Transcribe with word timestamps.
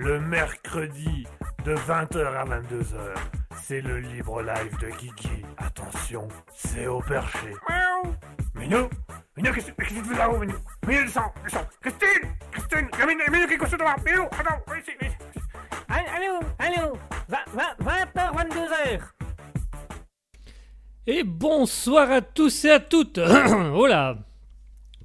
le 0.00 0.18
mercredi 0.18 1.26
de 1.64 1.74
20h 1.74 2.24
à 2.24 2.44
22h. 2.44 3.14
C'est 3.62 3.82
le 3.82 4.00
libre 4.00 4.40
live 4.42 4.78
de 4.80 4.88
Kiki. 4.96 5.44
Attention, 5.58 6.26
c'est 6.56 6.86
au 6.86 7.00
perché. 7.00 7.52
Miaou 7.68 8.14
Minou 8.54 8.88
Minou, 9.36 9.52
qu'est-ce 9.52 9.70
que 9.72 9.84
tu 9.84 10.04
fais 10.04 10.16
là-haut, 10.16 10.38
Minou? 10.38 10.54
Minou, 10.86 11.04
descends, 11.04 11.32
descends 11.44 11.66
Christine 11.82 12.30
Christine 12.50 12.88
Il 12.94 12.98
y 12.98 13.02
a 13.02 13.06
Minou, 13.06 13.20
Minou 13.30 13.46
qui 13.46 13.54
est 13.54 13.58
couché 13.58 13.76
devant 13.76 13.94
Minou, 14.04 14.22
attends, 14.22 14.60
viens 14.66 14.78
ici, 14.78 14.90
viens 15.00 15.10
ici 15.10 15.40
Allô, 15.88 16.40
allô 16.58 16.98
20h, 17.28 18.16
22h 18.16 19.00
Et 21.06 21.24
bonsoir 21.24 22.10
à 22.10 22.22
tous 22.22 22.64
et 22.64 22.70
à 22.70 22.80
toutes 22.80 23.18
Oh 23.74 23.86
là 23.86 24.16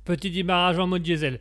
Petit 0.05 0.31
démarrage 0.31 0.79
en 0.79 0.87
mode 0.87 1.01
diesel. 1.01 1.39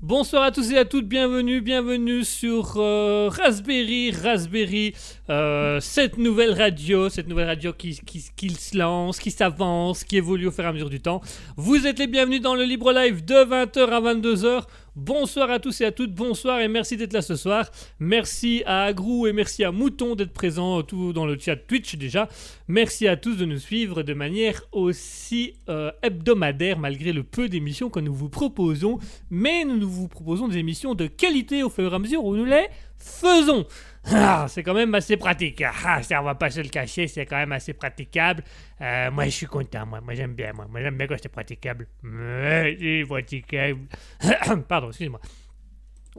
Bonsoir 0.00 0.44
à 0.44 0.52
tous 0.52 0.70
et 0.70 0.78
à 0.78 0.84
toutes, 0.84 1.08
bienvenue, 1.08 1.60
bienvenue 1.60 2.22
sur 2.22 2.74
euh, 2.76 3.28
Raspberry, 3.28 4.12
Raspberry, 4.12 4.94
euh, 5.28 5.80
cette 5.80 6.18
nouvelle 6.18 6.52
radio, 6.52 7.08
cette 7.08 7.26
nouvelle 7.26 7.48
radio 7.48 7.72
qui, 7.72 7.98
qui, 8.06 8.24
qui 8.36 8.50
se 8.50 8.78
lance, 8.78 9.18
qui 9.18 9.32
s'avance, 9.32 10.04
qui 10.04 10.16
évolue 10.16 10.46
au 10.46 10.50
fur 10.52 10.62
et 10.62 10.68
à 10.68 10.72
mesure 10.72 10.88
du 10.88 11.00
temps. 11.00 11.20
Vous 11.56 11.84
êtes 11.84 11.98
les 11.98 12.06
bienvenus 12.06 12.40
dans 12.40 12.54
le 12.54 12.62
Libre 12.62 12.92
Live 12.92 13.24
de 13.24 13.34
20h 13.34 13.90
à 13.90 14.00
22h. 14.00 14.62
Bonsoir 15.00 15.48
à 15.52 15.60
tous 15.60 15.80
et 15.80 15.84
à 15.84 15.92
toutes, 15.92 16.12
bonsoir 16.12 16.58
et 16.58 16.66
merci 16.66 16.96
d'être 16.96 17.12
là 17.12 17.22
ce 17.22 17.36
soir. 17.36 17.70
Merci 18.00 18.64
à 18.66 18.82
Agrou 18.82 19.28
et 19.28 19.32
merci 19.32 19.62
à 19.62 19.70
Mouton 19.70 20.16
d'être 20.16 20.32
présent 20.32 20.82
tout 20.82 21.12
dans 21.12 21.24
le 21.24 21.38
chat 21.38 21.54
Twitch 21.54 21.94
déjà. 21.94 22.28
Merci 22.66 23.06
à 23.06 23.16
tous 23.16 23.36
de 23.36 23.44
nous 23.44 23.58
suivre 23.58 24.02
de 24.02 24.12
manière 24.12 24.60
aussi 24.72 25.54
euh, 25.68 25.92
hebdomadaire 26.02 26.80
malgré 26.80 27.12
le 27.12 27.22
peu 27.22 27.48
d'émissions 27.48 27.90
que 27.90 28.00
nous 28.00 28.12
vous 28.12 28.28
proposons. 28.28 28.98
Mais 29.30 29.64
nous 29.64 29.88
vous 29.88 30.08
proposons 30.08 30.48
des 30.48 30.58
émissions 30.58 30.96
de 30.96 31.06
qualité 31.06 31.62
au 31.62 31.70
fur 31.70 31.92
et 31.92 31.94
à 31.94 31.98
mesure 32.00 32.24
où 32.24 32.34
nous 32.34 32.44
les 32.44 32.66
faisons. 32.96 33.66
Ah, 34.10 34.46
c'est 34.48 34.62
quand 34.62 34.74
même 34.74 34.94
assez 34.94 35.16
pratique. 35.16 35.62
Ah, 35.84 36.02
ça, 36.02 36.20
on 36.20 36.24
va 36.24 36.34
pas 36.34 36.50
se 36.50 36.60
le 36.60 36.68
cacher, 36.68 37.06
c'est 37.08 37.26
quand 37.26 37.36
même 37.36 37.52
assez 37.52 37.72
praticable. 37.72 38.42
Euh, 38.80 39.10
moi, 39.10 39.24
je 39.26 39.30
suis 39.30 39.46
content, 39.46 39.86
moi. 39.86 40.00
Moi, 40.00 40.14
j'aime 40.14 40.34
bien, 40.34 40.52
moi. 40.52 40.66
Moi, 40.70 40.80
j'aime 40.80 40.96
bien 40.96 41.06
quand 41.06 41.16
c'est 41.20 41.28
praticable. 41.28 41.86
C'est 42.02 43.04
praticable. 43.06 43.80
Pardon, 44.68 44.88
excusez-moi. 44.88 45.20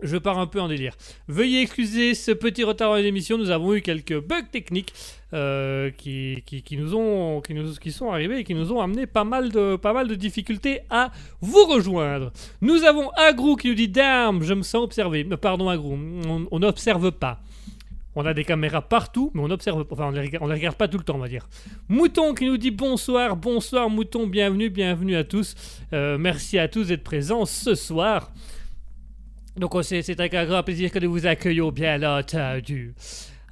Je 0.02 0.18
pars 0.18 0.38
un 0.40 0.48
peu 0.48 0.62
en 0.62 0.68
délire. 0.68 0.96
Veuillez 1.28 1.62
excuser 1.62 2.14
ce 2.14 2.32
petit 2.32 2.64
retard 2.64 2.92
dans 2.92 2.96
l'émission. 2.96 3.38
Nous 3.38 3.50
avons 3.50 3.74
eu 3.74 3.82
quelques 3.82 4.18
bugs 4.18 4.44
techniques 4.50 4.94
euh, 5.34 5.92
qui, 5.92 6.42
nous 6.72 6.96
ont, 6.96 7.42
qui, 7.42 7.54
nous, 7.54 7.74
qui 7.74 7.92
sont 7.92 8.10
arrivés 8.10 8.40
et 8.40 8.44
qui 8.44 8.54
nous 8.54 8.72
ont 8.72 8.80
amené 8.80 9.08
pas 9.08 9.24
mal 9.24 9.50
de, 9.52 9.76
pas 9.76 9.92
mal 9.92 10.08
de 10.08 10.16
difficultés 10.16 10.82
à 10.90 11.12
vous 11.42 11.66
rejoindre. 11.66 12.32
Nous 12.62 12.84
avons 12.84 13.10
Agrou 13.10 13.56
qui 13.56 13.68
nous 13.68 13.76
dit 13.76 13.90
Damn, 13.90 14.42
je 14.42 14.54
me 14.54 14.62
sens 14.62 14.84
observé. 14.84 15.28
Euh, 15.30 15.38
Pardon, 15.38 15.68
Agrou, 15.68 15.98
on 16.50 16.60
n'observe 16.60 17.12
pas. 17.12 17.42
On 18.22 18.26
a 18.26 18.34
des 18.34 18.44
caméras 18.44 18.82
partout, 18.82 19.32
mais 19.34 19.42
on 19.42 19.50
observe. 19.50 19.86
Enfin, 19.90 20.08
on 20.08 20.12
les, 20.12 20.28
regarde, 20.28 20.76
pas 20.76 20.90
tout 20.90 20.98
le 20.98 21.06
temps, 21.06 21.16
on 21.16 21.20
va 21.20 21.30
dire. 21.30 21.48
Mouton 21.88 22.34
qui 22.34 22.48
nous 22.48 22.58
dit 22.58 22.70
bonsoir, 22.70 23.38
bonsoir 23.38 23.90
Mouton, 23.90 24.28
bienvenue, 24.28 24.70
bienvenue 24.70 25.16
à 25.16 25.24
tous. 25.24 25.56
Euh, 25.94 26.18
merci 26.18 26.60
à 26.60 26.68
tous 26.68 26.90
d'être 26.90 27.06
présents 27.06 27.46
ce 27.46 27.76
soir. 27.76 28.34
Donc 29.56 29.74
c'est 29.84 30.20
un 30.20 30.46
grand 30.46 30.64
plaisir 30.64 30.92
que 30.92 31.00
nous 31.00 31.10
vous 31.10 31.28
accueillons 31.28 31.72
bien 31.72 32.04
entendu. 32.04 32.94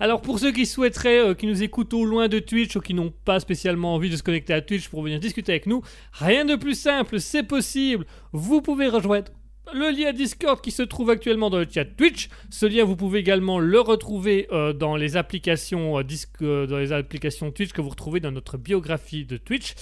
Alors 0.02 0.20
pour 0.22 0.38
ceux 0.38 0.52
qui 0.52 0.66
souhaiteraient, 0.66 1.30
euh, 1.30 1.34
qui 1.34 1.48
nous 1.48 1.64
écoutent 1.64 1.94
au 1.94 2.04
loin 2.04 2.28
de 2.28 2.40
Twitch 2.40 2.76
ou 2.76 2.82
qui 2.82 2.94
n'ont 2.94 3.14
pas 3.24 3.40
spécialement 3.40 3.96
envie 3.96 4.10
de 4.10 4.18
se 4.18 4.24
connecter 4.24 4.54
à 4.54 4.60
Twitch 4.60 4.90
pour 4.90 5.02
venir 5.02 5.22
discuter 5.22 5.54
avec 5.54 5.68
nous, 5.68 5.82
rien 6.12 6.44
de 6.44 6.58
plus 6.58 6.78
simple, 6.78 7.22
c'est 7.22 7.44
possible. 7.44 8.06
Vous 8.34 8.62
pouvez 8.62 8.90
rejoindre 8.90 9.32
le 9.74 9.92
lien 9.92 10.14
Discord 10.14 10.62
qui 10.62 10.72
se 10.72 10.84
trouve 10.84 11.10
actuellement 11.10 11.50
dans 11.50 11.60
le 11.60 11.68
chat 11.70 11.86
Twitch. 11.86 12.30
Ce 12.50 12.66
lien, 12.66 12.84
vous 12.84 12.96
pouvez 12.96 13.20
également 13.20 13.60
le 13.60 13.80
retrouver 13.80 14.48
euh, 14.52 14.74
dans 14.74 14.96
les 14.96 15.18
applications 15.18 16.00
euh, 16.00 16.04
euh, 16.42 16.68
dans 16.68 16.78
les 16.78 16.92
applications 16.92 17.52
Twitch 17.52 17.72
que 17.72 17.82
vous 17.82 17.90
retrouvez 17.90 18.20
dans 18.20 18.32
notre 18.32 18.58
biographie 18.58 19.26
de 19.26 19.38
Twitch. 19.38 19.76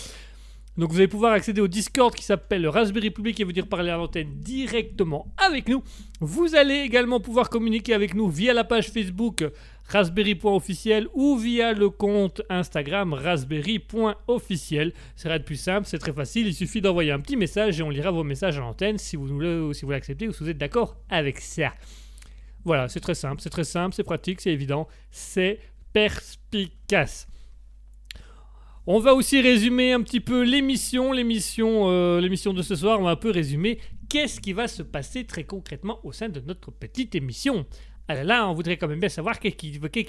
Donc 0.78 0.92
vous 0.92 0.98
allez 0.98 1.08
pouvoir 1.08 1.32
accéder 1.32 1.62
au 1.62 1.70
Discord 1.70 2.14
qui 2.14 2.24
s'appelle 2.24 2.62
le 2.62 2.70
Raspberry 2.70 3.10
Public 3.10 3.40
et 3.40 3.46
venir 3.46 3.68
parler 3.68 3.92
à 3.92 3.96
l'antenne 3.96 4.28
directement 4.42 5.28
avec 5.38 5.70
nous. 5.70 5.82
Vous 6.20 6.56
allez 6.56 6.80
également 6.80 7.22
pouvoir 7.22 7.50
communiquer 7.50 7.94
avec 7.94 8.14
nous 8.14 8.28
via 8.28 8.54
la 8.54 8.66
page 8.66 8.90
Facebook 8.90 9.46
raspberry.officiel 9.88 11.08
ou 11.14 11.38
via 11.38 11.74
le 11.74 11.90
compte 11.90 12.42
Instagram 12.50 13.14
raspberry.officiel. 13.14 14.94
C'est 15.16 15.28
rien 15.28 15.40
de 15.40 15.44
plus 15.44 15.56
simple, 15.56 15.88
c'est 15.88 16.00
très 16.00 16.14
facile, 16.14 16.48
il 16.48 16.54
suffit 16.54 16.82
d'envoyer 16.82 17.12
un 17.12 17.20
petit 17.20 17.38
message 17.38 17.80
et 17.80 17.84
on 17.84 17.90
lira 17.90 18.12
vos 18.12 18.24
messages 18.24 18.58
à 18.58 18.62
l'antenne 18.62 18.98
si 18.98 19.16
vous, 19.16 19.40
l'acceptez 19.40 20.28
ou 20.28 20.34
si 20.34 20.44
vous 20.44 20.50
êtes 20.50 20.58
d'accord 20.58 20.98
avec 21.10 21.40
ça. 21.40 21.74
Voilà, 22.64 22.90
c'est 22.90 23.00
très 23.00 23.16
simple, 23.16 23.42
c'est 23.42 23.50
très 23.50 23.64
simple, 23.64 23.96
c'est 23.96 24.04
pratique, 24.04 24.42
c'est 24.42 24.52
évident, 24.52 24.88
c'est 25.12 25.60
perspicace. 25.94 27.28
On 28.88 29.00
va 29.00 29.16
aussi 29.16 29.42
résumer 29.42 29.94
un 29.94 30.02
petit 30.02 30.20
peu 30.20 30.44
l'émission, 30.44 31.12
l'émission, 31.12 31.90
euh, 31.90 32.20
l'émission 32.22 32.54
de 32.54 32.62
ce 32.62 32.76
soir. 32.76 33.00
On 33.00 33.04
va 33.04 33.12
un 33.12 33.16
peu 33.16 33.32
résumer 33.32 33.80
qu'est-ce 34.10 34.40
qui 34.40 34.54
va 34.54 34.68
se 34.68 34.84
passer 34.84 35.26
très 35.26 35.44
concrètement 35.44 36.00
au 36.04 36.12
sein 36.12 36.30
de 36.30 36.40
notre 36.40 36.70
petite 36.70 37.16
émission. 37.16 37.66
Alors 38.08 38.24
là, 38.24 38.48
on 38.48 38.54
voudrait 38.54 38.78
quand 38.78 38.88
même 38.88 39.00
bien 39.00 39.10
savoir 39.10 39.40
qu'est-ce 39.40 39.56
qu'il 39.56 39.80
va 39.80 39.90
dire, 39.90 40.06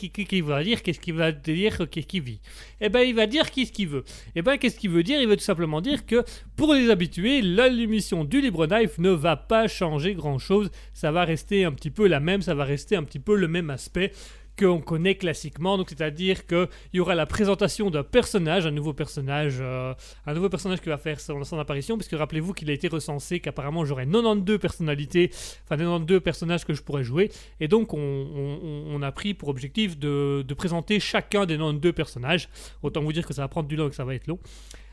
qu'est-ce 0.82 1.00
qu'il 1.00 1.14
va 1.14 1.32
dire, 1.32 1.88
qu'est-ce 1.88 2.06
qu'il 2.06 2.22
vit. 2.22 2.40
Eh 2.80 2.90
ben, 2.90 3.00
il 3.00 3.14
va 3.14 3.26
dire 3.26 3.50
qu'est-ce 3.50 3.72
qu'il 3.72 3.88
veut. 3.88 4.04
Eh 4.34 4.42
ben, 4.42 4.58
qu'est-ce 4.58 4.78
qu'il 4.78 4.90
veut 4.90 5.02
dire? 5.02 5.20
Il 5.20 5.28
veut 5.28 5.36
tout 5.36 5.42
simplement 5.42 5.80
dire 5.80 6.04
que 6.04 6.22
pour 6.56 6.74
les 6.74 6.90
habitués, 6.90 7.40
l'émission 7.40 8.24
du 8.24 8.42
Libre 8.42 8.66
Knife 8.66 8.98
ne 8.98 9.10
va 9.10 9.36
pas 9.36 9.66
changer 9.66 10.14
grand-chose. 10.14 10.70
Ça 10.92 11.10
va 11.10 11.24
rester 11.24 11.64
un 11.64 11.72
petit 11.72 11.90
peu 11.90 12.06
la 12.06 12.20
même, 12.20 12.42
ça 12.42 12.54
va 12.54 12.64
rester 12.64 12.96
un 12.96 13.02
petit 13.02 13.18
peu 13.18 13.34
le 13.34 13.48
même 13.48 13.70
aspect 13.70 14.12
qu'on 14.58 14.80
connaît 14.80 15.16
classiquement. 15.16 15.76
Donc, 15.76 15.90
c'est-à-dire 15.90 16.46
qu'il 16.46 16.68
y 16.94 17.00
aura 17.00 17.14
la 17.14 17.26
présentation 17.26 17.90
d'un 17.90 18.02
personnage, 18.02 18.66
un 18.66 18.70
nouveau 18.70 18.92
personnage, 18.92 19.56
euh, 19.60 19.94
un 20.26 20.34
nouveau 20.34 20.48
personnage 20.48 20.80
qui 20.80 20.88
va 20.88 20.98
faire 20.98 21.20
son, 21.20 21.58
apparition, 21.58 21.96
puisque 21.96 22.16
rappelez-vous 22.16 22.52
qu'il 22.52 22.70
a 22.70 22.72
été 22.72 22.88
recensé 22.88 23.40
qu'apparemment 23.40 23.84
j'aurais 23.84 24.06
92 24.06 24.58
personnalités, 24.58 25.30
enfin 25.64 25.76
92 25.76 26.20
personnages 26.20 26.64
que 26.64 26.74
je 26.74 26.82
pourrais 26.82 27.04
jouer. 27.04 27.30
Et 27.60 27.68
donc, 27.68 27.92
on, 27.92 29.02
a 29.02 29.12
pris 29.12 29.34
pour 29.34 29.50
objectif 29.50 29.98
de, 29.98 30.42
de 30.46 30.54
présenter 30.54 31.00
chacun 31.00 31.44
des 31.44 31.56
92 31.56 31.92
personnages. 31.92 32.48
Autant 32.82 33.02
vous 33.02 33.12
dire 33.12 33.26
que 33.26 33.34
ça 33.34 33.42
va 33.42 33.48
prendre 33.48 33.68
du 33.68 33.76
temps 33.76 33.86
et 33.86 33.90
que 33.90 33.94
ça 33.94 34.04
va 34.04 34.14
être 34.14 34.26
long. 34.26 34.38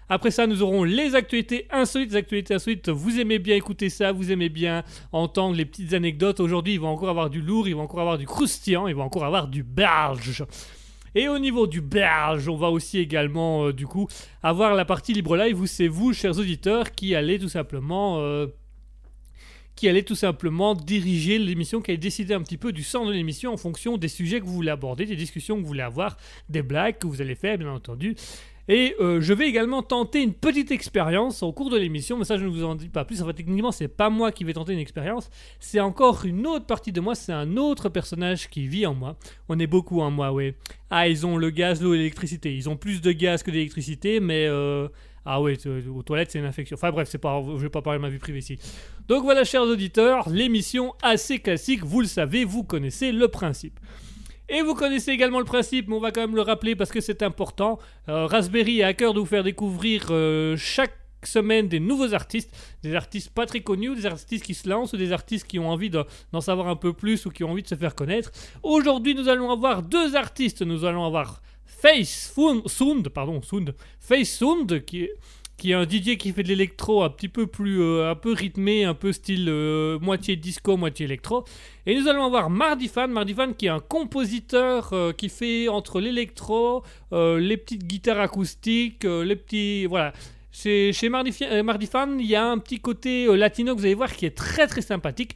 Après 0.10 0.32
ça, 0.32 0.48
nous 0.48 0.62
aurons 0.62 0.84
les 0.84 1.16
actualités 1.16 1.68
insolites. 1.72 2.12
Les 2.12 2.18
actualités 2.18 2.54
insolites, 2.54 2.90
vous 2.90 3.20
aimez 3.20 3.40
bien 3.40 3.56
écouter 3.56 3.90
ça, 3.90 4.12
vous 4.12 4.32
aimez 4.32 4.50
bien 4.50 4.84
entendre 5.12 5.56
les 5.56 5.66
petites 5.66 5.94
anecdotes. 5.94 6.40
Aujourd'hui, 6.40 6.74
il 6.74 6.80
va 6.80 6.88
encore 6.88 7.10
avoir 7.10 7.30
du 7.30 7.42
lourd, 7.42 7.68
il 7.68 7.76
va 7.76 7.82
encore 7.82 8.02
avoir 8.02 8.18
du 8.18 8.26
croustillant, 8.26 8.88
il 8.88 8.96
va 8.96 9.04
encore 9.04 9.26
avoir 9.26 9.48
du 9.48 9.64
belge. 9.64 10.46
Et 11.16 11.28
au 11.28 11.38
niveau 11.38 11.68
du 11.68 11.82
belge, 11.82 12.48
on 12.48 12.56
va 12.56 12.70
aussi 12.70 12.98
également, 12.98 13.68
euh, 13.68 13.74
du 13.74 13.86
coup, 13.86 14.08
avoir 14.42 14.74
la 14.74 14.84
partie 14.84 15.14
libre 15.14 15.38
live 15.38 15.60
où 15.60 15.68
c'est 15.68 15.88
vous, 15.88 16.12
chers 16.12 16.40
auditeurs, 16.40 16.92
qui 16.92 17.16
allez 17.16 17.38
tout 17.38 17.50
simplement. 17.50 18.18
euh, 18.20 18.48
qui 19.76 19.90
allait 19.90 20.04
tout 20.04 20.16
simplement 20.16 20.76
diriger 20.76 21.40
l'émission, 21.40 21.82
qui 21.82 21.92
allait 21.92 21.98
décider 21.98 22.34
un 22.36 22.42
petit 22.42 22.58
peu 22.58 22.72
du 22.72 22.84
sens 22.84 23.08
de 23.08 23.14
l'émission 23.14 23.54
en 23.54 23.58
fonction 23.58 23.98
des 23.98 24.08
sujets 24.08 24.40
que 24.40 24.46
vous 24.46 24.54
voulez 24.54 24.70
aborder, 24.70 25.06
des 25.06 25.16
discussions 25.16 25.56
que 25.56 25.62
vous 25.62 25.68
voulez 25.68 25.82
avoir, 25.82 26.18
des 26.48 26.62
blagues 26.62 27.00
que 27.00 27.08
vous 27.08 27.22
allez 27.22 27.36
faire, 27.36 27.58
bien 27.58 27.72
entendu. 27.72 28.16
Et 28.70 28.96
euh, 29.02 29.20
je 29.20 29.34
vais 29.34 29.48
également 29.48 29.84
tenter 29.84 30.22
une 30.22 30.34
petite 30.34 30.72
expérience 30.72 31.44
au 31.44 31.52
cours 31.52 31.70
de 31.70 31.78
l'émission, 31.78 32.18
mais 32.18 32.24
ça 32.24 32.38
je 32.38 32.46
ne 32.46 32.50
vous 32.50 32.64
en 32.64 32.76
dis 32.76 32.88
pas 32.88 33.04
plus. 33.04 33.22
En 33.22 33.26
fait, 33.28 33.34
techniquement, 33.34 33.74
c'est 33.74 33.90
pas 33.90 34.10
moi 34.10 34.32
qui 34.32 34.46
vais 34.46 34.54
tenter 34.54 34.72
une 34.72 34.80
expérience, 34.80 35.30
c'est 35.60 35.82
encore 35.82 36.24
une 36.24 36.48
autre 36.48 36.66
partie 36.66 36.94
de 36.94 37.02
moi, 37.02 37.14
c'est 37.14 37.34
un 37.34 37.58
autre 37.58 37.90
personnage 37.90 38.50
qui 38.50 38.66
vit 38.68 38.86
en 38.86 38.94
moi. 38.94 39.18
On 39.50 39.60
est 39.60 39.68
beaucoup 39.68 40.00
en 40.00 40.12
moi, 40.12 40.32
oui. 40.32 40.54
Ah, 40.90 41.10
ils 41.10 41.26
ont 41.26 41.36
le 41.38 41.50
gaz, 41.50 41.82
l'eau 41.82 41.94
l'électricité. 41.94 42.56
Ils 42.56 42.70
ont 42.70 42.78
plus 42.78 43.02
de 43.02 43.12
gaz 43.12 43.44
que 43.44 43.52
d'électricité, 43.52 44.22
mais 44.22 44.46
euh, 44.48 44.88
ah 45.26 45.42
ouais, 45.42 45.58
t- 45.58 45.70
aux 45.70 46.04
toilettes 46.04 46.32
c'est 46.32 46.40
une 46.40 46.46
infection. 46.46 46.76
Enfin 46.76 46.92
bref, 46.92 47.10
c'est 47.12 47.18
pas, 47.18 47.42
je 47.46 47.62
vais 47.62 47.70
pas 47.70 47.82
parler 47.82 48.00
de 48.00 48.04
ma 48.04 48.10
vie 48.10 48.18
privée 48.20 48.40
ici. 48.40 48.58
Donc 49.10 49.24
voilà, 49.24 49.44
chers 49.44 49.64
auditeurs, 49.64 50.30
l'émission 50.30 50.94
assez 51.02 51.40
classique, 51.40 51.84
vous 51.84 52.00
le 52.00 52.08
savez, 52.08 52.46
vous 52.46 52.64
connaissez 52.64 53.12
le 53.12 53.28
principe. 53.28 53.78
Et 54.56 54.62
vous 54.62 54.76
connaissez 54.76 55.12
également 55.12 55.40
le 55.40 55.46
principe, 55.46 55.88
mais 55.88 55.96
on 55.96 56.00
va 56.00 56.12
quand 56.12 56.22
même 56.22 56.36
le 56.36 56.42
rappeler 56.42 56.76
parce 56.76 56.92
que 56.92 57.02
c'est 57.02 57.24
important. 57.24 57.80
Euh, 58.08 58.28
Raspberry 58.28 58.84
a 58.84 58.88
à 58.88 58.94
cœur 58.94 59.14
de 59.14 59.20
vous 59.20 59.26
faire 59.26 59.44
découvrir 59.44 60.06
euh, 60.12 60.56
chaque 60.58 60.96
semaine 61.24 61.68
des 61.70 61.80
nouveaux 61.80 62.14
artistes, 62.14 62.52
des 62.84 62.94
artistes 62.96 63.32
pas 63.32 63.46
très 63.46 63.62
connus, 63.62 63.96
des 63.96 64.06
artistes 64.06 64.44
qui 64.46 64.54
se 64.54 64.70
lancent, 64.70 64.94
des 64.94 65.12
artistes 65.12 65.48
qui 65.48 65.58
ont 65.58 65.70
envie 65.70 65.90
de- 65.90 66.04
d'en 66.34 66.42
savoir 66.42 66.68
un 66.68 66.76
peu 66.76 66.94
plus 66.94 67.26
ou 67.26 67.32
qui 67.32 67.44
ont 67.44 67.50
envie 67.52 67.64
de 67.64 67.68
se 67.68 67.76
faire 67.76 67.96
connaître. 67.96 68.32
Aujourd'hui, 68.62 69.16
nous 69.16 69.28
allons 69.30 69.50
avoir 69.50 69.82
deux 69.82 70.16
artistes. 70.16 70.62
Nous 70.62 70.86
allons 70.86 71.06
avoir 71.06 71.42
Face 71.66 72.34
Sound, 72.68 73.10
pardon, 73.10 73.42
Sound, 73.42 73.74
Face 74.00 74.30
Sound, 74.38 74.86
qui 74.86 75.04
est, 75.04 75.14
qui 75.58 75.72
est 75.72 75.76
un 75.76 75.84
DJ 75.84 76.18
qui 76.18 76.32
fait 76.32 76.44
de 76.44 76.50
l'électro 76.50 77.04
un 77.04 77.10
petit 77.10 77.30
peu 77.30 77.48
plus, 77.48 77.82
euh, 77.82 78.10
un 78.12 78.16
peu 78.16 78.34
rythmé, 78.34 78.84
un 78.84 78.94
peu 78.94 79.12
style 79.12 79.48
euh, 79.50 80.00
moitié 80.00 80.36
disco, 80.36 80.78
moitié 80.78 81.06
électro. 81.06 81.46
Et 81.86 82.00
nous 82.00 82.08
allons 82.08 82.26
avoir 82.26 82.50
Mardi 82.50 82.88
Fan, 82.88 83.12
Mardi 83.12 83.34
Fan 83.34 83.56
qui 83.56 83.68
est 83.68 83.70
un 83.70 83.80
compositeur 83.80 84.90
euh, 84.94 85.14
qui 85.14 85.30
fait 85.30 85.68
entre 85.68 86.00
l'électro, 86.02 86.84
les 87.12 87.58
petites 87.58 87.86
guitares 87.86 88.20
acoustiques, 88.20 89.04
les 89.04 89.36
petits, 89.36 89.86
voilà. 89.86 90.14
Chez, 90.52 90.94
chez 90.94 91.10
Mardi, 91.10 91.32
Fan, 91.32 92.20
il 92.20 92.28
y 92.28 92.36
a 92.36 92.46
un 92.46 92.60
petit 92.60 92.80
côté 92.80 93.26
latino 93.36 93.74
que 93.74 93.80
vous 93.80 93.86
allez 93.86 93.96
voir 93.96 94.14
qui 94.14 94.26
est 94.26 94.38
très 94.38 94.68
très 94.68 94.82
sympathique. 94.82 95.36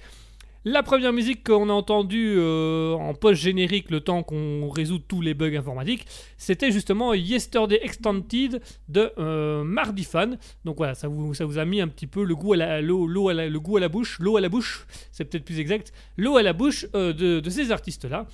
La 0.69 0.83
première 0.83 1.13
musique 1.13 1.45
qu'on 1.45 1.69
a 1.69 1.71
entendue 1.71 2.35
euh, 2.37 2.91
en 2.91 3.13
post-générique, 3.13 3.89
le 3.89 4.01
temps 4.01 4.21
qu'on 4.21 4.67
résout 4.67 4.99
tous 4.99 5.21
les 5.21 5.33
bugs 5.33 5.55
informatiques, 5.55 6.05
c'était 6.37 6.71
justement 6.71 7.13
Yesterday 7.13 7.79
Extended 7.81 8.61
de 8.89 9.09
euh, 9.17 9.63
Mardi 9.63 10.03
Fan. 10.03 10.37
Donc 10.65 10.75
voilà, 10.75 10.93
ça 10.93 11.07
vous, 11.07 11.57
a 11.57 11.63
mis 11.63 11.79
un 11.79 11.87
petit 11.87 12.05
peu 12.05 12.25
le 12.25 12.35
goût 12.35 12.51
à 12.51 12.57
la, 12.57 12.81
bouche, 13.87 14.19
l'eau 14.19 14.35
à 14.35 14.41
la 14.41 14.49
bouche, 14.49 14.85
c'est 15.13 15.23
peut-être 15.23 15.45
plus 15.45 15.61
exact, 15.61 15.93
l'eau 16.17 16.35
à 16.35 16.43
la 16.43 16.51
bouche 16.51 16.85
euh, 16.95 17.13
de, 17.13 17.39
de 17.39 17.49
ces 17.49 17.71
artistes-là. 17.71 18.27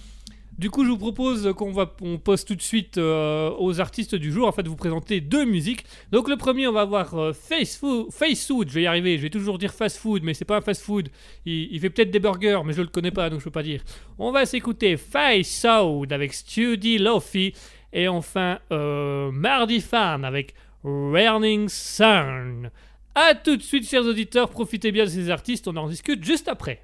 Du 0.57 0.69
coup, 0.69 0.85
je 0.85 0.89
vous 0.89 0.97
propose 0.97 1.51
qu'on 1.53 1.71
va, 1.71 1.87
tout 1.87 2.55
de 2.55 2.61
suite 2.61 2.97
euh, 2.97 3.51
aux 3.57 3.81
artistes 3.81 4.13
du 4.13 4.31
jour, 4.31 4.47
en 4.47 4.51
fait, 4.51 4.63
de 4.63 4.69
vous 4.69 4.75
présenter 4.75 5.19
deux 5.19 5.45
musiques. 5.45 5.83
Donc, 6.11 6.29
le 6.29 6.37
premier, 6.37 6.67
on 6.67 6.71
va 6.71 6.81
avoir 6.81 7.15
euh, 7.15 7.33
Face, 7.33 7.75
Food, 7.75 8.11
Face 8.11 8.45
Food, 8.45 8.69
je 8.69 8.75
vais 8.75 8.83
y 8.83 8.87
arriver, 8.87 9.17
je 9.17 9.23
vais 9.23 9.29
toujours 9.31 9.57
dire 9.57 9.73
fast 9.73 9.97
food, 9.97 10.21
mais 10.23 10.33
c'est 10.33 10.45
pas 10.45 10.57
un 10.57 10.61
fast 10.61 10.83
food. 10.83 11.09
Il, 11.45 11.69
il 11.71 11.79
fait 11.79 11.89
peut-être 11.89 12.11
des 12.11 12.19
burgers, 12.19 12.61
mais 12.65 12.73
je 12.73 12.81
le 12.81 12.87
connais 12.87 13.11
pas, 13.11 13.29
donc 13.29 13.39
je 13.39 13.45
peux 13.45 13.51
pas 13.51 13.63
dire. 13.63 13.81
On 14.19 14.31
va 14.31 14.45
s'écouter 14.45 14.95
Face 14.95 15.65
Food 15.65 16.13
avec 16.13 16.33
Study 16.33 16.99
Lofi, 16.99 17.53
et 17.91 18.07
enfin 18.07 18.59
euh, 18.71 19.31
Mardi 19.31 19.81
Fan 19.81 20.25
avec 20.25 20.53
Burning 20.83 21.69
Sun. 21.69 22.69
A 23.15 23.35
tout 23.35 23.55
de 23.55 23.61
suite, 23.61 23.87
chers 23.87 24.03
auditeurs, 24.03 24.49
profitez 24.49 24.91
bien 24.91 25.05
de 25.05 25.09
ces 25.09 25.29
artistes, 25.29 25.67
on 25.67 25.75
en 25.77 25.87
discute 25.87 26.23
juste 26.23 26.47
après. 26.47 26.83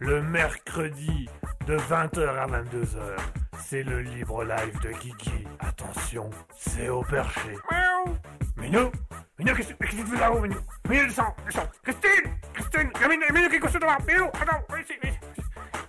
Le 0.00 0.22
mercredi 0.22 1.28
de 1.66 1.76
20h 1.76 2.26
à 2.26 2.46
22h. 2.46 3.16
C'est 3.62 3.82
le 3.82 4.00
libre 4.00 4.42
live 4.44 4.80
de 4.82 4.90
Kiki. 4.98 5.46
Attention, 5.60 6.30
c'est 6.56 6.88
au 6.88 7.02
perché. 7.02 7.50
Miaou. 7.70 8.16
Minou 8.56 8.90
Minou, 9.38 9.54
qu'est-ce 9.54 9.72
qu'est-ce 9.74 9.96
que 9.96 9.96
tu 9.96 10.06
fais 10.06 10.18
là-haut, 10.18 10.40
Minou? 10.40 10.56
Minou, 10.88 11.06
descends, 11.06 11.34
descends. 11.46 11.68
Christine 11.82 12.32
Christine 12.54 12.90
Il 12.96 13.00
y 13.00 13.04
a 13.04 13.08
Minou, 13.08 13.24
Minou 13.32 13.48
qui 13.48 13.56
est 13.56 13.60
couché 13.60 13.78
devant. 13.78 13.98
Minou, 14.08 14.24
attends, 14.24 14.64
viens 14.70 14.80
ici, 14.80 14.94
viens 15.02 15.12
ici. 15.12 15.18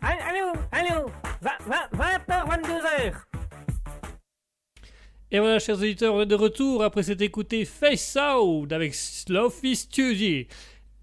Allô, 0.01 0.53
allô, 0.71 1.11
20h, 1.41 2.27
22h. 2.27 3.13
Et 5.31 5.39
voilà, 5.39 5.59
chers 5.59 5.77
auditeurs, 5.77 6.13
on 6.13 6.21
est 6.21 6.25
de 6.25 6.35
retour 6.35 6.83
après 6.83 7.03
s'être 7.03 7.21
écouté 7.21 7.63
Face 7.63 8.17
Out 8.17 8.73
avec 8.73 8.93
Sloppy 8.93 9.77
Studio 9.77 10.45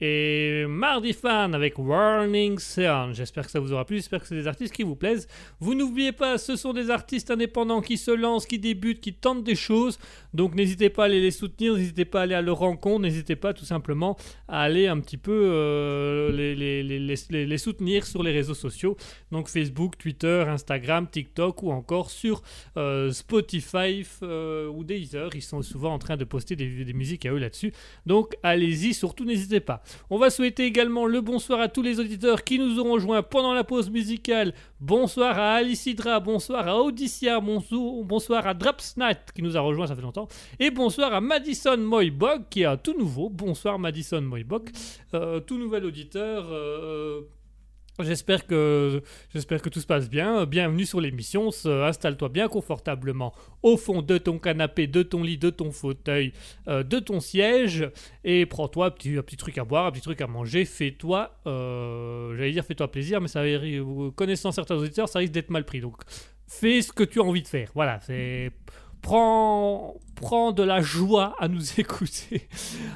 et 0.01 0.65
Mardi 0.69 1.13
Fan 1.13 1.55
avec 1.55 1.79
Warning 1.79 2.59
Sound. 2.59 3.15
J'espère 3.15 3.47
que 3.47 3.51
ça 3.51 3.61
vous 3.61 3.73
aura 3.73 3.85
plu, 3.85 3.97
j'espère 3.97 4.21
que 4.21 4.27
c'est 4.27 4.35
des 4.35 4.47
artistes 4.47 4.73
qui 4.73 4.85
vous 4.85 4.95
plaisent. 4.95 5.27
Vous 5.61 5.75
n'oubliez 5.75 6.13
pas, 6.13 6.39
ce 6.39 6.57
sont 6.57 6.73
des 6.73 6.91
artistes 6.91 7.31
indépendants 7.31 7.81
qui 7.81 7.97
se 7.97 8.11
lancent, 8.11 8.47
qui 8.47 8.59
débutent, 8.59 9.01
qui 9.01 9.13
tentent 9.13 9.43
des 9.43 9.57
choses. 9.57 9.99
Donc 10.35 10.55
n'hésitez 10.55 10.91
pas 10.91 11.03
à 11.03 11.07
aller 11.07 11.21
les 11.21 11.31
soutenir, 11.31 11.75
n'hésitez 11.75 12.05
pas 12.05 12.21
à 12.21 12.23
aller 12.23 12.35
à 12.35 12.43
leur 12.43 12.59
rencontre, 12.59 13.01
n'hésitez 13.01 13.37
pas 13.37 13.53
tout 13.53 13.65
simplement 13.65 14.17
à 14.47 14.63
aller 14.63 14.87
un 14.87 15.01
petit 15.01 15.17
peu 15.17 15.33
euh, 15.33 16.31
les, 16.33 17.59
soutenir 17.59 18.07
sur 18.07 18.23
les 18.23 18.33
réseaux 18.33 18.55
sociaux. 18.55 18.97
Donc 19.33 19.49
Facebook, 19.49 19.99
Twitter, 19.99 20.45
Instagram, 20.47 21.09
TikTok 21.11 21.63
ou 21.63 21.73
encore 21.73 22.11
sur 22.11 22.43
euh, 22.77 23.11
Spotify 23.11 24.05
euh, 24.23 24.69
ou 24.69 24.85
Deezer. 24.85 25.31
Ils 25.35 25.43
sont 25.43 25.63
souvent 25.63 25.93
en 25.93 25.99
train 25.99 26.17
de 26.17 26.25
poster 26.25 26.55
des 26.55 26.93
musiques 26.93 27.27
à 27.27 27.33
eux 27.33 27.39
là-dessus. 27.39 27.73
Donc 28.07 28.37
allez-y, 28.43 28.95
surtout 28.95 29.25
n'hésitez 29.25 29.61
pas. 29.61 29.83
On 30.11 30.19
va 30.19 30.31
souhaiter 30.31 30.65
également 30.65 31.07
le 31.07 31.21
bonsoir 31.21 31.61
à 31.61 31.69
tous 31.69 31.83
les 31.83 32.01
auditeurs 32.01 32.45
qui 32.45 32.59
nous 32.59 32.79
auront 32.79 32.99
joints 32.99 33.23
pendant 33.23 33.53
la 33.53 33.65
pause 33.65 33.91
musicale. 33.91 34.55
Bonsoir 34.81 35.39
à 35.39 35.55
Alicidra, 35.55 36.21
bonsoir 36.21 36.67
à 36.69 36.81
Odyssia, 36.81 37.41
bonsoir, 37.41 38.47
à 38.47 38.55
Dropsnat 38.55 39.15
qui 39.35 39.43
nous 39.43 39.57
a 39.57 39.61
rejoint, 39.61 39.87
ça 39.87 39.97
fait 39.97 40.03
longtemps. 40.03 40.29
Et 40.59 40.71
bonsoir 40.71 41.13
à 41.13 41.21
Madison 41.21 41.77
Moybog 41.77 42.43
qui 42.51 42.63
est 42.63 42.67
un 42.67 42.77
tout 42.77 42.97
nouveau. 42.99 43.29
Bonsoir 43.29 43.79
Madison 43.79 44.21
Moybog, 44.21 44.71
euh, 45.15 45.41
tout 45.41 45.59
nouvel 45.59 45.85
auditeur. 45.85 46.47
euh, 46.51 47.21
J'espère 48.01 48.47
que, 48.47 49.03
j'espère 49.35 49.61
que 49.61 49.69
tout 49.69 49.81
se 49.81 49.87
passe 49.87 50.09
bien. 50.09 50.47
Bienvenue 50.47 50.87
sur 50.87 51.01
l'émission. 51.01 51.51
Se- 51.51 51.69
Installe-toi 51.69 52.29
bien 52.29 52.47
confortablement 52.47 53.35
au 53.65 53.77
fond 53.77 54.03
de 54.03 54.19
ton 54.19 54.39
canapé, 54.39 54.87
de 54.87 55.03
ton 55.03 55.25
lit, 55.25 55.37
de 55.37 55.51
ton 55.51 55.73
fauteuil, 55.73 56.33
euh, 56.69 56.85
de 56.85 57.01
ton 57.01 57.19
siège 57.19 57.91
et 58.23 58.47
prends-toi 58.47 58.87
un 58.87 58.91
petit, 58.93 59.37
truc 59.37 59.59
à 59.59 59.65
boire, 59.65 59.87
un 59.87 59.91
petit 59.91 60.01
truc 60.03 60.21
à 60.21 60.29
manger. 60.29 60.65
Fais-toi, 60.65 61.33
euh, 61.49 62.37
j'allais 62.37 62.53
dire 62.53 62.65
fais-toi 62.65 62.89
plaisir, 62.89 63.21
mais 63.21 63.27
ça, 63.27 63.43
connaissant 64.15 64.53
certains 64.53 64.77
auditeurs, 64.77 65.09
ça 65.09 65.19
risque 65.19 65.33
d'être 65.33 65.51
mal 65.51 65.65
pris. 65.65 65.81
Donc 65.81 65.97
fais 66.47 66.81
ce 66.83 66.93
que 66.93 67.03
tu 67.03 67.19
as 67.19 67.25
envie 67.25 67.43
de 67.43 67.49
faire. 67.49 67.71
Voilà, 67.75 67.99
c'est. 68.01 68.53
Prends, 69.03 69.95
prends 70.17 70.53
de 70.53 70.63
la 70.63 70.81
joie 70.83 71.35
à 71.39 71.49
nous 71.49 71.63
écouter. 71.81 72.49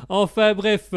Enfin 0.08 0.54
bref, 0.54 0.92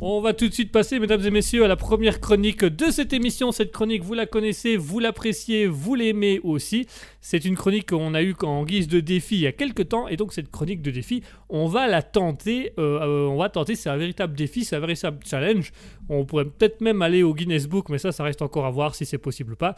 on 0.00 0.20
va 0.20 0.34
tout 0.34 0.46
de 0.48 0.52
suite 0.52 0.70
passer, 0.70 0.98
mesdames 0.98 1.24
et 1.24 1.30
messieurs, 1.30 1.64
à 1.64 1.68
la 1.68 1.76
première 1.76 2.20
chronique 2.20 2.64
de 2.64 2.90
cette 2.90 3.12
émission. 3.12 3.50
Cette 3.50 3.72
chronique, 3.72 4.04
vous 4.04 4.14
la 4.14 4.26
connaissez, 4.26 4.76
vous 4.76 4.98
l'appréciez, 4.98 5.66
vous 5.66 5.94
l'aimez 5.94 6.40
aussi. 6.44 6.86
C'est 7.20 7.44
une 7.44 7.56
chronique 7.56 7.88
qu'on 7.90 8.14
a 8.14 8.22
eue 8.22 8.36
en 8.42 8.64
guise 8.64 8.86
de 8.86 9.00
défi 9.00 9.36
il 9.36 9.40
y 9.40 9.46
a 9.46 9.52
quelques 9.52 9.88
temps, 9.88 10.06
et 10.06 10.16
donc 10.16 10.32
cette 10.32 10.50
chronique 10.50 10.80
de 10.82 10.92
défi, 10.92 11.22
on 11.48 11.66
va 11.66 11.88
la 11.88 12.02
tenter. 12.02 12.72
euh, 12.78 13.00
euh, 13.00 13.26
on 13.26 13.36
va 13.36 13.48
tenter, 13.48 13.74
c'est 13.74 13.88
un 13.88 13.96
véritable 13.96 14.36
défi, 14.36 14.64
c'est 14.64 14.76
un 14.76 14.80
véritable 14.80 15.18
challenge. 15.24 15.72
On 16.08 16.24
pourrait 16.24 16.44
peut-être 16.44 16.80
même 16.80 17.02
aller 17.02 17.24
au 17.24 17.34
Guinness 17.34 17.66
Book, 17.66 17.88
mais 17.88 17.98
ça, 17.98 18.12
ça 18.12 18.22
reste 18.22 18.42
encore 18.42 18.66
à 18.66 18.70
voir 18.70 18.94
si 18.94 19.04
c'est 19.04 19.18
possible 19.18 19.54
ou 19.54 19.56
pas. 19.56 19.74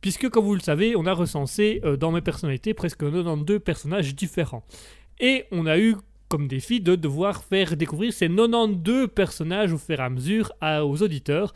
Puisque, 0.00 0.28
comme 0.28 0.44
vous 0.44 0.54
le 0.54 0.60
savez, 0.60 0.96
on 0.96 1.06
a 1.06 1.12
recensé 1.12 1.80
euh, 1.84 1.96
dans 1.96 2.10
mes 2.10 2.20
personnalités 2.20 2.74
presque 2.74 3.00
92 3.00 3.60
personnages 3.60 4.14
différents. 4.14 4.64
Et 5.18 5.44
on 5.52 5.66
a 5.66 5.78
eu 5.78 5.96
comme 6.30 6.46
défi 6.46 6.80
de 6.80 6.94
devoir 6.94 7.42
faire 7.42 7.76
découvrir 7.76 8.12
ces 8.12 8.28
92 8.28 9.08
personnages 9.08 9.72
au 9.72 9.78
fur 9.78 9.98
et 9.98 10.02
à 10.02 10.08
mesure 10.08 10.52
aux 10.62 11.02
auditeurs. 11.02 11.52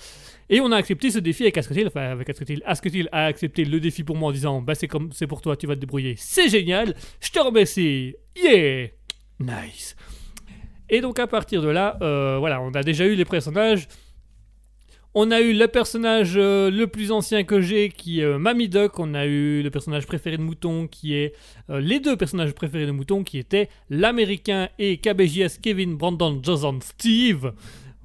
Et 0.50 0.60
on 0.60 0.72
a 0.72 0.76
accepté 0.76 1.12
ce 1.12 1.20
défi 1.20 1.44
avec 1.44 1.56
Asketil, 1.56 1.86
enfin 1.86 2.02
avec 2.10 2.28
Asketil, 2.28 2.60
Asketil 2.66 3.08
a 3.12 3.26
accepté 3.26 3.64
le 3.64 3.78
défi 3.78 4.02
pour 4.02 4.16
moi 4.16 4.30
en 4.30 4.32
disant 4.32 4.60
bah 4.60 4.74
c'est 4.74 4.88
comme 4.88 5.12
c'est 5.12 5.28
pour 5.28 5.40
toi, 5.40 5.56
tu 5.56 5.68
vas 5.68 5.76
te 5.76 5.80
débrouiller, 5.80 6.16
c'est 6.18 6.48
génial, 6.48 6.94
je 7.20 7.30
te 7.30 7.38
remercie, 7.38 8.16
yeah, 8.36 8.88
nice. 9.38 9.94
Et 10.90 11.00
donc 11.00 11.20
à 11.20 11.28
partir 11.28 11.62
de 11.62 11.68
là, 11.68 11.96
euh, 12.02 12.38
voilà, 12.40 12.60
on 12.60 12.72
a 12.72 12.82
déjà 12.82 13.06
eu 13.06 13.14
les 13.14 13.24
personnages. 13.24 13.86
On 15.16 15.30
a 15.30 15.40
eu 15.40 15.52
le 15.52 15.68
personnage 15.68 16.32
euh, 16.34 16.72
le 16.72 16.88
plus 16.88 17.12
ancien 17.12 17.44
que 17.44 17.60
j'ai 17.60 17.88
qui 17.88 18.20
est 18.20 18.24
euh, 18.24 18.36
Mamie 18.36 18.68
Duck. 18.68 18.98
On 18.98 19.14
a 19.14 19.26
eu 19.26 19.62
le 19.62 19.70
personnage 19.70 20.06
préféré 20.08 20.38
de 20.38 20.42
Mouton 20.42 20.88
qui 20.88 21.14
est 21.14 21.34
euh, 21.70 21.80
les 21.80 22.00
deux 22.00 22.16
personnages 22.16 22.52
préférés 22.52 22.86
de 22.86 22.90
Mouton 22.90 23.22
qui 23.22 23.38
étaient 23.38 23.68
l'américain 23.90 24.68
et 24.80 24.96
KBJS 24.96 25.60
Kevin 25.62 25.94
Brandon 25.94 26.40
Jason 26.42 26.80
Steve. 26.82 27.52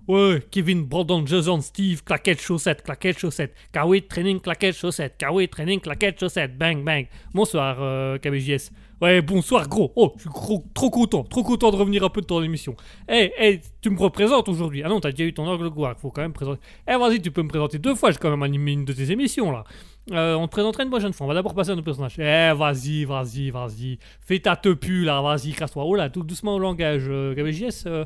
Ouais, 0.08 0.44
Kevin 0.52 0.84
Brandon 0.84 1.26
Jason 1.26 1.62
Steve, 1.62 2.04
claquette 2.04 2.42
chaussette, 2.42 2.84
claquette 2.84 3.18
chaussette. 3.18 3.56
Kawi 3.72 4.04
training, 4.04 4.40
claquette 4.40 4.78
chaussette. 4.78 5.18
Kawi 5.18 5.50
training, 5.50 5.80
claquette 5.80 6.20
chaussette. 6.20 6.56
Bang, 6.60 6.84
bang. 6.84 7.08
Bonsoir, 7.34 8.20
KBJS. 8.20 8.72
Ouais, 9.02 9.22
bonsoir, 9.22 9.70
gros. 9.70 9.94
Oh, 9.96 10.12
je 10.18 10.24
suis 10.24 10.30
trop 10.74 10.90
content, 10.90 11.24
trop 11.24 11.42
content 11.42 11.72
de 11.72 11.78
revenir 11.78 12.04
un 12.04 12.10
peu 12.10 12.20
de 12.20 12.26
ton 12.26 12.44
émission. 12.44 12.76
Eh, 13.08 13.32
eh, 13.40 13.62
tu 13.80 13.90
me 13.90 13.98
représentes 13.98 14.50
aujourd'hui. 14.50 14.84
Ah 14.84 14.90
non, 14.90 15.00
t'as 15.00 15.12
déjà 15.12 15.24
eu 15.24 15.34
ton 15.34 15.48
angle 15.48 15.70
gloire, 15.70 15.96
faut 15.98 16.12
quand 16.12 16.22
même 16.22 16.34
présenter. 16.34 16.60
Eh, 16.86 16.98
vas-y, 16.98 17.22
tu 17.22 17.32
peux 17.32 17.42
me 17.42 17.48
présenter 17.48 17.80
deux 17.80 17.96
fois, 17.96 18.12
j'ai 18.12 18.18
quand 18.18 18.30
même 18.30 18.44
animé 18.44 18.74
une 18.74 18.84
de 18.84 18.92
tes 18.92 19.10
émissions, 19.10 19.52
là. 19.52 19.64
Euh, 20.12 20.34
on 20.34 20.48
te 20.48 20.52
présentera 20.52 20.84
une 20.84 20.90
prochaine 20.90 21.14
fois, 21.14 21.26
on 21.26 21.30
va 21.30 21.36
d'abord 21.36 21.54
passer 21.54 21.70
à 21.72 21.76
nos 21.76 21.82
personnages. 21.82 22.20
Eh, 22.20 22.52
vas-y, 22.58 23.06
vas-y, 23.06 23.52
vas-y. 23.52 24.00
Fais 24.20 24.40
ta 24.40 24.58
tepu, 24.58 25.06
là, 25.06 25.22
vas-y, 25.22 25.54
casse-toi. 25.54 25.84
Oh 25.86 25.96
là, 25.96 26.10
tout 26.10 26.24
doucement 26.24 26.56
au 26.56 26.60
langage, 26.60 27.04
euh, 27.08 27.34
KBJS. 27.36 27.84
euh, 27.86 28.04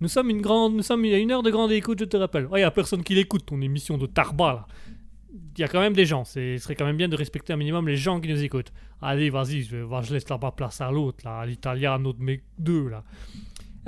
nous 0.00 0.08
sommes 0.08 0.30
une 0.30 0.42
grande, 0.42 0.76
nous 0.76 0.82
sommes 0.82 1.04
a 1.06 1.16
une 1.16 1.32
heure 1.32 1.42
de 1.42 1.50
grande 1.50 1.72
écoute, 1.72 1.98
je 1.98 2.04
te 2.04 2.16
rappelle. 2.16 2.46
Il 2.54 2.60
y 2.60 2.62
a 2.62 2.70
personne 2.70 3.02
qui 3.02 3.14
l'écoute, 3.14 3.46
ton 3.46 3.60
émission 3.60 3.98
de 3.98 4.06
Tarba, 4.06 4.52
là. 4.52 4.66
Il 5.58 5.62
y 5.62 5.64
a 5.64 5.68
quand 5.68 5.80
même 5.80 5.94
des 5.94 6.06
gens, 6.06 6.24
ce 6.24 6.58
serait 6.58 6.74
quand 6.74 6.84
même 6.84 6.96
bien 6.96 7.08
de 7.08 7.16
respecter 7.16 7.52
un 7.52 7.56
minimum 7.56 7.88
les 7.88 7.96
gens 7.96 8.20
qui 8.20 8.28
nous 8.28 8.42
écoutent. 8.42 8.72
Allez, 9.00 9.30
vas-y, 9.30 9.62
je, 9.62 9.76
je 10.02 10.12
laisse 10.12 10.28
la 10.28 10.38
place 10.38 10.80
à 10.80 10.90
l'autre, 10.90 11.18
là, 11.24 11.40
à 11.40 11.46
l'italiano 11.46 12.12
de 12.12 12.22
mes 12.22 12.42
deux, 12.58 12.88
là. 12.88 13.04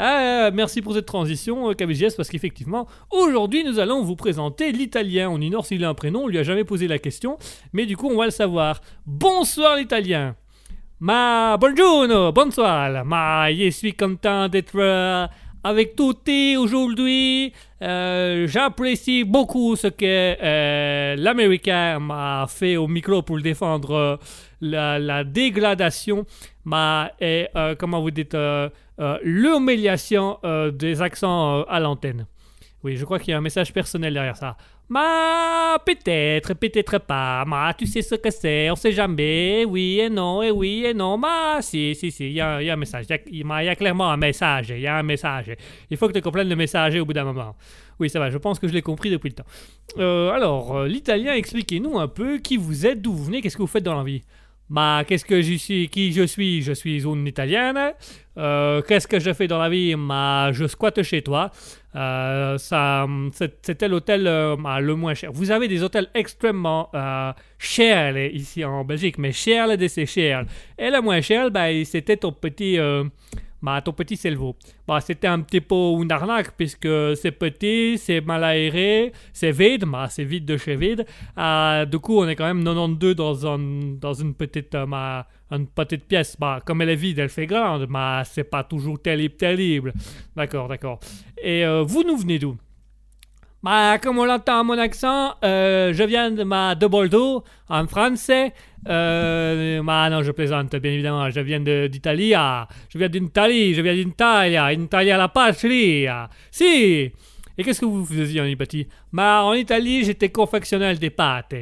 Ah, 0.00 0.52
merci 0.52 0.80
pour 0.80 0.94
cette 0.94 1.06
transition, 1.06 1.70
euh, 1.70 1.74
KBGS, 1.74 2.14
parce 2.16 2.28
qu'effectivement, 2.28 2.86
aujourd'hui, 3.10 3.64
nous 3.64 3.80
allons 3.80 4.04
vous 4.04 4.14
présenter 4.14 4.70
l'italien. 4.70 5.28
On 5.28 5.40
ignore 5.40 5.66
s'il 5.66 5.84
a 5.84 5.88
un 5.88 5.94
prénom, 5.94 6.20
on 6.20 6.28
lui 6.28 6.38
a 6.38 6.44
jamais 6.44 6.62
posé 6.62 6.86
la 6.86 7.00
question, 7.00 7.36
mais 7.72 7.84
du 7.84 7.96
coup, 7.96 8.08
on 8.08 8.16
va 8.16 8.26
le 8.26 8.30
savoir. 8.30 8.80
Bonsoir 9.06 9.76
l'italien. 9.76 10.36
Ma 11.00 11.56
buongiorno, 11.58 12.32
bonsoir. 12.32 13.04
Ma 13.04 13.52
je 13.52 13.70
suis 13.70 13.94
content 13.94 14.48
d'être 14.48 15.28
avec 15.64 15.96
tutti 15.96 16.56
aujourd'hui. 16.56 17.52
Euh, 17.82 18.46
J'apprécie 18.46 19.24
beaucoup 19.24 19.76
ce 19.76 19.88
que 19.88 20.04
euh, 20.04 21.16
l'Américain 21.16 21.98
m'a 21.98 22.46
fait 22.48 22.76
au 22.76 22.88
micro 22.88 23.22
pour 23.22 23.40
défendre 23.40 23.92
euh, 23.92 24.16
la, 24.60 24.98
la 24.98 25.24
dégradation, 25.24 26.24
ma, 26.64 27.12
et, 27.20 27.48
comment 27.78 28.00
vous 28.00 28.10
dites, 28.10 28.36
l'humiliation 29.22 30.38
des 30.72 31.00
accents 31.00 31.62
à 31.62 31.78
l'antenne. 31.78 32.26
Oui, 32.82 32.96
je 32.96 33.04
crois 33.04 33.18
qu'il 33.18 33.30
y 33.30 33.34
a 33.34 33.38
un 33.38 33.40
message 33.42 33.72
personnel 33.72 34.14
derrière 34.14 34.36
ça. 34.36 34.56
Ma, 34.90 35.76
peut-être, 35.84 36.54
peut-être 36.54 36.98
pas. 36.98 37.44
Ma, 37.44 37.74
tu 37.74 37.86
sais 37.86 38.00
ce 38.00 38.14
que 38.14 38.30
c'est, 38.30 38.70
on 38.70 38.76
sait 38.76 38.92
jamais. 38.92 39.66
Oui 39.66 40.00
et 40.00 40.08
non, 40.08 40.42
et 40.42 40.50
oui 40.50 40.84
et 40.86 40.94
non. 40.94 41.18
Ma, 41.18 41.60
si, 41.60 41.94
si, 41.94 42.10
si, 42.10 42.24
il 42.24 42.32
y 42.32 42.34
y 42.36 42.40
a 42.40 42.56
un 42.56 42.76
message. 42.76 43.04
Il 43.30 43.46
y 43.46 43.68
a 43.68 43.76
clairement 43.76 44.10
un 44.10 44.16
message. 44.16 44.70
Il 44.70 44.80
y 44.80 44.86
a 44.86 44.96
un 44.96 45.02
message. 45.02 45.54
Il 45.90 45.96
faut 45.98 46.08
que 46.08 46.14
tu 46.14 46.22
comprennes 46.22 46.48
le 46.48 46.56
message 46.56 46.96
au 46.96 47.04
bout 47.04 47.12
d'un 47.12 47.24
moment. 47.24 47.54
Oui, 48.00 48.08
ça 48.08 48.18
va, 48.18 48.30
je 48.30 48.38
pense 48.38 48.58
que 48.58 48.68
je 48.68 48.72
l'ai 48.72 48.82
compris 48.82 49.10
depuis 49.10 49.28
le 49.28 49.34
temps. 49.34 49.46
Euh, 49.98 50.30
alors, 50.30 50.76
euh, 50.76 50.88
l'italien, 50.88 51.34
expliquez-nous 51.34 51.98
un 51.98 52.08
peu 52.08 52.38
qui 52.38 52.56
vous 52.56 52.86
êtes, 52.86 53.02
d'où 53.02 53.12
vous 53.12 53.24
venez, 53.24 53.40
qu'est-ce 53.40 53.56
que 53.56 53.62
vous 53.62 53.68
faites 53.68 53.84
dans 53.84 53.96
la 53.96 54.04
vie? 54.04 54.22
Ma, 54.70 55.04
qu'est-ce 55.06 55.24
que 55.24 55.40
je 55.40 55.54
suis, 55.54 55.88
qui 55.88 56.12
je 56.12 56.24
suis? 56.24 56.62
Je 56.62 56.72
suis 56.72 57.02
une 57.04 57.26
italienne. 57.26 57.94
Euh, 58.36 58.82
qu'est-ce 58.82 59.08
que 59.08 59.18
je 59.18 59.32
fais 59.32 59.48
dans 59.48 59.58
la 59.58 59.68
vie? 59.68 59.94
Ma, 59.96 60.50
je 60.52 60.66
squatte 60.66 61.02
chez 61.02 61.22
toi. 61.22 61.50
Euh, 61.96 62.58
ça, 62.58 63.06
c'était 63.62 63.88
l'hôtel 63.88 64.26
euh, 64.26 64.56
bah, 64.56 64.80
le 64.80 64.94
moins 64.94 65.14
cher. 65.14 65.32
Vous 65.32 65.50
avez 65.50 65.68
des 65.68 65.82
hôtels 65.82 66.08
extrêmement 66.14 66.90
euh, 66.94 67.32
chers 67.58 68.16
ici 68.16 68.64
en 68.64 68.84
Belgique, 68.84 69.18
mais 69.18 69.32
cher 69.32 69.76
de 69.76 69.88
c'est 69.88 70.06
cher. 70.06 70.44
Et 70.78 70.90
le 70.90 71.00
moins 71.00 71.20
cher, 71.22 71.50
bah, 71.50 71.68
c'était 71.84 72.18
ton 72.18 72.32
petit, 72.32 72.78
bah, 73.62 73.80
ton 73.82 73.92
petit 73.92 74.16
cerveau. 74.16 74.56
Bah, 74.86 75.00
c'était 75.00 75.26
un 75.26 75.40
petit 75.40 75.60
peu 75.60 75.74
une 75.74 76.10
arnaque 76.12 76.52
puisque 76.56 76.88
c'est 77.16 77.32
petit, 77.32 77.98
c'est 77.98 78.20
mal 78.20 78.44
aéré, 78.44 79.12
c'est 79.32 79.50
vide, 79.52 79.84
bah, 79.86 80.06
c'est 80.08 80.24
vide 80.24 80.44
de 80.44 80.56
chez 80.56 80.76
vide. 80.76 81.06
Euh, 81.36 81.84
du 81.84 81.98
coup, 81.98 82.18
on 82.18 82.28
est 82.28 82.36
quand 82.36 82.46
même 82.46 82.64
92 82.64 83.16
dans, 83.16 83.46
un, 83.46 83.58
dans 84.00 84.14
une 84.14 84.34
petite, 84.34 84.76
bah, 84.88 85.26
une 85.50 85.66
petite 85.66 86.04
pièce. 86.04 86.36
Bah, 86.38 86.60
comme 86.64 86.82
elle 86.82 86.90
est 86.90 86.96
vide, 86.96 87.18
elle 87.18 87.28
fait 87.28 87.46
grande, 87.46 87.86
mais 87.88 88.22
c'est 88.24 88.44
pas 88.44 88.64
toujours 88.64 89.00
terrible, 89.00 89.34
terrible. 89.36 89.92
D'accord, 90.36 90.68
d'accord. 90.68 91.00
Et 91.42 91.64
euh, 91.64 91.82
vous 91.82 92.02
nous 92.04 92.16
venez 92.16 92.38
d'où? 92.38 92.56
Bah, 93.62 93.98
comme 93.98 94.18
on 94.18 94.24
l'entend 94.24 94.60
à 94.60 94.62
mon 94.62 94.78
accent, 94.78 95.34
euh, 95.44 95.92
je 95.92 96.04
viens 96.04 96.30
de, 96.30 96.44
ma, 96.44 96.76
de 96.76 96.86
Bordeaux, 96.86 97.42
en 97.68 97.86
français. 97.88 98.52
Euh, 98.88 99.82
bah, 99.82 100.08
non, 100.10 100.22
je 100.22 100.30
plaisante, 100.30 100.76
bien 100.76 100.92
évidemment. 100.92 101.28
Je 101.30 101.40
viens 101.40 101.60
d'Italie. 101.60 102.34
ah. 102.34 102.68
Je 102.88 102.98
viens 102.98 103.08
d'Italie, 103.08 103.74
je 103.74 103.82
viens 103.82 103.94
d'Italie, 103.94 104.82
Italie 104.82 105.10
à 105.10 105.16
la 105.18 105.28
patria. 105.28 106.30
Si 106.50 107.10
Et 107.56 107.64
qu'est-ce 107.64 107.80
que 107.80 107.86
vous 107.86 108.06
faisiez 108.06 108.40
en 108.40 108.44
Italie? 108.44 108.86
Bah, 109.12 109.42
en 109.42 109.54
Italie, 109.54 110.04
j'étais 110.04 110.28
confectionneur 110.28 110.96
des 110.96 111.10
pâtes. 111.10 111.54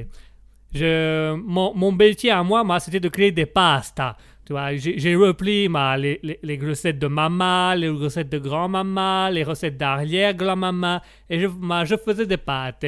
Je, 0.75 1.35
mon, 1.35 1.73
mon 1.75 1.93
métier 1.93 2.31
à 2.31 2.43
moi, 2.43 2.63
moi, 2.63 2.79
c'était 2.79 3.01
de 3.01 3.09
créer 3.09 3.33
des 3.33 3.47
pastas. 3.47 4.17
Tu 4.47 4.53
vois, 4.53 4.77
j'ai 4.77 5.17
repris 5.17 5.69
ma, 5.69 5.97
les, 5.97 6.21
les, 6.23 6.57
recettes 6.57 7.01
de 7.01 7.09
maman, 7.09 7.75
les 7.75 7.89
recettes 7.89 8.29
de 8.29 8.39
grand-maman, 8.39 9.29
les 9.29 9.43
recettes 9.43 9.77
d'arrière-grand-maman, 9.77 11.01
et 11.29 11.41
je, 11.41 11.49
je 11.85 11.97
faisais 11.97 12.27
des 12.27 12.37
pâtes. 12.37 12.85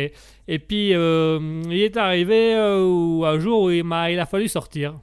Et, 0.46 0.58
puis, 0.60 0.94
euh, 0.94 1.60
il 1.66 1.80
est 1.80 1.96
arrivé 1.96 2.54
euh, 2.54 3.22
un 3.24 3.40
jour 3.40 3.62
où 3.62 3.70
il, 3.70 3.82
m'a- 3.82 4.08
il 4.08 4.20
a 4.20 4.26
fallu 4.26 4.46
sortir. 4.46 4.94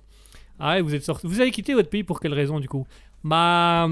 Ah 0.58 0.82
vous 0.82 0.96
êtes 0.96 1.04
sorti. 1.04 1.28
Vous 1.28 1.42
avez 1.42 1.52
quitté 1.52 1.74
votre 1.74 1.90
pays 1.90 2.04
pour 2.04 2.22
quelle 2.22 2.34
raison, 2.34 2.62
du 2.62 2.70
coup? 2.70 2.88
Ma, 3.28 3.88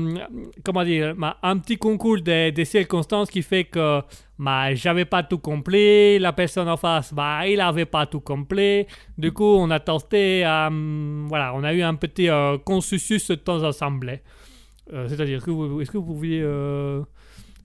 comment 0.64 0.84
dire, 0.84 1.16
ma, 1.18 1.38
un 1.42 1.58
petit 1.58 1.78
concours 1.78 2.22
des, 2.22 2.52
des 2.52 2.66
circonstances 2.66 3.32
qui 3.32 3.42
fait 3.42 3.64
que 3.64 4.02
bah, 4.38 4.76
j'avais 4.76 5.06
pas 5.06 5.24
tout 5.24 5.40
complet, 5.40 6.20
la 6.20 6.34
personne 6.34 6.70
en 6.70 6.78
face, 6.78 7.12
bah, 7.12 7.48
il 7.48 7.60
avait 7.60 7.86
pas 7.88 8.06
tout 8.06 8.20
complet. 8.20 8.86
Du 9.18 9.32
coup, 9.32 9.56
on 9.58 9.72
a 9.72 9.80
tenté, 9.80 10.46
hum, 10.46 11.26
voilà, 11.28 11.52
on 11.56 11.64
a 11.64 11.74
eu 11.74 11.82
un 11.82 11.96
petit 11.96 12.30
euh, 12.30 12.60
consensus 12.60 13.28
de 13.30 13.36
temps. 13.36 13.60
Euh, 13.64 15.08
C'est-à-dire, 15.08 15.44
que 15.44 15.50
vous- 15.50 15.82
est-ce 15.82 15.90
que 15.90 15.98
vous 15.98 16.14
pouviez, 16.14 16.42
euh, 16.44 17.02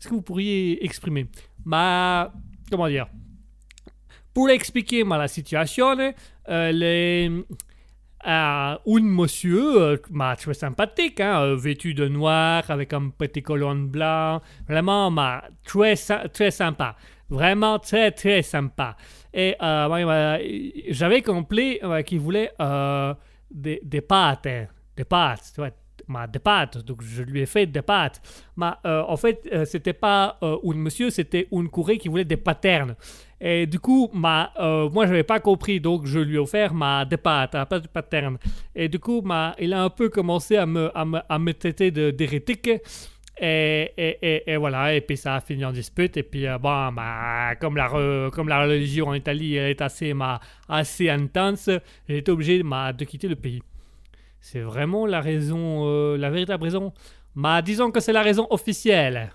est-ce 0.01 0.09
que 0.09 0.15
vous 0.15 0.23
pourriez 0.23 0.83
exprimer, 0.83 1.27
bah, 1.67 2.33
comment 2.71 2.89
dire, 2.89 3.09
pour 4.33 4.49
expliquer 4.49 5.05
ma, 5.05 5.19
la 5.19 5.29
situation, 5.29 5.95
euh, 6.49 6.73
les, 6.73 7.31
un 8.25 8.79
monsieur, 8.87 9.81
euh, 9.81 9.97
très 10.37 10.55
sympathique, 10.55 11.21
hein, 11.21 11.41
euh, 11.43 11.57
vêtu 11.57 11.95
de 11.95 12.09
noir 12.09 12.65
avec 12.69 12.93
un 12.93 13.11
petit 13.11 13.43
colonne 13.43 13.87
blanc, 13.87 14.41
vraiment 14.69 15.13
très, 15.65 15.95
très 16.33 16.51
sympa, 16.51 16.97
vraiment 17.31 17.79
très 17.79 18.11
très 18.11 18.43
sympa. 18.43 18.97
Et 19.33 19.55
euh, 19.63 20.39
j'avais 20.89 21.23
compris 21.23 21.81
qu'il 22.07 22.21
voulait 22.21 22.51
des, 23.51 24.01
pâtes, 24.01 24.47
hein, 24.47 24.67
des 24.97 25.05
pâtes, 25.05 25.61
des 26.33 26.39
pâtes, 26.39 26.79
donc 26.79 27.03
je 27.03 27.23
lui 27.23 27.41
ai 27.41 27.47
fait 27.47 27.67
des 27.67 27.83
pâtes. 27.83 28.21
Mais 28.57 28.71
en 28.85 29.17
fait, 29.17 29.49
c'était 29.65 29.93
pas 29.93 30.39
un 30.43 30.59
monsieur, 30.75 31.11
c'était 31.11 31.47
une 31.53 31.69
courée 31.69 31.99
qui 31.99 32.09
voulait 32.09 32.25
des 32.25 32.37
paternes. 32.37 32.97
Et 33.41 33.67
du 33.67 33.79
coup, 33.79 34.11
ma, 34.13 34.53
euh, 34.59 34.91
moi, 34.91 35.07
je 35.07 35.11
n'avais 35.11 35.23
pas 35.23 35.39
compris, 35.39 35.81
donc 35.81 36.07
je 36.07 36.19
lui 36.19 36.37
ai 36.37 36.39
offert 36.39 36.75
ma, 36.75 37.07
pâtes, 37.07 37.55
hein, 37.55 37.67
de 37.71 37.87
paterne. 37.87 38.39
Et 38.75 38.89
du 38.89 38.99
coup, 38.99 39.21
ma, 39.23 39.55
il 39.59 39.73
a 39.73 39.83
un 39.83 39.91
peu 39.91 40.09
commencé 40.09 40.57
à 40.57 40.67
me, 40.67 40.91
à 40.97 41.05
me, 41.05 41.21
à 41.29 41.39
me 41.39 41.53
traiter 41.55 41.91
d'hérétique. 41.91 42.71
Et, 43.41 43.93
et, 43.97 44.19
et, 44.21 44.51
et 44.51 44.57
voilà, 44.57 44.93
et 44.93 45.01
puis 45.01 45.17
ça 45.17 45.37
a 45.37 45.41
fini 45.41 45.65
en 45.65 45.71
dispute. 45.71 46.17
Et 46.17 46.25
puis, 46.25 46.49
euh, 46.49 46.59
bon, 46.59 46.91
bah, 46.93 47.55
comme, 47.61 47.77
la, 47.77 47.89
comme 48.33 48.49
la 48.49 48.63
religion 48.65 49.07
en 49.09 49.15
Italie 49.15 49.55
elle 49.55 49.71
est 49.71 49.83
assez, 49.83 50.13
ma, 50.15 50.41
assez 50.69 51.09
intense, 51.09 51.71
j'ai 52.09 52.19
été 52.19 52.33
obligé 52.33 52.63
ma, 52.65 52.93
de 52.93 53.05
quitter 53.05 53.29
le 53.29 53.37
pays. 53.37 53.63
C'est 54.41 54.61
vraiment 54.61 55.07
la 55.07 55.21
raison, 55.21 55.85
euh, 55.87 56.17
la 56.17 56.31
véritable 56.31 56.65
raison. 56.65 56.93
Bah, 57.37 57.63
disons 57.63 57.93
que 57.93 58.01
c'est 58.01 58.13
la 58.13 58.23
raison 58.23 58.49
officielle. 58.51 59.31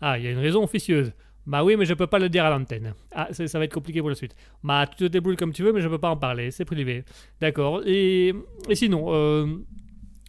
Ah, 0.00 0.18
il 0.18 0.24
y 0.24 0.28
a 0.28 0.30
une 0.30 0.38
raison 0.38 0.64
officieuse. 0.64 1.12
Bah 1.46 1.64
oui, 1.64 1.74
mais 1.76 1.84
je 1.84 1.94
peux 1.94 2.06
pas 2.06 2.18
le 2.20 2.28
dire 2.28 2.44
à 2.44 2.50
l'antenne. 2.50 2.94
Ah, 3.12 3.28
ça 3.32 3.58
va 3.58 3.64
être 3.64 3.74
compliqué 3.74 4.00
pour 4.00 4.08
la 4.08 4.14
suite. 4.14 4.34
Bah, 4.62 4.86
tu 4.88 4.96
te 4.96 5.04
débrouilles 5.04 5.36
comme 5.36 5.52
tu 5.52 5.62
veux, 5.64 5.72
mais 5.72 5.80
je 5.80 5.88
peux 5.88 5.98
pas 5.98 6.10
en 6.10 6.16
parler. 6.16 6.50
C'est 6.52 6.64
privé. 6.64 7.04
D'accord. 7.40 7.82
Et, 7.84 8.32
et 8.68 8.74
sinon, 8.76 9.06
euh, 9.08 9.46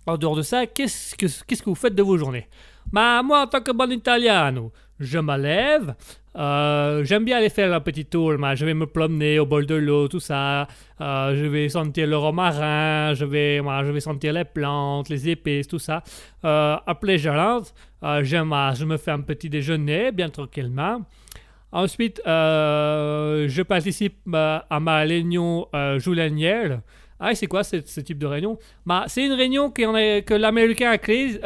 en 0.07 0.17
dehors 0.17 0.35
de 0.35 0.41
ça, 0.41 0.65
qu'est-ce 0.65 1.15
que, 1.15 1.27
qu'est-ce 1.45 1.61
que 1.61 1.69
vous 1.69 1.75
faites 1.75 1.93
de 1.95 2.01
vos 2.03 2.17
journées? 2.17 2.47
Bah, 2.91 3.21
moi, 3.23 3.43
en 3.43 3.47
tant 3.47 3.61
que 3.61 3.71
bon 3.71 3.91
italiano, 3.91 4.71
je 4.99 5.19
me 5.19 5.37
lève. 5.37 5.93
euh, 6.35 7.03
J'aime 7.03 7.25
bien 7.25 7.37
aller 7.37 7.49
faire 7.49 7.71
un 7.73 7.79
petit 7.79 8.05
tour. 8.05 8.35
bah, 8.39 8.55
je 8.55 8.65
vais 8.65 8.73
me 8.73 8.87
promener 8.87 9.37
au 9.37 9.45
bord 9.45 9.63
de 9.65 9.75
l'eau, 9.75 10.07
tout 10.07 10.19
ça. 10.19 10.67
Euh, 10.99 11.35
je 11.35 11.45
vais 11.45 11.69
sentir 11.69 12.07
le 12.07 12.17
romarin. 12.17 13.13
Je 13.13 13.25
vais, 13.25 13.61
moi, 13.61 13.83
je 13.85 13.91
vais 13.91 13.99
sentir 13.99 14.33
les 14.33 14.45
plantes, 14.45 15.09
les 15.09 15.29
épices, 15.29 15.67
tout 15.67 15.79
ça. 15.79 16.01
Après, 16.41 17.19
je 17.19 17.29
rentre. 17.29 17.71
Euh, 18.03 18.23
je, 18.23 18.85
me 18.85 18.97
fais 18.97 19.11
un 19.11 19.21
petit 19.21 19.49
déjeuner, 19.49 20.11
bien 20.11 20.29
tranquillement. 20.29 21.01
Ensuite, 21.71 22.21
euh, 22.27 23.47
je 23.47 23.61
participe 23.61 24.17
euh, 24.33 24.59
à 24.69 24.79
ma 24.79 24.99
réunion 24.99 25.67
journalière. 25.97 26.81
Ah, 27.19 27.33
c'est 27.33 27.47
quoi 27.47 27.63
ce, 27.63 27.77
ce 27.85 28.01
type 28.01 28.17
de 28.17 28.25
réunion? 28.25 28.59
Bah, 28.85 29.05
C'est 29.07 29.25
une 29.25 29.33
réunion 29.33 29.71
que 29.71 30.33
l'Américain 30.33 30.91
a 30.91 30.97
créée. 30.97 31.39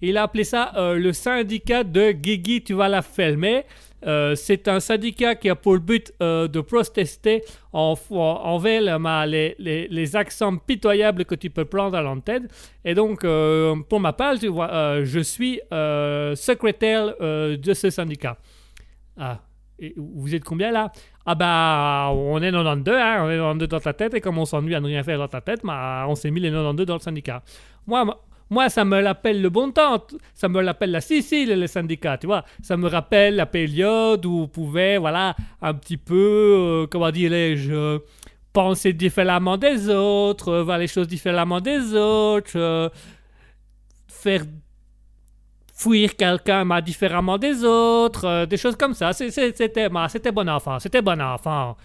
il 0.00 0.16
a 0.16 0.22
appelé 0.22 0.44
ça 0.44 0.72
le 0.76 1.12
syndicat 1.12 1.82
de 1.82 2.12
Guigui, 2.12 2.62
tu 2.62 2.74
vas 2.74 2.88
la 2.88 3.02
filmer. 3.02 3.64
Euh, 4.06 4.34
c'est 4.34 4.66
un 4.68 4.80
syndicat 4.80 5.34
qui 5.34 5.48
a 5.50 5.54
pour 5.54 5.78
but 5.78 6.12
euh, 6.22 6.48
de 6.48 6.60
protester 6.60 7.42
en, 7.72 7.94
en- 8.10 8.16
envers 8.16 8.98
les, 9.26 9.54
les- 9.58 9.88
les 9.88 10.16
accents 10.16 10.56
pitoyables 10.56 11.24
que 11.24 11.34
tu 11.34 11.50
peux 11.50 11.64
prendre 11.66 11.96
à 11.96 12.02
l'antenne. 12.02 12.48
Et 12.84 12.94
donc, 12.94 13.24
euh, 13.24 13.76
pour 13.88 14.00
ma 14.00 14.12
part, 14.12 14.38
tu 14.38 14.48
vois, 14.48 15.02
je 15.04 15.20
suis 15.20 15.60
secrétaire 16.34 17.14
de 17.20 17.74
ce 17.74 17.90
syndicat. 17.90 18.36
Ah, 19.18 19.38
vous 19.96 20.34
êtes 20.34 20.44
combien 20.44 20.70
là? 20.70 20.90
Ah 21.26 21.34
bah, 21.34 22.10
on 22.14 22.40
est 22.42 22.50
92, 22.50 22.94
hein, 22.94 23.18
on 23.24 23.30
est 23.30 23.36
92 23.36 23.68
dans 23.68 23.80
ta 23.80 23.92
tête, 23.92 24.14
et 24.14 24.20
comme 24.20 24.38
on 24.38 24.44
s'ennuie 24.44 24.74
à 24.74 24.80
ne 24.80 24.86
rien 24.86 25.02
faire 25.02 25.18
dans 25.18 25.28
ta 25.28 25.40
tête, 25.40 25.60
bah, 25.64 26.04
on 26.08 26.14
s'est 26.14 26.30
mis 26.30 26.40
les 26.40 26.50
92 26.50 26.86
dans 26.86 26.94
le 26.94 27.00
syndicat. 27.00 27.42
Moi, 27.86 28.04
moi- 28.50 28.68
ça 28.68 28.84
me 28.84 29.00
l'appelle 29.00 29.40
le 29.40 29.48
bon 29.50 29.70
temps, 29.70 30.04
ça 30.34 30.48
me 30.48 30.60
l'appelle 30.60 30.90
la 30.90 31.00
Sicile, 31.00 31.58
le 31.58 31.66
syndicat, 31.66 32.18
tu 32.18 32.26
vois. 32.26 32.44
Ça 32.62 32.76
me 32.76 32.88
rappelle 32.88 33.36
la 33.36 33.46
période 33.46 34.26
où 34.26 34.40
on 34.42 34.48
pouvait, 34.48 34.98
voilà, 34.98 35.34
un 35.62 35.74
petit 35.74 35.96
peu, 35.96 36.14
euh, 36.84 36.86
comment 36.90 37.10
dirais-je, 37.10 37.98
penser 38.52 38.92
différemment 38.92 39.56
des 39.56 39.88
autres, 39.88 40.48
euh, 40.48 40.62
voir 40.64 40.78
les 40.78 40.88
choses 40.88 41.06
différemment 41.08 41.60
des 41.60 41.94
autres, 41.94 42.56
euh, 42.56 42.88
faire 44.08 44.42
fuir 45.80 46.14
quelqu'un 46.14 46.66
différemment 46.82 47.38
des 47.38 47.64
autres, 47.64 48.26
euh, 48.26 48.46
des 48.46 48.58
choses 48.58 48.76
comme 48.76 48.92
ça. 48.92 49.14
C'était 49.14 49.88
bon 49.88 50.48
enfant, 50.48 50.78
c'était 50.78 51.00
bon 51.00 51.20
enfant. 51.20 51.76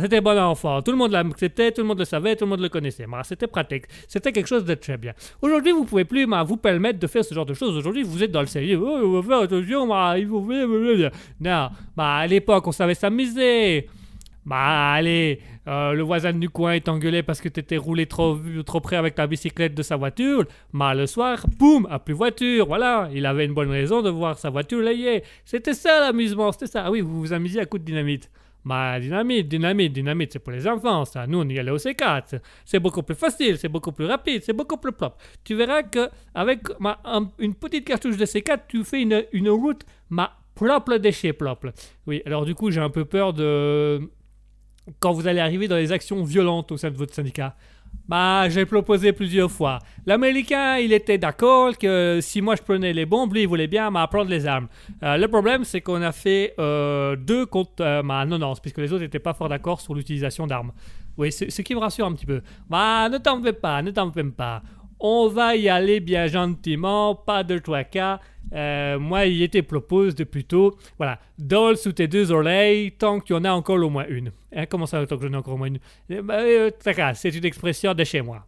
C'était 0.00 0.20
bon 0.20 0.38
enfant. 0.38 0.82
Tout 0.82 0.92
le 0.92 0.96
monde 0.96 1.10
l'acceptait, 1.10 1.72
tout 1.72 1.80
le 1.80 1.88
monde 1.88 1.98
le 1.98 2.04
savait, 2.04 2.36
tout 2.36 2.44
le 2.44 2.50
monde 2.50 2.60
le 2.60 2.68
connaissait. 2.68 3.06
C'était 3.24 3.48
pratique. 3.48 3.86
C'était 4.06 4.30
quelque 4.30 4.46
chose 4.46 4.64
de 4.64 4.74
très 4.74 4.96
bien. 4.96 5.14
Aujourd'hui, 5.42 5.72
vous 5.72 5.84
pouvez 5.84 6.04
plus 6.04 6.26
bah, 6.26 6.44
vous 6.44 6.56
permettre 6.56 7.00
de 7.00 7.06
faire 7.08 7.24
ce 7.24 7.34
genre 7.34 7.46
de 7.46 7.54
choses. 7.54 7.76
Aujourd'hui, 7.76 8.04
vous 8.04 8.22
êtes 8.22 8.30
dans 8.30 8.40
le 8.40 8.46
sérieux. 8.46 8.80
Oh, 8.80 8.98
il 8.98 9.22
faut 9.22 9.22
faire 9.22 9.40
attention, 9.40 10.14
il 10.16 10.28
faut 10.28 10.42
faire... 10.48 11.10
Non, 11.40 11.70
bah, 11.96 12.14
à 12.18 12.26
l'époque, 12.28 12.64
on 12.68 12.72
savait 12.72 12.94
s'amuser. 12.94 13.88
Bah 14.46 14.92
allez, 14.92 15.40
euh, 15.68 15.92
le 15.94 16.02
voisin 16.02 16.32
du 16.34 16.50
coin 16.50 16.72
est 16.74 16.88
engueulé 16.88 17.22
parce 17.22 17.40
que 17.40 17.48
t'étais 17.48 17.78
roulé 17.78 18.04
trop, 18.06 18.38
trop 18.66 18.80
près 18.80 18.96
avec 18.96 19.14
ta 19.14 19.26
bicyclette 19.26 19.74
de 19.74 19.82
sa 19.82 19.96
voiture. 19.96 20.44
Bah 20.74 20.94
le 20.94 21.06
soir, 21.06 21.46
boum, 21.58 21.86
a 21.90 21.98
plus 21.98 22.12
voiture, 22.14 22.66
voilà. 22.66 23.08
Il 23.14 23.24
avait 23.24 23.46
une 23.46 23.54
bonne 23.54 23.70
raison 23.70 24.02
de 24.02 24.10
voir 24.10 24.38
sa 24.38 24.50
voiture 24.50 24.80
layée. 24.80 25.22
C'était 25.46 25.72
ça 25.72 26.00
l'amusement, 26.00 26.52
c'était 26.52 26.66
ça. 26.66 26.84
Ah 26.84 26.90
oui, 26.90 27.00
vous 27.00 27.20
vous 27.20 27.32
amusiez 27.32 27.60
à 27.62 27.64
coups 27.66 27.80
de 27.82 27.86
dynamite. 27.86 28.30
Bah 28.66 28.98
dynamite, 29.00 29.48
dynamite, 29.48 29.92
dynamite, 29.92 30.32
c'est 30.32 30.38
pour 30.38 30.52
les 30.52 30.66
enfants 30.66 31.04
ça. 31.04 31.26
Nous 31.26 31.38
on 31.38 31.48
y 31.48 31.58
allait 31.58 31.70
au 31.70 31.76
C4. 31.78 32.40
C'est 32.66 32.80
beaucoup 32.80 33.02
plus 33.02 33.14
facile, 33.14 33.56
c'est 33.58 33.68
beaucoup 33.68 33.92
plus 33.92 34.06
rapide, 34.06 34.42
c'est 34.42 34.54
beaucoup 34.54 34.76
plus 34.78 34.92
propre. 34.92 35.16
Tu 35.42 35.54
verras 35.54 35.82
que 35.82 36.08
avec 36.34 36.60
ma- 36.80 36.98
un- 37.04 37.30
une 37.38 37.54
petite 37.54 37.86
cartouche 37.86 38.16
de 38.16 38.24
C4, 38.26 38.60
tu 38.68 38.82
fais 38.84 39.02
une, 39.02 39.24
une 39.32 39.48
route 39.50 39.82
ma 40.10 40.32
propre 40.54 40.96
de 40.96 41.10
chez 41.10 41.32
propre. 41.34 41.72
Oui, 42.06 42.22
alors 42.24 42.44
du 42.46 42.54
coup 42.54 42.70
j'ai 42.70 42.80
un 42.80 42.88
peu 42.90 43.04
peur 43.04 43.34
de 43.34 44.00
quand 45.00 45.12
vous 45.12 45.26
allez 45.26 45.40
arriver 45.40 45.68
dans 45.68 45.76
les 45.76 45.92
actions 45.92 46.22
violentes 46.22 46.72
au 46.72 46.76
sein 46.76 46.90
de 46.90 46.96
votre 46.96 47.14
syndicat 47.14 47.54
Bah, 48.08 48.48
j'ai 48.48 48.66
proposé 48.66 49.12
plusieurs 49.12 49.50
fois. 49.50 49.78
L'Américain, 50.06 50.76
il 50.76 50.92
était 50.92 51.18
d'accord 51.18 51.78
que 51.78 52.18
si 52.20 52.42
moi 52.42 52.56
je 52.56 52.62
prenais 52.62 52.92
les 52.92 53.06
bombes, 53.06 53.32
lui, 53.32 53.42
il 53.42 53.48
voulait 53.48 53.66
bien 53.66 53.90
m'apprendre 53.90 54.30
les 54.30 54.46
armes. 54.46 54.68
Euh, 55.02 55.16
le 55.16 55.28
problème, 55.28 55.64
c'est 55.64 55.80
qu'on 55.80 56.02
a 56.02 56.12
fait 56.12 56.54
euh, 56.58 57.16
deux 57.16 57.46
contre 57.46 57.82
euh, 57.82 58.02
ma 58.02 58.24
90, 58.26 58.60
puisque 58.60 58.78
les 58.78 58.92
autres 58.92 59.02
n'étaient 59.02 59.18
pas 59.18 59.34
fort 59.34 59.48
d'accord 59.48 59.80
sur 59.80 59.94
l'utilisation 59.94 60.46
d'armes. 60.46 60.72
Oui, 61.16 61.30
ce 61.30 61.48
ce 61.48 61.62
qui 61.62 61.74
me 61.74 61.80
rassure 61.80 62.06
un 62.06 62.12
petit 62.12 62.26
peu. 62.26 62.42
Bah, 62.68 63.08
ne 63.08 63.18
t'en 63.18 63.40
fais 63.42 63.52
pas, 63.52 63.80
ne 63.82 63.90
t'en 63.90 64.10
fais 64.10 64.24
pas. 64.24 64.62
On 65.06 65.28
va 65.28 65.54
y 65.54 65.68
aller 65.68 66.00
bien 66.00 66.28
gentiment, 66.28 67.14
pas 67.14 67.44
de 67.44 67.58
trois 67.58 67.84
cas. 67.84 68.20
Euh, 68.54 68.98
moi, 68.98 69.26
il 69.26 69.42
était 69.42 69.60
propose 69.60 70.14
de 70.14 70.24
plutôt, 70.24 70.78
voilà, 70.96 71.18
dole 71.38 71.76
sous 71.76 71.92
tes 71.92 72.08
deux 72.08 72.32
oreilles 72.32 72.92
tant 72.92 73.20
qu'il 73.20 73.36
y 73.36 73.38
en 73.38 73.44
a 73.44 73.50
encore 73.50 73.76
au 73.84 73.90
moins 73.90 74.06
une. 74.08 74.32
Hein, 74.56 74.64
comment 74.64 74.86
ça, 74.86 75.04
tant 75.04 75.18
que 75.18 75.26
j'en 75.26 75.34
ai 75.34 75.36
encore 75.36 75.52
au 75.52 75.56
moins 75.58 75.66
une? 75.66 75.78
Eh 76.08 76.22
ben, 76.22 76.36
euh, 76.38 76.70
C'est 77.12 77.34
une 77.36 77.44
expression 77.44 77.92
de 77.92 78.02
chez 78.02 78.22
moi. 78.22 78.46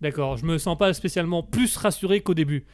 D'accord, 0.00 0.38
je 0.38 0.46
me 0.46 0.56
sens 0.56 0.78
pas 0.78 0.94
spécialement 0.94 1.42
plus 1.42 1.76
rassuré 1.76 2.22
qu'au 2.22 2.32
début. 2.32 2.64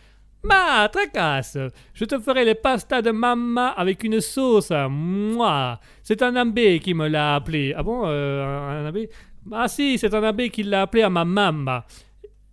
Ma, 0.45 0.89
tracasse, 0.89 1.59
je 1.93 2.05
te 2.05 2.21
ferai 2.21 2.45
les 2.45 2.55
pastas 2.55 3.03
de 3.03 3.11
mamma 3.11 3.71
avec 3.71 4.05
une 4.05 4.21
sauce. 4.21 4.71
Moi, 4.89 5.81
c'est 6.05 6.23
un 6.23 6.37
abbé 6.37 6.79
qui 6.79 6.95
me 6.95 7.09
l'a 7.09 7.35
appelé. 7.35 7.75
Ah 7.77 7.83
bon, 7.83 8.03
euh, 8.05 8.45
un, 8.45 8.85
un 8.85 8.87
abbé? 8.87 9.11
Ah 9.51 9.67
si, 9.67 9.99
c'est 9.99 10.15
un 10.15 10.23
abbé 10.23 10.51
qui 10.51 10.63
l'a 10.63 10.83
appelé 10.83 11.03
à 11.03 11.11
ma 11.11 11.25
mamma. 11.25 11.85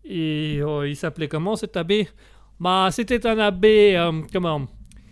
Et 0.06 0.62
oh, 0.66 0.84
il 0.84 0.96
s'appelait 0.96 1.28
comment 1.28 1.56
cet 1.56 1.78
abbé? 1.78 2.08
Bah, 2.60 2.90
c'était 2.92 3.26
un 3.28 3.40
abbé, 3.40 3.96
euh, 3.96 4.22
comment? 4.32 4.68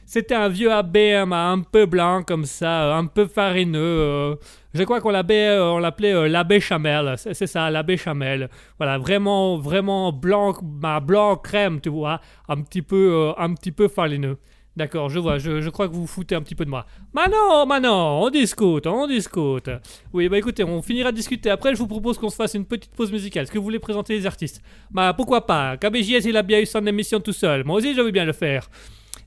C'était 0.06 0.34
un 0.34 0.49
vieux 0.49 0.71
abbé 0.71 1.13
hein, 1.13 1.28
bah, 1.28 1.49
un 1.49 1.62
peu 1.62 1.86
blanc 1.86 2.23
comme 2.23 2.45
ça, 2.45 2.95
un 2.95 3.06
peu 3.06 3.28
farineux. 3.28 3.80
euh. 3.80 4.36
je 4.73 4.84
crois 4.84 5.02
qu'on 5.02 5.12
l'appelait, 5.12 5.49
euh, 5.49 5.80
euh, 5.80 6.28
l'abbé 6.28 6.60
Chamel. 6.60 7.13
C'est 7.17 7.45
ça, 7.45 7.69
l'abbé 7.69 7.95
Chamel. 7.95 8.49
Voilà, 8.80 8.97
vraiment, 8.97 9.58
vraiment 9.58 10.12
blanc, 10.12 10.56
bah, 10.63 10.99
blanc 10.99 11.36
crème, 11.38 11.80
tu 11.80 11.89
vois, 11.89 12.21
un 12.47 12.62
petit 12.62 12.82
peu, 12.82 13.12
euh, 13.13 13.34
un 13.38 13.54
petit 13.54 13.71
peu 13.71 13.88
farineux. 13.88 14.38
D'accord, 14.77 15.10
je 15.10 15.19
vois, 15.19 15.39
je, 15.39 15.60
je 15.60 15.69
crois 15.69 15.89
que 15.89 15.93
vous 15.93 16.01
vous 16.01 16.08
foutez 16.08 16.36
un 16.36 16.41
petit 16.41 16.55
peu 16.55 16.63
de 16.63 16.69
moi. 16.69 16.86
Mais 17.13 17.27
non, 17.27 17.65
mais 17.65 17.82
non, 17.82 18.21
on 18.23 18.29
discute, 18.29 18.88
on 18.88 19.08
discute. 19.08 19.69
Oui, 20.13 20.29
bah 20.29 20.38
écoutez, 20.38 20.63
on 20.63 20.82
finira 20.82 21.12
de 21.12 21.17
discuter 21.17 21.49
après. 21.49 21.73
Je 21.73 21.79
vous 21.79 21.88
propose 21.88 22.17
qu'on 22.17 22.29
se 22.29 22.36
fasse 22.38 22.53
une 22.53 22.65
petite 22.65 22.91
pause 22.95 23.12
musicale. 23.12 23.43
Est-ce 23.43 23.51
que 23.51 23.58
vous 23.58 23.63
voulez 23.65 23.79
présenter 23.79 24.13
les 24.15 24.25
artistes? 24.25 24.62
Bah 24.89 25.13
pourquoi 25.13 25.45
pas? 25.45 25.75
KBJS, 25.75 26.25
il 26.27 26.38
a 26.38 26.43
bien 26.43 26.60
eu 26.62 26.65
son 26.65 26.86
émission 26.88 27.19
tout 27.19 27.34
seul. 27.34 27.65
Moi 27.65 27.77
aussi, 27.77 27.93
je 27.93 27.99
veux 28.01 28.12
bien 28.12 28.25
le 28.25 28.32
faire. 28.34 28.69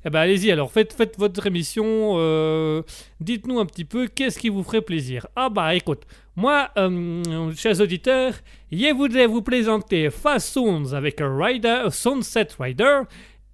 Eh 0.05 0.11
ben 0.11 0.20
allez-y, 0.20 0.50
alors 0.50 0.72
faites, 0.72 0.96
votre 1.18 1.46
émission. 1.46 2.14
euh, 2.16 2.83
Dites-nous 3.20 3.61
un 3.61 3.66
petit 3.66 3.85
peu 3.85 4.09
qu'est-ce 4.09 4.38
qui 4.38 4.48
vous 4.48 4.62
ferait 4.64 4.81
plaisir? 4.81 5.26
Ah 5.37 5.48
bah 5.48 5.74
écoute, 5.76 6.02
moi, 6.35 6.70
euh, 6.76 7.52
chers 7.55 7.81
auditeurs, 7.81 8.33
je 8.72 8.92
voudrais 8.94 9.26
vous 9.26 9.42
présenter 9.42 10.11
Fast 10.11 10.48
Sounds 10.55 10.92
avec 10.94 11.20
Rider, 11.20 11.85
Sunset 11.90 12.48
Rider. 12.59 13.00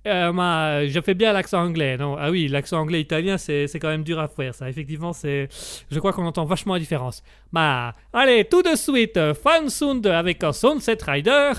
Euh, 0.07 0.33
ma- 0.33 0.87
je 0.87 1.01
fais 1.01 1.15
bien 1.15 1.33
l'accent 1.33 1.61
anglais, 1.63 1.97
non? 1.97 2.17
Ah 2.19 2.31
oui, 2.31 2.49
l'accent 2.49 2.79
anglais-italien, 2.81 3.37
c'est 3.37 3.69
quand 3.81 3.89
même 3.89 4.05
dur 4.05 4.19
à 4.19 4.29
faire, 4.29 4.55
ça. 4.55 4.69
Effectivement, 4.69 5.13
c'est, 5.13 5.49
je 5.91 5.99
crois 5.99 6.13
qu'on 6.13 6.25
entend 6.25 6.45
vachement 6.45 6.75
la 6.75 6.81
différence. 6.81 7.23
Bah, 7.53 7.93
allez, 8.13 8.45
tout 8.45 8.63
de 8.63 8.75
suite, 8.77 9.19
Fun 9.35 9.69
Sound 9.69 10.07
avec 10.07 10.43
un 10.45 10.53
Sunset 10.53 10.99
Rider. 11.07 11.53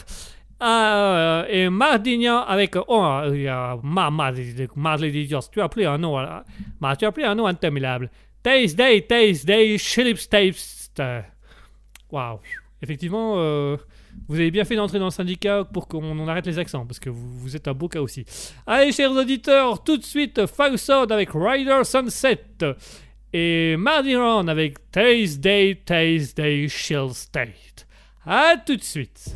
euh, 0.62 1.46
et 1.48 1.70
Mardignan 1.70 2.42
avec 2.44 2.76
oh 2.76 3.02
euh, 3.02 3.78
ma 3.82 4.34
tu 4.34 5.62
as 5.62 5.64
appelé 5.64 5.86
un 5.86 5.98
nom 5.98 6.18
bah, 6.82 6.96
tu 6.98 7.06
as 7.06 7.08
appelé 7.08 7.26
un 7.26 7.36
nom 7.36 7.46
interminable 7.48 8.10
Taste 8.44 8.76
Day 8.76 9.02
Taste 9.04 9.46
Day 9.46 9.78
Philips 9.78 10.28
Taste 10.30 11.02
waouh 12.12 12.40
effectivement 12.82 13.36
euh, 13.38 13.78
vous 14.30 14.36
avez 14.36 14.52
bien 14.52 14.64
fait 14.64 14.76
d'entrer 14.76 15.00
dans 15.00 15.06
le 15.06 15.12
syndicat 15.12 15.64
pour 15.74 15.88
qu'on 15.88 16.28
arrête 16.28 16.46
les 16.46 16.60
accents, 16.60 16.86
parce 16.86 17.00
que 17.00 17.10
vous, 17.10 17.56
êtes 17.56 17.68
un 17.68 17.74
beau 17.74 17.90
cas 17.90 18.00
aussi. 18.00 18.26
Allez, 18.68 18.92
chers 18.92 19.12
auditeurs, 19.12 19.84
tout 19.84 19.98
de 19.98 20.04
suite, 20.04 20.40
Sword 20.78 21.12
avec 21.12 21.30
Rider 21.34 21.82
Sunset. 21.84 22.46
Et 23.34 23.76
Mardi 23.78 24.16
Ron 24.16 24.48
avec 24.48 24.92
Taste 24.92 25.40
Day, 25.40 25.82
Taste 25.84 26.38
Day, 26.38 26.68
Chill 26.68 27.10
State. 27.14 27.88
À 28.26 28.56
tout 28.64 28.76
de 28.76 28.84
suite. 28.84 29.36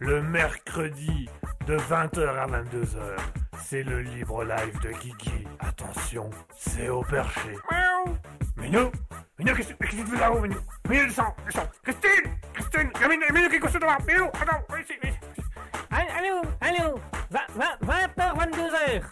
Le 0.00 0.22
mercredi 0.22 1.28
de 1.66 1.76
20h 1.76 2.28
à 2.28 2.46
22h, 2.46 3.16
c'est 3.64 3.82
le 3.82 4.00
libre 4.00 4.44
live 4.44 4.80
de 4.80 4.90
Guigui. 4.90 5.44
Attention, 5.58 6.30
c'est 6.56 6.88
au 6.88 7.02
perché. 7.02 7.56
Miaou. 7.70 8.16
Minou 8.56 8.90
Minou, 9.38 9.54
qu'est-ce 9.54 9.74
que 9.74 9.86
tu 9.86 9.96
fais 10.06 10.20
là-haut, 10.20 10.40
Minou 10.40 10.58
Minou, 10.88 11.06
descends, 11.06 11.34
descends. 11.46 11.68
Christine 11.82 12.32
Christine 12.54 12.90
Il 12.94 13.00
y 13.00 13.04
a 13.04 13.08
Minou, 13.08 13.24
Minou 13.34 13.48
qui 13.48 13.56
est 13.56 13.60
couché 13.60 13.78
devant. 13.78 13.96
Minou, 14.06 14.26
attends, 14.26 14.62
viens 14.70 14.78
ici, 14.80 14.92
viens 15.02 15.10
ici. 15.10 15.42
Allô, 15.90 16.42
allô, 16.60 17.00
20h, 17.30 18.36
22h. 18.36 19.02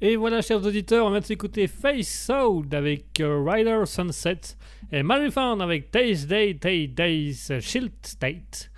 Et 0.00 0.16
voilà, 0.16 0.42
chers 0.42 0.64
auditeurs, 0.64 1.06
on 1.06 1.10
vient 1.10 1.20
de 1.20 1.24
s'écouter 1.24 1.68
Face 1.68 2.08
Sound 2.26 2.74
avec 2.74 3.20
euh, 3.20 3.42
Rider 3.46 3.86
Sunset 3.86 4.40
et 4.92 5.02
Marifound 5.02 5.60
avec 5.62 5.92
Days 5.92 6.26
Day 6.26 6.54
Day 6.54 6.86
Days 6.86 7.60
Shield 7.60 7.92
State. 8.02 8.70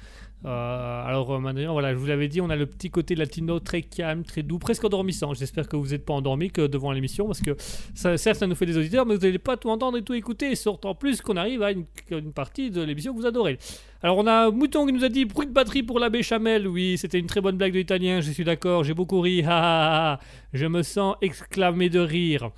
Euh, 0.45 1.05
alors 1.05 1.33
euh, 1.35 1.41
maintenant, 1.41 1.73
voilà, 1.73 1.93
je 1.93 1.99
vous 1.99 2.07
l'avais 2.07 2.29
dit, 2.29 2.41
on 2.41 2.49
a 2.49 2.55
le 2.55 2.67
petit 2.67 2.91
côté 2.91 3.17
latino 3.17 3.59
très 3.59 3.83
calme, 3.83 4.23
très 4.23 4.45
doux, 4.45 4.59
presque 4.59 4.85
endormissant. 4.85 5.35
J'espère 5.35 5.69
que 5.69 5.77
vous 5.77 5.89
n'êtes 5.89 6.05
pas 6.05 6.15
endormi 6.15 6.51
que 6.51 6.67
devant 6.67 6.93
l'émission 6.93 7.27
parce 7.27 7.41
que 7.41 7.57
certes, 7.95 8.39
ça 8.39 8.47
nous 8.47 8.55
fait 8.55 8.67
des 8.67 8.77
auditeurs, 8.77 9.05
mais 9.05 9.17
vous 9.17 9.21
n'allez 9.21 9.39
pas 9.39 9.57
tout 9.57 9.69
entendre 9.69 9.99
et 9.99 10.03
tout 10.03 10.15
écouter, 10.15 10.55
surtout 10.55 10.89
en 10.89 10.95
plus 10.95 11.21
qu'on 11.21 11.37
arrive 11.37 11.63
à 11.63 11.73
une, 11.73 11.87
partie 12.33 12.71
de 12.71 12.83
l'émission 12.83 13.15
que 13.15 13.19
vous 13.19 13.27
adorez. 13.27 13.59
Alors 14.01 14.19
on 14.19 14.27
a 14.29 14.51
Mouton 14.51 14.87
qui 14.87 14.93
nous 14.93 15.05
a 15.05 15.09
dit 15.09 15.25
bruit 15.25 15.47
de 15.47 15.53
batterie 15.53 15.83
pour 15.83 15.99
la 15.99 16.09
béchamel. 16.09 16.69
Oui, 16.69 16.97
c'était 16.99 17.19
une 17.19 17.27
très 17.27 17.41
bonne 17.41 17.57
blague 17.57 17.73
de 17.73 17.79
l'italien, 17.79 18.21
je 18.21 18.31
suis 18.31 18.45
d'accord, 18.45 18.85
j'ai 18.85 18.95
beaucoup 18.95 19.21
ri. 19.21 19.43
Je 20.53 20.67
me 20.67 20.83
sens 20.83 21.17
exclamé 21.21 21.91
de 21.91 21.99
rire. 21.99 22.51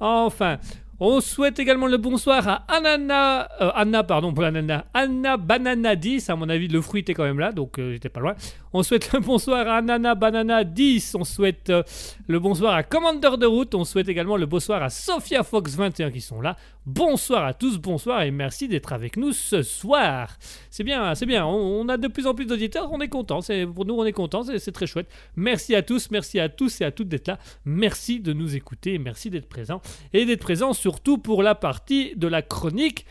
Enfin, 0.00 0.58
on 1.00 1.20
souhaite 1.20 1.58
également 1.58 1.86
le 1.86 1.96
bonsoir 1.96 2.46
à 2.46 2.54
Anana, 2.68 3.48
euh, 3.62 3.70
Anna, 3.74 4.04
pardon, 4.04 4.34
pas 4.34 4.48
Anana, 4.48 4.84
Anna 4.92 5.38
Banana 5.38 5.96
10. 5.96 6.28
À 6.28 6.36
mon 6.36 6.48
avis, 6.50 6.68
le 6.68 6.80
fruit 6.82 7.00
était 7.00 7.14
quand 7.14 7.24
même 7.24 7.38
là, 7.38 7.52
donc 7.52 7.78
euh, 7.78 7.92
j'étais 7.92 8.10
pas 8.10 8.20
loin. 8.20 8.34
On 8.72 8.84
souhaite 8.84 9.12
le 9.12 9.18
bonsoir 9.18 9.66
à 9.66 9.82
Nana 9.82 10.14
Banana 10.14 10.62
10. 10.62 11.16
On 11.16 11.24
souhaite 11.24 11.70
euh, 11.70 11.82
le 12.28 12.38
bonsoir 12.38 12.74
à 12.74 12.84
Commander 12.84 13.36
de 13.36 13.46
route. 13.46 13.74
On 13.74 13.84
souhaite 13.84 14.08
également 14.08 14.36
le 14.36 14.46
bonsoir 14.46 14.80
à 14.80 14.90
Sophia 14.90 15.42
Fox 15.42 15.74
21 15.74 16.12
qui 16.12 16.20
sont 16.20 16.40
là. 16.40 16.56
Bonsoir 16.86 17.44
à 17.44 17.52
tous, 17.52 17.78
bonsoir 17.78 18.22
et 18.22 18.30
merci 18.30 18.68
d'être 18.68 18.92
avec 18.92 19.16
nous 19.16 19.32
ce 19.32 19.62
soir. 19.62 20.36
C'est 20.70 20.84
bien, 20.84 21.16
c'est 21.16 21.26
bien. 21.26 21.44
On, 21.44 21.88
a 21.88 21.96
de 21.96 22.06
plus 22.06 22.28
en 22.28 22.34
plus 22.34 22.46
d'auditeurs. 22.46 22.92
On 22.92 23.00
est 23.00 23.08
content. 23.08 23.40
C'est 23.40 23.66
pour 23.66 23.86
nous, 23.86 23.94
on 23.94 24.04
est 24.04 24.12
content. 24.12 24.44
C'est 24.44 24.60
c'est 24.60 24.72
très 24.72 24.86
chouette. 24.86 25.08
Merci 25.34 25.74
à 25.74 25.82
tous, 25.82 26.12
merci 26.12 26.38
à 26.38 26.48
tous 26.48 26.80
et 26.80 26.84
à 26.84 26.92
toutes 26.92 27.08
d'être 27.08 27.26
là. 27.26 27.40
Merci 27.64 28.20
de 28.20 28.32
nous 28.32 28.54
écouter. 28.54 28.98
Merci 28.98 29.30
d'être 29.30 29.48
présents 29.48 29.82
et 30.12 30.24
d'être 30.24 30.42
présents 30.42 30.74
surtout 30.74 31.18
pour 31.18 31.42
la 31.42 31.56
partie 31.56 32.12
de 32.14 32.28
la 32.28 32.40
chronique. 32.40 33.04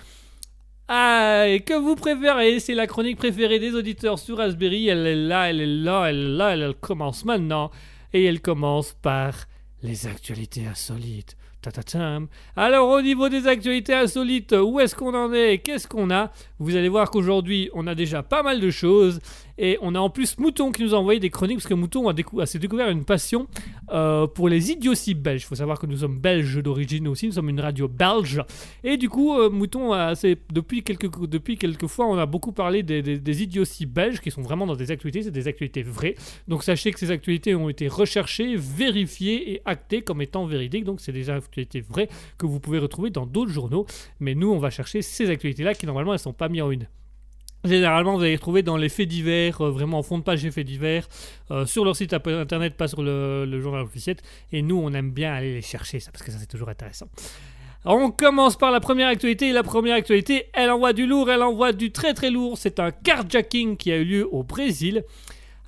Ah, 0.91 1.47
et 1.47 1.59
que 1.59 1.75
vous 1.75 1.95
préférez, 1.95 2.59
c'est 2.59 2.73
la 2.73 2.87
chronique 2.87 3.17
préférée 3.17 3.59
des 3.59 3.75
auditeurs 3.75 4.17
sur 4.17 4.37
Raspberry. 4.37 4.87
Elle 4.87 5.05
est 5.05 5.15
là, 5.15 5.47
elle 5.47 5.61
est 5.61 5.67
là, 5.67 6.07
elle 6.07 6.17
est 6.17 6.29
là, 6.29 6.49
elle, 6.53 6.73
commence 6.73 7.25
maintenant. 7.25 7.69
Et 8.11 8.25
elle 8.25 8.41
commence 8.41 8.93
par 8.99 9.45
les 9.83 10.07
actualités 10.07 10.65
insolites. 10.65 11.37
Alors 12.55 12.89
au 12.89 13.01
niveau 13.01 13.27
des 13.27 13.45
actualités 13.45 13.93
insolites, 13.93 14.53
où 14.53 14.79
est-ce 14.79 14.95
qu'on 14.95 15.13
en 15.13 15.31
est? 15.33 15.59
Qu'est-ce 15.59 15.87
qu'on 15.87 16.09
a? 16.09 16.31
Vous 16.57 16.75
allez 16.75 16.87
voir 16.87 17.11
qu'aujourd'hui, 17.11 17.69
on 17.73 17.85
a 17.85 17.95
déjà 17.95 18.23
pas 18.23 18.43
mal 18.43 18.61
de 18.61 18.71
choses. 18.71 19.19
Et 19.61 19.77
on 19.81 19.93
a 19.93 19.99
en 19.99 20.09
plus 20.09 20.37
Mouton 20.37 20.71
qui 20.71 20.83
nous 20.83 20.95
a 20.95 20.97
envoyé 20.97 21.19
des 21.19 21.29
chroniques, 21.29 21.57
parce 21.57 21.67
que 21.67 21.73
Mouton 21.73 22.07
a, 22.07 22.13
découvert 22.13 22.89
une 22.89 23.03
passion 23.03 23.45
euh, 23.91 24.25
pour 24.25 24.47
les 24.47 24.71
idioties 24.71 25.15
belges. 25.15 25.41
Il 25.41 25.45
faut 25.45 25.55
savoir 25.55 25.77
que 25.79 25.85
nous 25.85 25.97
sommes 25.97 26.17
belges 26.17 26.63
d'origine 26.63 27.09
aussi, 27.09 27.27
nous 27.27 27.33
sommes 27.33 27.49
une 27.49 27.59
radio 27.59 27.89
belge. 27.89 28.41
Et 28.85 28.95
du 28.95 29.09
coup, 29.09 29.37
euh, 29.37 29.49
Mouton, 29.49 29.91
a, 29.91 30.13
depuis, 30.53 30.81
quelques, 30.81 31.27
depuis 31.27 31.59
fois, 31.87 32.07
on 32.07 32.17
a 32.17 32.25
beaucoup 32.25 32.53
parlé 32.53 32.83
des, 32.83 33.01
des, 33.01 33.43
idioties 33.43 33.85
belges 33.85 34.21
qui 34.21 34.31
sont 34.31 34.41
vraiment 34.41 34.65
dans 34.65 34.77
des 34.77 34.91
actualités, 34.91 35.23
c'est 35.23 35.31
des 35.31 35.49
actualités 35.49 35.83
vraies. 35.83 36.15
Donc 36.47 36.63
sachez 36.63 36.91
que 36.91 36.99
ces 36.99 37.11
actualités 37.11 37.53
ont 37.53 37.67
été 37.67 37.89
recherchées, 37.89 38.55
vérifiées 38.55 39.51
et 39.51 39.61
actées 39.65 40.01
comme 40.01 40.21
étant 40.21 40.45
véridiques. 40.45 40.85
Donc 40.85 41.01
c'est 41.01 41.11
des 41.11 41.29
actualités 41.29 41.81
vraies 41.81 42.07
que 42.37 42.45
vous 42.45 42.61
pouvez 42.61 42.79
retrouver 42.79 43.09
dans 43.09 43.25
d'autres 43.25 43.51
journaux. 43.51 43.85
Mais 44.21 44.35
nous, 44.35 44.49
on 44.49 44.59
va 44.59 44.69
chercher 44.69 45.01
ces 45.01 45.29
actualités-là 45.29 45.73
qui 45.73 45.85
normalement 45.85 46.13
elles 46.13 46.19
sont 46.19 46.31
pas 46.31 46.47
mises 46.47 46.61
en 46.61 46.71
une. 46.71 46.87
Généralement, 47.65 48.15
vous 48.15 48.21
allez 48.21 48.31
les 48.31 48.35
retrouver 48.37 48.63
dans 48.63 48.77
les 48.77 48.87
faits 48.87 49.07
divers, 49.07 49.59
euh, 49.61 49.69
vraiment 49.69 49.99
en 49.99 50.03
fond 50.03 50.17
de 50.17 50.23
page 50.23 50.43
des 50.43 50.51
faits 50.51 50.65
divers, 50.65 51.07
euh, 51.51 51.65
sur 51.65 51.83
leur 51.83 51.95
site 51.95 52.13
internet, 52.13 52.75
pas 52.75 52.87
sur 52.87 53.03
le, 53.03 53.59
journal 53.59 53.81
officiel. 53.83 54.15
Et 54.53 54.61
nous, 54.61 54.77
on 54.77 54.93
aime 54.93 55.11
bien 55.11 55.33
aller 55.33 55.53
les 55.55 55.61
chercher, 55.61 55.99
ça, 55.99 56.11
parce 56.11 56.23
que 56.23 56.31
ça, 56.31 56.37
c'est 56.39 56.47
toujours 56.47 56.69
intéressant. 56.69 57.07
On 57.85 58.11
commence 58.11 58.57
par 58.57 58.71
la 58.71 58.79
première 58.79 59.07
actualité. 59.07 59.51
La 59.51 59.63
première 59.63 59.95
actualité, 59.95 60.45
elle 60.53 60.69
envoie 60.69 60.93
du 60.93 61.05
lourd, 61.05 61.29
elle 61.29 61.41
envoie 61.41 61.71
du 61.71 61.91
très 61.91 62.13
très 62.13 62.29
lourd. 62.29 62.57
C'est 62.57 62.79
un 62.79 62.91
carjacking 62.91 63.77
qui 63.77 63.91
a 63.91 63.97
eu 63.97 64.05
lieu 64.05 64.27
au 64.33 64.43
Brésil. 64.43 65.03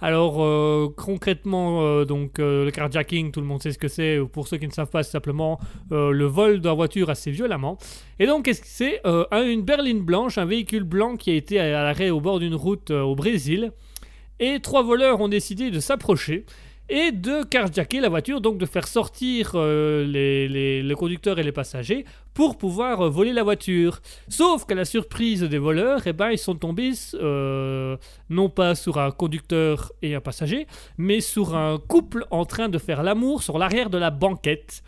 Alors 0.01 0.43
euh, 0.43 0.87
concrètement, 0.97 1.83
euh, 1.83 2.05
donc 2.05 2.39
euh, 2.39 2.65
le 2.65 2.71
carjacking, 2.71 3.31
tout 3.31 3.39
le 3.39 3.45
monde 3.45 3.61
sait 3.61 3.71
ce 3.71 3.77
que 3.77 3.87
c'est. 3.87 4.19
Pour 4.33 4.47
ceux 4.47 4.57
qui 4.57 4.67
ne 4.67 4.71
savent 4.71 4.89
pas, 4.89 5.03
c'est 5.03 5.11
simplement 5.11 5.59
le 5.91 6.25
vol 6.25 6.59
de 6.59 6.67
la 6.67 6.73
voiture 6.73 7.09
assez 7.09 7.29
violemment. 7.29 7.77
Et 8.19 8.25
donc, 8.25 8.45
qu'est-ce 8.45 8.61
que 8.61 8.67
c'est 8.67 9.01
un- 9.05 9.43
Une 9.47 9.61
berline 9.61 10.01
blanche, 10.01 10.37
un 10.37 10.45
véhicule 10.45 10.83
blanc 10.83 11.15
qui 11.15 11.29
a 11.31 11.35
été 11.35 11.59
à, 11.59 11.69
l'arrêt 11.83 12.09
au 12.09 12.19
bord 12.19 12.39
d'une 12.39 12.55
route 12.55 12.89
au 12.91 13.15
Brésil. 13.15 13.71
Et 14.39 14.59
trois 14.59 14.81
voleurs 14.81 15.21
ont 15.21 15.27
décidé 15.27 15.69
de 15.69 15.79
s'approcher 15.79 16.45
et 16.93 17.13
de 17.13 17.43
carjacker 17.43 18.01
la 18.01 18.09
voiture, 18.09 18.41
donc 18.41 18.57
de 18.57 18.65
faire 18.65 18.85
sortir 18.85 19.53
euh, 19.55 20.05
les, 20.05 20.49
les- 20.49 20.83
le 20.83 20.95
conducteur 20.95 21.39
et 21.39 21.43
les 21.43 21.53
passagers 21.53 22.03
pour 22.33 22.57
pouvoir 22.57 22.99
euh, 23.01 23.09
voler 23.09 23.31
la 23.31 23.43
voiture. 23.43 24.01
Sauf 24.27 24.65
qu'à 24.65 24.75
la 24.75 24.83
surprise 24.83 25.41
des 25.43 25.57
voleurs, 25.57 26.01
eh 26.05 26.11
ben, 26.11 26.31
ils 26.31 26.37
sont 26.37 26.55
tombés 26.55 26.91
euh, 27.13 27.95
non 28.29 28.49
pas 28.49 28.75
sur 28.75 28.97
un 28.99 29.11
conducteur 29.11 29.93
et 30.01 30.15
un 30.15 30.21
passager, 30.21 30.67
mais 30.97 31.21
sur 31.21 31.55
un 31.55 31.77
couple 31.77 32.25
en 32.29 32.43
train 32.45 32.67
de 32.67 32.77
faire 32.77 33.03
l'amour 33.03 33.41
sur 33.41 33.57
l'arrière 33.57 33.89
de 33.89 33.97
la 33.97 34.11
banquette. 34.11 34.83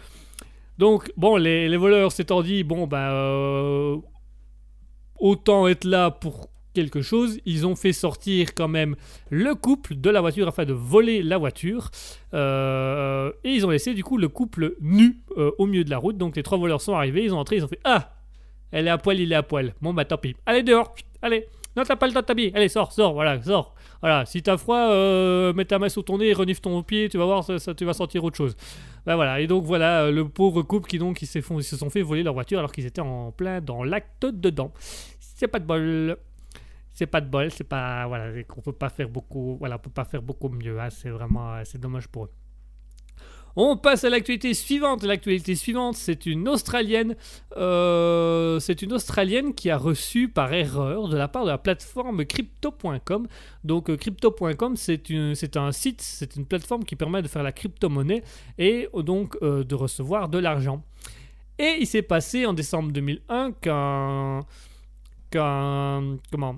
Donc, 0.78 1.10
bon, 1.16 1.38
les, 1.38 1.70
les 1.70 1.78
voleurs 1.78 2.12
s'étant 2.12 2.42
dit, 2.42 2.64
bon, 2.66 2.86
bah, 2.86 3.14
autant 5.20 5.68
être 5.70 5.86
là 5.86 6.12
pour 6.12 6.50
quelque 6.74 7.02
chose, 7.02 7.40
ils 7.46 7.66
ont 7.66 7.76
fait 7.76 7.94
sortir 7.94 8.54
quand 8.54 8.68
même 8.68 8.96
le 9.30 9.56
couple 9.56 9.96
de 9.96 10.10
la 10.10 10.22
voiture 10.22 10.48
afin 10.48 10.66
de 10.66 10.74
voler 10.74 11.24
la 11.24 11.38
voiture. 11.38 11.90
Euh, 12.34 13.32
et 13.44 13.52
ils 13.52 13.66
ont 13.66 13.70
laissé 13.70 13.94
du 13.94 14.04
coup 14.04 14.18
le 14.18 14.28
couple 14.28 14.76
nu 14.82 15.20
euh, 15.38 15.52
au 15.58 15.66
milieu 15.66 15.84
de 15.84 15.90
la 15.90 15.98
route. 15.98 16.18
Donc 16.18 16.36
les 16.36 16.44
trois 16.44 16.58
voleurs 16.58 16.82
sont 16.82 16.94
arrivés, 16.94 17.24
ils 17.24 17.34
ont 17.34 17.40
entré, 17.40 17.58
ils 17.58 17.64
ont 17.64 17.70
fait 17.70 17.80
Ah 17.84 18.14
Elle 18.72 18.88
est 18.88 18.92
à 18.92 18.98
poil, 18.98 19.20
il 19.20 19.32
est 19.32 19.36
à 19.36 19.44
poil. 19.44 19.74
Bon 19.82 19.94
bah 19.94 20.06
tant 20.06 20.18
pis. 20.18 20.36
Allez 20.46 20.64
dehors, 20.64 20.94
allez. 21.22 21.48
Non, 21.76 21.84
t'as 21.84 21.96
pas 21.96 22.06
le 22.06 22.14
temps 22.14 22.22
de 22.22 22.26
t'habiller. 22.26 22.52
Allez, 22.54 22.70
sors, 22.70 22.92
sors, 22.92 23.14
voilà, 23.14 23.42
sors. 23.42 23.74
Voilà, 24.00 24.26
si 24.26 24.44
t'as 24.44 24.58
froid, 24.58 24.92
euh, 24.92 25.54
mets 25.54 25.66
ta 25.66 25.80
main 25.80 25.90
sur 25.90 26.06
ton 26.06 26.20
nez, 26.20 26.34
renifle 26.34 26.62
ton 26.62 26.84
pied, 26.84 27.10
tu 27.10 27.18
vas 27.18 27.26
voir, 27.26 27.44
ça, 27.44 27.74
tu 27.74 27.86
vas 27.86 27.94
sentir 27.94 28.24
autre 28.24 28.38
chose. 28.38 28.56
Bah 29.06 29.16
voilà, 29.16 29.40
et 29.40 29.48
donc 29.48 29.64
voilà, 29.64 30.12
le 30.12 30.28
pauvre 30.28 30.62
couple 30.62 30.88
qui 30.88 31.00
donc 31.00 31.18
se, 31.18 31.42
font, 31.42 31.60
ils 31.60 31.64
se 31.64 31.76
sont 31.76 31.90
fait 31.90 32.04
voler 32.04 32.22
leur 32.22 32.34
voiture 32.34 32.60
alors 32.60 32.72
qu'ils 32.72 32.86
étaient 32.86 33.02
en 33.02 33.32
plein 33.32 33.60
dans 33.60 33.84
l'acte 33.84 34.26
dedans. 34.26 34.72
C'est 35.20 35.48
pas 35.48 35.60
de 35.60 35.66
bol. 35.66 36.18
C'est 36.94 37.08
pas 37.08 37.22
de 37.22 37.28
bol, 37.30 37.50
c'est 37.52 37.64
pas 37.64 38.06
voilà, 38.08 38.32
on 38.56 38.62
peut 38.62 38.72
pas 38.72 38.90
faire 38.90 39.10
beaucoup, 39.10 39.56
voilà, 39.58 39.76
on 39.76 39.80
peut 39.80 39.90
pas 39.90 40.06
faire 40.06 40.22
beaucoup 40.22 40.50
mieux. 40.50 40.80
hein, 40.80 40.90
c'est 40.92 41.10
vraiment, 41.10 41.54
euh, 41.56 41.62
c'est 41.66 41.80
dommage 41.80 42.08
pour 42.08 42.26
eux. 42.26 42.32
On 43.56 43.78
passe 43.78 44.04
à 44.04 44.10
l'actualité 44.10 44.54
suivante. 44.56 45.04
L'actualité 45.04 45.54
suivante, 45.56 45.96
c'est 45.96 46.26
une 46.26 46.48
Australienne. 46.50 47.16
euh, 47.58 48.60
c'est 48.60 48.82
une 48.82 48.94
Australienne 48.94 49.54
qui 49.54 49.70
a 49.70 49.78
reçu 49.78 50.28
par 50.28 50.52
erreur 50.54 51.08
de 51.08 51.16
la 51.18 51.28
part 51.28 51.44
de 51.46 51.50
la 51.50 51.60
plateforme 51.60 52.26
crypto.com. 52.26 53.28
Donc 53.64 53.90
euh, 53.92 53.98
crypto.com, 53.98 54.76
c'est 54.76 55.08
une- 55.12 55.36
c'est 55.36 55.56
un 55.58 55.72
site, 55.72 56.02
c'est 56.02 56.36
une 56.36 56.46
plateforme 56.48 56.84
qui 56.84 56.96
permet 56.96 57.22
de 57.22 57.28
faire 57.28 57.44
la 57.44 57.52
crypto-monnaie 57.52 58.24
et 58.58 58.88
donc 59.04 59.40
de 59.42 59.76
recevoir 59.76 60.30
de 60.30 60.40
l'argent. 60.40 60.84
Et 61.60 61.78
il 61.80 61.86
s'est 61.86 62.02
passé 62.02 62.48
en 62.48 62.54
décembre 62.54 62.92
2001 62.92 63.52
qu'un 63.52 64.40
qu'un 65.30 66.18
comment 66.32 66.58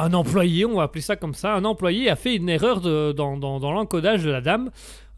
un 0.00 0.14
employé, 0.14 0.64
on 0.64 0.76
va 0.76 0.84
appeler 0.84 1.02
ça 1.02 1.16
comme 1.16 1.34
ça, 1.34 1.54
un 1.54 1.64
employé 1.64 2.08
a 2.08 2.16
fait 2.16 2.36
une 2.36 2.48
erreur 2.48 2.80
dans, 2.80 3.58
l'encodage 3.72 4.24
de 4.24 4.30
la 4.30 4.40
dame, 4.40 4.70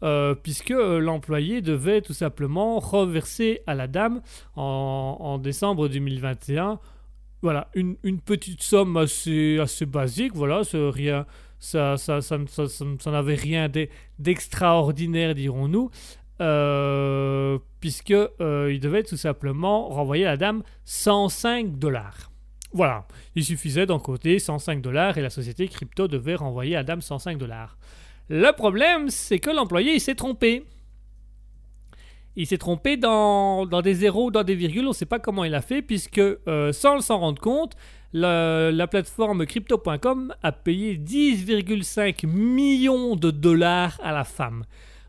euh, 0.03 0.35
puisque 0.35 0.71
euh, 0.71 0.99
l'employé 0.99 1.61
devait 1.61 2.01
tout 2.01 2.13
simplement 2.13 2.79
reverser 2.79 3.61
à 3.67 3.75
la 3.75 3.87
dame 3.87 4.21
en, 4.55 5.39
décembre 5.41 5.87
2021, 5.87 6.79
voilà, 7.41 7.69
une, 7.73 7.95
petite 8.19 8.61
somme 8.61 8.97
assez, 8.97 9.57
basique, 9.85 10.35
voilà, 10.35 10.63
c'est 10.63 10.89
rien, 10.89 11.25
ça, 11.59 11.97
ça, 11.97 12.19
ça, 12.21 13.11
n'avait 13.11 13.35
rien 13.35 13.69
d'e- 13.69 13.89
d'extraordinaire, 14.19 15.33
dirons-nous, 15.35 15.91
euh, 16.41 17.57
puisque 17.79 18.11
euh, 18.11 18.71
il 18.73 18.79
devait 18.81 19.03
tout 19.03 19.17
simplement 19.17 19.87
renvoyer 19.87 20.25
à 20.25 20.31
la 20.31 20.37
dame 20.37 20.63
105 20.83 21.77
dollars. 21.77 22.32
Voilà, 22.73 23.05
il 23.35 23.45
suffisait 23.45 23.85
d'encoder 23.85 24.39
105 24.39 24.81
dollars 24.81 25.17
et 25.19 25.21
la 25.21 25.29
société 25.29 25.67
crypto 25.67 26.07
devait 26.07 26.35
renvoyer 26.35 26.75
à 26.75 26.83
dame 26.83 27.01
105 27.01 27.37
dollars. 27.37 27.77
Le 28.29 28.51
problème, 28.51 29.09
c'est 29.09 29.37
que 29.37 29.51
l'employé 29.51 29.99
s'est 29.99 30.15
trompé. 30.15 30.65
Il 32.35 32.47
s'est 32.47 32.57
trompé 32.57 32.97
dans, 32.97 33.67
des 33.83 33.93
zéros, 33.93 34.31
dans 34.31 34.43
des 34.43 34.55
virgules, 34.55 34.85
on 34.85 34.89
ne 34.89 34.93
sait 34.93 35.05
pas 35.05 35.19
comment 35.19 35.43
il 35.43 35.53
a 35.53 35.61
fait, 35.61 35.83
puisque 35.83 36.17
euh, 36.17 36.71
sans 36.73 36.99
s'en 36.99 37.19
rendre 37.19 37.39
compte, 37.39 37.75
la, 38.11 38.71
la 38.71 38.87
plateforme 38.87 39.45
crypto.com 39.45 40.33
a 40.41 40.51
payé 40.51 40.97
10,5 40.97 42.25
millions 42.25 43.15
de 43.15 43.29
dollars 43.29 43.99
à 44.03 44.11
la 44.11 44.23
femme. 44.23 44.63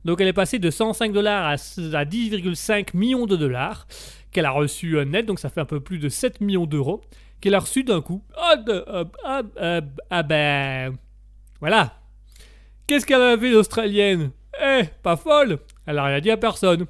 Donc 0.05 0.21
elle 0.21 0.29
est 0.29 0.35
passée 0.35 0.59
de 0.59 0.71
105 0.71 1.13
dollars 1.13 1.47
à, 1.47 1.53
à 1.53 2.05
10,5 2.05 2.95
millions 2.95 3.25
de 3.25 3.37
dollars 3.37 3.87
qu'elle 4.33 4.45
a 4.45 4.51
reçu 4.51 4.99
euh, 4.99 5.07
net, 5.07 5.25
donc 5.25 5.39
ça 5.39 5.49
fait 5.49 5.63
un 5.63 5.67
peu 5.67 5.81
plus 5.81 5.99
de 5.99 6.11
7 6.11 6.43
millions 6.43 6.67
d'euros 6.67 7.01
qu'elle 7.41 7.55
a 7.55 7.61
reçu 7.61 7.85
d'un 7.85 8.01
coup. 8.01 8.23
Ah, 8.37 8.57
de- 8.57 8.85
ah, 9.25 9.43
ah, 9.61 9.81
ah, 10.11 10.23
ben... 10.23 10.97
Voilà. 11.61 11.95
Qu'est-ce 12.87 13.07
qu'elle 13.07 13.23
avait 13.23 13.51
l'Australienne 13.51 14.31
Eh, 14.63 14.83
pas 15.03 15.17
folle 15.17 15.59
Elle 15.87 15.99
a 15.99 16.05
rien 16.05 16.21
dit 16.21 16.31
à 16.31 16.37
personne. 16.37 16.87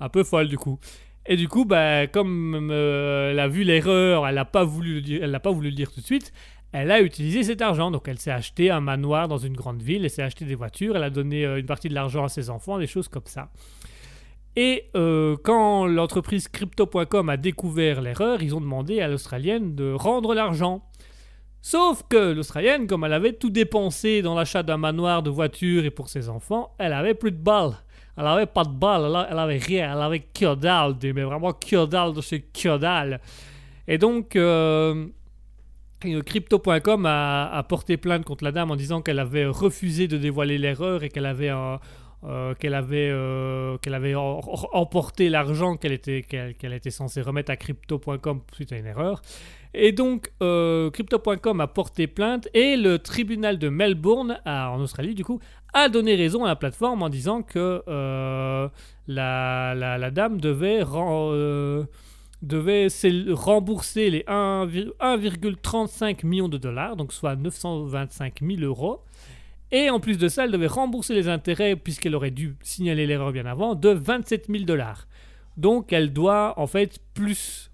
Un 0.00 0.08
peu 0.08 0.24
folle 0.24 0.48
du 0.48 0.56
coup. 0.56 0.78
Et 1.26 1.36
du 1.36 1.46
coup, 1.48 1.64
bah, 1.66 2.06
comme 2.06 2.68
euh, 2.70 3.30
elle 3.30 3.38
a 3.38 3.48
vu 3.48 3.62
l'erreur, 3.64 4.26
elle 4.26 4.34
n'a 4.36 4.46
pas, 4.46 4.64
voulu 4.64 4.94
le 4.94 5.00
dire- 5.02 5.40
pas 5.42 5.50
voulu 5.50 5.68
le 5.70 5.76
dire 5.76 5.92
tout 5.92 6.00
de 6.00 6.06
suite, 6.06 6.32
elle 6.72 6.90
a 6.90 7.00
utilisé 7.02 7.42
cet 7.42 7.60
argent. 7.60 7.90
Donc 7.90 8.08
elle 8.08 8.18
s'est 8.18 8.30
acheté 8.30 8.70
un 8.70 8.80
manoir 8.80 9.28
dans 9.28 9.36
une 9.38 9.54
grande 9.54 9.82
ville, 9.82 10.04
elle 10.04 10.10
s'est 10.10 10.22
acheté 10.22 10.46
des 10.46 10.54
voitures, 10.54 10.96
elle 10.96 11.02
a 11.04 11.10
donné 11.10 11.44
euh, 11.44 11.58
une 11.60 11.66
partie 11.66 11.88
de 11.90 11.94
l'argent 11.94 12.24
à 12.24 12.28
ses 12.30 12.48
enfants, 12.48 12.78
des 12.78 12.86
choses 12.86 13.08
comme 13.08 13.26
ça. 13.26 13.50
Et 14.62 14.90
euh, 14.94 15.36
quand 15.42 15.86
l'entreprise 15.86 16.46
crypto.com 16.48 17.30
a 17.30 17.38
découvert 17.38 18.02
l'erreur, 18.02 18.42
ils 18.42 18.54
ont 18.54 18.60
demandé 18.60 19.00
à 19.00 19.08
l'Australienne 19.08 19.74
de 19.74 19.94
rendre 19.94 20.34
l'argent. 20.34 20.82
Sauf 21.62 22.02
que 22.10 22.32
l'Australienne, 22.34 22.86
comme 22.86 23.04
elle 23.04 23.14
avait 23.14 23.32
tout 23.32 23.48
dépensé 23.48 24.20
dans 24.20 24.34
l'achat 24.34 24.62
d'un 24.62 24.76
manoir, 24.76 25.22
de 25.22 25.30
voitures 25.30 25.86
et 25.86 25.90
pour 25.90 26.10
ses 26.10 26.28
enfants, 26.28 26.74
elle 26.78 26.92
avait 26.92 27.14
plus 27.14 27.32
de 27.32 27.38
balles. 27.42 27.72
Elle 28.18 28.26
avait 28.26 28.44
pas 28.44 28.64
de 28.64 28.74
balles, 28.74 29.04
elle, 29.06 29.26
elle 29.30 29.38
avait 29.38 29.56
rien, 29.56 29.94
elle 29.94 30.02
avait 30.02 30.20
que 30.20 30.54
dalle, 30.54 30.94
mais 31.02 31.22
vraiment 31.22 31.54
que 31.54 31.86
dalle 31.86 32.12
de 32.12 32.20
chez 32.20 32.42
que 32.42 32.76
dalle. 32.76 33.18
Et 33.88 33.96
donc, 33.96 34.36
euh, 34.36 35.06
Crypto.com 36.02 37.06
a, 37.06 37.50
a 37.50 37.62
porté 37.62 37.96
plainte 37.96 38.24
contre 38.24 38.44
la 38.44 38.52
dame 38.52 38.70
en 38.70 38.76
disant 38.76 39.00
qu'elle 39.00 39.18
avait 39.20 39.46
refusé 39.46 40.06
de 40.06 40.18
dévoiler 40.18 40.58
l'erreur 40.58 41.02
et 41.02 41.08
qu'elle 41.08 41.26
avait 41.26 41.48
un- 41.50 41.78
euh, 42.24 42.54
qu'elle 42.54 42.74
avait, 42.74 43.08
euh, 43.10 43.78
qu'elle 43.78 43.94
avait 43.94 44.14
em- 44.14 44.40
emporté 44.72 45.28
l'argent 45.30 45.76
qu'elle 45.76 45.92
était, 45.92 46.22
qu'elle, 46.22 46.54
qu'elle 46.54 46.72
était 46.74 46.90
censée 46.90 47.22
remettre 47.22 47.50
à 47.50 47.56
Crypto.com 47.56 48.40
suite 48.52 48.72
à 48.72 48.76
une 48.76 48.86
erreur. 48.86 49.22
Et 49.72 49.92
donc, 49.92 50.30
euh, 50.42 50.90
Crypto.com 50.90 51.60
a 51.60 51.66
porté 51.68 52.06
plainte 52.08 52.48
et 52.54 52.76
le 52.76 52.98
tribunal 52.98 53.58
de 53.58 53.68
Melbourne, 53.68 54.38
en 54.44 54.80
Australie, 54.80 55.14
du 55.14 55.24
coup, 55.24 55.38
a 55.72 55.88
donné 55.88 56.14
raison 56.16 56.44
à 56.44 56.48
la 56.48 56.56
plateforme 56.56 57.02
en 57.02 57.08
disant 57.08 57.42
que 57.42 57.82
la, 57.86 59.74
la- 59.74 59.96
la 59.98 60.10
dame 60.10 60.40
devait, 60.40 60.80
devait 62.42 62.88
rembourser 63.32 64.10
les 64.10 64.24
1, 64.26 64.66
1,35 65.00 66.24
millions 66.26 66.48
de 66.48 66.58
dollars, 66.58 66.96
donc 66.96 67.12
soit 67.12 67.36
925 67.36 68.40
000 68.42 68.60
euros. 68.62 69.00
Et 69.72 69.90
en 69.90 70.00
plus 70.00 70.18
de 70.18 70.28
ça, 70.28 70.44
elle 70.44 70.50
devait 70.50 70.66
rembourser 70.66 71.14
les 71.14 71.28
intérêts, 71.28 71.76
puisqu'elle 71.76 72.14
aurait 72.14 72.30
dû 72.30 72.56
signaler 72.62 73.06
l'erreur 73.06 73.32
bien 73.32 73.46
avant, 73.46 73.74
de 73.74 73.90
27 73.90 74.46
000 74.50 74.64
dollars. 74.64 75.06
Donc 75.56 75.92
elle 75.92 76.12
doit 76.12 76.58
en 76.58 76.66
fait 76.66 76.98
plus. 77.14 77.70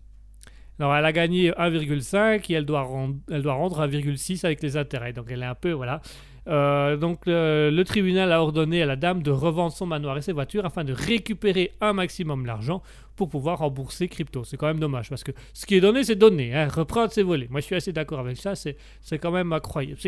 Alors 0.78 0.94
elle 0.94 1.05
a 1.05 1.12
gagné 1.12 1.53
1,5 1.53 2.53
et 2.53 2.55
elle 2.55 2.66
doit 2.66 2.82
rendre, 2.82 3.16
rendre 3.47 3.86
1,6 3.86 4.44
avec 4.44 4.62
les 4.62 4.76
intérêts. 4.76 5.12
Donc 5.12 5.26
elle 5.30 5.42
est 5.42 5.47
un 5.47 5.55
peu, 5.55 5.72
voilà. 5.72 6.03
Euh, 6.49 6.97
donc 6.97 7.22
le, 7.26 7.82
tribunal 7.82 8.32
a 8.32 8.40
ordonné 8.40 8.82
à 8.82 8.86
la 8.86 8.97
dame 8.97 9.22
de 9.22 9.30
revendre 9.30 9.72
son 9.72 9.86
manoir 9.86 10.16
et 10.16 10.22
ses 10.22 10.32
voitures 10.32 10.64
afin 10.64 10.84
de 10.84 10.92
récupérer 10.92 11.72
un 11.80 11.92
maximum 11.92 12.47
d'argent 12.47 12.82
pour 13.16 13.28
pouvoir 13.28 13.59
rembourser 13.59 14.09
crypto. 14.09 14.44
C'est 14.44 14.57
quand 14.57 14.66
même 14.66 14.78
dommage 14.78 15.09
parce 15.09 15.24
que 15.24 15.32
ce 15.55 15.66
qui 15.66 15.74
est 15.74 15.80
donné, 15.80 16.05
c'est 16.05 16.16
donné. 16.16 16.55
Hein. 16.55 16.68
Reprendre, 16.68 17.11
c'est 17.11 17.22
volé. 17.22 17.49
Moi, 17.51 17.61
je 17.61 17.66
suis 17.66 17.74
assez 17.74 17.92
d'accord 17.92 18.20
avec 18.20 18.36
ça. 18.36 18.55
C'est, 18.55 18.76
c'est 19.01 19.18
quand 19.18 19.30
même 19.30 19.53
incroyable. 19.53 19.99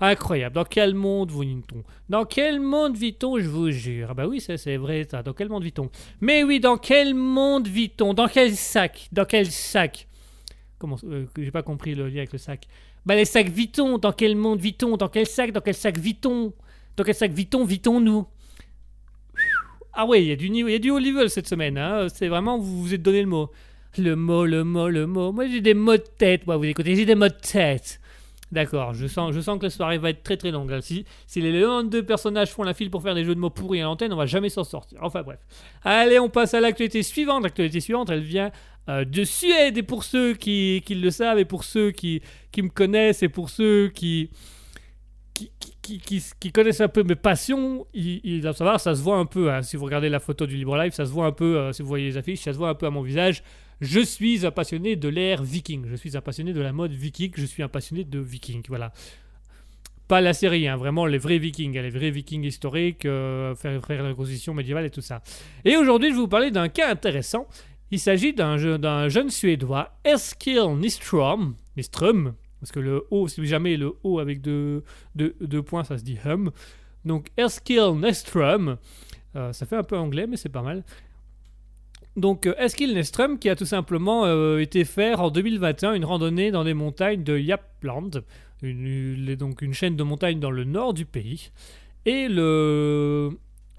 Incroyable. 0.00 0.54
Dans 0.54 0.64
quel 0.64 0.94
monde 0.94 1.30
vit-on 1.30 1.82
Dans 2.08 2.24
quel 2.24 2.60
monde 2.60 2.96
vit-on, 2.96 3.38
je 3.38 3.48
vous 3.48 3.70
jure? 3.70 4.08
Ah 4.10 4.14
bah 4.14 4.26
oui, 4.26 4.40
c'est 4.40 4.76
vrai, 4.76 5.06
ça. 5.10 5.22
Dans 5.22 5.32
quel 5.32 5.48
monde 5.48 5.64
vit-on? 5.64 5.90
Mais 6.20 6.44
oui, 6.44 6.60
dans 6.60 6.76
quel 6.76 7.14
monde 7.14 7.66
vit-on? 7.66 8.14
Dans 8.14 8.28
quel 8.28 8.54
sac? 8.54 9.08
Dans 9.12 9.24
quel 9.24 9.50
sac? 9.50 10.06
Comment 10.78 10.96
euh, 11.04 11.26
J'ai 11.36 11.50
pas 11.50 11.62
compris 11.62 11.94
le 11.94 12.08
lien 12.08 12.18
avec 12.18 12.32
le 12.32 12.38
sac. 12.38 12.68
Bah 13.06 13.14
les 13.14 13.24
sacs 13.24 13.48
vit-on 13.48 13.98
Dans 13.98 14.12
quel 14.12 14.36
monde 14.36 14.60
vit-on? 14.60 14.96
Dans 14.96 15.08
quel 15.08 15.26
sac? 15.26 15.52
Dans 15.52 15.60
quel 15.60 15.74
sac 15.74 15.98
vit-on? 15.98 16.52
Dans 16.96 17.04
quel 17.04 17.14
sac 17.14 17.32
vit-on? 17.32 17.64
Vit-on-nous? 17.64 18.26
Ah 19.92 20.06
ouais, 20.06 20.22
il 20.22 20.28
y 20.28 20.32
a 20.32 20.36
du 20.36 20.50
niveau, 20.50 20.68
il 20.68 20.72
y 20.72 20.76
a 20.76 20.80
du 20.80 20.90
haut 20.90 20.98
level 20.98 21.30
cette 21.30 21.46
semaine. 21.46 21.78
Hein. 21.78 22.08
C'est 22.12 22.28
vraiment, 22.28 22.58
vous 22.58 22.82
vous 22.82 22.94
êtes 22.94 23.02
donné 23.02 23.22
le 23.22 23.28
mot. 23.28 23.50
Le 23.96 24.16
mot, 24.16 24.44
le 24.44 24.64
mot, 24.64 24.88
le 24.88 25.06
mot. 25.06 25.30
Moi 25.30 25.46
j'ai 25.46 25.60
des 25.60 25.74
mots 25.74 25.96
de 25.96 26.02
tête, 26.18 26.46
moi 26.46 26.56
vous 26.56 26.64
écoutez, 26.64 26.96
j'ai 26.96 27.04
des 27.04 27.14
mots 27.14 27.28
de 27.28 27.34
tête. 27.34 28.00
D'accord, 28.50 28.94
je 28.94 29.06
sens, 29.06 29.32
je 29.34 29.40
sens 29.40 29.58
que 29.58 29.64
la 29.64 29.70
soirée 29.70 29.98
va 29.98 30.10
être 30.10 30.22
très 30.22 30.36
très 30.36 30.50
longue. 30.50 30.78
Si, 30.80 31.04
si 31.26 31.40
les 31.40 31.60
22 31.60 32.04
personnages 32.04 32.50
font 32.50 32.62
la 32.62 32.74
file 32.74 32.90
pour 32.90 33.02
faire 33.02 33.14
des 33.14 33.24
jeux 33.24 33.34
de 33.34 33.40
mots 33.40 33.50
pourris 33.50 33.80
à 33.80 33.84
l'antenne, 33.84 34.12
on 34.12 34.16
va 34.16 34.26
jamais 34.26 34.48
s'en 34.48 34.64
sortir. 34.64 34.98
Enfin 35.02 35.22
bref. 35.22 35.38
Allez, 35.82 36.18
on 36.18 36.28
passe 36.28 36.54
à 36.54 36.60
l'actualité 36.60 37.02
suivante. 37.02 37.42
L'actualité 37.42 37.80
suivante, 37.80 38.10
elle 38.10 38.22
vient 38.22 38.50
de 38.88 39.24
Suède. 39.24 39.78
Et 39.78 39.82
pour 39.82 40.04
ceux 40.04 40.34
qui, 40.34 40.82
le 40.90 41.10
savent, 41.10 41.38
et 41.38 41.44
pour 41.44 41.64
ceux 41.64 41.90
qui, 41.90 42.22
me 42.56 42.68
connaissent, 42.68 43.22
et 43.22 43.28
pour 43.28 43.50
ceux 43.50 43.88
qui, 43.88 44.30
connaissent 46.52 46.80
un 46.80 46.88
peu 46.88 47.02
mes 47.02 47.16
passions, 47.16 47.86
ils 47.94 48.40
doivent 48.40 48.56
savoir, 48.56 48.80
ça 48.80 48.94
se 48.94 49.02
voit 49.02 49.16
un 49.16 49.26
peu. 49.26 49.52
hein. 49.52 49.62
Si 49.62 49.76
vous 49.76 49.84
regardez 49.84 50.08
la 50.08 50.20
photo 50.20 50.46
du 50.46 50.56
Libre 50.56 50.76
Live, 50.76 50.92
ça 50.92 51.06
se 51.06 51.10
voit 51.10 51.26
un 51.26 51.32
peu. 51.32 51.58
euh, 51.58 51.72
si 51.72 51.82
vous 51.82 51.88
voyez 51.88 52.06
les 52.06 52.16
affiches, 52.16 52.40
ça 52.40 52.52
se 52.52 52.58
voit 52.58 52.68
un 52.68 52.74
peu 52.74 52.86
à 52.86 52.90
mon 52.90 53.02
visage. 53.02 53.42
Je 53.80 54.00
suis 54.00 54.46
un 54.46 54.50
passionné 54.50 54.96
de 54.96 55.08
l'ère 55.08 55.42
viking. 55.42 55.86
Je 55.86 55.96
suis 55.96 56.16
un 56.16 56.20
passionné 56.20 56.52
de 56.52 56.60
la 56.60 56.72
mode 56.72 56.92
viking. 56.92 57.32
Je 57.36 57.44
suis 57.44 57.62
un 57.62 57.68
passionné 57.68 58.04
de 58.04 58.18
viking. 58.18 58.62
Voilà. 58.68 58.92
Pas 60.06 60.20
la 60.20 60.34
série, 60.34 60.68
hein, 60.68 60.76
vraiment 60.76 61.06
les 61.06 61.16
vrais 61.16 61.38
vikings, 61.38 61.78
hein, 61.78 61.82
les 61.82 61.90
vrais 61.90 62.10
vikings 62.10 62.44
historiques, 62.44 63.06
euh, 63.06 63.54
faire, 63.54 63.82
faire 63.84 64.02
la 64.02 64.10
reconstitution 64.10 64.52
médiévale 64.52 64.84
et 64.84 64.90
tout 64.90 65.00
ça. 65.00 65.22
Et 65.64 65.76
aujourd'hui, 65.76 66.10
je 66.10 66.14
vais 66.14 66.20
vous 66.20 66.28
parler 66.28 66.50
d'un 66.50 66.68
cas 66.68 66.90
intéressant. 66.90 67.46
Il 67.94 68.00
s'agit 68.00 68.32
d'un 68.32 68.56
je- 68.58 68.76
d'un 68.76 69.08
jeune 69.08 69.30
Suédois, 69.30 69.84
Eskil 70.04 70.66
Nistrom, 70.78 71.54
Nistrom, 71.76 72.34
parce 72.60 72.72
que 72.72 72.80
le 72.80 73.04
O, 73.10 73.28
si 73.28 73.46
jamais 73.46 73.76
le 73.76 73.92
O 74.02 74.18
avec 74.18 74.40
deux, 74.40 74.82
deux, 75.14 75.62
points, 75.62 75.84
ça 75.84 75.96
se 75.98 76.02
dit 76.04 76.18
hum. 76.26 76.50
Donc 77.04 77.28
Eskil 77.36 77.92
Nistrom, 78.02 78.78
euh, 79.36 79.52
ça 79.52 79.64
fait 79.66 79.76
un 79.76 79.84
peu 79.84 79.96
anglais, 79.96 80.26
mais 80.26 80.36
c'est 80.36 80.48
pas 80.48 80.62
mal. 80.62 80.82
Donc 82.16 82.46
euh, 82.46 82.54
Eskil 82.58 82.94
Nistrom 82.94 83.38
qui 83.38 83.48
a 83.48 83.56
tout 83.56 83.64
simplement 83.66 84.24
euh, 84.24 84.58
été 84.58 84.84
faire 84.84 85.20
en 85.20 85.30
2021 85.30 85.94
une 85.94 86.04
randonnée 86.04 86.50
dans 86.50 86.62
les 86.62 86.74
montagnes 86.74 87.22
de 87.24 87.36
Yapland, 87.38 88.10
une- 88.62 89.34
donc 89.36 89.62
une 89.62 89.74
chaîne 89.74 89.96
de 89.96 90.02
montagnes 90.02 90.40
dans 90.40 90.50
le 90.50 90.64
nord 90.64 90.94
du 90.94 91.04
pays. 91.06 91.50
Et 92.06 92.28
le, 92.28 93.30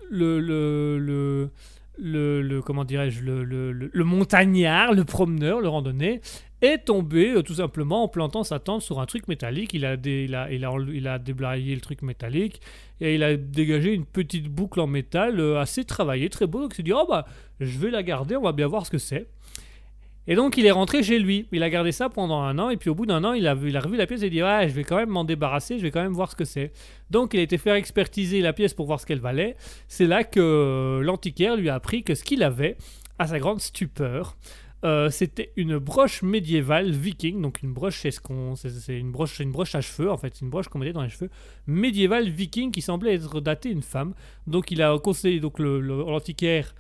le, 0.10 0.40
le, 0.40 0.98
le, 1.00 1.50
le, 1.98 2.62
comment 2.62 2.84
dirais-je, 2.86 3.24
le, 3.24 3.44
le, 3.44 3.72
le- 3.72 4.04
montagnard, 4.04 4.94
le 4.94 5.04
promeneur, 5.04 5.62
le 5.62 5.68
randonnée, 5.68 6.22
est 6.62 6.86
tombé 6.86 7.32
euh, 7.32 7.42
tout 7.42 7.56
simplement 7.56 8.04
en 8.04 8.08
plantant 8.08 8.44
sa 8.44 8.60
tente 8.60 8.82
sur 8.82 9.00
un 9.00 9.06
truc 9.06 9.28
métallique. 9.28 9.74
Il 9.74 9.86
a, 9.86 9.98
dé- 9.98 10.26
il 10.28 10.36
a, 10.36 10.52
il 10.52 10.66
a, 10.66 10.74
il 10.94 11.08
a 11.08 11.20
déblayé 11.20 11.76
le 11.76 11.82
truc 11.82 12.02
métallique 12.02 12.62
et 13.02 13.16
il 13.16 13.24
a 13.24 13.36
dégagé 13.38 13.94
une 13.94 14.06
petite 14.06 14.48
boucle 14.48 14.80
en 14.80 14.88
métal 14.88 15.40
euh, 15.40 15.60
assez 15.60 15.84
travaillée, 15.84 16.30
très 16.30 16.48
beau. 16.48 16.62
Donc 16.62 16.74
il 16.74 16.78
s'est 16.78 16.84
dit, 16.84 16.94
oh 16.94 17.06
bah, 17.08 17.26
je 17.60 17.78
vais 17.78 17.92
la 17.92 18.04
garder, 18.04 18.36
on 18.36 18.42
va 18.42 18.52
bien 18.52 18.68
voir 18.68 18.86
ce 18.86 18.92
que 18.92 18.98
c'est. 18.98 19.28
Et 20.28 20.36
donc 20.36 20.58
il 20.58 20.66
est 20.66 20.72
rentré 20.72 21.04
chez 21.04 21.20
lui. 21.20 21.48
Il 21.52 21.64
a 21.64 21.70
gardé 21.70 21.92
ça 21.92 22.10
pendant 22.10 22.42
un 22.42 22.58
an 22.60 22.70
et 22.70 22.78
puis 22.78 22.90
au 22.90 22.96
bout 22.96 23.06
d'un 23.06 23.24
an, 23.24 23.34
il 23.34 23.48
a, 23.48 23.56
vu, 23.56 23.76
revu 23.78 23.98
la 23.98 24.08
pièce 24.08 24.24
et 24.24 24.30
dit, 24.30 24.42
ouais, 24.42 24.68
je 24.68 24.74
vais 24.74 24.84
quand 24.84 24.98
même 24.98 25.10
m'en 25.10 25.24
débarrasser, 25.24 25.78
je 25.78 25.84
vais 25.84 25.92
quand 25.92 26.02
même 26.02 26.14
voir 26.14 26.32
ce 26.32 26.36
que 26.36 26.46
c'est. 26.46 26.72
Donc 27.12 27.34
il 27.34 27.40
a 27.40 27.44
été 27.44 27.58
faire 27.58 27.76
expertiser 27.76 28.42
la 28.42 28.54
pièce 28.54 28.74
pour 28.74 28.86
voir 28.86 29.00
ce 29.00 29.06
qu'elle 29.06 29.20
valait. 29.20 29.56
C'est 29.88 30.08
là 30.08 30.24
que 30.24 30.40
euh, 30.40 31.02
l'antiquaire 31.02 31.56
lui 31.56 31.70
a 31.70 31.76
appris 31.76 32.04
que 32.04 32.16
ce 32.16 32.24
qu'il 32.24 32.44
avait, 32.44 32.78
à 33.20 33.28
sa 33.28 33.40
grande 33.40 33.62
stupeur, 33.62 34.36
euh, 34.86 35.10
c'était 35.10 35.52
une 35.56 35.80
broche 35.80 36.22
médiévale 36.22 36.92
viking, 36.92 37.42
donc 37.42 37.64
une 37.64 37.74
broche, 37.74 38.02
c'est 38.02 38.12
c'est, 38.12 39.00
une 39.00 39.12
broche, 39.12 39.74
à 39.74 39.82
cheveux 39.82 40.12
en 40.12 40.18
fait, 40.18 40.42
une 40.42 40.50
broche 40.52 40.68
qu'on 40.68 40.78
mettait 40.78 40.94
dans 40.94 41.02
les 41.02 41.10
cheveux, 41.10 41.32
médiévale 41.66 42.30
viking 42.30 42.72
qui 42.72 42.82
semblait 42.82 43.16
être 43.16 43.42
datée 43.42 43.70
une 43.70 43.82
femme. 43.82 44.14
Donc 44.46 44.70
il 44.70 44.84
a 44.84 44.96
conseillé 45.00 45.40
donc 45.40 45.58
l'antiquaire 45.58 46.76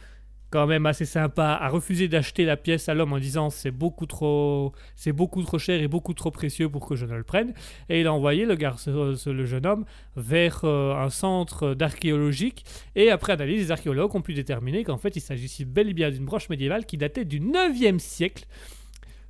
quand 0.50 0.68
même 0.68 0.86
assez 0.86 1.06
sympa 1.06 1.58
a 1.60 1.70
refusé 1.70 2.08
d'acheter 2.08 2.46
la 2.46 2.58
pièce 2.58 2.88
à 2.90 2.94
l'homme 2.94 3.14
en 3.14 3.20
disant 3.20 3.50
c'est 3.50 3.72
beaucoup 3.72 4.06
trop 4.06 4.74
c'est 4.96 5.12
beaucoup 5.12 5.44
trop 5.44 5.60
cher 5.60 5.82
et 5.82 5.88
beaucoup 5.88 6.14
trop 6.14 6.32
précieux 6.32 6.70
pour 6.70 6.88
que 6.88 6.96
je 6.96 7.06
ne 7.06 7.16
le 7.16 7.24
prenne. 7.24 7.54
Et 7.90 8.02
il 8.02 8.08
a 8.08 8.14
envoyé 8.14 8.46
le 8.46 8.56
garçon 8.56 9.16
le 9.26 9.46
jeune 9.46 9.66
homme 9.66 9.86
vers 10.16 10.62
euh, 10.64 10.96
un 10.96 11.10
centre 11.10 11.74
d'archéologique 11.74 12.64
et 12.96 13.10
après 13.10 13.34
analyse 13.34 13.60
les 13.60 13.72
archéologues 13.72 14.16
ont 14.16 14.22
pu 14.22 14.34
déterminer 14.34 14.84
qu'en 14.84 14.98
fait 14.98 15.16
il 15.16 15.22
s'agissait 15.22 15.66
bel 15.66 15.90
et 15.90 15.94
bien 15.94 16.12
d'une 16.12 16.26
broche 16.26 16.50
médiévale 16.50 16.86
qui 16.86 16.98
datait 16.98 17.26
du 17.26 17.40
9e 17.40 18.00
siècle. 18.00 18.46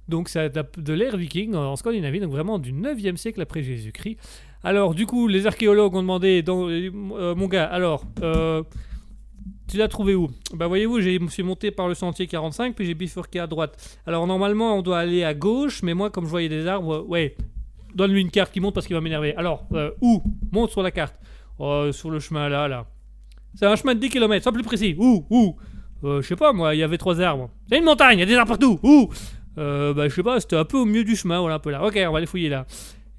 Donc 0.08 0.30
ça 0.30 0.50
de 0.50 0.94
l'ère 0.94 1.18
viking 1.18 1.56
en 1.56 1.76
Scandinavie 1.76 2.20
donc 2.20 2.32
vraiment 2.32 2.60
du 2.60 2.72
9e 2.72 3.16
siècle 3.16 3.42
après 3.42 3.64
Jésus-Christ. 3.64 4.18
Alors 4.64 4.94
du 4.94 5.06
coup 5.06 5.28
les 5.28 5.48
archéologues 5.48 5.96
ont 5.96 6.02
demandé 6.02 6.44
euh, 6.48 7.36
mon 7.36 7.48
gars 7.48 7.66
alors 7.66 8.06
euh, 8.22 8.64
tu 9.68 9.78
l'as 9.78 9.88
trouvé 9.88 10.16
où? 10.16 10.30
Bah 10.54 10.68
voyez-vous, 10.68 11.02
je 11.02 11.18
me 11.20 11.28
suis 11.28 11.44
monté 11.44 11.72
par 11.72 11.88
le 11.88 11.96
sentier 11.96 12.28
45, 12.28 12.76
puis 12.76 12.86
j'ai 12.86 12.94
bifurqué 12.94 13.40
à 13.40 13.48
droite. 13.48 14.00
Alors 14.06 14.28
normalement, 14.28 14.78
on 14.78 14.82
doit 14.82 15.00
aller 15.00 15.24
à 15.24 15.34
gauche, 15.34 15.82
mais 15.84 15.94
moi, 15.94 16.10
comme 16.10 16.26
je 16.26 16.30
voyais 16.30 16.50
des 16.50 16.68
arbres, 16.68 17.06
ouais, 17.08 17.36
donne-lui 17.96 18.22
une 18.22 18.32
carte 18.32 18.52
qui 18.52 18.60
monte 18.60 18.74
parce 18.76 18.86
qu'il 18.88 18.96
va 18.96 19.02
m'énerver. 19.02 19.36
Alors, 19.36 19.66
euh, 19.74 19.92
où? 20.02 20.22
Monte 20.52 20.72
sur 20.72 20.84
la 20.84 20.92
carte. 20.92 21.16
Oh, 21.58 21.88
sur 21.92 22.10
le 22.12 22.20
chemin 22.20 22.50
là, 22.50 22.68
là. 22.68 22.86
C'est 23.56 23.66
un 23.66 23.76
chemin 23.76 23.96
de 23.96 24.00
10 24.00 24.10
km, 24.10 24.44
sois 24.44 24.52
plus 24.52 24.64
précis. 24.64 24.96
Où? 24.98 25.26
Où? 25.30 25.56
Euh, 26.04 26.22
Je 26.22 26.28
sais 26.28 26.36
pas, 26.36 26.52
moi, 26.54 26.76
il 26.76 26.80
y 26.80 26.84
avait 26.84 26.98
trois 26.98 27.20
arbres. 27.22 27.50
C'est 27.70 27.78
une 27.78 27.86
montagne, 27.86 28.18
il 28.18 28.22
y 28.22 28.24
a 28.24 28.26
des 28.26 28.36
arbres 28.36 28.50
partout. 28.50 28.80
Où? 28.84 29.10
Euh, 29.58 29.94
Bah 29.94 30.10
je 30.10 30.14
sais 30.14 30.24
pas, 30.24 30.40
c'était 30.42 30.58
un 30.58 30.66
peu 30.66 30.78
au 30.78 30.86
milieu 30.86 31.06
du 31.06 31.16
chemin, 31.16 31.40
voilà, 31.40 31.56
un 31.56 31.60
peu 31.60 31.72
là. 31.72 31.84
Ok, 31.86 31.98
on 32.06 32.12
va 32.12 32.18
aller 32.18 32.28
fouiller 32.28 32.50
là. 32.50 32.66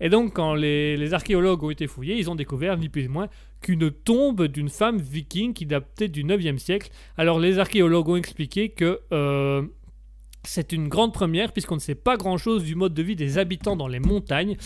Et 0.01 0.09
donc, 0.09 0.35
quand 0.35 0.55
les, 0.55 1.15
archéologues 1.15 1.63
ont 1.65 1.71
été 1.71 1.87
fouillés, 1.87 2.17
ils 2.17 2.31
ont 2.31 2.35
découvert, 2.35 2.77
ni 2.77 2.89
plus 2.89 3.03
ni 3.03 3.09
moins, 3.09 3.29
qu'une 3.61 3.91
tombe 3.91 4.47
d'une 4.47 4.69
femme 4.69 4.99
viking 4.99 5.55
qui 5.55 5.67
datait 5.67 6.09
du 6.09 6.25
9e 6.25 6.59
siècle. 6.59 6.91
Alors 7.17 7.39
les 7.39 7.59
archéologues 7.59 8.09
ont 8.09 8.17
expliqué 8.17 8.69
que 8.69 9.01
euh, 9.13 9.63
c'est 10.45 10.73
une 10.73 10.89
grande 10.89 11.13
première 11.13 11.53
puisqu'on 11.53 11.77
ne 11.77 11.81
sait 11.81 11.95
pas 11.95 12.17
grand-chose 12.17 12.65
du 12.65 12.75
mode 12.75 12.95
de 12.95 13.03
vie 13.03 13.17
des 13.17 13.39
habitants 13.39 13.77
dans 13.77 13.89
les 13.89 14.01
montagnes. 14.01 14.57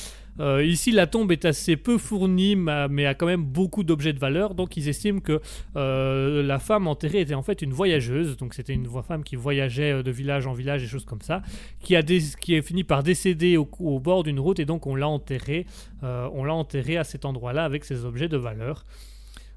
Euh, 0.40 0.64
ici, 0.64 0.90
la 0.90 1.06
tombe 1.06 1.30
est 1.32 1.44
assez 1.44 1.76
peu 1.76 1.98
fournie, 1.98 2.56
ma- 2.56 2.88
mais 2.88 3.06
a 3.06 3.14
quand 3.14 3.26
même 3.26 3.44
beaucoup 3.44 3.84
d'objets 3.84 4.12
de 4.12 4.18
valeur. 4.18 4.54
Donc, 4.54 4.76
ils 4.76 4.88
estiment 4.88 5.20
que 5.20 5.40
euh, 5.76 6.42
la 6.42 6.58
femme 6.58 6.86
enterrée 6.86 7.20
était 7.20 7.34
en 7.34 7.42
fait 7.42 7.62
une 7.62 7.72
voyageuse. 7.72 8.36
Donc, 8.38 8.54
c'était 8.54 8.72
une 8.72 8.88
femme 9.06 9.22
qui 9.22 9.36
voyageait 9.36 9.92
euh, 9.92 10.02
de 10.02 10.10
village 10.10 10.46
en 10.46 10.52
village 10.52 10.82
et 10.82 10.86
choses 10.86 11.04
comme 11.04 11.20
ça, 11.20 11.42
qui 11.80 11.94
a, 11.94 12.02
qui 12.02 12.56
a 12.56 12.62
fini 12.62 12.84
par 12.84 13.02
décéder 13.02 13.56
au, 13.56 13.66
bord 14.00 14.22
d'une 14.22 14.40
route 14.40 14.58
et 14.58 14.64
donc 14.64 14.86
on 14.86 14.94
l'a 14.94 15.08
enterrée. 15.08 15.66
on 16.02 16.44
l'a 16.44 16.54
enterrée 16.54 16.96
à 16.96 17.04
cet 17.04 17.24
endroit-là 17.24 17.64
avec 17.64 17.84
ses 17.84 18.04
objets 18.04 18.28
de 18.28 18.36
valeur. 18.36 18.84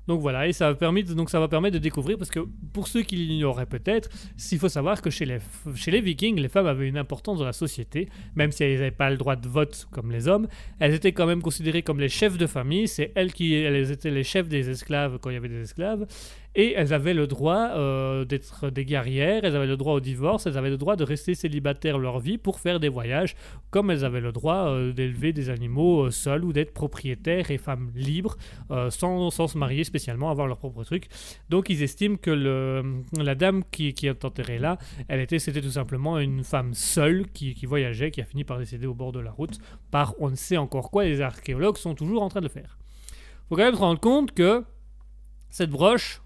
Donc 0.08 0.20
voilà, 0.20 0.48
et 0.48 0.54
ça 0.54 0.70
va 0.70 0.76
permettre, 0.76 1.14
donc 1.16 1.30
ça 1.30 1.40
va 1.40 1.48
permettre 1.48 1.76
de 1.76 1.80
découvrir, 1.80 2.18
parce 2.18 2.30
que 2.30 2.42
pour 2.74 2.88
ceux 2.88 3.04
qui 3.04 3.16
l'ignoraient 3.16 3.66
peut-être, 3.66 4.10
il 4.52 4.60
faut 4.60 4.70
savoir 4.70 5.02
que 5.02 5.10
chez 5.10 5.26
les, 5.26 5.38
chez 5.76 5.92
les 5.92 6.02
Vikings, 6.02 6.40
les 6.40 6.50
femmes 6.50 6.68
avaient 6.68 6.90
une 6.90 6.98
importance 6.98 7.40
dans 7.40 7.46
la 7.46 7.54
société, 7.54 8.10
même 8.36 8.52
si 8.52 8.64
elles 8.64 8.74
n'avaient 8.74 8.92
pas 8.92 9.10
le 9.10 9.18
droit 9.18 9.36
de 9.36 9.48
vote 9.48 9.88
comme 9.92 10.12
les 10.12 10.28
hommes, 10.28 10.48
elles 10.80 10.94
étaient 10.94 11.14
quand 11.14 11.26
même 11.26 11.42
considérées 11.42 11.84
comme 11.84 12.00
les 12.00 12.10
chefs 12.10 12.38
de 12.38 12.48
famille, 12.48 12.88
c'est 12.88 13.12
elles 13.16 13.32
qui 13.32 13.54
elles 13.54 13.92
étaient 13.92 14.12
les 14.12 14.24
chefs 14.24 14.50
des 14.50 14.70
esclaves 14.70 15.20
quand 15.20 15.30
il 15.30 15.34
y 15.34 15.38
avait 15.38 15.50
des 15.50 15.62
esclaves, 15.62 16.06
et 16.56 16.74
elles 16.74 16.94
avaient 16.94 17.14
le 17.14 17.28
droit 17.28 17.70
euh, 17.72 18.26
d'être 18.26 18.70
des 18.70 18.86
guerrières, 18.86 19.44
elles 19.44 19.56
avaient 19.56 19.68
le 19.68 19.78
droit 19.78 19.94
au 19.94 20.00
divorce, 20.00 20.46
elles 20.46 20.58
avaient 20.58 20.70
le 20.70 20.78
droit 20.78 20.96
de 20.96 21.04
rester 21.04 21.34
célibataires 21.34 21.98
leur 21.98 22.20
vie 22.20 22.38
pour 22.38 22.60
faire 22.60 22.80
des 22.80 22.90
voyages, 22.90 23.36
comme 23.72 23.90
elles 23.90 24.06
avaient 24.06 24.22
le 24.22 24.32
droit 24.32 24.68
euh, 24.68 24.94
d'élever 24.94 25.34
des 25.34 25.50
animaux 25.50 26.06
euh, 26.06 26.12
seules 26.12 26.44
ou 26.44 26.54
d'être 26.54 26.74
propriétaires 26.74 27.50
et 27.50 27.58
femmes 27.58 27.92
libres, 27.96 28.38
sans, 28.90 29.30
sans 29.30 29.48
se 29.48 29.58
marier 29.58 29.84
spécialement, 29.84 30.30
avoir 30.30 30.48
leur 30.48 30.58
propre 30.58 30.84
truc. 30.84 31.08
Donc 31.50 31.70
ils 31.70 31.84
estiment 31.84 32.18
que 32.18 32.32
la 33.18 33.36
dame 33.36 33.64
qui, 33.72 33.88
est 33.88 34.26
enterrée 34.26 34.60
là, 34.60 34.78
elle 35.08 35.20
était, 35.20 35.40
c'était 35.40 35.62
tout 35.62 35.72
simplement 35.72 36.20
une 36.20 36.44
femme 36.44 36.74
seule 36.74 37.28
qui, 37.32 37.54
voyageait, 37.66 38.12
qui 38.12 38.22
a 38.22 38.26
fini 38.26 38.44
par 38.44 38.60
décéder 38.60 38.88
au 38.88 38.94
bord 38.94 39.12
de 39.12 39.20
la 39.20 39.32
route 39.32 39.60
par 39.92 40.16
on 40.20 40.30
ne 40.30 40.36
sait 40.36 40.58
encore 40.58 40.92
quoi, 40.92 41.06
les 41.06 41.22
archéologues 41.22 41.78
sont 41.78 41.96
toujours 41.96 42.24
en 42.24 42.30
train 42.30 42.42
de 42.42 42.46
le 42.46 42.52
faire. 42.52 42.78
Faut 43.50 43.56
quand 43.56 43.64
même 43.64 43.76
se 43.76 43.80
rendre 43.80 44.00
compte 44.00 44.32
que 44.32 44.64
cette 45.50 45.70
broche, 45.70 46.22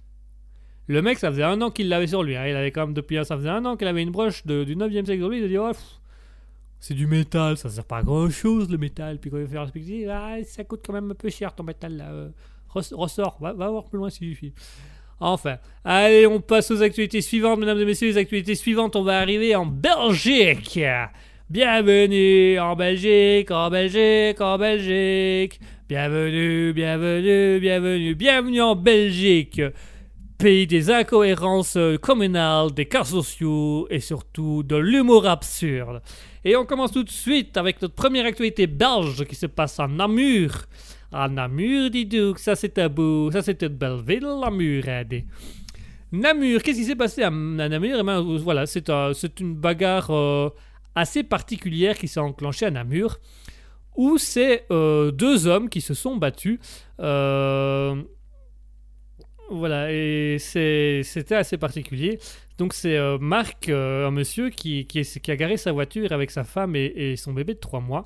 le 0.88 1.02
mec, 1.02 1.18
ça 1.18 1.30
faisait 1.32 1.44
un 1.44 1.62
an 1.62 1.70
qu'il 1.72 1.90
l'avait 1.90 2.08
sur 2.08 2.24
lui. 2.24 2.36
hein. 2.36 2.48
Il 2.48 2.56
avait 2.56 2.72
quand 2.72 2.82
même 2.88 2.94
depuis 2.94 3.18
ça 3.26 3.36
faisait 3.38 3.50
un 3.50 3.64
an 3.66 3.76
qu'il 3.76 3.88
avait 3.88 4.02
une 4.04 4.12
broche 4.12 4.46
de- 4.46 4.64
du 4.64 4.76
9e 4.76 5.06
siècle. 5.06 5.28
Il 5.34 5.44
a 5.44 5.48
dit 5.48 5.58
oh, 5.58 5.72
c'est 6.80 6.94
du 6.94 7.08
métal, 7.08 7.58
ça 7.58 7.70
sert 7.70 7.84
pas 7.86 7.98
à 7.98 8.04
grand 8.04 8.30
chose 8.30 8.70
le 8.70 8.78
métal. 8.78 9.18
Puis 9.20 9.30
quand 9.32 9.38
il 9.38 9.44
la 9.44 9.48
perspective, 9.50 10.10
ah, 10.12 10.36
ça 10.46 10.64
coûte 10.64 10.82
quand 10.86 10.94
même 10.94 11.12
un 11.12 11.16
peu 11.16 11.30
cher 11.30 11.54
ton 11.54 11.64
métal 11.64 11.98
là. 11.98 12.10
euh, 12.12 12.30
res- 12.74 12.94
ressort, 12.94 13.38
va, 13.42 13.54
va 13.54 13.70
voir 13.70 13.86
plus 13.86 13.98
loin 13.98 14.10
s'il 14.10 14.30
suffit. 14.30 14.54
Enfin, 15.20 15.58
allez, 15.84 16.28
on 16.28 16.40
passe 16.40 16.70
aux 16.70 16.82
actualités 16.84 17.22
suivantes, 17.22 17.60
mesdames 17.60 17.80
et 17.80 17.86
messieurs. 17.86 18.08
Les 18.10 18.18
actualités 18.18 18.54
suivantes, 18.54 18.96
on 18.96 19.02
va 19.04 19.20
arriver 19.20 19.56
en 19.56 19.66
Belgique. 19.66 20.80
Bienvenue 21.50 22.60
en 22.60 22.76
Belgique, 22.76 23.50
en 23.50 23.70
Belgique, 23.72 24.40
en 24.40 24.58
Belgique. 24.60 25.60
Bienvenue, 25.90 26.72
bienvenue, 26.74 27.60
bienvenue, 27.60 28.14
bienvenue 28.16 28.62
en 28.62 28.76
Belgique. 28.76 29.62
Pays 30.38 30.68
des 30.68 30.92
incohérences 30.92 31.78
euh, 31.78 31.98
communales, 31.98 32.72
des 32.72 32.86
cas 32.86 33.04
sociaux 33.04 33.88
et 33.90 34.00
surtout 34.00 34.62
de 34.62 34.76
l'humour 34.76 35.26
absurde. 35.26 36.02
Et 36.46 36.56
on 36.56 36.64
commence 36.64 36.92
tout 36.92 37.04
de 37.04 37.10
suite 37.10 37.58
avec 37.58 37.82
notre 37.82 37.96
première 37.96 38.26
actualité 38.26 38.68
belge 38.68 39.26
qui 39.26 39.34
se 39.34 39.48
passe 39.48 39.80
à 39.80 39.88
Namur. 39.88 40.52
À 41.12 41.28
Namur, 41.28 41.90
dis 41.90 42.06
donc, 42.06 42.38
ça 42.38 42.56
c'était 42.56 42.88
beau, 42.88 43.32
ça 43.32 43.42
c'était 43.42 43.66
une 43.66 43.74
belle 43.78 44.00
ville, 44.06 44.28
Namur, 44.40 44.84
hein, 44.88 45.04
dis. 45.10 45.26
Namur, 46.12 46.62
qu'est-ce 46.62 46.78
qui 46.78 46.86
s'est 46.86 46.96
passé 46.96 47.24
à, 47.24 47.32
Namur? 47.32 47.98
Eh 48.00 48.04
ben, 48.04 48.20
euh, 48.24 48.38
voilà, 48.38 48.68
c'est 48.68 48.90
un- 48.92 49.14
c'est 49.14 49.40
une 49.40 49.56
bagarre 49.56 50.12
euh, 50.12 50.50
assez 50.94 51.24
particulière 51.24 51.98
qui 51.98 52.08
s'est 52.08 52.20
enclenchée 52.20 52.68
à 52.68 52.72
Namur, 52.72 53.18
où 53.96 54.20
c'est 54.20 54.68
deux 54.70 55.48
hommes 55.48 55.68
qui 55.70 55.82
se 55.82 55.96
sont 55.96 56.16
battus. 56.16 56.60
Voilà, 59.50 59.91
et 59.91 60.38
c'était 60.39 61.36
assez 61.36 61.58
particulier. 61.58 62.20
Donc 62.58 62.74
c'est 62.74 62.98
euh, 62.98 63.18
Marc, 63.20 63.70
euh, 63.70 64.08
un 64.08 64.12
monsieur 64.12 64.50
qui, 64.50 64.88
a 65.28 65.36
garé 65.36 65.58
sa 65.58 65.72
voiture 65.72 66.12
avec 66.12 66.32
sa 66.32 66.43
femme 66.43 66.76
et, 66.76 67.16
son 67.16 67.34
bébé 67.34 67.54
de 67.54 67.60
3 67.60 67.80
mois, 67.80 68.06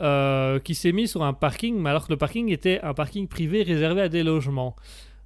euh, 0.00 0.58
qui 0.58 0.74
s'est 0.74 0.92
mis 0.92 1.08
sur 1.08 1.22
un 1.22 1.32
parking, 1.32 1.76
mais 1.76 1.90
alors 1.90 2.06
que 2.06 2.12
le 2.12 2.18
parking 2.18 2.50
était 2.50 2.80
un 2.82 2.94
parking 2.94 3.28
privé 3.28 3.62
réservé 3.62 4.02
à 4.02 4.08
des 4.08 4.22
logements. 4.22 4.76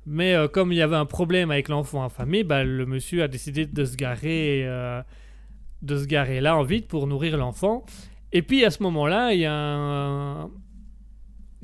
Mais 0.06 0.34
comme 0.52 0.72
il 0.72 0.76
y 0.76 0.82
avait 0.82 0.96
un 0.96 1.04
problème 1.04 1.50
avec 1.50 1.68
l'enfant 1.68 2.02
affamé, 2.02 2.42
bah, 2.42 2.64
le 2.64 2.86
monsieur 2.86 3.22
a 3.22 3.28
décidé 3.28 3.66
de 3.66 3.84
se 3.84 3.94
garer, 3.94 4.66
de 5.82 5.96
se 5.98 6.06
garer 6.06 6.40
là 6.40 6.56
en 6.56 6.62
vide 6.62 6.86
pour 6.86 7.06
nourrir 7.06 7.36
l'enfant. 7.36 7.84
Et 8.32 8.40
puis 8.40 8.64
à 8.64 8.70
ce 8.70 8.82
moment-là, 8.84 9.34
il 9.34 9.40
y 9.40 9.44
a 9.44 9.52
un- 9.52 10.50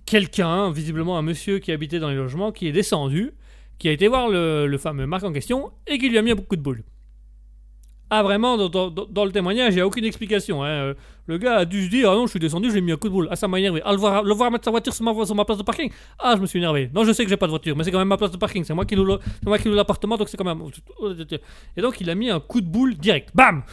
quelqu'un, 0.05 0.71
visiblement 0.71 1.17
un 1.17 1.23
monsieur 1.23 1.59
qui 1.59 1.73
habitait 1.73 2.01
dans 2.01 2.11
les 2.11 2.17
logements, 2.17 2.53
qui 2.53 2.69
est 2.69 2.73
descendu, 2.73 3.33
qui 3.79 3.89
a 3.89 3.93
été 3.93 4.09
voir 4.09 4.29
le, 4.29 4.77
fameux 4.79 5.07
Marc 5.07 5.25
en 5.25 5.33
question 5.33 5.71
et 5.87 5.99
qui 5.99 6.09
lui 6.09 6.19
a 6.19 6.23
mis 6.23 6.31
un 6.31 6.37
coup 6.37 6.57
de 6.57 6.63
boule. 6.63 6.85
Ah 8.11 8.23
vraiment, 8.23 8.57
dans, 8.69 9.25
le 9.25 9.33
témoignage, 9.33 9.73
il 9.73 9.77
n'y 9.77 9.81
a 9.81 9.87
aucune 9.87 10.05
explication. 10.05 10.63
hein. 10.63 10.69
Euh, 10.69 10.95
Le 11.27 11.39
gars 11.39 11.57
a 11.57 11.65
dû 11.65 11.87
se 11.87 11.91
dire, 11.91 12.11
ah 12.11 12.15
non, 12.15 12.27
je 12.27 12.31
suis 12.31 12.39
descendu, 12.39 12.69
je 12.69 12.75
lui 12.75 12.79
ai 12.79 12.83
mis 12.83 12.93
un 12.93 12.97
coup 12.97 13.09
de 13.09 13.13
boule. 13.13 13.29
Ah, 13.31 13.35
ça 13.35 13.49
m'a 13.49 13.59
énervé. 13.59 13.81
Ah, 13.85 13.93
le 13.93 13.99
voir, 13.99 14.23
le 14.23 14.35
voir 14.35 14.51
mettre 14.51 14.65
sa 14.65 14.71
voiture 14.71 14.95
sur 14.95 15.05
ma, 15.05 15.45
place 15.45 15.59
de 15.59 15.63
parking. 15.63 15.91
Ah, 16.19 16.35
je 16.37 16.41
me 16.41 16.47
suis 16.47 16.59
énervé. 16.59 16.91
Non, 16.95 17.03
je 17.05 17.13
sais 17.13 17.25
que 17.25 17.31
j'ai 17.31 17.37
pas 17.37 17.47
de 17.47 17.51
voiture, 17.51 17.75
mais 17.77 17.83
c'est 17.83 17.91
quand 17.91 17.99
même 17.99 18.09
ma 18.09 18.19
place 18.19 18.31
de 18.31 18.37
parking. 18.37 18.63
C'est 18.63 18.75
moi 18.75 18.85
qui 18.85 18.95
loue 18.95 19.19
l'appartement, 19.75 20.17
donc 20.17 20.29
c'est 20.29 20.37
quand 20.37 20.45
même... 20.45 20.63
Et 21.77 21.81
donc, 21.81 22.01
il 22.01 22.11
a 22.11 22.15
mis 22.15 22.31
un 22.31 22.41
coup 22.41 22.61
de 22.61 22.67
boule 22.67 22.95
direct. 22.95 23.31
Bam 23.35 23.65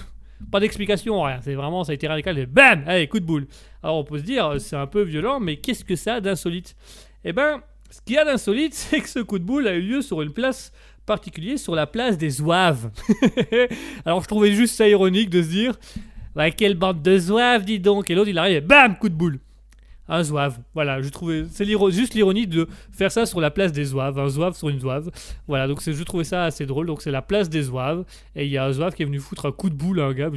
Pas 0.49 0.59
d'explication, 0.59 1.21
rien. 1.21 1.39
C'est 1.41 1.53
vraiment, 1.53 1.83
ça 1.83 1.91
a 1.91 1.95
été 1.95 2.07
radical. 2.07 2.39
Et 2.39 2.45
bam 2.45 2.83
Allez, 2.87 3.07
coup 3.07 3.19
de 3.19 3.25
boule. 3.25 3.47
Alors, 3.83 3.97
on 3.97 4.03
peut 4.05 4.17
se 4.17 4.23
dire, 4.23 4.55
c'est 4.59 4.77
un 4.77 4.87
peu 4.87 5.01
violent, 5.01 5.39
mais 5.39 5.57
qu'est-ce 5.57 5.83
que 5.83 5.95
ça 5.95 6.21
d'insolite? 6.21 6.75
Eh 7.23 7.33
ben, 7.33 7.61
ce 7.91 8.01
qu'il 8.01 8.15
y 8.15 8.17
a 8.17 8.25
d'insolite, 8.25 8.73
c'est 8.75 9.01
que 9.01 9.09
ce 9.09 9.19
coup 9.19 9.37
de 9.37 9.43
boule 9.43 9.67
a 9.67 9.75
eu 9.75 9.81
lieu 9.81 10.01
sur 10.01 10.21
une 10.21 10.31
place 10.31 10.71
particulière, 11.05 11.59
sur 11.59 11.75
la 11.75 11.87
place 11.87 12.17
des 12.17 12.29
Zouaves. 12.29 12.89
Alors 14.05 14.21
je 14.21 14.27
trouvais 14.27 14.53
juste 14.53 14.75
ça 14.75 14.87
ironique 14.87 15.29
de 15.29 15.41
se 15.41 15.49
dire, 15.49 15.79
bah, 16.35 16.49
quelle 16.51 16.75
bande 16.75 17.01
de 17.01 17.17
Zouaves, 17.17 17.65
dis 17.65 17.79
donc. 17.79 18.09
Et 18.09 18.15
l'autre 18.15 18.29
il 18.29 18.37
arrive 18.37 18.57
et 18.57 18.61
bam, 18.61 18.97
coup 18.97 19.09
de 19.09 19.15
boule. 19.15 19.39
Un 20.07 20.23
Zouave. 20.23 20.59
Voilà, 20.73 21.01
je 21.01 21.09
trouvais, 21.09 21.45
c'est 21.49 21.65
juste 21.65 22.13
l'ironie 22.13 22.47
de 22.47 22.67
faire 22.91 23.11
ça 23.11 23.25
sur 23.25 23.39
la 23.39 23.51
place 23.51 23.71
des 23.71 23.85
Zouaves, 23.85 24.19
un 24.19 24.27
Zouave 24.27 24.57
sur 24.57 24.69
une 24.69 24.79
Zouave. 24.79 25.09
Voilà, 25.47 25.67
donc 25.67 25.81
je 25.81 26.03
trouvais 26.03 26.23
ça 26.23 26.45
assez 26.45 26.65
drôle. 26.65 26.87
Donc 26.87 27.01
c'est 27.01 27.11
la 27.11 27.21
place 27.21 27.49
des 27.49 27.63
Zouaves 27.63 28.05
et 28.35 28.45
il 28.45 28.51
y 28.51 28.57
a 28.57 28.65
un 28.65 28.71
Zouave 28.71 28.93
qui 28.93 29.03
est 29.03 29.05
venu 29.05 29.19
foutre 29.19 29.45
un 29.45 29.51
coup 29.51 29.69
de 29.69 29.75
boule 29.75 30.01
à 30.01 30.05
un 30.05 30.13
gars. 30.13 30.29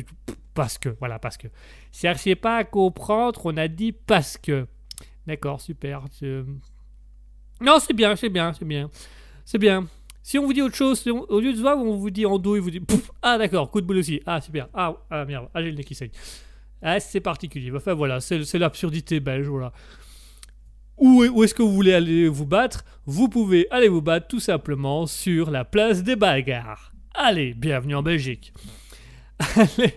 Parce 0.54 0.78
que, 0.78 0.90
voilà, 1.00 1.18
parce 1.18 1.36
que. 1.36 1.48
Cherchez 1.92 2.36
pas 2.36 2.58
à 2.58 2.64
comprendre, 2.64 3.40
on 3.44 3.56
a 3.56 3.68
dit 3.68 3.92
parce 3.92 4.38
que. 4.38 4.66
D'accord, 5.26 5.60
super. 5.60 6.04
Non, 7.64 7.78
c'est 7.80 7.94
bien, 7.94 8.14
c'est 8.14 8.28
bien, 8.28 8.52
c'est 8.52 8.64
bien. 8.64 8.90
C'est 9.44 9.58
bien. 9.58 9.86
Si 10.22 10.38
on 10.38 10.46
vous 10.46 10.52
dit 10.52 10.62
autre 10.62 10.76
chose, 10.76 11.06
au 11.06 11.40
lieu 11.40 11.52
de 11.52 11.58
Zouave, 11.58 11.78
on 11.78 11.96
vous 11.96 12.10
dit 12.10 12.24
Ando, 12.24 12.56
il 12.56 12.62
vous 12.62 12.70
dit 12.70 12.80
Ah, 13.22 13.36
d'accord, 13.38 13.70
coup 13.70 13.80
de 13.80 13.86
boule 13.86 13.98
aussi. 13.98 14.20
Ah, 14.26 14.40
super. 14.40 14.68
Ah, 14.72 14.94
ah 15.10 15.24
merde, 15.24 15.48
ah, 15.54 15.62
j'ai 15.62 15.70
le 15.70 15.76
nez 15.76 15.84
qui 15.84 15.94
saigne. 15.94 16.10
Ah, 16.82 17.00
c'est 17.00 17.20
particulier. 17.20 17.70
Enfin, 17.74 17.94
voilà, 17.94 18.20
c'est 18.20 18.58
l'absurdité 18.58 19.20
belge, 19.20 19.46
voilà. 19.46 19.72
Où, 20.96 21.24
où 21.24 21.42
est-ce 21.42 21.54
que 21.54 21.62
vous 21.62 21.72
voulez 21.72 21.92
aller 21.92 22.28
vous 22.28 22.46
battre? 22.46 22.84
Vous 23.06 23.28
pouvez 23.28 23.66
aller 23.70 23.88
vous 23.88 24.02
battre 24.02 24.28
tout 24.28 24.40
simplement 24.40 25.06
sur 25.06 25.50
la 25.50 25.64
place 25.64 26.02
des 26.02 26.16
bagarres. 26.16 26.92
Allez, 27.14 27.54
bienvenue 27.54 27.96
en 27.96 28.02
Belgique. 28.02 28.52
Allez, 29.56 29.94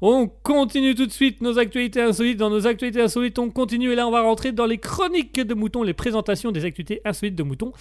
on 0.00 0.28
continue 0.28 0.94
tout 0.94 1.06
de 1.06 1.12
suite 1.12 1.40
nos 1.40 1.58
actualités 1.58 2.02
insolites. 2.02 2.38
Dans 2.38 2.50
nos 2.50 2.66
actualités 2.66 3.02
insolites, 3.02 3.38
on 3.38 3.50
continue 3.50 3.92
et 3.92 3.94
là, 3.94 4.06
on 4.06 4.10
va 4.10 4.22
rentrer 4.22 4.52
dans 4.52 4.66
les 4.66 4.78
chroniques 4.78 5.40
de 5.40 5.54
moutons, 5.54 5.82
les 5.82 5.94
présentations 5.94 6.52
des 6.52 6.64
actualités 6.64 7.00
insolites 7.04 7.34
de 7.34 7.42
moutons. 7.42 7.72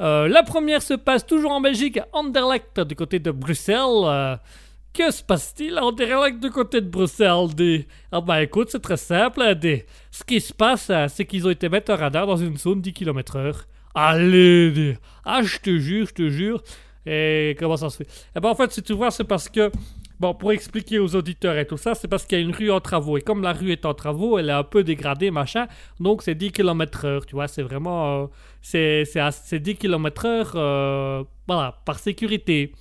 Euh, 0.00 0.28
la 0.28 0.42
première 0.42 0.82
se 0.82 0.94
passe 0.94 1.26
toujours 1.26 1.52
en 1.52 1.60
Belgique, 1.60 1.98
à 1.98 2.08
Anderlecht, 2.12 2.80
du 2.80 2.94
côté 2.94 3.18
de 3.18 3.30
Bruxelles. 3.30 3.78
Euh, 4.04 4.36
que 4.92 5.10
se 5.10 5.22
passe-t-il 5.24 5.76
à 5.76 5.84
Anderlecht 5.84 6.40
du 6.40 6.50
côté 6.50 6.80
de 6.80 6.88
Bruxelles 6.88 7.54
des... 7.56 7.86
Ah 8.12 8.20
bah 8.20 8.42
écoute, 8.42 8.68
c'est 8.70 8.82
très 8.82 8.96
simple. 8.96 9.54
des... 9.56 9.86
Ce 10.10 10.22
qui 10.22 10.40
se 10.40 10.52
passe, 10.52 10.88
euh, 10.90 11.06
c'est 11.08 11.24
qu'ils 11.24 11.46
ont 11.46 11.50
été 11.50 11.68
mettre 11.68 11.90
un 11.92 11.96
radar 11.96 12.26
dans 12.26 12.36
une 12.36 12.56
zone 12.56 12.80
10 12.80 12.92
km 12.92 13.36
heure. 13.36 13.64
Allez, 13.94 14.70
des... 14.70 14.96
ah 15.24 15.42
je 15.42 15.58
te 15.58 15.76
jure, 15.78 16.06
je 16.06 16.14
te 16.14 16.28
jure. 16.28 16.62
Et 17.06 17.56
comment 17.58 17.76
ça 17.76 17.90
se 17.90 17.98
fait? 17.98 18.08
Eh 18.36 18.40
ben 18.40 18.48
en 18.50 18.54
fait, 18.54 18.72
si 18.72 18.82
tu 18.82 18.92
vois, 18.92 19.10
c'est 19.10 19.24
parce 19.24 19.48
que... 19.48 19.70
Bon, 20.24 20.32
pour 20.32 20.52
expliquer 20.52 20.98
aux 21.00 21.14
auditeurs 21.16 21.58
et 21.58 21.66
tout 21.66 21.76
ça, 21.76 21.94
c'est 21.94 22.08
parce 22.08 22.24
qu'il 22.24 22.38
y 22.38 22.40
a 22.40 22.44
une 22.44 22.54
rue 22.54 22.70
en 22.70 22.80
travaux. 22.80 23.18
Et 23.18 23.20
comme 23.20 23.42
la 23.42 23.52
rue 23.52 23.72
est 23.72 23.84
en 23.84 23.92
travaux, 23.92 24.38
elle 24.38 24.48
est 24.48 24.52
un 24.52 24.62
peu 24.64 24.82
dégradée, 24.82 25.30
machin. 25.30 25.66
Donc 26.00 26.22
c'est 26.22 26.34
10 26.34 26.50
km 26.50 27.04
heure, 27.04 27.26
tu 27.26 27.34
vois. 27.34 27.46
C'est 27.46 27.60
vraiment... 27.60 28.22
euh, 28.22 28.26
c'est 28.62 29.04
c'est 29.04 29.20
à- 29.20 29.32
c'est 29.32 29.58
10 29.60 29.76
km 29.76 30.24
heure, 30.24 30.52
euh, 30.54 31.22
voilà, 31.46 31.76
par 31.84 31.98
sécurité. 31.98 32.72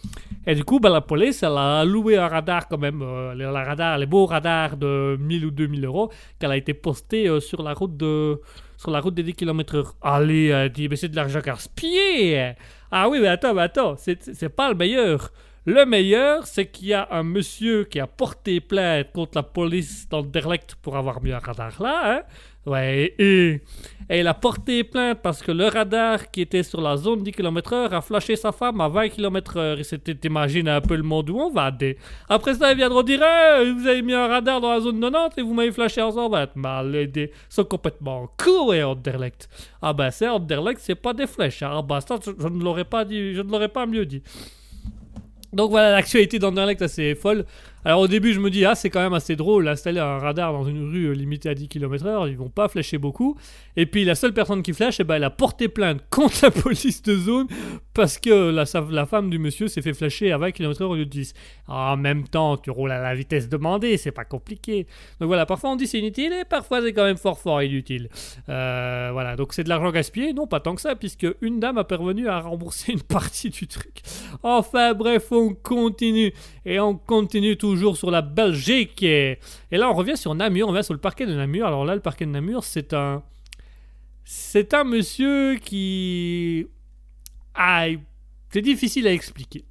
Et 0.47 0.55
du 0.55 0.63
coup, 0.63 0.79
ben, 0.79 0.89
la 0.89 1.01
police, 1.01 1.43
elle 1.43 1.57
a 1.57 1.83
loué 1.83 2.15
un 2.17 2.29
radar 2.29 2.69
quand 2.69 2.77
même, 2.77 3.01
euh, 3.01 3.33
le, 3.33 3.51
la 3.51 3.63
radar, 3.65 3.97
les 3.97 4.05
beaux 4.05 4.25
radars 4.25 4.77
de 4.77 5.17
1000 5.19 5.45
ou 5.45 5.51
2000 5.51 5.83
euros, 5.83 6.11
qu'elle 6.39 6.51
a 6.51 6.55
été 6.57 6.73
postée 6.73 7.27
euh, 7.27 7.41
sur 7.41 7.61
la 7.61 7.73
route 7.73 7.97
de 7.97 8.39
sur 8.77 8.89
la 8.91 9.01
route 9.01 9.15
des 9.15 9.23
10 9.23 9.33
km 9.33 9.75
heure. 9.75 9.95
Allez, 10.01 10.45
elle 10.47 10.69
dit, 10.71 10.87
mais 10.87 10.95
c'est 10.95 11.09
de 11.09 11.15
l'argent 11.17 11.41
gaspillé. 11.41 12.53
Ah 12.89 13.09
oui, 13.09 13.19
mais 13.21 13.27
attends, 13.27 13.53
mais 13.53 13.63
attends, 13.63 13.95
c'est 13.97 14.23
c'est 14.33 14.49
pas 14.49 14.69
le 14.69 14.75
meilleur. 14.75 15.31
Le 15.65 15.85
meilleur, 15.85 16.45
c'est 16.45 16.65
qu'il 16.65 16.87
y 16.87 16.93
a 16.93 17.07
un 17.11 17.23
monsieur 17.23 17.85
qui 17.85 17.99
a 18.01 18.05
porté 18.07 18.59
plainte 18.59 19.13
contre 19.13 19.31
la 19.35 19.43
police 19.43 20.09
d'Anderlecht 20.09 20.75
pour 20.81 20.97
avoir 20.97 21.21
mis 21.23 21.31
un 21.31 21.39
radar 21.39 21.81
là. 21.81 22.01
hein. 22.17 22.21
Ouais, 22.65 23.13
et, 23.17 23.61
il 24.09 24.27
a 24.27 24.33
porté 24.33 24.83
plainte 24.85 25.19
parce 25.21 25.41
que 25.41 25.51
le 25.51 25.67
radar 25.67 26.31
qui 26.31 26.41
était 26.41 26.63
sur 26.63 26.79
la 26.81 26.95
zone 26.97 27.21
10 27.23 27.31
km/h 27.33 27.93
a 27.93 28.01
flashé 28.01 28.35
sa 28.37 28.51
femme 28.53 28.79
à 28.81 28.87
20 28.89 29.09
km/h. 29.09 29.79
Et 29.79 29.83
c'était, 29.83 30.15
t'imagines 30.15 30.67
un 30.69 30.81
peu 30.81 30.95
le 30.95 31.03
monde 31.03 31.29
où 31.29 31.37
on 31.39 31.49
va. 31.49 31.71
Après 32.29 32.53
ça, 32.55 32.71
ils 32.71 32.77
viendront 32.77 33.03
dire 33.03 33.19
Vous 33.19 33.87
avez 33.87 34.01
mis 34.01 34.13
un 34.13 34.27
radar 34.27 34.59
dans 34.61 34.71
la 34.71 34.79
zone 34.81 34.99
90 34.99 35.37
et 35.37 35.41
vous 35.43 35.53
m'avez 35.53 35.71
flashé 35.71 36.01
en 36.01 36.11
120. 36.11 36.55
Mais 36.55 36.83
les 36.89 37.07
dés 37.07 37.31
sont 37.49 37.65
complètement 37.65 38.29
cool, 38.41 38.75
et 38.75 38.83
Anderlecht. 38.83 39.49
Ah 39.81 39.93
ben, 39.93 40.09
c'est 40.11 40.27
Anderlecht, 40.27 40.79
c'est 40.81 40.95
pas 40.95 41.13
des 41.13 41.27
flèches. 41.27 41.63
hein. 41.63 41.71
Ah 41.73 41.81
bah, 41.81 41.99
ça, 42.01 42.17
je 42.25 42.47
ne 42.47 42.63
l'aurais 42.63 42.85
pas 42.85 43.03
dit, 43.05 43.33
je 43.33 43.41
ne 43.41 43.49
l'aurais 43.51 43.69
pas 43.69 43.85
mieux 43.85 44.05
dit. 44.05 44.21
Donc 45.53 45.69
voilà, 45.71 45.91
l'actualité 45.91 46.39
d'Anderlecht 46.39 46.81
assez 46.81 47.15
folle. 47.15 47.45
Alors 47.85 47.99
au 47.99 48.07
début, 48.07 48.33
je 48.33 48.39
me 48.39 48.49
dis, 48.49 48.63
ah, 48.63 48.75
c'est 48.75 48.89
quand 48.89 49.01
même 49.01 49.13
assez 49.13 49.35
drôle, 49.35 49.67
installer 49.67 49.99
un 49.99 50.17
radar 50.17 50.53
dans 50.53 50.63
une 50.63 50.89
rue 50.89 51.05
euh, 51.07 51.11
limitée 51.11 51.49
à 51.49 51.53
10 51.53 51.67
km/h, 51.67 52.29
ils 52.29 52.37
vont 52.37 52.49
pas 52.49 52.69
flasher 52.69 52.97
beaucoup. 52.97 53.37
Et 53.75 53.85
puis 53.85 54.05
la 54.05 54.15
seule 54.15 54.33
personne 54.33 54.63
qui 54.63 54.71
flash, 54.71 54.99
eh 55.01 55.03
ben, 55.03 55.15
elle 55.15 55.23
a 55.25 55.29
porté 55.29 55.67
plainte 55.67 56.01
contre 56.09 56.37
la 56.43 56.51
police 56.51 57.01
de 57.01 57.17
zone 57.17 57.47
parce 57.93 58.17
que 58.19 58.51
la, 58.51 59.05
femme 59.05 59.29
du 59.29 59.37
monsieur 59.37 59.67
s'est 59.67 59.81
fait 59.81 59.93
flasher 59.93 60.31
à 60.31 60.37
20 60.37 60.51
km/h 60.51 60.83
au 60.85 60.95
lieu 60.95 61.05
de 61.05 61.09
10. 61.09 61.33
En 61.67 61.97
même 61.97 62.25
temps, 62.25 62.55
tu 62.55 62.71
roules 62.71 62.91
à 62.91 63.01
la 63.01 63.15
vitesse 63.15 63.49
demandée, 63.49 63.97
c'est 63.97 64.11
pas 64.11 64.25
compliqué. 64.25 64.87
Donc 65.19 65.27
voilà, 65.27 65.45
parfois 65.45 65.71
on 65.71 65.75
dit 65.75 65.87
c'est 65.87 65.99
inutile 65.99 66.31
et 66.31 66.45
parfois 66.45 66.81
c'est 66.81 66.93
quand 66.93 67.03
même 67.03 67.17
fort 67.17 67.39
fort 67.39 67.61
inutile. 67.61 68.09
Euh, 68.47 69.09
voilà, 69.11 69.35
donc 69.35 69.53
c'est 69.53 69.63
de 69.63 69.69
l'argent 69.69 69.91
gaspillé 69.91 70.33
Non, 70.33 70.47
pas 70.47 70.61
tant 70.61 70.75
que 70.75 70.81
ça, 70.81 70.95
puisque 70.95 71.27
une 71.41 71.59
dame 71.59 71.77
a 71.77 71.83
parvenu 71.83 72.29
à 72.29 72.39
rembourser 72.39 72.91
une 72.93 73.01
partie 73.01 73.49
du 73.49 73.67
truc. 73.67 74.01
Enfin 74.41 74.93
bref, 74.93 75.31
on 75.31 75.53
continue. 75.53 76.33
Et 76.65 76.79
on 76.79 76.95
continue 76.95 77.57
toujours 77.57 77.72
sur 77.95 78.11
la 78.11 78.21
Belgique. 78.21 79.03
Et, 79.03 79.39
et 79.71 79.77
là, 79.77 79.89
on 79.89 79.93
revient 79.93 80.17
sur 80.17 80.33
Namur, 80.35 80.67
on 80.67 80.71
revient 80.71 80.83
sur 80.83 80.93
le 80.93 80.99
parquet 80.99 81.25
de 81.25 81.33
Namur. 81.33 81.67
Alors 81.67 81.85
là, 81.85 81.95
le 81.95 82.01
parquet 82.01 82.25
de 82.25 82.31
Namur, 82.31 82.63
c'est 82.63 82.93
un... 82.93 83.23
C'est 84.25 84.73
un 84.73 84.85
monsieur 84.85 85.57
qui... 85.57 86.65
Ah, 87.55 87.87
c'est 88.51 88.61
difficile 88.61 89.05
à 89.07 89.11
expliquer. 89.11 89.65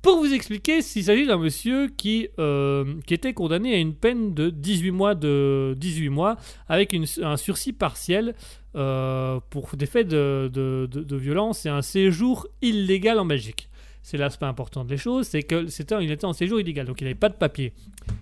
Pour 0.00 0.18
vous 0.18 0.32
expliquer, 0.32 0.78
il 0.78 1.02
s'agit 1.02 1.26
d'un 1.26 1.38
monsieur 1.38 1.88
qui, 1.88 2.28
euh, 2.38 2.84
qui 3.06 3.14
était 3.14 3.32
condamné 3.32 3.74
à 3.74 3.78
une 3.78 3.94
peine 3.94 4.34
de 4.34 4.50
18 4.50 4.92
mois, 4.92 5.16
de 5.16 5.74
18 5.76 6.10
mois 6.10 6.36
avec 6.68 6.94
un 7.20 7.36
sursis 7.36 7.72
partiel 7.72 8.36
euh, 8.76 9.40
pour 9.50 9.74
des 9.74 9.86
faits 9.86 10.06
de 10.06 11.16
violence 11.16 11.66
et 11.66 11.70
un 11.70 11.82
séjour 11.82 12.46
illégal 12.62 13.18
en 13.18 13.26
Belgique. 13.26 13.68
C'est 14.06 14.18
l'aspect 14.18 14.46
important 14.46 14.84
des 14.84 14.98
choses, 14.98 15.26
c'est 15.26 15.42
que 15.42 15.66
c'était, 15.66 15.96
il 16.00 16.12
était 16.12 16.26
en 16.26 16.32
séjour 16.32 16.60
illégal, 16.60 16.86
donc 16.86 17.00
il 17.00 17.04
n'avait 17.06 17.16
pas 17.16 17.28
de 17.28 17.34
papier. 17.34 17.72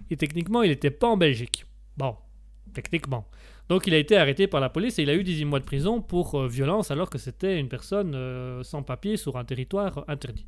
Et 0.08 0.16
techniquement, 0.16 0.62
il 0.62 0.70
n'était 0.70 0.90
pas 0.90 1.08
en 1.08 1.18
Belgique. 1.18 1.66
Bon, 1.98 2.16
techniquement. 2.72 3.26
Donc 3.68 3.86
il 3.86 3.92
a 3.92 3.98
été 3.98 4.16
arrêté 4.16 4.46
par 4.46 4.62
la 4.62 4.70
police 4.70 4.98
et 4.98 5.02
il 5.02 5.10
a 5.10 5.14
eu 5.14 5.22
18 5.22 5.44
mois 5.44 5.60
de 5.60 5.66
prison 5.66 6.00
pour 6.00 6.36
euh, 6.36 6.48
violence 6.48 6.90
alors 6.90 7.10
que 7.10 7.18
c'était 7.18 7.60
une 7.60 7.68
personne 7.68 8.14
euh, 8.14 8.62
sans 8.62 8.82
papier 8.82 9.18
sur 9.18 9.36
un 9.36 9.44
territoire 9.44 10.06
interdit. 10.08 10.46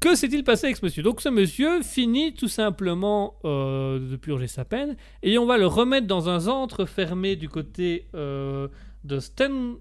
Que 0.00 0.14
s'est-il 0.14 0.44
passé 0.44 0.68
avec 0.68 0.78
ce 0.78 0.84
monsieur? 0.86 1.02
Donc 1.02 1.20
ce 1.20 1.28
monsieur 1.28 1.82
finit 1.82 2.32
tout 2.32 2.48
simplement 2.48 3.34
euh, 3.44 3.98
de 3.98 4.16
purger 4.16 4.46
sa 4.46 4.64
peine 4.64 4.96
et 5.22 5.36
on 5.36 5.44
va 5.44 5.58
le 5.58 5.66
remettre 5.66 6.06
dans 6.06 6.30
un 6.30 6.40
centre 6.40 6.86
fermé 6.86 7.36
du 7.36 7.50
côté 7.50 8.06
de 8.14 9.18
Sten, 9.18 9.74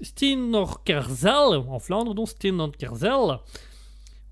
Steenorkerzel, 0.00 1.62
en 1.68 1.78
Flandre, 1.78 2.14
donc 2.14 2.28
Steenorkerzel. 2.28 3.38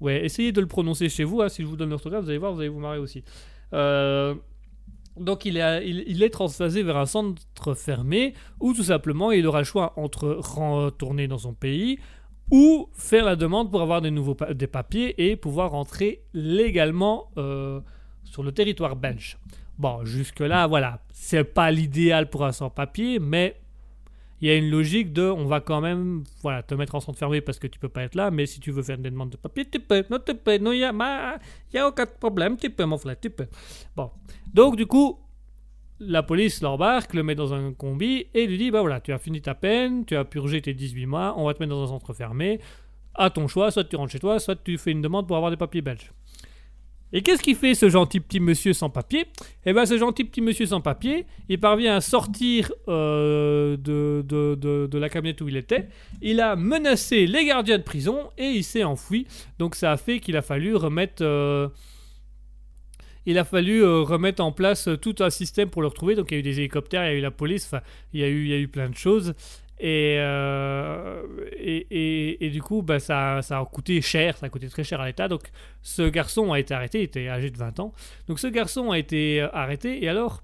Ouais, 0.00 0.24
essayez 0.24 0.52
de 0.52 0.61
le 0.61 0.66
prononcer 0.66 1.08
chez 1.08 1.24
vous, 1.24 1.42
hein, 1.42 1.48
si 1.48 1.62
je 1.62 1.66
vous 1.66 1.76
donne 1.76 1.90
l'orthographe, 1.90 2.24
vous 2.24 2.30
allez 2.30 2.38
voir, 2.38 2.52
vous 2.52 2.61
allez 2.61 2.68
vous 2.68 2.80
marrer 2.80 2.98
aussi. 2.98 3.22
Euh, 3.74 4.34
donc 5.18 5.44
il 5.44 5.58
est, 5.58 5.86
il, 5.86 6.22
est 6.22 6.30
transfasé 6.30 6.82
vers 6.82 6.96
un 6.96 7.06
centre 7.06 7.74
fermé 7.74 8.34
où 8.58 8.72
tout 8.72 8.82
simplement 8.82 9.32
il 9.32 9.46
aura 9.46 9.58
le 9.58 9.64
choix 9.64 9.92
entre 9.96 10.28
retourner 10.28 11.28
dans 11.28 11.38
son 11.38 11.52
pays 11.52 11.98
ou 12.50 12.88
faire 12.94 13.24
la 13.24 13.36
demande 13.36 13.70
pour 13.70 13.82
avoir 13.82 14.00
des 14.00 14.11
nouveaux 14.11 14.36
des 14.54 14.66
papiers 14.66 15.30
et 15.30 15.36
pouvoir 15.36 15.72
rentrer 15.72 16.22
légalement 16.32 17.30
euh, 17.36 17.80
sur 18.24 18.42
le 18.42 18.52
territoire 18.52 18.96
belge. 18.96 19.38
Bon, 19.78 20.04
jusque-là, 20.04 20.66
voilà, 20.66 21.00
c'est 21.12 21.44
pas 21.44 21.70
l'idéal 21.70 22.28
pour 22.28 22.44
un 22.44 22.52
sans-papier, 22.52 23.18
mais 23.18 23.59
il 24.41 24.49
y 24.49 24.51
a 24.51 24.57
une 24.57 24.70
logique 24.70 25.12
de 25.12 25.22
on 25.22 25.45
va 25.45 25.61
quand 25.61 25.80
même 25.80 26.24
voilà, 26.43 26.62
te 26.62 26.74
mettre 26.74 26.95
en 26.95 27.01
centre 27.01 27.18
fermé 27.18 27.41
parce 27.41 27.59
que 27.59 27.66
tu 27.66 27.78
peux 27.78 27.88
pas 27.88 28.03
être 28.03 28.14
là, 28.14 28.30
mais 28.30 28.47
si 28.47 28.61
tu 28.61 28.70
veux 28.70 28.82
faire 28.82 28.99
des 28.99 29.11
demandes 29.11 29.30
de 29.30 29.36
papier, 29.36 29.64
tu 29.64 29.80
peux, 29.80 30.05
non, 30.11 30.18
tu 30.24 30.34
peux, 30.34 30.59
non, 30.59 30.72
il 30.72 30.78
n'y 30.78 30.84
a, 30.84 31.38
a 31.84 31.88
aucun 31.88 32.07
problème, 32.07 32.57
tu 32.57 32.70
peux, 32.70 32.84
mon 32.84 32.99
frère, 32.99 33.18
tu 33.20 33.30
peux. 33.30 33.47
Bon, 33.95 34.11
donc 34.53 34.76
du 34.76 34.86
coup, 34.86 35.18
la 36.01 36.22
police 36.22 36.62
l'embarque, 36.62 37.12
le 37.12 37.22
met 37.22 37.34
dans 37.34 37.53
un 37.53 37.72
combi 37.74 38.26
et 38.32 38.47
lui 38.47 38.57
dit 38.57 38.70
bah 38.70 38.80
voilà, 38.80 39.01
tu 39.01 39.12
as 39.12 39.18
fini 39.18 39.43
ta 39.43 39.55
peine, 39.55 40.05
tu 40.07 40.16
as 40.16 40.24
purgé 40.24 40.62
tes 40.62 40.72
18 40.72 41.07
mois, 41.07 41.34
on 41.36 41.45
va 41.45 41.55
te 41.55 41.62
mettre 41.62 41.74
dans 41.74 41.84
un 41.84 41.88
centre 41.88 42.12
fermé. 42.14 42.61
À 43.14 43.28
ton 43.28 43.49
choix, 43.49 43.70
soit 43.70 43.84
tu 43.84 43.97
rentres 43.97 44.12
chez 44.12 44.20
toi, 44.20 44.38
soit 44.38 44.57
tu 44.57 44.78
fais 44.78 44.93
une 44.93 45.03
demande 45.03 45.26
pour 45.26 45.36
avoir 45.36 45.51
des 45.51 45.57
papiers 45.57 45.82
belges. 45.82 46.12
Et 47.12 47.22
qu'est-ce 47.22 47.42
qu'il 47.42 47.56
fait 47.56 47.74
ce 47.74 47.88
gentil 47.88 48.20
petit 48.20 48.40
monsieur 48.40 48.72
sans 48.72 48.88
papier? 48.88 49.26
Eh 49.66 49.72
bien, 49.72 49.84
ce 49.84 49.98
gentil 49.98 50.24
petit 50.24 50.40
monsieur 50.40 50.66
sans 50.66 50.80
papier, 50.80 51.26
il 51.48 51.58
parvient 51.58 51.96
à 51.96 52.00
sortir 52.00 52.72
euh, 52.88 53.76
de, 53.76 54.98
la 54.98 55.08
camionnette 55.08 55.40
où 55.40 55.48
il 55.48 55.56
était. 55.56 55.88
Il 56.22 56.40
a 56.40 56.54
menacé 56.54 57.26
les 57.26 57.44
gardiens 57.44 57.78
de 57.78 57.82
prison 57.82 58.30
et 58.38 58.46
il 58.46 58.64
s'est 58.64 58.84
enfui. 58.84 59.26
Donc, 59.58 59.74
ça 59.74 59.92
a 59.92 59.96
fait 59.96 60.20
qu'il 60.20 60.36
a 60.36 60.42
fallu 60.42 60.76
remettre. 60.76 61.22
euh, 61.22 61.68
il 63.26 63.38
a 63.38 63.44
fallu 63.44 63.82
euh, 63.82 64.00
remettre 64.00 64.42
en 64.42 64.50
place 64.50 64.88
tout 65.02 65.16
un 65.20 65.30
système 65.30 65.68
pour 65.68 65.82
le 65.82 65.88
retrouver. 65.88 66.14
Donc 66.14 66.30
il 66.30 66.34
y 66.34 66.36
a 66.36 66.40
eu 66.40 66.42
des 66.42 66.58
hélicoptères, 66.58 67.04
il 67.04 67.12
y 67.12 67.14
a 67.16 67.18
eu 67.18 67.20
la 67.20 67.30
police, 67.30 67.70
il 68.12 68.20
il 68.20 68.48
y 68.48 68.54
a 68.54 68.58
eu 68.58 68.68
plein 68.68 68.88
de 68.88 68.96
choses. 68.96 69.34
Et, 69.83 70.16
euh, 70.18 71.22
et, 71.59 71.87
et- 71.91 72.47
et 72.47 72.51
du 72.51 72.61
coup, 72.61 72.83
bah, 72.83 72.99
ça, 73.01 73.41
ça 73.43 73.59
a 73.59 73.64
coûté 73.64 74.01
cher, 74.03 74.37
ça 74.37 74.47
a 74.47 74.49
coûté 74.51 74.68
très 74.68 74.85
cher 74.85 75.01
à 75.01 75.07
l'État. 75.07 75.26
Donc 75.26 75.45
ce 75.83 76.03
garçon 76.03 76.53
a 76.53 76.61
été 76.61 76.74
arrêté, 76.74 76.99
il 77.01 77.05
était 77.05 77.28
âgé 77.28 77.51
de 77.51 77.57
20 77.57 77.81
ans. 77.81 77.93
Donc 78.28 78.39
ce 78.41 78.47
garçon 78.47 78.91
a 78.91 78.99
été 78.99 79.41
euh, 79.41 79.49
arrêté 79.55 80.05
et 80.05 80.09
alors 80.09 80.43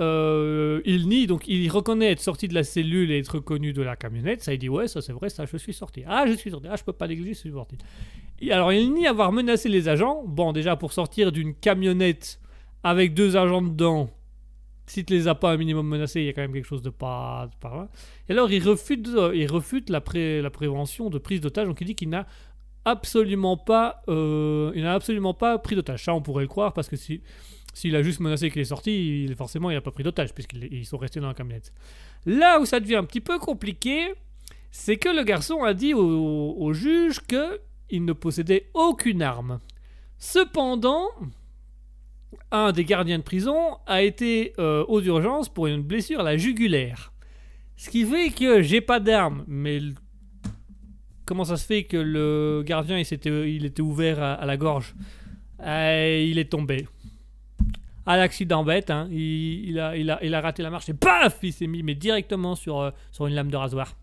euh, 0.00 0.82
il 0.84 1.08
nie, 1.08 1.26
donc 1.26 1.46
il 1.48 1.68
reconnaît 1.70 2.10
être 2.10 2.20
sorti 2.20 2.48
de 2.48 2.54
la 2.54 2.64
cellule 2.64 3.10
et 3.12 3.18
être 3.18 3.36
reconnu 3.36 3.72
de 3.72 3.82
la 3.82 3.94
camionnette. 3.96 4.42
Ça, 4.42 4.52
il 4.52 4.58
dit 4.58 4.68
ouais, 4.68 4.88
ça 4.88 5.00
c'est 5.00 5.12
vrai, 5.12 5.28
ça 5.30 5.44
je 5.50 5.56
suis 5.56 5.72
sorti. 5.72 6.02
Ah, 6.06 6.24
je 6.26 6.32
suis 6.32 6.50
sorti. 6.50 6.66
Ah, 6.70 6.76
je 6.76 6.82
peux 6.84 6.92
pas 6.92 7.06
négliger, 7.08 7.34
je 7.34 7.38
suis 7.38 7.52
sorti. 7.52 7.78
Et 8.40 8.52
alors 8.52 8.72
il 8.72 8.92
nie 8.92 9.06
avoir 9.06 9.30
menacé 9.32 9.68
les 9.68 9.88
agents. 9.88 10.24
Bon, 10.26 10.52
déjà 10.52 10.74
pour 10.76 10.92
sortir 10.92 11.30
d'une 11.32 11.54
camionnette 11.54 12.40
avec 12.82 13.14
deux 13.14 13.36
agents 13.36 13.62
dedans, 13.62 14.10
si 14.86 15.04
tu 15.04 15.14
les 15.14 15.28
as 15.28 15.34
pas 15.34 15.52
un 15.52 15.56
minimum 15.56 15.86
menacés, 15.86 16.20
il 16.20 16.26
y 16.26 16.28
a 16.28 16.32
quand 16.32 16.42
même 16.42 16.52
quelque 16.52 16.66
chose 16.66 16.82
de 16.82 16.90
pas, 16.90 17.48
de 17.50 17.56
pas. 17.58 17.88
Et 18.28 18.32
alors 18.32 18.50
il 18.50 18.62
refute, 18.62 19.08
euh, 19.08 19.34
il 19.34 19.50
refute 19.50 19.90
la, 19.90 20.00
pré- 20.00 20.40
la 20.42 20.50
prévention 20.50 21.10
de 21.10 21.18
prise 21.18 21.40
d'otage. 21.40 21.66
Donc 21.66 21.80
il 21.80 21.86
dit 21.86 21.94
qu'il 21.94 22.08
n'a 22.08 22.26
absolument 22.84 23.56
pas, 23.56 24.02
euh, 24.08 24.70
il 24.74 24.82
n'a 24.82 24.94
absolument 24.94 25.34
pas 25.34 25.58
pris 25.58 25.74
d'otage. 25.74 26.04
Ça, 26.04 26.14
on 26.14 26.22
pourrait 26.22 26.44
le 26.44 26.48
croire 26.48 26.72
parce 26.72 26.88
que 26.88 26.96
si 26.96 27.22
s'il 27.74 27.94
a 27.94 28.02
juste 28.02 28.20
menacé 28.20 28.50
qu'il 28.50 28.62
est 28.62 28.64
sorti, 28.66 29.24
il, 29.24 29.34
forcément 29.36 29.70
il 29.70 29.74
n'a 29.74 29.82
pas 29.82 29.90
pris 29.90 30.02
d'otage 30.02 30.32
puisqu'ils 30.32 30.72
ils 30.72 30.86
sont 30.86 30.96
restés 30.96 31.20
dans 31.20 31.28
la 31.28 31.34
camionnette. 31.34 31.72
Là 32.24 32.58
où 32.58 32.64
ça 32.64 32.80
devient 32.80 32.96
un 32.96 33.04
petit 33.04 33.20
peu 33.20 33.38
compliqué, 33.38 34.14
c'est 34.70 34.96
que 34.96 35.10
le 35.10 35.24
garçon 35.24 35.62
a 35.62 35.74
dit 35.74 35.92
au, 35.92 36.54
au 36.56 36.72
juge 36.72 37.20
que 37.26 37.60
il 37.90 38.04
ne 38.04 38.12
possédait 38.12 38.70
aucune 38.72 39.20
arme. 39.22 39.60
Cependant, 40.18 41.08
un 42.50 42.72
des 42.72 42.84
gardiens 42.84 43.18
de 43.18 43.22
prison 43.22 43.78
a 43.86 44.02
été 44.02 44.52
euh, 44.58 44.84
aux 44.88 45.00
urgences 45.02 45.48
pour 45.48 45.66
une 45.66 45.82
blessure 45.82 46.20
à 46.20 46.22
la 46.22 46.36
jugulaire. 46.36 47.12
Ce 47.76 47.90
qui 47.90 48.04
fait 48.04 48.30
que 48.30 48.62
j'ai 48.62 48.80
pas 48.80 49.00
d'arme, 49.00 49.44
mais 49.46 49.80
comment 51.24 51.44
ça 51.44 51.56
se 51.56 51.66
fait 51.66 51.84
que 51.84 51.96
le 51.96 52.62
gardien 52.64 52.98
il, 52.98 53.04
s'était- 53.04 53.52
il 53.52 53.64
était 53.64 53.82
ouvert 53.82 54.22
à, 54.22 54.44
la 54.46 54.56
gorge? 54.56 54.94
Euh, 55.62 56.24
Il 56.28 56.38
est 56.38 56.50
tombé. 56.50 56.86
À 58.08 58.16
l'accident 58.16 58.62
bête, 58.62 58.90
hein. 58.90 59.08
il, 59.10 59.68
il 59.70 59.80
a, 59.80 59.96
il, 59.96 60.10
a, 60.10 60.18
il 60.22 60.32
a 60.34 60.40
raté 60.40 60.62
la 60.62 60.70
marche 60.70 60.88
et 60.88 60.94
paf 60.94 61.38
Il 61.42 61.52
s'est 61.52 61.66
mis 61.66 61.82
mais 61.82 61.96
directement 61.96 62.54
sur, 62.54 62.78
euh, 62.80 62.90
sur 63.10 63.26
une 63.26 63.34
lame 63.34 63.50
de 63.50 63.56
rasoir. 63.56 63.96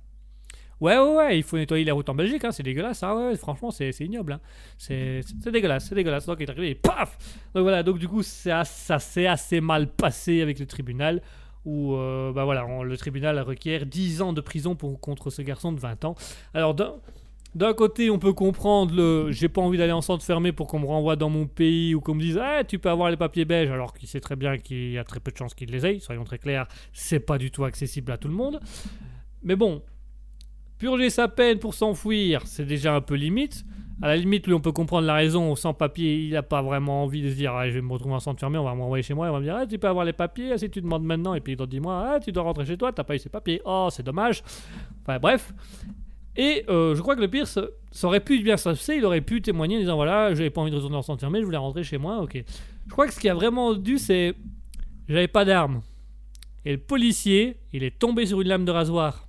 Ouais, 0.84 0.98
ouais, 0.98 1.16
ouais, 1.16 1.38
il 1.38 1.44
faut 1.44 1.56
nettoyer 1.56 1.86
les 1.86 1.92
routes 1.92 2.10
en 2.10 2.14
Belgique, 2.14 2.44
hein, 2.44 2.52
c'est 2.52 2.62
dégueulasse, 2.62 3.04
hein, 3.04 3.16
ouais, 3.16 3.38
franchement, 3.38 3.72
c'est 3.72 3.98
ignoble. 4.02 4.34
hein. 4.34 4.42
C'est 4.78 5.22
dégueulasse, 5.50 5.88
c'est 5.88 5.96
dégueulasse. 5.96 6.26
Donc 6.26 6.36
il 6.42 6.44
est 6.44 6.50
arrivé 6.50 6.72
et 6.72 6.76
paf 6.76 7.18
Donc 7.56 7.64
voilà, 7.64 7.84
donc 7.84 8.00
du 8.00 8.10
coup, 8.10 8.22
ça 8.22 8.66
s'est 8.66 9.26
assez 9.28 9.62
mal 9.62 9.88
passé 9.88 10.42
avec 10.42 10.60
le 10.60 10.66
tribunal, 10.66 11.22
où 11.64 11.96
euh, 11.96 12.34
bah 12.34 12.44
voilà, 12.44 12.68
le 12.84 12.98
tribunal 12.98 13.40
requiert 13.40 13.86
10 13.86 14.22
ans 14.22 14.34
de 14.34 14.42
prison 14.42 14.76
pour, 14.76 15.00
contre 15.00 15.30
ce 15.30 15.42
garçon 15.42 15.72
de 15.72 15.80
20 15.80 16.04
ans. 16.04 16.16
Alors 16.54 16.76
d'un 17.56 17.74
côté, 17.74 18.10
on 18.10 18.20
peut 18.20 18.34
comprendre 18.34 18.94
le 18.94 19.32
j'ai 19.32 19.48
pas 19.48 19.62
envie 19.62 19.78
d'aller 19.78 19.94
en 19.94 20.02
centre 20.02 20.26
fermé 20.26 20.52
pour 20.52 20.68
qu'on 20.68 20.80
me 20.80 20.86
renvoie 20.86 21.16
dans 21.16 21.30
mon 21.30 21.46
pays 21.46 21.96
ou 21.96 22.02
qu'on 22.02 22.16
me 22.16 22.20
dise 22.22 22.38
ah, 22.44 22.66
tu 22.66 22.78
peux 22.78 22.90
avoir 22.90 23.10
les 23.10 23.16
papiers 23.16 23.46
belges, 23.46 23.72
alors 23.72 23.94
qu'il 23.94 24.10
sait 24.10 24.20
très 24.20 24.36
bien 24.36 24.58
qu'il 24.58 24.92
y 24.92 24.98
a 24.98 25.06
très 25.06 25.22
peu 25.22 25.32
de 25.32 25.38
chances 25.38 25.54
qu'il 25.54 25.72
les 25.72 25.86
ait, 25.86 26.00
soyons 26.00 26.26
très 26.26 26.40
clairs, 26.40 26.68
c'est 26.92 27.22
pas 27.22 27.38
du 27.38 27.52
tout 27.52 27.64
accessible 27.64 28.12
à 28.12 28.18
tout 28.18 28.28
le 28.28 28.34
monde. 28.34 28.60
Mais 29.44 29.56
bon, 29.56 29.82
purger 30.84 31.10
sa 31.10 31.30
peine 31.30 31.60
pour 31.60 31.74
s'enfuir, 31.74 32.42
c'est 32.44 32.66
déjà 32.66 32.94
un 32.94 33.00
peu 33.00 33.16
limite. 33.16 33.64
À 34.02 34.10
la 34.10 34.18
limite, 34.18 34.48
lui, 34.48 34.54
on 34.54 34.60
peut 34.60 34.74
comprendre 34.74 35.08
la 35.08 35.14
raison. 35.14 35.56
Sans 35.56 35.74
papier, 35.74 36.26
il 36.26 36.34
n'a 36.34 36.44
pas 36.44 36.62
vraiment 36.62 37.04
envie 37.04 37.22
de 37.22 37.30
se 37.30 37.36
dire 37.36 37.54
ah, 37.54 37.70
je 37.70 37.76
vais 37.76 37.82
me 37.82 37.94
retrouver 37.94 38.16
en 38.16 38.20
centre 38.20 38.44
on 38.46 38.50
va 38.50 38.76
m'envoyer 38.76 39.02
chez 39.02 39.14
moi. 39.14 39.28
Il 39.28 39.32
va 39.32 39.40
me 39.40 39.46
dire 39.46 39.56
ah, 39.56 39.66
tu 39.66 39.80
peux 39.80 39.88
avoir 39.88 40.04
les 40.04 40.12
papiers, 40.12 40.52
ah, 40.52 40.58
si 40.58 40.70
tu 40.70 40.82
demandes 40.82 41.06
maintenant. 41.06 41.36
Et 41.36 41.40
puis 41.40 41.56
dans 41.56 41.66
10 41.66 41.80
mois, 41.80 42.06
ah, 42.06 42.20
tu 42.20 42.34
dois 42.34 42.44
rentrer 42.44 42.66
chez 42.66 42.76
toi, 42.76 42.92
t'as 42.92 43.06
pas 43.06 43.16
eu 43.16 43.20
ces 43.20 43.30
papiers. 43.30 43.62
Oh, 43.64 43.88
c'est 43.92 44.04
dommage. 44.04 44.44
Enfin, 45.04 45.20
bref. 45.20 45.54
Et 46.36 46.66
euh, 46.68 46.96
je 46.96 47.02
crois 47.02 47.16
que 47.16 47.22
le 47.22 47.30
pire, 47.30 47.48
ça, 47.48 47.64
ça 47.92 48.08
aurait 48.08 48.20
pu 48.20 48.44
bien 48.44 48.58
se 48.58 48.66
passer. 48.66 48.96
Il 48.98 49.06
aurait 49.06 49.22
pu 49.22 49.42
témoigner 49.42 49.78
en 49.78 49.80
disant 49.80 49.96
voilà, 49.96 50.34
j'avais 50.34 50.50
pas 50.50 50.60
envie 50.60 50.72
de 50.72 50.76
retourner 50.76 50.98
en 50.98 51.02
centre 51.02 51.22
fermé, 51.22 51.40
je 51.40 51.46
voulais 51.46 51.56
rentrer 51.56 51.86
chez 51.86 51.98
moi. 51.98 52.18
Ok. 52.18 52.44
Je 52.88 52.92
crois 52.92 53.08
que 53.08 53.14
ce 53.14 53.22
qui 53.22 53.30
a 53.30 53.34
vraiment 53.34 53.74
dû, 53.74 54.00
c'est 54.00 54.36
j'avais 55.08 55.30
pas 55.30 55.46
d'arme. 55.46 55.82
Et 56.66 56.74
le 56.74 56.78
policier, 56.78 57.56
il 57.72 57.86
est 57.86 57.98
tombé 57.98 58.26
sur 58.26 58.42
une 58.42 58.50
lame 58.50 58.66
de 58.66 58.72
rasoir. 58.72 59.23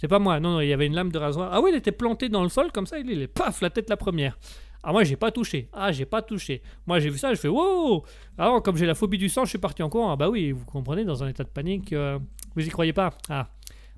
C'est 0.00 0.08
pas 0.08 0.18
moi, 0.18 0.40
non, 0.40 0.52
non, 0.52 0.60
il 0.62 0.68
y 0.68 0.72
avait 0.72 0.86
une 0.86 0.94
lame 0.94 1.12
de 1.12 1.18
rasoir. 1.18 1.50
Ah 1.52 1.60
oui, 1.60 1.72
il 1.74 1.76
était 1.76 1.92
planté 1.92 2.30
dans 2.30 2.42
le 2.42 2.48
sol 2.48 2.72
comme 2.72 2.86
ça, 2.86 2.98
il 2.98 3.10
est 3.20 3.26
paf, 3.28 3.60
la 3.60 3.68
tête 3.68 3.90
la 3.90 3.98
première. 3.98 4.38
Ah 4.82 4.92
moi 4.92 5.04
j'ai 5.04 5.16
pas 5.16 5.30
touché. 5.30 5.68
Ah 5.74 5.92
j'ai 5.92 6.06
pas 6.06 6.22
touché. 6.22 6.62
Moi 6.86 7.00
j'ai 7.00 7.10
vu 7.10 7.18
ça, 7.18 7.34
je 7.34 7.38
fais 7.38 7.48
wow. 7.48 8.02
Alors 8.38 8.62
comme 8.62 8.78
j'ai 8.78 8.86
la 8.86 8.94
phobie 8.94 9.18
du 9.18 9.28
sang, 9.28 9.44
je 9.44 9.50
suis 9.50 9.58
parti 9.58 9.82
en 9.82 9.90
courant. 9.90 10.12
Ah 10.12 10.16
bah 10.16 10.30
oui, 10.30 10.52
vous 10.52 10.64
comprenez, 10.64 11.04
dans 11.04 11.22
un 11.22 11.28
état 11.28 11.44
de 11.44 11.50
panique, 11.50 11.92
euh, 11.92 12.18
vous 12.56 12.66
y 12.66 12.70
croyez 12.70 12.94
pas 12.94 13.10
Ah, 13.28 13.50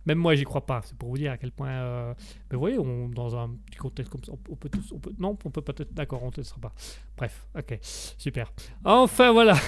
même 0.05 0.19
moi 0.19 0.35
j'y 0.35 0.43
crois 0.43 0.67
pas. 0.67 0.81
C'est 0.85 0.99
pour 0.99 1.09
vous 1.11 1.19
dire 1.19 1.31
à 1.31 1.37
quel 1.37 1.53
point. 1.53 1.69
euh, 1.69 2.15
Mais 2.51 2.57
vous 2.57 2.61
voyez, 2.61 2.81
on, 2.81 3.09
dans 3.09 3.37
un 3.37 3.51
petit 3.71 3.79
contexte 3.79 4.11
comme 4.11 4.25
ça, 4.25 4.33
on, 4.51 4.57
peut 4.57 4.69
tous, 4.69 4.93
non, 5.21 5.39
on 5.45 5.51
peut 5.51 5.63
peut-être. 5.63 5.95
D'accord, 5.95 6.25
on 6.25 6.27
ne 6.27 6.33
testera 6.33 6.61
pas. 6.61 6.73
Bref, 7.17 7.47
ok, 7.57 7.79
super. 8.19 8.53
Enfin 8.85 9.31
voilà. 9.31 9.55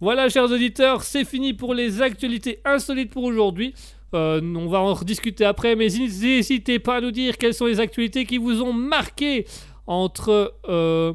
Voilà, 0.00 0.28
chers 0.28 0.50
auditeurs, 0.50 1.02
c'est 1.02 1.24
fini 1.24 1.54
pour 1.54 1.72
les 1.72 2.02
actualités 2.02 2.60
insolites 2.64 3.10
pour 3.10 3.22
aujourd'hui. 3.24 3.74
Euh, 4.14 4.40
on 4.56 4.66
va 4.68 4.80
en 4.80 4.94
rediscuter 4.94 5.44
après, 5.44 5.76
mais 5.76 5.86
n'hésitez 5.88 6.78
pas 6.78 6.96
à 6.96 7.00
nous 7.00 7.10
dire 7.10 7.36
quelles 7.38 7.54
sont 7.54 7.66
les 7.66 7.80
actualités 7.80 8.24
qui 8.24 8.38
vous 8.38 8.62
ont 8.62 8.72
marqué 8.72 9.46
entre 9.86 10.54
euh, 10.68 11.12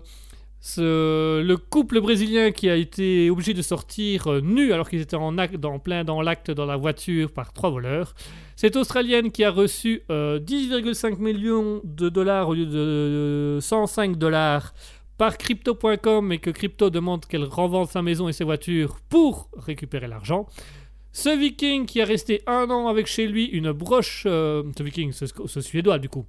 ce- 0.60 1.41
le 1.41 1.58
couple 1.58 2.02
brésilien 2.02 2.52
qui 2.52 2.70
a 2.70 2.76
été 2.76 3.30
obligé 3.30 3.54
de 3.54 3.62
sortir 3.62 4.28
euh, 4.28 4.41
nu 4.41 4.74
alors 4.74 4.89
qu'ils 4.89 5.02
étaient 5.02 5.16
en, 5.16 5.32
dans, 5.32 5.80
plein 5.80 6.04
dans 6.04 6.22
l'acte 6.22 6.52
dans 6.52 6.66
la 6.66 6.76
voiture 6.76 7.32
par 7.32 7.54
trois 7.54 7.70
voleurs. 7.70 8.14
Cette 8.56 8.76
Australienne 8.76 9.32
qui 9.32 9.43
a 9.45 9.52
reçu 9.52 10.02
euh, 10.12 10.39
10,5 10.39 11.18
millions 11.20 11.80
de 11.86 12.10
dollars 12.10 12.50
au 12.50 12.54
lieu 12.54 12.66
de 12.66 12.78
euh, 12.78 13.62
105 13.62 14.18
dollars 14.18 14.74
par 15.18 15.38
crypto.com 15.38 16.32
et 16.32 16.39
que 16.39 16.50
crypto 16.50 16.89
demande 16.89 17.26
qu'elle 17.26 17.43
revende 17.45 17.88
sa 17.88 18.02
maison 18.02 18.28
et 18.28 18.34
ses 18.34 18.43
voitures 18.43 18.97
pour 19.10 19.50
récupérer 19.58 20.08
l'argent. 20.08 20.45
Ce 21.22 21.38
viking 21.38 21.86
qui 21.86 21.99
a 21.99 22.05
resté 22.05 22.41
un 22.47 22.70
an 22.70 22.88
avec 22.88 23.05
chez 23.05 23.28
lui 23.28 23.43
une 23.43 23.74
broche, 23.74 24.24
euh, 24.26 24.63
ce 24.78 24.84
viking, 24.84 25.11
ce, 25.11 25.59
suédois 25.59 25.99
du 25.99 26.07
coup, 26.07 26.26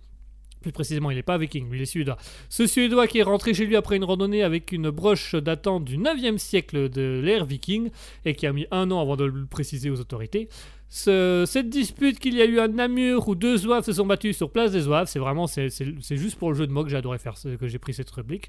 plus 0.63 0.73
précisément 0.73 1.13
il 1.13 1.15
n'est 1.15 1.23
pas 1.23 1.39
viking, 1.39 1.71
lui 1.71 1.79
il 1.79 1.83
est 1.83 1.87
suédois. 1.87 2.17
Ce 2.49 2.67
suédois 2.67 3.07
qui 3.07 3.19
est 3.19 3.23
rentré 3.23 3.55
chez 3.55 3.67
lui 3.67 3.77
après 3.77 3.95
une 3.95 4.03
randonnée 4.03 4.43
avec 4.43 4.73
une 4.73 4.91
broche 4.91 5.37
datant 5.37 5.79
du 5.79 5.97
9e 5.97 6.39
siècle 6.39 6.89
de 6.89 7.21
l'ère 7.23 7.45
viking 7.45 7.91
et 8.25 8.35
qui 8.35 8.49
a 8.49 8.53
mis 8.53 8.67
un 8.73 8.91
an 8.91 9.01
avant 9.01 9.15
de 9.15 9.27
le 9.27 9.47
préciser 9.47 9.91
aux 9.91 10.01
autorités. 10.01 10.49
Ce- 10.93 11.45
cette 11.47 11.69
dispute 11.69 12.19
qu'il 12.19 12.35
y 12.35 12.43
a 12.43 12.45
eu 12.45 12.59
à 12.59 12.67
Namur 12.67 13.29
où 13.29 13.37
deux 13.37 13.57
zouaves 13.57 13.85
se 13.85 13.93
sont 13.93 14.05
battus 14.07 14.37
sur 14.37 14.51
place 14.51 14.73
des 14.73 14.81
zouaves, 14.81 15.07
c'est 15.07 15.21
vraiment 15.21 15.47
c'est, 15.47 15.69
juste 16.11 16.37
pour 16.37 16.51
le 16.51 16.57
jeu 16.57 16.67
de 16.67 16.73
mots 16.73 16.85
que 16.85 16.93
adoré 16.93 17.19
faire 17.19 17.35
que 17.61 17.69
j'ai 17.69 17.79
pris 17.79 17.95
cette 17.95 18.11
rubrique. 18.11 18.49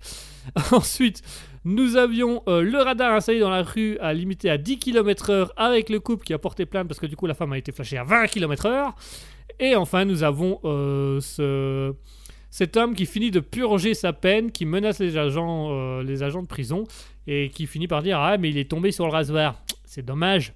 Ensuite, 0.71 1.21
nous 1.65 1.97
avions 1.97 2.41
euh, 2.47 2.63
le 2.63 2.79
radar 2.79 3.13
installé 3.13 3.39
dans 3.39 3.51
la 3.51 3.61
rue 3.61 3.97
à 3.99 4.11
limité 4.15 4.49
à 4.49 4.57
10 4.57 4.79
km/h 4.79 5.49
avec 5.55 5.89
le 5.89 5.99
couple 5.99 6.25
qui 6.25 6.33
a 6.33 6.39
porté 6.39 6.65
plainte 6.65 6.87
parce 6.87 6.99
que 6.99 7.05
du 7.05 7.15
coup 7.15 7.27
la 7.27 7.35
femme 7.35 7.53
a 7.53 7.59
été 7.59 7.71
flashée 7.71 7.97
à 7.97 8.03
20 8.03 8.25
km/h. 8.25 8.91
Et 9.59 9.75
enfin, 9.75 10.05
nous 10.05 10.23
avons 10.23 10.59
euh, 10.65 11.19
ce, 11.21 11.93
cet 12.49 12.75
homme 12.75 12.95
qui 12.95 13.05
finit 13.05 13.29
de 13.29 13.39
purger 13.39 13.93
sa 13.93 14.13
peine, 14.13 14.51
qui 14.51 14.65
menace 14.65 14.97
les 14.97 15.15
agents, 15.15 15.67
euh, 15.71 16.01
les 16.03 16.23
agents 16.23 16.41
de 16.41 16.47
prison 16.47 16.85
et 17.27 17.49
qui 17.49 17.67
finit 17.67 17.87
par 17.87 18.01
dire 18.01 18.17
Ah, 18.19 18.39
mais 18.39 18.49
il 18.49 18.57
est 18.57 18.69
tombé 18.69 18.91
sur 18.91 19.05
le 19.05 19.11
rasoir. 19.11 19.61
C'est 19.93 20.05
dommage. 20.05 20.53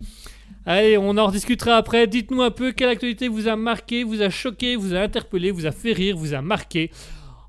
Allez, 0.66 0.98
on 0.98 1.18
en 1.18 1.26
rediscutera 1.26 1.76
après. 1.76 2.08
Dites-nous 2.08 2.42
un 2.42 2.52
peu 2.52 2.72
quelle 2.72 2.88
actualité 2.88 3.28
vous 3.28 3.50
a 3.50 3.58
marqué, 3.58 4.06
vous 4.06 4.22
a 4.22 4.30
choqué, 4.30 4.78
vous 4.78 4.96
a 4.96 5.00
interpellé, 5.00 5.52
vous 5.52 5.66
a 5.66 5.74
fait 5.74 5.92
rire, 5.92 6.16
vous 6.16 6.34
a 6.34 6.42
marqué. 6.42 6.90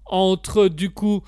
Entre 0.04 0.66
du 0.66 0.90
coup 0.90 1.22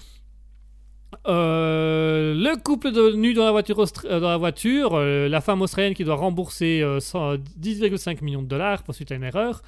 euh, 1.28 2.34
le 2.34 2.61
couple 2.61 2.90
de 2.90 3.12
nu 3.12 3.34
dans 3.34 3.44
la 3.44 3.52
voiture, 3.52 3.78
euh, 4.04 4.98
euh, 4.98 5.28
la 5.28 5.40
femme 5.40 5.62
australienne 5.62 5.94
qui 5.94 6.02
doit 6.02 6.16
rembourser 6.16 6.82
euh, 6.82 6.98
100 6.98 7.34
10,5 7.36 8.24
millions 8.24 8.42
de 8.42 8.48
dollars 8.48 8.82
pour 8.82 8.96
suite 8.96 9.12
à 9.12 9.14
une 9.14 9.22
erreur, 9.22 9.62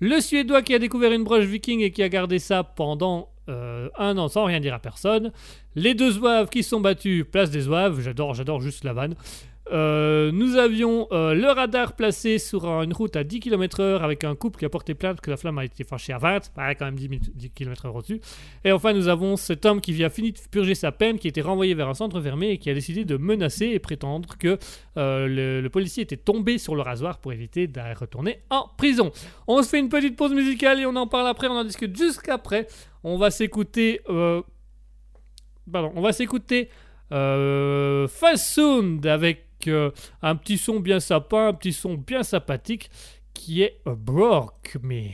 le 0.00 0.20
Suédois 0.20 0.60
qui 0.60 0.74
a 0.74 0.78
découvert 0.78 1.12
une 1.12 1.24
broche 1.24 1.46
viking 1.46 1.80
et 1.80 1.90
qui 1.90 2.02
a 2.02 2.10
gardé 2.10 2.38
ça 2.38 2.64
pendant 2.64 3.30
un 3.46 4.16
an 4.16 4.28
sans 4.28 4.44
rien 4.44 4.60
dire 4.60 4.72
à 4.72 4.78
personne, 4.78 5.30
les 5.74 5.94
deux 5.94 6.12
zouaves 6.12 6.48
qui 6.48 6.62
sont 6.62 6.80
battus, 6.80 7.24
place 7.30 7.50
des 7.50 7.60
zouaves, 7.62 8.00
j'adore, 8.00 8.34
j'adore 8.34 8.60
juste 8.60 8.84
la 8.84 8.94
vanne. 8.94 9.16
Euh, 9.72 10.30
nous 10.30 10.56
avions 10.56 11.08
euh, 11.10 11.32
le 11.32 11.46
radar 11.46 11.94
placé 11.96 12.38
sur 12.38 12.66
une 12.66 12.92
route 12.92 13.16
à 13.16 13.24
10 13.24 13.40
km/h 13.40 14.02
avec 14.02 14.24
un 14.24 14.34
couple 14.34 14.58
qui 14.58 14.64
a 14.66 14.68
porté 14.68 14.94
plainte 14.94 15.20
que 15.22 15.30
la 15.30 15.38
flamme 15.38 15.58
a 15.58 15.64
été 15.64 15.84
fâchée 15.84 16.12
à 16.12 16.18
20, 16.18 16.52
bah, 16.54 16.74
quand 16.74 16.84
même 16.84 16.96
10, 16.96 17.08
10 17.34 17.50
km/h 17.50 17.88
au-dessus. 17.88 18.20
Et 18.64 18.72
enfin, 18.72 18.92
nous 18.92 19.08
avons 19.08 19.36
cet 19.36 19.64
homme 19.64 19.80
qui 19.80 19.92
vient 19.92 20.10
fini 20.10 20.32
de 20.32 20.38
purger 20.50 20.74
sa 20.74 20.92
peine, 20.92 21.18
qui 21.18 21.28
a 21.28 21.30
été 21.30 21.40
renvoyé 21.40 21.74
vers 21.74 21.88
un 21.88 21.94
centre 21.94 22.20
fermé 22.20 22.50
et 22.50 22.58
qui 22.58 22.68
a 22.68 22.74
décidé 22.74 23.04
de 23.04 23.16
menacer 23.16 23.66
et 23.66 23.78
prétendre 23.78 24.36
que 24.38 24.58
euh, 24.96 25.62
le, 25.62 25.68
policier 25.70 26.02
était 26.02 26.16
tombé 26.16 26.58
sur 26.58 26.76
le 26.76 26.82
rasoir 26.82 27.18
pour 27.18 27.32
éviter 27.32 27.66
de 27.66 27.80
retourner 27.98 28.40
en 28.50 28.68
prison. 28.76 29.12
On 29.48 29.62
se 29.62 29.68
fait 29.68 29.80
une 29.80 29.88
petite 29.88 30.16
pause 30.16 30.32
musicale 30.32 30.80
et 30.80 30.86
on 30.86 30.94
en 30.94 31.06
parle 31.06 31.26
après, 31.26 31.48
on 31.48 31.56
en 31.56 31.64
discute 31.64 31.96
jusqu'après. 31.96 32.68
On 33.02 33.16
va 33.16 33.30
s'écouter. 33.30 34.00
Pardon, 35.70 35.92
on 35.96 36.02
va 36.02 36.12
s'écouter 36.12 36.68
euh, 37.12 38.08
Fast 38.08 38.46
Sound 38.54 39.06
avec 39.06 39.43
euh, 39.68 39.90
un 40.22 40.36
petit 40.36 40.58
son 40.58 40.80
bien 40.80 41.00
sapin, 41.00 41.48
un 41.48 41.52
petit 41.52 41.72
son 41.72 41.94
bien 41.94 42.22
sympathique 42.22 42.90
qui 43.32 43.62
est 43.62 43.80
euh, 43.86 43.94
Brock 43.96 44.76
Me. 44.82 45.10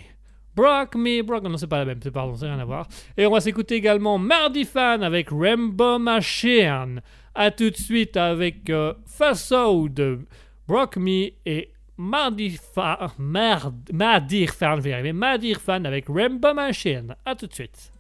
Brock 0.55 0.95
Me, 0.97 1.23
Brock, 1.23 1.45
non 1.45 1.57
c'est 1.57 1.67
pas 1.67 1.79
la 1.79 1.85
même, 1.85 2.01
c'est 2.03 2.11
pardon, 2.11 2.35
c'est 2.35 2.47
rien 2.47 2.59
à 2.59 2.65
voir. 2.65 2.87
Et 3.17 3.27
on 3.27 3.31
va 3.31 3.41
s'écouter 3.41 3.77
également 3.77 4.19
Mardi 4.19 4.65
Fan 4.65 5.03
avec 5.03 5.29
Rainbow 5.31 5.99
Machine. 5.99 7.01
A 7.35 7.51
tout 7.51 7.71
de 7.71 7.77
suite 7.77 8.17
avec 8.17 8.69
euh, 8.69 8.95
Fast 9.07 9.47
Sound, 9.47 10.27
Brock 10.67 10.97
Me 10.97 11.31
et 11.47 11.73
Mardi 11.97 12.59
Fan, 12.75 13.11
Mard, 13.19 13.75
Mardir 13.93 14.51
Fan, 14.51 14.81
je 14.81 14.89
vais 14.89 15.13
Mardir 15.13 15.61
Fan 15.61 15.87
avec 15.87 16.07
Rainbow 16.09 16.55
Machine. 16.55 17.15
A 17.25 17.35
tout 17.35 17.47
de 17.47 17.55
suite. 17.55 17.93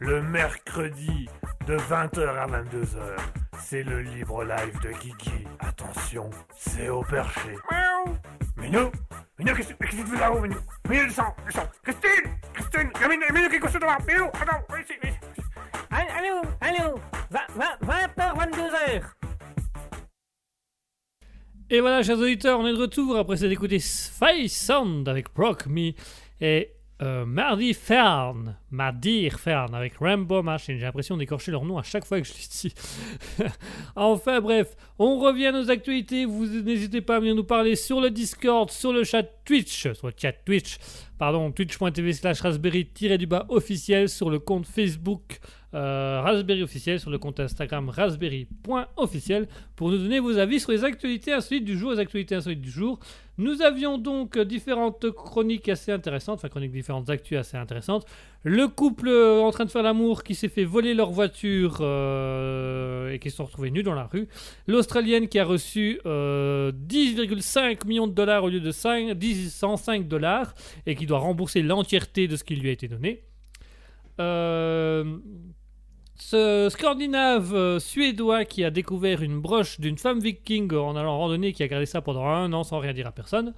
Le 0.00 0.22
mercredi 0.22 1.28
de 1.66 1.76
20h 1.76 2.28
à 2.28 2.46
22h. 2.46 3.16
C'est 3.60 3.82
le 3.82 4.00
libre 4.00 4.44
live 4.44 4.80
de 4.82 4.90
Kiki. 4.98 5.46
Attention, 5.60 6.30
c'est 6.56 6.88
au 6.88 7.02
perché. 7.02 7.56
Miaou 7.70 8.16
Minou 8.56 8.90
Minou, 9.38 9.54
qu'est-ce 9.54 9.72
qu'est-ce 9.74 9.96
que 9.96 10.02
tu 10.02 10.06
fais 10.06 10.20
là-haut, 10.20 10.40
Minou 10.40 10.58
Minou, 10.88 11.06
descends, 11.06 11.34
descends 11.46 11.68
Christine 11.82 12.32
Christine 12.54 12.90
Il 12.94 13.00
y 13.00 13.04
a 13.04 13.08
Minou, 13.08 13.24
Minou 13.32 13.48
qui 13.48 13.56
est 13.56 13.60
couché 13.60 13.78
devant 13.78 13.96
Minou, 14.06 14.24
attends, 14.26 14.62
viens 14.70 14.80
ici, 14.80 14.94
viens 15.02 15.10
ici. 15.10 15.48
Allô, 15.90 16.42
allô 16.60 16.94
20h, 17.30 18.36
22h 18.36 19.02
Et 21.70 21.80
voilà, 21.80 22.02
chers 22.02 22.18
auditeurs, 22.18 22.58
on 22.60 22.66
est 22.66 22.72
de 22.72 22.78
retour 22.78 23.16
après 23.16 23.36
s'être 23.36 23.52
écouté 23.52 23.78
Face 23.78 24.52
Sound 24.52 25.08
avec 25.08 25.28
Proc 25.30 25.66
Me 25.66 25.92
et 26.40 26.77
euh, 27.00 27.24
Mardi 27.24 27.74
Fern, 27.74 28.56
Mardir 28.72 29.38
Fern 29.38 29.72
avec 29.74 29.98
Rambo 29.98 30.42
Machine. 30.42 30.76
J'ai 30.78 30.84
l'impression 30.84 31.16
d'écorcher 31.16 31.52
leur 31.52 31.64
nom 31.64 31.78
à 31.78 31.84
chaque 31.84 32.04
fois 32.04 32.20
que 32.20 32.26
je 32.26 32.32
les 32.32 32.68
dis. 32.70 32.74
enfin 33.96 34.40
bref, 34.40 34.76
on 34.98 35.18
revient 35.18 35.46
à 35.46 35.52
nos 35.52 35.70
actualités. 35.70 36.24
Vous 36.24 36.46
n'hésitez 36.46 37.00
pas 37.00 37.16
à 37.16 37.20
venir 37.20 37.36
nous 37.36 37.44
parler 37.44 37.76
sur 37.76 38.00
le 38.00 38.10
Discord, 38.10 38.70
sur 38.70 38.92
le 38.92 39.04
chat 39.04 39.22
Twitch, 39.44 39.92
sur 39.92 40.08
le 40.08 40.12
chat 40.16 40.32
Twitch, 40.32 40.78
pardon, 41.18 41.50
twitch.tv 41.50 42.12
slash 42.12 42.40
raspberry-du-bas 42.40 43.46
officiel, 43.48 44.08
sur 44.08 44.30
le 44.30 44.38
compte 44.38 44.66
Facebook 44.66 45.40
euh, 45.74 46.22
Raspberry 46.22 46.62
officiel, 46.62 46.98
sur 46.98 47.10
le 47.10 47.18
compte 47.18 47.40
Instagram 47.40 47.90
raspberry.officiel 47.90 49.48
pour 49.76 49.90
nous 49.90 49.98
donner 49.98 50.18
vos 50.18 50.38
avis 50.38 50.60
sur 50.60 50.72
les 50.72 50.84
actualités 50.84 51.32
insolites 51.32 51.64
du 51.64 51.76
jour, 51.76 51.92
les 51.92 51.98
actualités 51.98 52.34
insolites 52.34 52.62
du 52.62 52.70
jour. 52.70 52.98
Nous 53.36 53.60
avions 53.60 53.98
donc 53.98 54.36
euh, 54.36 54.44
différentes 54.44 55.10
chroniques 55.10 55.68
assez 55.68 55.92
intéressantes, 55.92 56.38
enfin 56.38 56.48
chroniques 56.48 56.72
différentes 56.72 57.10
actus 57.10 57.38
assez 57.38 57.56
intéressantes. 57.56 58.06
Le 58.44 58.68
couple 58.68 59.08
euh, 59.08 59.40
en 59.40 59.50
train 59.50 59.64
de 59.64 59.70
faire 59.70 59.82
l'amour 59.82 60.22
qui 60.22 60.34
s'est 60.34 60.48
fait 60.48 60.64
voler 60.64 60.94
leur 60.94 61.10
voiture 61.10 61.78
euh, 61.80 63.12
et 63.12 63.18
qui 63.18 63.30
se 63.30 63.36
sont 63.36 63.44
retrouvés 63.44 63.72
nus 63.72 63.82
dans 63.82 63.94
la 63.94 64.06
rue. 64.06 64.28
L'Australienne 64.68 65.28
qui 65.28 65.40
a 65.40 65.44
reçu 65.44 66.00
euh, 66.06 66.70
10,5 66.70 67.86
millions 67.86 68.06
de 68.06 68.12
dollars 68.12 68.44
au 68.44 68.48
lieu 68.48 68.60
de 68.60 68.70
5, 68.70 69.12
10, 69.12 69.52
105 69.52 70.06
dollars 70.06 70.54
et 70.86 70.94
qui 70.94 71.06
doit 71.06 71.18
rembourser 71.18 71.62
l'entièreté 71.62 72.28
de 72.28 72.36
ce 72.36 72.44
qui 72.44 72.54
lui 72.54 72.68
a 72.68 72.72
été 72.72 72.86
donné. 72.86 73.24
Euh, 74.20 75.18
ce 76.14 76.68
Scandinave 76.70 77.78
suédois 77.78 78.44
qui 78.44 78.64
a 78.64 78.70
découvert 78.70 79.22
une 79.22 79.40
broche 79.40 79.80
d'une 79.80 79.98
femme 79.98 80.20
viking 80.20 80.72
en 80.74 80.96
allant 80.96 81.14
en 81.14 81.18
randonnée, 81.18 81.52
qui 81.52 81.62
a 81.62 81.68
gardé 81.68 81.86
ça 81.86 82.02
pendant 82.02 82.26
un 82.26 82.52
an 82.52 82.62
sans 82.64 82.78
rien 82.78 82.92
dire 82.92 83.06
à 83.06 83.12
personne. 83.12 83.54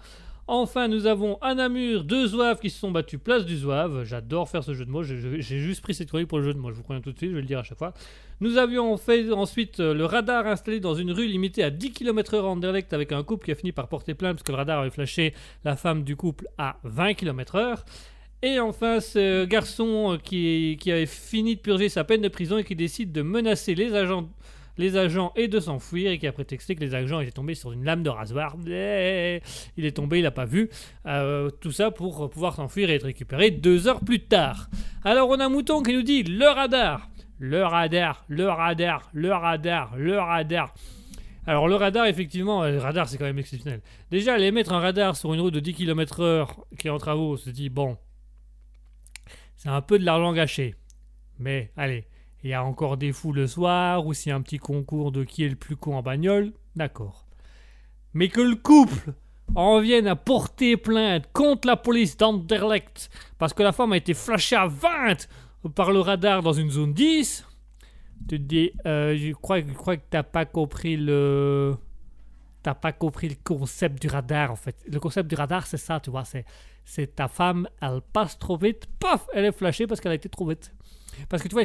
Enfin, 0.53 0.89
nous 0.89 1.07
avons 1.07 1.39
à 1.43 1.55
Namur 1.55 2.03
deux 2.03 2.27
zouaves 2.27 2.59
qui 2.59 2.71
se 2.71 2.81
sont 2.81 2.91
battus 2.91 3.21
place 3.23 3.47
du 3.47 3.57
zouave. 3.57 4.03
J'adore 4.03 4.49
faire 4.49 4.65
ce 4.65 4.75
jeu 4.75 4.85
de 4.85 4.91
mots. 4.91 5.05
J'ai- 5.05 5.41
juste 5.41 5.81
pris 5.81 5.95
cette 5.95 6.09
chronique 6.09 6.27
pour 6.27 6.39
le 6.39 6.45
jeu 6.45 6.53
de 6.53 6.59
mots. 6.59 6.71
Je 6.73 6.75
vous 6.75 6.83
préviens 6.83 7.01
tout 7.01 7.13
de 7.13 7.17
suite, 7.17 7.31
je 7.31 7.37
vais 7.37 7.41
le 7.43 7.47
dire 7.47 7.61
à 7.61 7.63
chaque 7.63 7.79
fois. 7.79 7.95
Nous 8.41 8.57
avions 8.57 8.97
fait 8.97 9.31
ensuite 9.31 9.79
euh, 9.79 9.95
le 9.95 10.05
radar 10.05 10.49
installé 10.49 10.81
dans 10.81 10.95
une 10.97 11.13
rue 11.13 11.29
limitée 11.29 11.63
à 11.63 11.71
10 11.71 11.93
km/h 11.93 12.41
en 12.41 12.49
Anderlecht 12.55 12.93
avec 12.93 13.13
un 13.13 13.23
couple 13.23 13.45
qui 13.45 13.53
a 13.53 13.55
fini 13.55 13.71
par 13.71 13.87
porter 13.87 14.15
plainte 14.15 14.39
parce 14.39 14.43
que 14.43 14.51
le 14.51 14.57
radar 14.59 14.81
avait 14.81 14.91
flashé 14.91 15.35
la 15.65 15.77
femme 15.77 16.03
du 16.03 16.17
couple 16.17 16.49
à 16.59 16.79
20 16.83 17.15
km/h. 17.15 17.85
Et 18.43 18.59
enfin, 18.59 18.99
ce 18.99 19.45
garçon 19.45 20.15
euh, 20.15 20.17
qui 20.17 20.77
avait 20.91 21.07
fini 21.07 21.55
de 21.55 21.61
purger 21.61 21.89
sa 21.89 22.03
peine 22.03 22.23
de 22.23 22.29
prison 22.29 22.59
et 22.59 22.65
qui 22.65 22.75
décide 22.75 23.13
de 23.13 23.23
menacer 23.23 23.77
les 23.77 23.95
agents, 23.95 24.29
les 24.79 24.97
agents 24.97 25.33
et 25.37 25.49
de 25.49 25.61
s'enfuir 25.61 26.11
et 26.11 26.19
qui 26.19 26.27
a 26.27 26.33
prétexté 26.33 26.75
que 26.75 26.81
les 26.81 26.95
agents 26.95 27.21
étaient 27.21 27.33
tombés 27.33 27.55
sur 27.55 27.73
une 27.73 27.85
lame 27.85 28.03
de 28.03 28.11
rasoir. 28.11 28.57
Il 28.67 28.71
est 29.85 29.97
tombé, 29.97 30.19
il 30.19 30.23
n'a 30.23 30.31
pas 30.31 30.45
vu. 30.45 30.71
Euh, 31.07 31.51
tout 31.51 31.73
ça 31.73 31.91
pour 31.91 32.31
pouvoir 32.31 32.55
s'enfuir 32.55 32.91
et 32.91 32.95
être 32.95 33.05
récupéré 33.05 33.51
deux 33.51 33.89
heures 33.89 34.01
plus 34.01 34.21
tard. 34.21 34.69
Alors 35.05 35.29
on 35.29 35.41
a 35.41 35.49
Mouton 35.49 35.83
qui 35.83 35.93
nous 35.93 36.03
dit 36.03 36.23
le 36.23 36.47
radar, 36.47 37.11
le 37.39 37.65
radar, 37.65 38.25
le 38.29 38.49
radar, 38.49 39.11
le 39.13 39.33
radar, 39.33 39.97
le 39.97 40.19
radar. 40.19 40.75
Alors 41.47 41.69
le 41.69 41.75
radar, 41.75 42.07
effectivement, 42.07 42.63
euh, 42.63 42.71
le 42.71 42.79
radar 42.79 43.09
c'est 43.09 43.19
quand 43.19 43.25
même 43.25 43.39
exceptionnel. 43.39 43.81
Déjà, 44.11 44.35
aller 44.35 44.53
mettre 44.53 44.73
un 44.73 44.81
radar 44.81 45.17
sur 45.17 45.33
une 45.33 45.41
route 45.41 45.55
de 45.55 45.61
10 45.61 45.75
km/h 45.75 46.47
qui 46.79 46.89
est 46.89 46.91
en 46.91 46.99
travaux, 46.99 47.33
on 47.33 47.37
se 47.37 47.51
dit, 47.51 47.71
bon, 47.71 47.97
c'est 49.57 49.69
un 49.69 49.81
peu 49.81 49.99
de 49.99 50.05
l'argent 50.05 50.33
gâché. 50.33 50.75
Mais 51.39 51.73
allez, 51.77 52.07
il 52.43 52.51
y 52.51 52.55
a 52.55 52.65
encore 52.65 52.97
des 52.97 53.13
fous 53.13 53.33
le 53.33 53.47
soir, 53.47 54.07
ou 54.07 54.15
s'il 54.15 54.31
y 54.31 54.33
a 54.33 54.37
un 54.37 54.43
petit 54.43 54.59
concours 54.59 55.13
de 55.13 55.25
qui 55.25 55.45
est 55.45 55.49
le 55.49 55.57
plus 55.57 55.77
con 55.77 55.97
en 55.97 56.03
bagnole, 56.03 56.53
d'accord. 56.77 57.27
Mais 58.15 58.29
que 58.29 58.41
le 58.41 58.57
couple 58.57 59.13
en 59.55 59.81
vienne 59.81 60.07
à 60.07 60.17
porter 60.17 60.77
plainte 60.77 61.29
contre 61.33 61.67
la 61.67 61.77
police 61.77 62.17
d'Anderlecht 62.17 63.11
parce 63.39 63.53
que 63.53 63.63
la 63.63 63.73
femme 63.73 63.93
a 63.93 63.97
été 63.97 64.15
flashée 64.15 64.57
à 64.57 64.67
20 64.67 65.29
par 65.75 65.93
le 65.93 66.01
radar 66.01 66.43
dans 66.43 66.53
une 66.53 66.71
zone 66.71 66.95
10, 66.95 67.45
tu 68.29 68.39
dis, 68.39 68.73
euh, 68.87 69.17
je, 69.17 69.33
crois, 69.33 69.61
je 69.61 69.73
crois 69.73 69.97
que 69.97 70.05
t'as 70.09 70.23
pas 70.23 70.45
compris 70.45 70.97
le... 70.97 71.77
T'as 72.63 72.75
pas 72.75 72.93
compris 72.93 73.31
le 73.31 73.37
concept 73.43 74.03
du 74.03 74.09
radar 74.09 74.51
en 74.51 74.57
fait. 74.57 74.77
Le 74.87 75.01
concept 75.01 75.29
du 75.29 75.35
radar 75.35 75.67
c'est 75.67 75.79
ça, 75.79 75.99
tu 75.99 76.11
vois, 76.11 76.25
c'est 76.25 76.45
c'est 76.85 77.15
ta 77.15 77.29
femme, 77.29 77.69
elle 77.81 78.01
passe 78.13 78.39
trop 78.39 78.57
vite, 78.57 78.87
paf, 78.99 79.27
elle 79.33 79.45
est 79.45 79.53
flashée 79.53 79.87
parce 79.87 80.01
qu'elle 80.01 80.13
a 80.13 80.17
été 80.17 80.29
trop 80.29 80.47
vite. 80.47 80.75
Parce 81.29 81.43
que 81.43 81.49
tu 81.49 81.55
vois, 81.55 81.65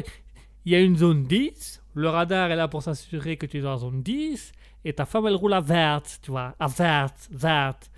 il 0.66 0.72
y 0.72 0.74
a 0.74 0.80
une 0.80 0.96
zone 0.96 1.24
10, 1.24 1.82
le 1.94 2.08
radar 2.10 2.50
est 2.50 2.56
là 2.56 2.68
pour 2.68 2.82
s'assurer 2.82 3.38
que 3.38 3.46
tu 3.46 3.58
es 3.58 3.60
dans 3.62 3.70
la 3.70 3.78
zone 3.78 4.02
10, 4.02 4.52
et 4.84 4.92
ta 4.92 5.06
femme 5.06 5.26
elle 5.26 5.34
roule 5.36 5.54
à 5.54 5.60
verte, 5.60 6.18
tu 6.22 6.30
vois, 6.32 6.54
à 6.60 6.66
verte, 6.66 7.28
verte, 7.32 7.90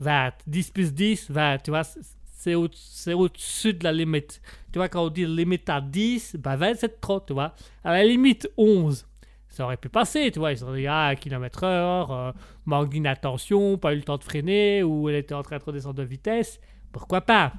verte, 0.00 0.40
10 0.46 0.70
plus 0.70 0.94
10, 0.94 1.30
verte, 1.30 1.64
tu 1.64 1.70
vois, 1.70 1.84
c'est- 1.84 2.00
c'est 2.38 2.54
au- 2.54 2.68
c'est 2.74 3.12
au-dessus 3.14 3.74
de 3.74 3.84
la 3.84 3.92
limite. 3.92 4.40
Tu 4.72 4.78
vois, 4.78 4.88
quand 4.88 5.04
on 5.04 5.10
dit 5.10 5.26
limite 5.26 5.68
à 5.68 5.80
10, 5.80 6.36
bah 6.38 6.56
20 6.56 6.74
c'est 6.76 7.00
trop, 7.00 7.20
tu 7.20 7.34
vois. 7.34 7.54
À 7.84 7.92
la 7.92 8.04
limite 8.04 8.48
11, 8.56 9.06
ça 9.48 9.64
aurait 9.64 9.76
pu 9.76 9.88
passer, 9.88 10.30
tu 10.32 10.38
vois, 10.38 10.52
ils 10.52 10.58
sont 10.58 10.72
dit, 10.74 10.86
ah, 10.88 11.14
kilomètre 11.16 11.62
heure, 11.64 12.10
euh, 12.12 12.32
manque 12.64 12.88
d'inattention, 12.90 13.78
pas 13.78 13.92
eu 13.92 13.96
le 13.96 14.02
temps 14.02 14.16
de 14.18 14.24
freiner, 14.24 14.82
ou 14.82 15.08
elle 15.08 15.16
était 15.16 15.34
en 15.34 15.42
train 15.42 15.58
de 15.58 15.64
redescendre 15.64 15.96
de 15.96 16.02
vitesse, 16.04 16.60
pourquoi 16.92 17.20
pas? 17.20 17.52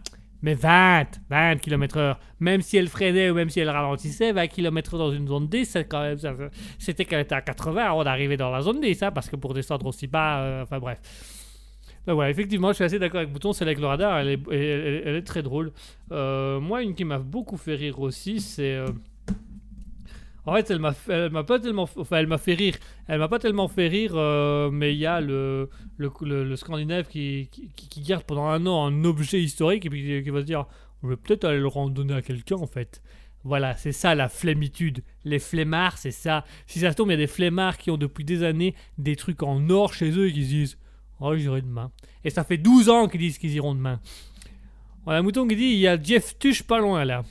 Mais 0.44 0.54
20, 0.54 1.06
20 1.30 1.56
km 1.56 1.98
heure, 1.98 2.20
même 2.40 2.62
si 2.62 2.78
elle 2.78 2.90
freinait 2.90 3.30
ou 3.32 3.34
même 3.34 3.50
si 3.50 3.60
elle 3.62 3.70
ralentissait, 3.70 4.32
20 4.34 4.48
km 4.48 4.98
dans 4.98 5.12
une 5.12 5.28
zone 5.28 5.48
10, 5.48 5.66
c'est 5.66 5.86
quand 5.86 6.02
même, 6.02 6.18
ça 6.20 6.34
c'était 6.78 7.06
qu'elle 7.06 7.22
était 7.22 7.34
à 7.34 7.42
80 7.42 7.84
avant 7.84 8.04
d'arriver 8.04 8.38
dans 8.38 8.52
la 8.52 8.62
zone 8.62 8.82
10, 8.82 9.04
hein, 9.04 9.12
parce 9.12 9.30
que 9.30 9.38
pour 9.38 9.54
descendre 9.54 9.86
aussi 9.88 10.06
bas, 10.06 10.42
euh, 10.42 10.64
enfin 10.64 10.80
bref. 10.80 11.00
Donc 12.06 12.16
voilà, 12.16 12.30
effectivement, 12.30 12.70
je 12.70 12.74
suis 12.74 12.84
assez 12.84 13.00
d'accord 13.00 13.22
avec 13.22 13.32
Bouton, 13.32 13.54
celle 13.54 13.70
avec 13.70 13.80
le 13.80 13.88
radar, 13.88 14.20
elle 14.20 14.40
est 14.52 15.26
très 15.26 15.42
drôle. 15.42 15.72
Euh, 16.12 16.60
moi, 16.60 16.84
une 16.84 16.94
qui 16.94 17.06
m'a 17.06 17.20
beaucoup 17.20 17.58
fait 17.58 17.76
rire 17.76 18.00
aussi, 18.02 18.42
c'est... 18.42 18.76
euh, 18.76 18.88
En 20.46 20.54
fait, 20.56 20.70
elle 20.72 20.80
m'a, 20.80 20.94
pas 21.44 21.60
tellement, 21.60 21.88
enfin, 21.96 22.18
elle 22.18 22.28
m'a 22.28 22.38
fait 22.38 22.54
rire. 22.54 22.76
Elle 23.08 23.20
m'a 23.20 23.30
pas 23.30 23.40
tellement 23.40 23.70
fait 23.70 23.88
rire, 23.88 24.12
euh, 24.16 24.70
mais 24.72 24.94
il 24.94 25.00
y 25.00 25.06
a 25.06 25.22
le, 25.22 25.70
le, 25.98 26.12
le, 26.44 26.56
Scandinave 26.58 27.08
qui, 27.08 27.50
qui, 27.76 28.02
garde 28.02 28.24
pendant 28.24 28.48
un 28.48 28.66
an 28.66 28.86
un 28.86 29.06
objet 29.06 29.42
historique 29.42 29.86
et 29.86 29.90
puis 29.90 30.04
qui, 30.04 30.24
qui 30.24 30.30
va 30.30 30.42
se 30.42 30.46
dire, 30.46 30.66
je 31.02 31.08
vais 31.08 31.16
peut-être 31.16 31.46
aller 31.46 31.60
le 31.60 31.68
rendre 31.68 31.92
donner 31.92 32.14
à 32.14 32.22
quelqu'un 32.22 32.58
en 32.58 32.68
fait. 32.68 33.02
Voilà, 33.46 33.76
c'est 33.76 33.92
ça 33.92 34.16
la 34.16 34.30
flémitude. 34.30 35.04
Les 35.26 35.40
flemmards, 35.40 35.98
c'est 35.98 36.12
ça. 36.12 36.46
Si 36.66 36.80
ça 36.80 36.92
se 36.92 36.98
tombe, 36.98 37.10
il 37.10 37.12
y 37.12 37.16
a 37.16 37.18
des 37.18 37.28
flemmards 37.28 37.78
qui 37.78 37.92
ont 37.92 37.98
depuis 37.98 38.24
des 38.24 38.44
années 38.44 38.74
des 38.98 39.16
trucs 39.16 39.44
en 39.44 39.70
or 39.70 39.94
chez 39.94 40.12
eux 40.12 40.28
et 40.28 40.34
qui 40.34 40.44
se 40.44 40.50
disent, 40.50 40.78
oh, 41.20 41.36
j'irai 41.36 41.62
demain. 41.62 41.92
Et 42.24 42.30
ça 42.30 42.44
fait 42.44 42.58
12 42.58 42.90
ans 42.90 43.08
qu'ils 43.08 43.20
disent 43.20 43.38
qu'ils 43.38 43.54
iront 43.54 43.76
demain. 43.76 44.00
Voilà, 45.04 45.22
Mouton 45.22 45.48
qui 45.48 45.58
dit, 45.58 45.64
il 45.64 45.80
y 45.80 45.88
a 45.88 46.02
Jeff 46.02 46.38
Tuch 46.40 46.64
pas 46.64 46.80
loin 46.80 47.04
là. 47.04 47.24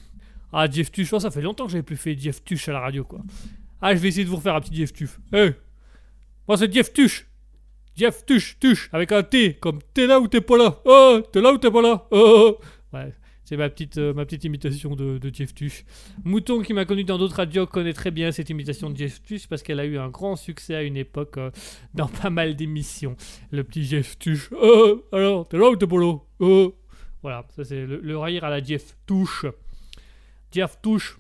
Ah, 0.52 0.68
Jeff 0.70 0.92
Tuch, 0.92 1.08
ça 1.08 1.30
fait 1.30 1.40
longtemps 1.40 1.66
que 1.66 1.72
j'avais 1.72 1.82
plus 1.82 1.96
fait 1.96 2.16
Jeff 2.18 2.44
Tuch 2.44 2.68
à 2.68 2.72
la 2.72 2.80
radio, 2.80 3.04
quoi. 3.04 3.20
Ah, 3.80 3.94
je 3.94 4.00
vais 4.00 4.08
essayer 4.08 4.24
de 4.24 4.28
vous 4.28 4.36
refaire 4.36 4.54
un 4.54 4.60
petit 4.60 4.74
Jeff 4.74 4.92
Tuch. 4.92 5.10
Hey 5.32 5.54
Moi, 6.46 6.56
c'est 6.58 6.72
Jeff 6.72 6.92
Tuch 6.92 7.26
Jeff 7.94 8.24
Tuch, 8.24 8.58
Tuch, 8.58 8.88
avec 8.92 9.12
un 9.12 9.22
T, 9.22 9.54
comme 9.54 9.80
t'es 9.92 10.06
là 10.06 10.18
ou 10.18 10.26
t'es 10.26 10.40
pas 10.40 10.56
là. 10.56 10.80
Oh, 10.84 11.20
t'es 11.30 11.40
là 11.42 11.52
ou 11.52 11.58
t'es 11.58 11.70
pas 11.70 11.82
là. 11.82 12.06
Oh. 12.10 12.56
Ouais, 12.92 13.12
c'est 13.44 13.56
ma 13.58 13.68
petite, 13.68 13.98
euh, 13.98 14.24
imitation 14.44 14.96
de, 14.96 15.18
de 15.18 15.34
Jeff 15.34 15.54
Tuch. 15.54 15.84
Mouton, 16.24 16.62
qui 16.62 16.72
m'a 16.72 16.86
connu 16.86 17.04
dans 17.04 17.18
d'autres 17.18 17.36
radios, 17.36 17.66
connaît 17.66 17.92
très 17.92 18.10
bien 18.10 18.32
cette 18.32 18.48
imitation 18.48 18.88
de 18.88 18.96
Jeff 18.96 19.22
Tuch 19.22 19.46
parce 19.46 19.62
qu'elle 19.62 19.78
a 19.78 19.84
eu 19.84 19.98
un 19.98 20.08
grand 20.08 20.36
succès 20.36 20.74
à 20.74 20.82
une 20.82 20.96
époque 20.96 21.36
euh, 21.36 21.50
dans 21.92 22.08
pas 22.08 22.30
mal 22.30 22.56
d'émissions. 22.56 23.14
Le 23.50 23.62
petit 23.62 23.84
Jeff 23.84 24.18
Tuch. 24.18 24.48
Oh, 24.58 25.04
alors, 25.12 25.46
t'es 25.48 25.58
là 25.58 25.68
ou 25.68 25.76
t'es 25.76 25.86
pas 25.86 25.98
là 25.98 26.16
Oh. 26.38 26.74
Voilà, 27.22 27.46
ça 27.54 27.62
c'est 27.62 27.84
le, 27.84 28.00
le 28.00 28.18
rire 28.18 28.44
à 28.44 28.50
la 28.50 28.62
Jeff 28.62 28.96
Touche. 29.06 29.44
Jeff 30.52 30.78
Touche. 30.82 31.18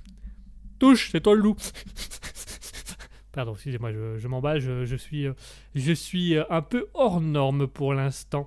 Touche, 0.78 1.10
c'est 1.10 1.22
toi 1.22 1.34
le 1.34 1.40
loup. 1.40 1.56
Pardon, 3.32 3.54
excusez-moi, 3.54 3.92
je, 3.92 4.18
je 4.18 4.28
m'emballe, 4.28 4.60
je, 4.60 4.96
suis, 4.96 5.26
euh, 5.26 5.32
je 5.74 5.92
suis 5.92 6.36
euh, 6.36 6.44
un 6.50 6.60
peu 6.60 6.88
hors 6.92 7.20
norme 7.20 7.66
pour 7.66 7.94
l'instant. 7.94 8.46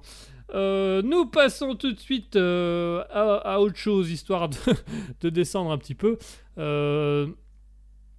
Euh, 0.53 1.01
nous 1.01 1.25
passons 1.25 1.73
tout 1.75 1.91
de 1.91 1.99
suite 1.99 2.35
à, 2.35 3.59
autre 3.59 3.77
chose, 3.77 4.11
histoire 4.11 4.47
de, 4.47 4.57
de 5.21 5.29
descendre 5.29 5.71
un 5.71 5.77
petit 5.79 5.95
peu. 5.95 6.19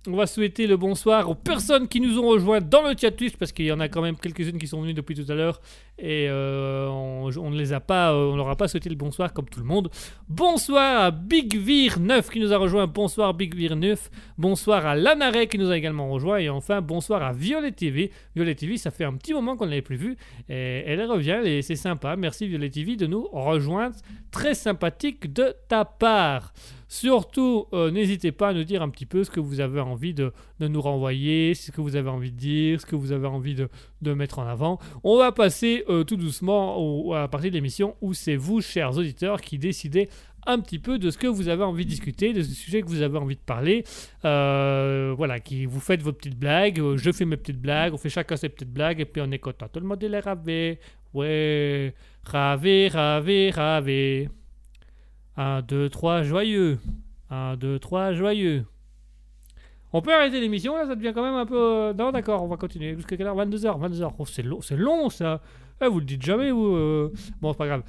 On 0.09 0.17
va 0.17 0.27
souhaiter 0.27 0.67
le 0.67 0.77
bonsoir 0.77 1.29
aux 1.29 1.35
personnes 1.35 1.89
qui 1.89 2.01
nous 2.01 2.19
ont 2.19 2.29
rejoints 2.29 2.61
dans 2.61 2.83
le 2.83 2.95
chat 2.97 3.11
Twitch, 3.11 3.37
parce 3.37 3.53
qu'il 3.53 3.67
y 3.67 3.73
en 3.73 3.81
a 3.81 3.89
quand 3.89 4.03
même 4.03 4.17
quelques-unes 4.17 4.59
qui 4.59 4.67
sont 4.67 4.81
venues 4.81 4.95
depuis 4.95 5.15
tout 5.15 5.31
à 5.31 5.35
l'heure, 5.35 5.61
et 5.99 6.27
euh, 6.29 6.89
on, 6.89 7.51
ne 7.51 7.57
les 7.57 7.73
a 7.73 7.81
pas, 7.81 8.13
euh, 8.13 8.33
on 8.33 8.37
leur 8.37 8.49
a 8.49 8.57
pas 8.57 8.69
souhaité 8.69 8.89
le 8.89 8.97
bonsoir 8.97 9.33
comme 9.33 9.49
tout 9.49 9.61
le 9.61 9.67
monde. 9.67 9.91
Bonsoir 10.29 11.05
à 11.05 11.11
Big 11.11 11.57
Vir 11.57 11.99
9 11.99 12.31
qui 12.31 12.41
nous 12.41 12.53
a 12.53 12.59
rejoint, 12.59 12.87
bonsoir 12.87 13.35
Big 13.35 13.55
Vir 13.55 13.77
9, 13.77 14.11
bonsoir 14.39 14.87
à 14.87 14.95
Lanare 14.95 15.49
qui 15.49 15.59
nous 15.59 15.71
a 15.71 15.77
également 15.77 16.09
rejoint, 16.11 16.39
et 16.39 16.49
enfin 16.49 16.81
bonsoir 16.81 17.23
à 17.23 17.33
Violet 17.33 17.73
TV. 17.73 18.11
Violet 18.35 18.55
TV, 18.55 18.77
ça 18.77 18.91
fait 18.91 19.05
un 19.05 19.15
petit 19.15 19.33
moment 19.33 19.57
qu'on 19.57 19.67
ne 19.67 19.71
l'avait 19.71 19.83
plus 19.83 19.97
vue, 19.97 20.17
et 20.49 20.85
elle 20.87 21.05
revient, 21.05 21.41
et 21.45 21.63
c'est 21.63 21.77
sympa. 21.77 22.17
Merci 22.17 22.47
Violet 22.47 22.71
TV 22.71 22.97
de 22.97 23.07
nous 23.07 23.27
rejoindre, 23.33 23.97
très 24.31 24.55
sympathique 24.55 25.33
de 25.33 25.55
ta 25.69 25.85
part. 25.85 26.53
Surtout, 26.89 27.67
euh, 27.73 27.91
n'hésitez 27.91 28.31
pas 28.31 28.49
à 28.49 28.53
nous 28.53 28.65
dire 28.65 28.83
un 28.83 28.89
petit 28.89 29.07
peu 29.07 29.25
ce 29.25 29.31
que 29.31 29.41
vous 29.41 29.61
avez 29.61 29.81
envie 29.81 30.15
de, 30.15 30.33
nous 30.61 30.81
renvoyer, 30.81 31.55
ce 31.55 31.73
que 31.73 31.81
vous 31.81 31.97
avez 31.97 32.09
envie 32.09 32.31
de 32.31 32.37
dire, 32.37 32.81
ce 32.81 32.87
que 32.87 32.95
vous 32.95 33.13
avez 33.13 33.27
envie 33.27 33.55
de, 33.55 34.15
mettre 34.15 34.39
en 34.39 34.47
avant. 34.47 34.79
On 35.03 35.19
va 35.19 35.33
passer 35.33 35.85
euh, 35.89 36.05
tout 36.05 36.17
doucement 36.17 37.13
à 37.13 37.21
la 37.21 37.29
partie 37.29 37.51
de 37.51 37.55
l'émission 37.55 37.97
où 38.01 38.15
c'est 38.15 38.37
vous, 38.37 38.61
chers 38.61 38.97
auditeurs, 38.97 39.41
qui 39.41 39.59
décidez 39.59 40.09
un 40.47 40.61
petit 40.61 40.79
peu 40.79 40.99
de 40.99 41.11
ce 41.11 41.19
que 41.19 41.27
vous 41.27 41.49
avez 41.49 41.65
envie 41.65 41.85
de 41.85 41.91
discuter, 41.91 42.33
de 42.33 42.43
ce 42.43 42.55
sujet 42.55 42.83
que 42.83 42.87
vous 42.87 43.03
avez 43.03 43.19
envie 43.19 43.35
de 43.35 43.41
parler. 43.41 43.85
Euh, 44.25 45.13
voilà, 45.17 45.41
qui 45.41 45.67
vous 45.67 45.81
faites 45.81 46.03
vos 46.03 46.13
petites 46.13 46.39
blagues, 46.39 46.81
je 46.97 47.13
fais 47.13 47.25
mes 47.25 47.37
petites 47.37 47.61
blagues, 47.61 47.95
on 47.95 47.99
fait 47.99 48.09
chacun 48.09 48.37
ses 48.37 48.49
petites 48.49 48.73
blagues 48.73 49.01
et 49.01 49.05
puis 49.05 49.21
on 49.25 49.31
est 49.33 49.41
content. 49.41 49.67
Tout 49.69 49.81
le 49.81 49.87
monde 49.87 50.03
est 50.03 50.21
ravé. 50.21 50.79
Ouais, 51.13 51.95
ravé, 52.23 52.89
ravé, 52.89 53.51
ravé. 53.51 54.29
1, 55.37 55.63
2, 55.63 55.89
3, 55.89 56.23
joyeux. 56.23 56.79
1, 57.31 57.57
2, 57.57 57.79
3, 57.79 58.13
joyeux. 58.13 58.65
On 59.93 60.03
peut 60.03 60.13
arrêter 60.15 60.41
l'émission 60.41 60.77
là, 60.77 60.87
ça 60.87 60.95
devient 60.95 61.13
quand 61.15 61.23
même 61.23 61.35
un 61.35 61.47
peu. 61.47 61.57
euh, 61.57 61.93
Non, 61.95 62.11
d'accord, 62.13 62.43
on 62.43 62.49
va 62.49 62.57
continuer. 62.57 62.95
Jusqu'à 62.97 63.17
quelle 63.17 63.27
heure? 63.27 63.37
22h. 63.37 63.79
22h. 63.81 64.13
Oh, 64.19 64.27
c'est 64.27 64.43
long, 64.43 64.61
long 64.77 65.09
ça. 65.11 65.41
Eh, 65.83 65.87
vous 65.89 66.01
le 66.01 66.05
dites 66.07 66.23
jamais, 66.23 66.51
vous. 66.51 66.75
euh. 66.75 67.13
Bon, 67.41 67.53
c'est 67.53 67.59
pas 67.59 67.67
grave. 67.67 67.83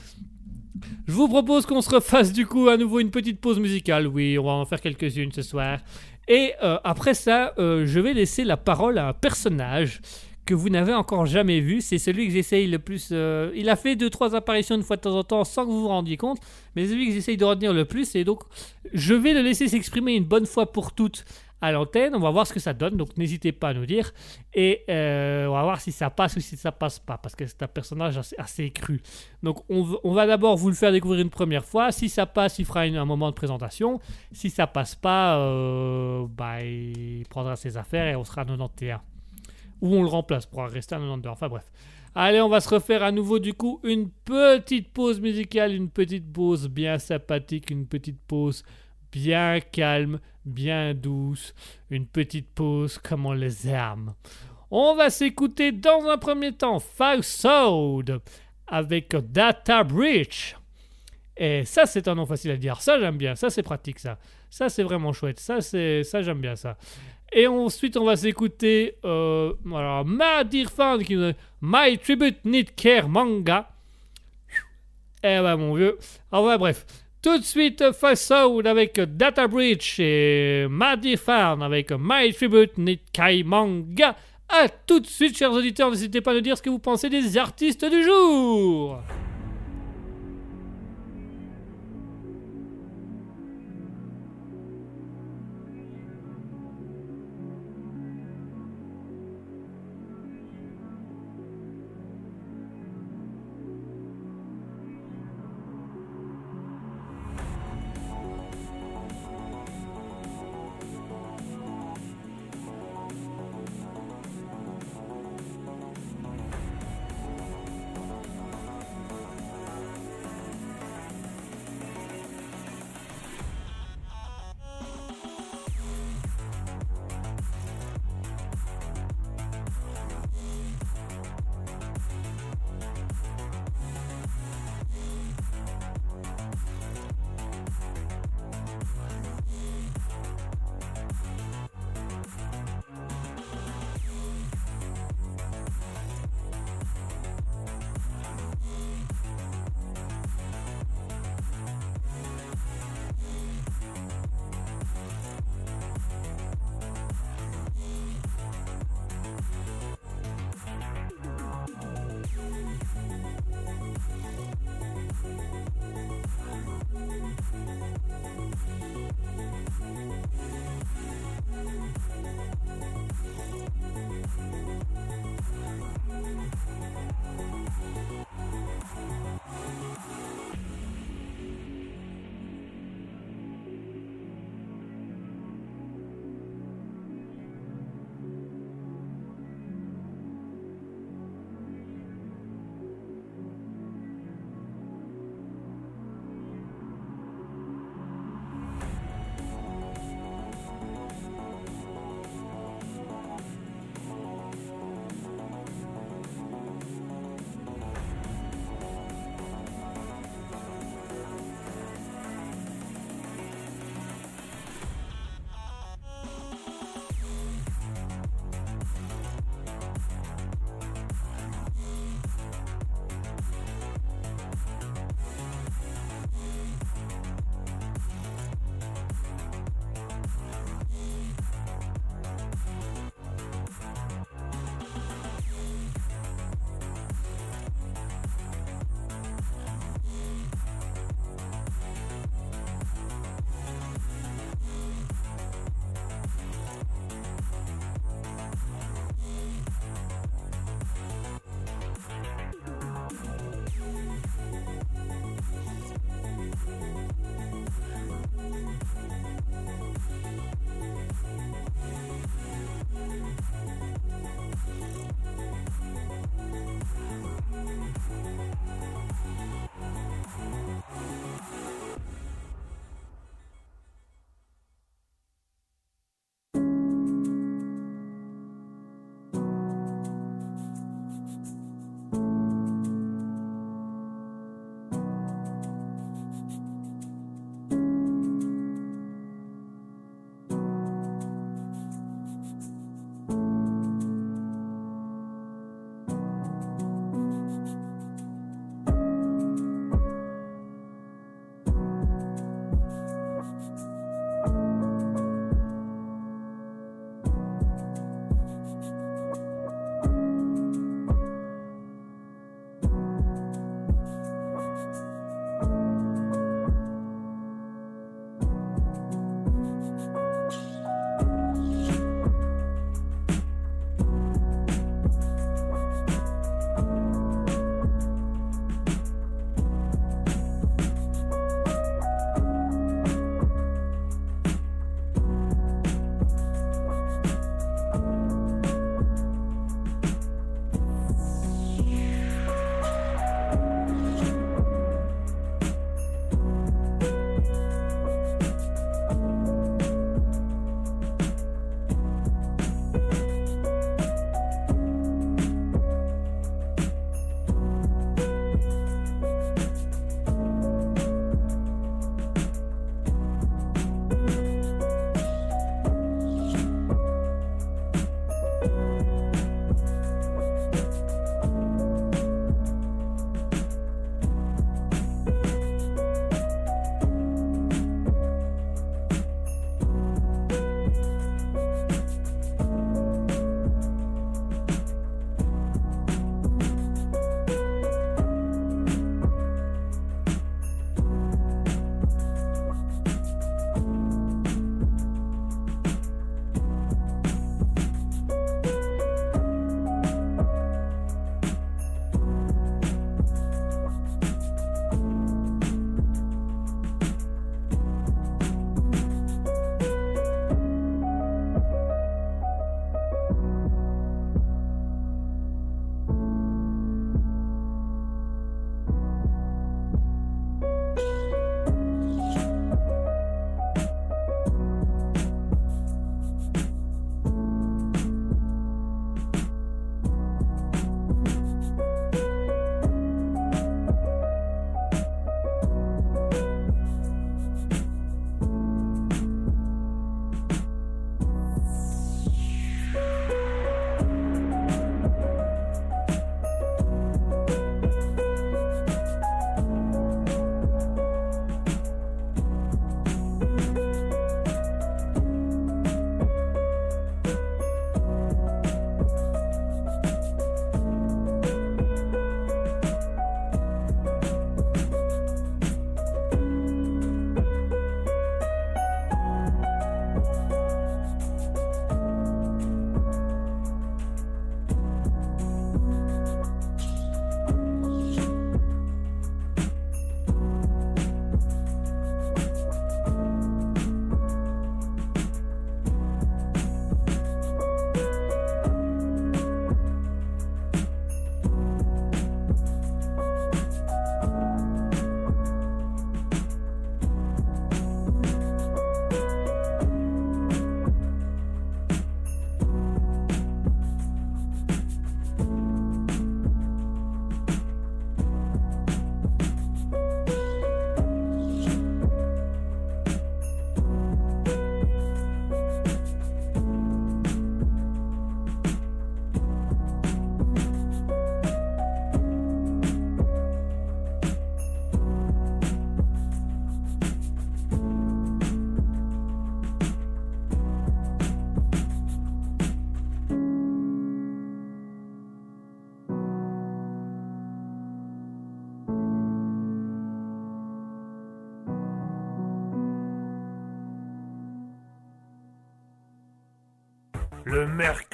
Je 1.08 1.12
vous 1.14 1.28
propose 1.28 1.66
qu'on 1.66 1.82
se 1.82 1.90
refasse 1.90 2.32
du 2.32 2.46
coup 2.46 2.68
à 2.68 2.78
nouveau 2.78 3.00
une 3.00 3.10
petite 3.12 3.42
pause 3.42 3.60
musicale. 3.60 4.08
Oui, 4.08 4.38
on 4.38 4.44
va 4.44 4.52
en 4.52 4.66
faire 4.66 4.80
quelques-unes 4.80 5.32
ce 5.32 5.42
soir. 5.42 5.80
Et 6.28 6.54
euh, 6.64 6.78
après 6.84 7.14
ça, 7.14 7.54
euh, 7.58 7.86
je 7.86 8.00
vais 8.00 8.14
laisser 8.14 8.44
la 8.44 8.58
parole 8.58 8.98
à 8.98 9.08
un 9.10 9.14
personnage 9.14 10.02
que 10.48 10.56
vous 10.56 10.70
n'avez 10.70 10.94
encore 10.94 11.28
jamais 11.28 11.60
vu. 11.60 11.82
C'est 11.82 12.00
celui 12.00 12.26
que 12.26 12.34
j'essaye 12.34 12.66
le 12.66 12.80
plus. 12.80 13.10
euh, 13.12 13.52
Il 13.54 13.70
a 13.70 13.76
fait 13.76 13.96
deux 13.96 14.10
trois 14.10 14.34
apparitions 14.34 14.76
une 14.76 14.84
fois 14.84 14.96
de 14.96 15.02
temps 15.02 15.16
en 15.16 15.24
temps 15.24 15.44
sans 15.44 15.66
que 15.66 15.70
vous 15.70 15.82
vous 15.82 15.88
rendiez 15.90 16.18
compte, 16.18 16.40
mais 16.76 16.86
c'est 16.86 16.92
celui 16.92 17.08
que 17.08 17.14
j'essaye 17.14 17.38
de 17.38 17.46
retenir 17.46 17.74
le 17.74 17.86
plus. 17.86 18.16
Et 18.16 18.24
donc, 18.24 18.42
je 18.94 19.14
vais 19.14 19.34
le 19.34 19.42
laisser 19.42 19.68
s'exprimer 19.68 20.14
une 20.16 20.24
bonne 20.24 20.48
fois 20.48 20.72
pour 20.72 20.94
toutes 20.94 21.26
à 21.62 21.72
l'antenne. 21.72 22.16
On 22.16 22.20
va 22.20 22.32
voir 22.32 22.48
ce 22.48 22.54
que 22.54 22.60
ça 22.60 22.74
donne. 22.74 22.98
Donc, 22.98 23.18
n'hésitez 23.18 23.52
pas 23.52 23.70
à 23.70 23.74
nous 23.74 23.86
dire. 23.86 24.14
Et 24.54 24.84
euh, 24.90 25.48
on 25.48 25.54
va 25.54 25.64
voir 25.64 25.82
si 25.82 25.92
ça 25.92 26.10
passe 26.10 26.36
ou 26.38 26.40
si 26.40 26.56
ça 26.56 26.72
passe 26.72 27.00
pas, 27.00 27.18
parce 27.18 27.36
que 27.36 27.46
c'est 27.46 27.62
un 27.64 27.68
personnage 27.68 28.18
assez, 28.38 28.72
cru. 28.72 29.02
Donc, 29.44 29.64
on, 29.70 30.14
va 30.14 30.28
d'abord 30.28 30.56
vous 30.56 30.70
le 30.70 30.76
faire 30.76 30.92
découvrir 30.92 31.22
une 31.22 31.30
première 31.30 31.66
fois. 31.66 31.92
Si 31.92 32.10
ça 32.10 32.26
passe, 32.26 32.60
il 32.60 32.66
fera 32.66 32.82
un 32.82 33.06
moment 33.06 33.30
de 33.30 33.36
présentation. 33.36 34.00
Si 34.32 34.50
ça 34.50 34.68
passe 34.68 34.96
pas, 34.96 35.38
euh, 35.40 36.26
bah, 36.30 36.64
il 36.64 37.26
prendra 37.30 37.56
ses 37.56 37.78
affaires 37.78 38.08
et 38.08 38.16
on 38.16 38.24
sera 38.24 38.42
à 38.42 38.46
91 38.46 39.17
ou 39.82 39.96
on 39.96 40.02
le 40.02 40.10
remplace 40.10 40.46
pour 40.46 40.64
rester 40.64 40.96
à 40.96 41.00
92. 41.00 41.32
Enfin 41.32 41.48
bref. 41.48 41.72
Allez, 42.16 42.42
on 42.42 42.50
va 42.50 42.62
se 42.62 42.70
refaire 42.70 43.04
à 43.04 43.12
nouveau 43.12 43.38
du 43.38 43.54
coup 43.54 43.80
une 43.84 44.10
petite 44.10 44.92
pause 44.92 45.20
musicale, 45.20 45.74
une 45.74 45.90
petite 45.90 46.32
pause 46.32 46.68
bien 46.68 46.98
sympathique, 46.98 47.70
une 47.70 47.86
petite 47.86 48.20
pause 48.28 48.64
bien 49.12 49.60
calme, 49.60 50.20
bien 50.46 50.94
douce, 50.94 51.54
une 51.90 52.08
petite 52.08 52.50
pause 52.50 52.98
comme 52.98 53.26
on 53.26 53.34
les 53.34 53.70
aime. 53.70 54.14
On 54.72 54.96
va 54.96 55.10
s'écouter 55.10 55.72
dans 55.72 56.06
un 56.10 56.18
premier 56.18 56.52
temps 56.52 56.80
Five 56.80 57.24
avec 58.68 59.16
Data 59.32 59.84
Breach. 59.84 60.56
Et 61.38 61.66
ça, 61.66 61.86
c'est 61.86 62.08
un 62.08 62.16
nom 62.16 62.26
facile 62.26 62.52
à 62.52 62.58
dire. 62.58 62.82
Ça, 62.82 63.00
j'aime 63.00 63.18
bien. 63.18 63.36
Ça, 63.36 63.50
c'est 63.50 63.64
pratique, 63.64 64.00
ça. 64.00 64.18
Ça, 64.50 64.70
c'est 64.70 64.84
vraiment 64.84 65.14
chouette. 65.14 65.40
Ça, 65.40 65.62
c'est, 65.62 66.04
ça, 66.04 66.22
j'aime 66.22 66.42
bien 66.42 66.56
ça. 66.56 66.78
Et 67.32 67.48
ensuite, 67.48 67.98
on 67.98 68.06
va 68.06 68.16
s'écouter 68.16 68.96
euh, 69.04 69.54
alors, 69.66 70.06
Madir 70.06 70.72
Fan 70.72 71.04
qui 71.04 71.16
nous 71.16 71.32
My 71.62 71.98
Tribute 71.98 72.44
Need 72.46 72.74
Care 72.76 73.10
Manga. 73.10 73.70
Eh 75.24 75.40
ben, 75.40 75.58
mon 75.58 75.74
vieux. 75.74 75.98
Enfin, 76.32 76.58
bref. 76.58 76.86
Tout 77.22 77.40
de 77.40 77.44
suite, 77.44 77.92
Fast 77.92 78.28
Sound 78.28 78.66
avec 78.68 79.00
Data 79.00 79.48
Breach 79.48 80.00
et 80.00 80.68
Madir 80.70 81.20
Fan 81.20 81.62
avec 81.62 81.92
My 81.92 82.32
Tribute 82.34 82.78
Need 82.78 83.00
Care 83.12 83.44
Manga. 83.44 84.16
A 84.50 84.70
tout 84.70 85.02
de 85.02 85.08
suite, 85.08 85.38
chers 85.38 85.52
auditeurs. 85.52 85.92
N'hésitez 85.92 86.22
pas 86.22 86.32
à 86.32 86.36
nous 86.36 86.42
dire 86.42 86.58
ce 86.58 86.62
que 86.62 86.70
vous 86.70 86.80
pensez 86.80 87.10
des 87.10 87.38
artistes 87.38 87.84
du 87.84 88.04
jour. 88.04 89.02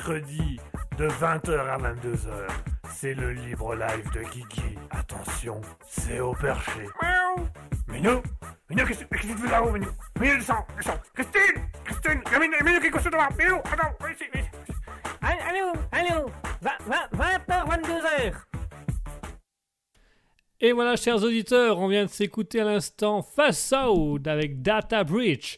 Mercredi 0.03 0.59
de 0.97 1.07
20h 1.07 1.59
à 1.59 1.77
22h. 1.77 2.47
C'est 2.93 3.13
le 3.13 3.31
libre 3.31 3.75
live 3.75 4.11
de 4.13 4.21
Kiki. 4.30 4.77
Attention, 4.91 5.61
c'est 5.88 6.19
au 6.19 6.34
perché. 6.34 6.81
Miaou. 7.01 7.47
Minou 7.88 8.21
Minou, 8.69 8.85
qu'est-ce 8.85 9.05
que 9.05 9.17
tu 9.17 9.27
fais 9.27 9.49
là-haut, 9.49 9.71
Minou? 9.71 9.88
Minou, 10.19 10.38
descends, 10.38 10.65
descends. 10.75 10.99
Christine 11.13 11.63
Christine 11.85 12.21
Il 12.25 12.31
y 12.31 12.35
a 12.35 12.39
Minou, 12.39 12.55
Minou 12.65 12.80
qui 12.80 12.88
est 12.88 12.91
couché 12.91 13.09
devant. 13.09 13.30
Minou, 13.38 13.55
attends, 13.59 13.93
viens 14.01 14.11
ici, 14.11 14.23
viens 14.34 14.41
ici. 14.41 14.73
Allez, 15.21 15.41
allez 15.49 15.61
où? 15.61 15.73
Allez 15.91 16.23
où? 16.23 16.30
20h, 17.17 17.69
22h. 17.69 18.34
Et 20.59 20.71
voilà, 20.71 20.95
chers 20.95 21.23
auditeurs, 21.23 21.80
on 21.80 21.88
vient 21.88 22.05
de 22.05 22.09
s'écouter 22.09 22.61
à 22.61 22.65
l'instant 22.65 23.21
Fast 23.21 23.73
Out 23.73 24.27
avec 24.27 24.61
Data 24.61 25.03
Breach. 25.03 25.57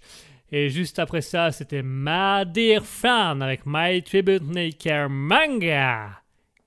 Et 0.52 0.70
juste 0.70 1.00
après 1.00 1.22
ça, 1.22 1.52
c'était 1.52 1.82
My 1.84 2.46
Dear 2.46 2.86
Fan 2.86 3.42
avec 3.42 3.62
My 3.66 4.02
Tribute 4.04 4.44
Maker 4.44 5.10
Manga. 5.10 6.22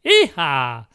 Iha 0.05 0.89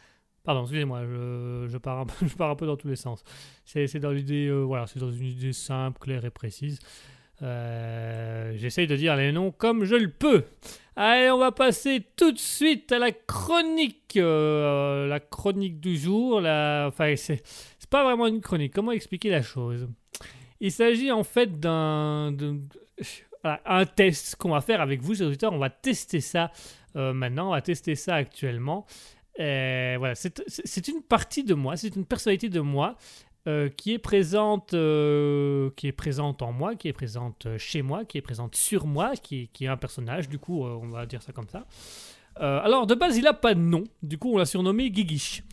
Pardon, 0.44 0.64
excusez-moi, 0.64 1.06
je, 1.06 1.68
je, 1.70 1.78
pars 1.78 2.00
un 2.00 2.06
peu, 2.06 2.14
je 2.28 2.36
pars 2.36 2.50
un 2.50 2.56
peu 2.56 2.66
dans 2.66 2.76
tous 2.76 2.90
les 2.90 2.98
sens. 2.98 3.24
C'est 3.64 4.00
dans 4.00 4.12
l'idée, 4.12 4.48
euh, 4.48 4.62
voilà, 4.62 4.88
c'est 4.88 5.00
dans 5.00 5.12
une 5.12 5.28
idée 5.28 5.54
simple, 5.54 6.00
claire 6.00 6.26
et 6.26 6.30
précise. 6.30 6.80
Euh, 7.42 8.54
J'essaye 8.58 8.88
de 8.88 8.96
dire 8.96 9.16
les 9.16 9.32
noms 9.32 9.52
comme 9.52 9.86
je 9.86 9.96
le 9.96 10.10
peux. 10.10 10.44
Allez, 10.96 11.32
on 11.32 11.40
va 11.40 11.52
passer 11.52 12.06
tout 12.16 12.32
de 12.32 12.38
suite 12.38 12.92
à 12.92 13.00
la 13.00 13.12
chronique. 13.12 14.18
euh, 14.18 15.08
la 15.08 15.20
chronique 15.20 15.80
du 15.80 15.98
jour. 15.98 16.42
La... 16.42 16.86
Enfin, 16.90 17.16
c'est 17.16 17.42
pas 17.90 18.04
vraiment 18.04 18.28
une 18.28 18.42
chronique. 18.42 18.74
Comment 18.74 18.92
expliquer 18.92 19.30
la 19.30 19.42
chose? 19.42 19.88
Il 20.64 20.72
s'agit 20.72 21.12
en 21.12 21.26
fait 21.26 21.60
d'un. 21.60 22.34
test 23.98 24.38
qu'on 24.38 24.52
va 24.52 24.62
faire 24.62 24.80
avec 24.80 25.02
vous, 25.02 25.14
chers 25.14 25.28
auditeurs. 25.28 25.52
On 25.52 25.58
va 25.58 25.70
tester 25.70 26.22
ça 26.22 26.54
euh, 26.96 27.12
maintenant. 27.12 27.50
On 27.50 27.52
va 27.52 27.62
tester 27.62 27.96
ça 27.96 28.16
actuellement. 28.16 28.86
Voilà, 29.38 30.16
c'est 30.16 30.88
une 30.88 31.02
partie 31.02 31.44
de 31.44 31.54
moi, 31.54 31.76
c'est 31.76 31.94
une 31.98 32.06
personnalité 32.06 32.48
de 32.48 32.62
moi 32.62 32.96
euh, 33.46 33.68
qui 33.68 33.94
est 33.94 34.00
présente, 34.00 34.74
euh, 34.74 35.70
qui 35.76 35.88
est 35.88 35.92
présente 35.92 36.42
en 36.42 36.54
moi, 36.54 36.76
qui 36.76 36.88
est 36.88 36.94
présente 36.94 37.46
chez 37.58 37.82
moi, 37.82 38.06
qui 38.06 38.18
est 38.18 38.22
présente 38.22 38.56
sur 38.56 38.88
moi, 38.88 39.18
qui, 39.18 39.50
est 39.60 39.68
un 39.68 39.76
personnage. 39.76 40.30
Du 40.30 40.40
coup, 40.40 40.64
on 40.64 40.88
va 40.88 41.06
dire 41.06 41.22
ça 41.22 41.34
comme 41.34 41.50
ça. 41.50 41.68
Alors, 42.38 42.88
de 42.88 42.96
base, 42.96 43.18
il 43.18 43.28
a 43.28 43.34
pas 43.34 43.54
de 43.54 43.60
nom. 43.60 43.84
Du 44.02 44.18
coup, 44.18 44.34
on 44.34 44.38
l'a 44.38 44.46
surnommé 44.46 44.90
Guiguiche. 44.90 45.44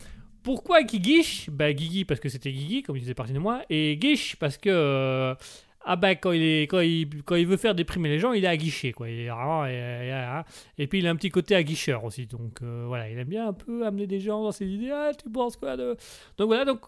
Pourquoi 0.43 0.83
Guiguiche 0.83 1.49
Ben, 1.49 1.73
Guigui 1.73 2.05
parce 2.05 2.19
que 2.19 2.29
c'était 2.29 2.51
Guigui, 2.51 2.83
comme 2.83 2.97
il 2.97 3.01
faisait 3.01 3.13
partie 3.13 3.33
de 3.33 3.39
moi, 3.39 3.61
et 3.69 3.97
Guiche 3.97 4.35
parce 4.37 4.57
que 4.57 4.69
euh, 4.69 5.35
ah 5.83 5.95
ben 5.95 6.15
quand 6.15 6.31
il 6.31 6.43
est 6.43 6.63
quand 6.63 6.79
il, 6.79 7.23
quand 7.23 7.35
il 7.35 7.47
veut 7.47 7.57
faire 7.57 7.73
déprimer 7.73 8.09
les 8.09 8.19
gens, 8.19 8.33
il 8.33 8.43
est 8.45 8.47
aguiché 8.47 8.91
quoi. 8.91 9.07
Et 9.09 10.87
puis 10.87 10.99
il 10.99 11.07
a 11.07 11.09
un 11.09 11.15
petit 11.15 11.29
côté 11.29 11.55
aguicheur 11.55 12.03
aussi. 12.03 12.27
Donc 12.27 12.61
euh, 12.61 12.85
voilà, 12.87 13.09
il 13.09 13.17
aime 13.17 13.27
bien 13.27 13.47
un 13.47 13.53
peu 13.53 13.85
amener 13.85 14.07
des 14.07 14.19
gens 14.19 14.43
dans 14.43 14.51
ses 14.51 14.67
idées. 14.67 14.91
Ah, 14.91 15.11
tu 15.13 15.29
penses 15.29 15.57
quoi 15.57 15.77
de 15.77 15.97
Donc 16.37 16.47
voilà, 16.47 16.65
donc 16.65 16.81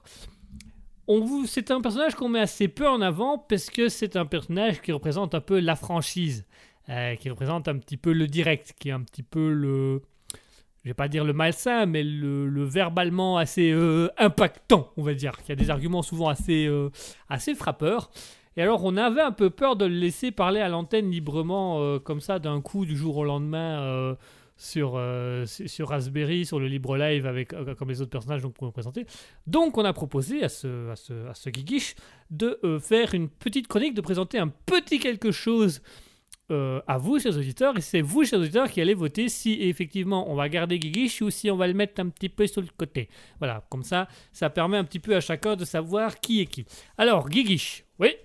on 1.07 1.21
vous 1.21 1.47
c'est 1.47 1.71
un 1.71 1.81
personnage 1.81 2.15
qu'on 2.15 2.29
met 2.29 2.39
assez 2.39 2.67
peu 2.67 2.87
en 2.87 3.01
avant 3.01 3.37
parce 3.37 3.69
que 3.69 3.89
c'est 3.89 4.15
un 4.15 4.25
personnage 4.25 4.81
qui 4.81 4.91
représente 4.91 5.33
un 5.33 5.41
peu 5.41 5.59
la 5.59 5.75
franchise, 5.75 6.45
euh, 6.89 7.15
qui 7.15 7.29
représente 7.29 7.67
un 7.67 7.77
petit 7.79 7.97
peu 7.97 8.13
le 8.13 8.27
direct, 8.27 8.73
qui 8.79 8.89
est 8.89 8.93
un 8.93 9.01
petit 9.01 9.23
peu 9.23 9.51
le 9.51 10.01
je 10.83 10.89
vais 10.89 10.93
pas 10.93 11.07
dire 11.07 11.23
le 11.23 11.33
malsain, 11.33 11.85
mais 11.85 12.03
le, 12.03 12.47
le 12.47 12.63
verbalement 12.65 13.37
assez 13.37 13.71
euh, 13.71 14.09
impactant, 14.17 14.91
on 14.97 15.03
va 15.03 15.13
dire, 15.13 15.41
qui 15.43 15.51
a 15.51 15.55
des 15.55 15.69
arguments 15.69 16.01
souvent 16.01 16.27
assez, 16.27 16.65
euh, 16.65 16.89
assez 17.29 17.55
frappeurs. 17.55 18.11
Et 18.57 18.61
alors, 18.61 18.83
on 18.83 18.97
avait 18.97 19.21
un 19.21 19.31
peu 19.31 19.49
peur 19.49 19.77
de 19.77 19.85
le 19.85 19.95
laisser 19.95 20.31
parler 20.31 20.59
à 20.59 20.67
l'antenne 20.67 21.09
librement, 21.09 21.79
euh, 21.79 21.99
comme 21.99 22.19
ça, 22.19 22.37
d'un 22.37 22.59
coup, 22.61 22.85
du 22.85 22.97
jour 22.97 23.17
au 23.17 23.23
lendemain, 23.23 24.15
sur, 24.57 25.01
sur 25.45 25.89
Raspberry, 25.89 26.45
sur 26.45 26.59
le 26.59 26.67
libre 26.67 26.95
live, 26.95 27.25
avec, 27.25 27.55
comme 27.77 27.89
les 27.89 28.01
autres 28.01 28.11
personnages 28.11 28.43
donc, 28.43 28.53
pour 28.53 28.65
nous 28.65 28.71
présenter. 28.71 29.05
Donc, 29.47 29.77
on 29.77 29.85
a 29.85 29.93
proposé 29.93 30.43
à 30.43 30.49
ce, 30.49 30.91
à 30.91 30.95
ce, 30.95 31.13
à 31.27 31.33
ce 31.33 31.49
de 32.29 32.59
faire 32.79 33.15
une 33.15 33.29
petite 33.29 33.67
chronique, 33.67 33.95
de 33.95 34.01
présenter 34.01 34.37
un 34.37 34.49
petit 34.49 34.99
quelque 34.99 35.31
chose 35.31 35.81
euh, 36.53 36.81
à 36.87 36.97
vous, 36.97 37.19
chers 37.19 37.35
auditeurs, 37.37 37.77
et 37.77 37.81
c'est 37.81 38.01
vous, 38.01 38.23
chers 38.23 38.39
auditeurs, 38.39 38.69
qui 38.69 38.79
allez 38.79 38.93
voter 38.93 39.27
si 39.29 39.61
effectivement 39.61 40.29
on 40.31 40.35
va 40.35 40.47
garder 40.49 40.79
Guiguiche 40.79 41.21
ou 41.21 41.29
si 41.29 41.49
on 41.49 41.57
va 41.57 41.67
le 41.67 41.73
mettre 41.73 41.99
un 42.01 42.09
petit 42.09 42.29
peu 42.29 42.47
sur 42.47 42.61
le 42.61 42.67
côté. 42.77 43.09
Voilà, 43.39 43.63
comme 43.69 43.83
ça, 43.83 44.07
ça 44.31 44.49
permet 44.49 44.77
un 44.77 44.83
petit 44.83 44.99
peu 44.99 45.15
à 45.15 45.19
chacun 45.19 45.55
de 45.55 45.65
savoir 45.65 46.19
qui 46.19 46.41
est 46.41 46.45
qui. 46.45 46.65
Alors, 46.97 47.29
Guiguiche, 47.29 47.83
oui 47.99 48.15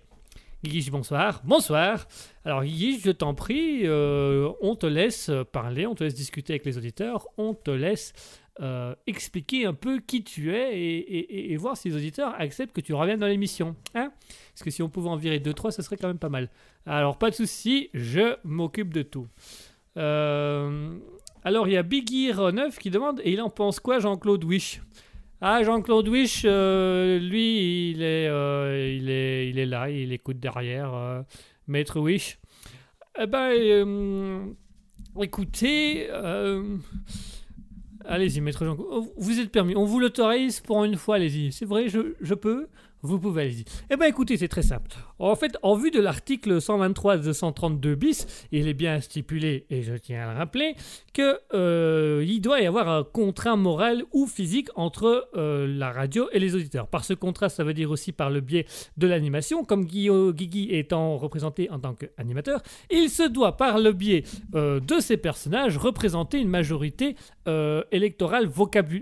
Guiguiche, 0.63 0.91
bonsoir. 0.91 1.41
Bonsoir. 1.45 2.07
Alors, 2.45 2.65
Guiguiche, 2.65 3.03
je 3.05 3.11
t'en 3.13 3.35
prie, 3.35 3.83
euh, 3.85 4.51
on 4.61 4.75
te 4.75 4.87
laisse 4.87 5.31
parler, 5.53 5.87
on 5.87 5.95
te 5.95 6.05
laisse 6.05 6.15
discuter 6.15 6.55
avec 6.55 6.67
les 6.67 6.77
auditeurs, 6.77 7.29
on 7.39 7.55
te 7.55 7.71
laisse 7.71 8.13
euh, 8.61 8.93
expliquer 9.07 9.67
un 9.67 9.75
peu 9.75 10.01
qui 10.01 10.25
tu 10.25 10.53
es 10.53 10.77
et, 10.77 11.57
voir 11.57 11.77
si 11.77 11.91
les 11.91 11.97
auditeurs 11.97 12.35
acceptent 12.41 12.75
que 12.75 12.81
tu 12.81 12.93
reviennes 12.93 13.21
dans 13.21 13.29
l'émission. 13.29 13.77
Hein 13.95 14.11
Parce 14.53 14.65
que 14.65 14.71
si 14.71 14.83
on 14.83 14.89
pouvait 14.89 15.09
en 15.09 15.17
virer 15.17 15.39
2-3, 15.39 15.71
ce 15.71 15.83
serait 15.83 15.97
quand 15.97 16.09
même 16.09 16.19
pas 16.19 16.29
mal. 16.29 16.51
Alors, 16.85 17.19
pas 17.19 17.31
de 17.31 17.37
souci, 17.37 17.89
je 17.95 18.37
m'occupe 18.43 18.93
de 18.93 19.03
tout. 19.03 19.29
Euh, 19.97 20.99
alors, 21.45 21.69
il 21.69 21.75
y 21.75 21.77
a 21.77 21.85
Big 21.85 22.13
Ear 22.13 22.53
9 22.53 22.79
qui 22.79 22.91
demande 22.91 23.21
Et 23.23 23.33
il 23.33 23.41
en 23.41 23.49
pense 23.49 23.79
quoi, 23.79 24.01
Jean-Claude 24.01 24.43
Wish 24.43 24.83
Ah, 25.41 25.63
Jean-Claude 25.63 26.09
Wish, 26.09 26.43
euh, 26.45 27.21
lui, 27.21 27.91
il 27.93 28.03
est, 28.03 28.27
il, 28.97 29.09
est, 29.09 29.51
il 29.51 29.59
est 29.61 29.67
là, 29.67 29.89
il 29.89 30.13
écoute 30.13 30.41
derrière. 30.41 31.25
Maître 31.69 32.01
Wish. 32.01 32.41
Eh 33.21 33.27
ben, 33.27 34.57
écoutez. 35.21 36.09
Allez-y, 38.09 38.41
maître 38.41 38.65
Jean. 38.65 38.77
Vous 39.19 39.39
êtes 39.39 39.53
permis. 39.53 39.77
On 39.77 39.85
vous 39.85 40.01
l'autorise 40.01 40.61
pour 40.61 40.83
une 40.85 40.97
fois, 40.97 41.17
allez-y. 41.17 41.53
C'est 41.53 41.67
vrai, 41.67 41.89
je, 41.89 42.15
je 42.23 42.35
peux 42.35 42.69
Vous 43.03 43.19
pouvez, 43.19 43.43
allez-y. 43.43 43.65
Eh 43.91 43.97
bien, 43.97 44.07
écoutez, 44.07 44.37
c'est 44.37 44.49
très 44.49 44.63
simple. 44.63 44.91
En 45.19 45.37
fait, 45.37 45.57
en 45.63 45.75
vue 45.77 45.91
de 45.91 46.01
l'article 46.01 46.61
123 46.61 47.19
232 47.19 47.95
bis, 47.95 48.27
il 48.53 48.69
est 48.69 48.75
bien 48.75 49.01
stipulé, 49.01 49.67
et 49.71 49.83
je 49.83 49.95
tiens 49.95 50.29
à 50.29 50.33
le 50.33 50.39
rappeler, 50.39 50.75
que 51.13 51.39
euh, 51.55 52.25
il 52.27 52.41
doit 52.41 52.61
y 52.61 52.67
avoir 52.67 52.89
un 52.89 53.05
contrat 53.05 53.57
moral 53.57 54.05
ou 54.13 54.27
physique 54.27 54.69
entre 54.77 55.29
euh, 55.37 55.67
la 55.67 55.93
radio 55.93 56.29
et 56.33 56.39
les 56.39 56.55
auditeurs. 56.55 56.89
Par 56.89 57.05
ce 57.05 57.15
contrat, 57.15 57.49
ça 57.49 57.65
veut 57.65 57.75
dire 57.75 57.91
aussi 57.91 58.13
par 58.13 58.31
le 58.31 58.41
biais 58.41 58.67
de 58.97 59.07
l'animation, 59.07 59.65
comme 59.65 59.85
Guigui 59.85 60.75
étant 60.75 61.17
représenté 61.17 61.71
en 61.71 61.79
tant 61.79 61.95
qu'animateur, 61.95 62.63
il 62.91 63.11
se 63.11 63.23
doit 63.29 63.57
par 63.57 63.79
le 63.79 63.93
biais 63.93 64.25
euh, 64.55 64.81
de 64.81 65.01
ces 65.01 65.17
personnages 65.17 65.77
représenter 65.77 66.39
une 66.39 66.49
majorité 66.49 67.17
euh, 67.49 67.83
électorale 67.93 68.51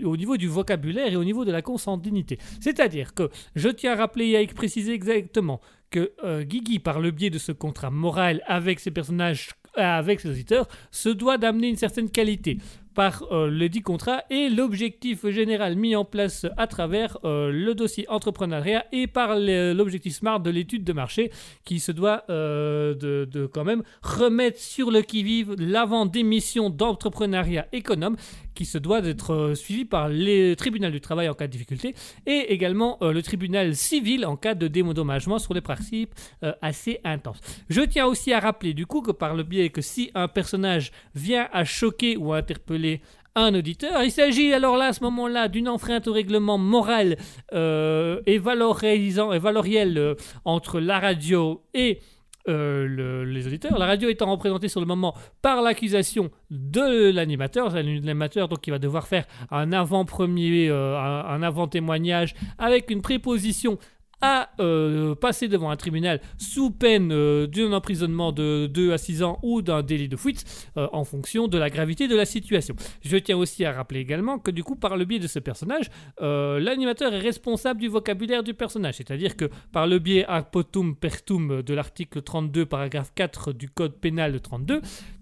au 0.05 0.17
niveau 0.17 0.37
du 0.37 0.47
vocabulaire 0.47 1.11
et 1.11 1.15
au 1.15 1.23
niveau 1.23 1.45
de 1.45 1.51
la 1.51 1.61
consanguinité. 1.61 2.37
C'est-à-dire 2.61 3.13
que 3.13 3.29
je 3.55 3.69
tiens 3.69 3.86
à 3.87 3.95
rappeler 3.95 4.27
et 4.27 4.37
à 4.37 4.45
préciser 4.53 4.93
exactement 4.93 5.61
que 5.89 6.11
euh, 6.23 6.43
Guigui, 6.43 6.79
par 6.79 6.99
le 6.99 7.11
biais 7.11 7.29
de 7.29 7.37
ce 7.37 7.51
contrat 7.51 7.91
moral 7.91 8.41
avec 8.45 8.79
ses 8.79 8.91
personnages, 8.91 9.51
euh, 9.77 9.81
avec 9.81 10.19
ses 10.19 10.29
auditeurs, 10.29 10.67
se 10.91 11.09
doit 11.09 11.37
d'amener 11.37 11.69
une 11.69 11.75
certaine 11.75 12.09
qualité 12.09 12.57
par 12.93 13.23
euh, 13.31 13.49
le 13.49 13.69
dit 13.69 13.81
contrat 13.81 14.23
et 14.31 14.49
l'objectif 14.49 15.27
général 15.27 15.75
mis 15.75 15.95
en 15.95 16.03
place 16.03 16.47
à 16.57 16.65
travers 16.65 17.19
le 17.23 17.73
dossier 17.73 18.09
entrepreneuriat 18.09 18.85
et 18.91 19.05
par 19.05 19.35
l'objectif 19.37 20.15
SMART 20.15 20.39
de 20.39 20.49
l'étude 20.49 20.83
de 20.83 20.93
marché 20.93 21.31
qui 21.63 21.79
se 21.79 21.91
doit 21.91 22.23
de, 22.27 23.49
quand 23.53 23.63
même 23.63 23.83
remettre 24.01 24.59
sur 24.59 24.89
le 24.89 25.03
qui-vive 25.03 25.53
l'avant 25.59 26.07
d'émission 26.07 26.71
d'entrepreneuriat 26.71 27.67
économe 27.71 28.15
qui 28.57 28.65
se 28.65 28.79
doit 28.79 29.01
d'être 29.01 29.33
euh, 29.33 29.55
suivi 29.55 29.85
par 29.85 30.09
les 30.09 30.55
tribunaux 30.55 30.89
du 30.89 30.99
travail 30.99 31.29
en 31.29 31.35
cas 31.35 31.45
de 31.45 31.51
difficulté 31.51 31.93
et 32.25 32.51
également 32.51 32.97
euh, 33.03 33.13
le 33.13 33.21
tribunal 33.21 33.75
civil 33.75 34.25
en 34.25 34.35
cas 34.35 34.55
de 34.55 34.67
dédommagement 34.67 35.37
sur 35.37 35.53
les 35.53 35.61
principes 35.61 36.15
euh, 36.43 36.53
assez 36.63 36.99
intenses. 37.03 37.39
Je 37.69 37.81
tiens 37.81 38.07
aussi 38.07 38.33
à 38.33 38.39
rappeler 38.39 38.73
du 38.73 38.87
coup 38.87 39.01
que 39.01 39.11
par 39.11 39.35
le 39.35 39.43
biais 39.43 39.69
que 39.69 39.81
si 39.81 40.09
un 40.15 40.27
personnage 40.27 40.91
vient 41.13 41.47
à 41.53 41.65
choquer 41.65 42.17
ou 42.17 42.33
à 42.33 42.37
interpeller 42.37 43.01
un 43.35 43.53
auditeur, 43.53 44.01
il 44.01 44.11
s'agit 44.11 44.51
alors 44.51 44.75
là 44.75 44.87
à 44.87 44.93
ce 44.93 45.03
moment-là 45.03 45.47
d'une 45.49 45.69
enfreinte 45.69 46.07
au 46.07 46.13
règlement 46.13 46.57
moral 46.57 47.17
et 47.53 48.39
valorisant 48.39 49.31
et 49.31 49.37
valoriel 49.37 50.15
entre 50.43 50.79
la 50.79 50.99
radio 50.99 51.61
et 51.75 51.99
euh, 52.47 52.87
le- 52.87 53.25
les 53.25 53.47
auditeurs. 53.47 53.77
La 53.77 53.85
radio 53.85 54.09
étant 54.09 54.31
représentée 54.31 54.67
sur 54.67 54.79
le 54.79 54.85
moment 54.87 55.13
par 55.41 55.61
l'accusation 55.61 56.29
de 56.49 57.11
l'animateur, 57.11 57.69
l'animateur 57.73 58.47
donc 58.47 58.61
qui 58.61 58.69
va 58.71 58.79
devoir 58.79 59.07
faire 59.07 59.25
un 59.51 59.71
avant-premier, 59.71 60.69
euh, 60.69 60.97
un 60.97 61.41
avant-témoignage 61.43 62.35
avec 62.57 62.89
une 62.91 63.01
préposition 63.01 63.77
à 64.21 64.49
euh, 64.59 65.15
passer 65.15 65.47
devant 65.47 65.69
un 65.69 65.75
tribunal 65.75 66.21
sous 66.37 66.71
peine 66.71 67.11
euh, 67.11 67.45
d'un 67.47 67.71
emprisonnement 67.73 68.31
de 68.31 68.67
2 68.67 68.91
à 68.91 68.97
6 68.97 69.23
ans 69.23 69.39
ou 69.43 69.61
d'un 69.61 69.83
délit 69.83 70.09
de 70.09 70.15
fuite 70.15 70.43
euh, 70.77 70.87
en 70.91 71.03
fonction 71.03 71.47
de 71.47 71.57
la 71.57 71.69
gravité 71.69 72.07
de 72.07 72.15
la 72.15 72.25
situation. 72.25 72.75
Je 73.03 73.17
tiens 73.17 73.37
aussi 73.37 73.63
à 73.65 73.71
rappeler 73.71 73.99
également 73.99 74.39
que 74.39 74.51
du 74.51 74.63
coup 74.63 74.75
par 74.75 74.97
le 74.97 75.05
biais 75.05 75.19
de 75.19 75.27
ce 75.27 75.39
personnage, 75.39 75.89
l'animateur 76.19 77.13
est 77.13 77.19
responsable 77.19 77.79
du 77.79 77.87
vocabulaire 77.87 78.43
du 78.43 78.53
personnage, 78.53 78.95
c'est-à-dire 78.95 79.35
que 79.35 79.45
par 79.71 79.87
le 79.87 79.99
biais 79.99 80.25
a 80.25 80.41
potum 80.41 80.95
pertum 80.95 81.61
de 81.61 81.73
l'article 81.73 82.21
32 82.21 82.65
paragraphe 82.65 83.11
4 83.15 83.53
du 83.53 83.69
code 83.69 83.95
pénal 83.99 84.33
de 84.33 84.37
32, 84.37 84.81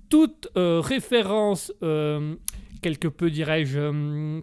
toute 0.10 0.50
référence, 0.56 1.74
quelque 2.82 3.08
peu 3.08 3.30
dirais-je, 3.30 3.80
hum, 3.80 4.42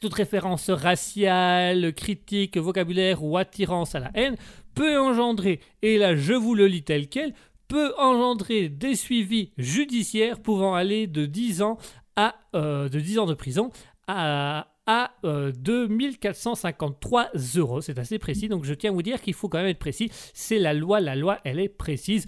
toute 0.00 0.14
référence 0.14 0.70
raciale, 0.70 1.92
critique, 1.94 2.56
vocabulaire 2.56 3.22
ou 3.22 3.36
attirance 3.36 3.94
à 3.94 4.00
la 4.00 4.10
haine 4.14 4.36
peut 4.74 4.98
engendrer, 4.98 5.60
et 5.82 5.98
là 5.98 6.16
je 6.16 6.32
vous 6.32 6.54
le 6.54 6.66
lis 6.66 6.82
tel 6.82 7.08
quel, 7.08 7.34
peut 7.68 7.92
engendrer 7.98 8.68
des 8.68 8.94
suivis 8.94 9.52
judiciaires 9.56 10.40
pouvant 10.40 10.74
aller 10.74 11.06
de 11.06 11.26
10 11.26 11.62
ans 11.62 11.78
à 12.16 12.34
euh, 12.54 12.88
de 12.88 12.98
10 12.98 13.20
ans 13.20 13.26
de 13.26 13.34
prison 13.34 13.70
à, 14.06 14.66
à 14.86 15.12
euh, 15.24 15.52
2453 15.52 17.30
euros. 17.56 17.80
C'est 17.80 17.98
assez 18.00 18.18
précis, 18.18 18.48
donc 18.48 18.64
je 18.64 18.74
tiens 18.74 18.90
à 18.90 18.92
vous 18.92 19.02
dire 19.02 19.22
qu'il 19.22 19.34
faut 19.34 19.48
quand 19.48 19.58
même 19.58 19.68
être 19.68 19.78
précis. 19.78 20.10
C'est 20.34 20.58
la 20.58 20.74
loi, 20.74 20.98
la 20.98 21.14
loi, 21.14 21.38
elle 21.44 21.60
est 21.60 21.68
précise, 21.68 22.26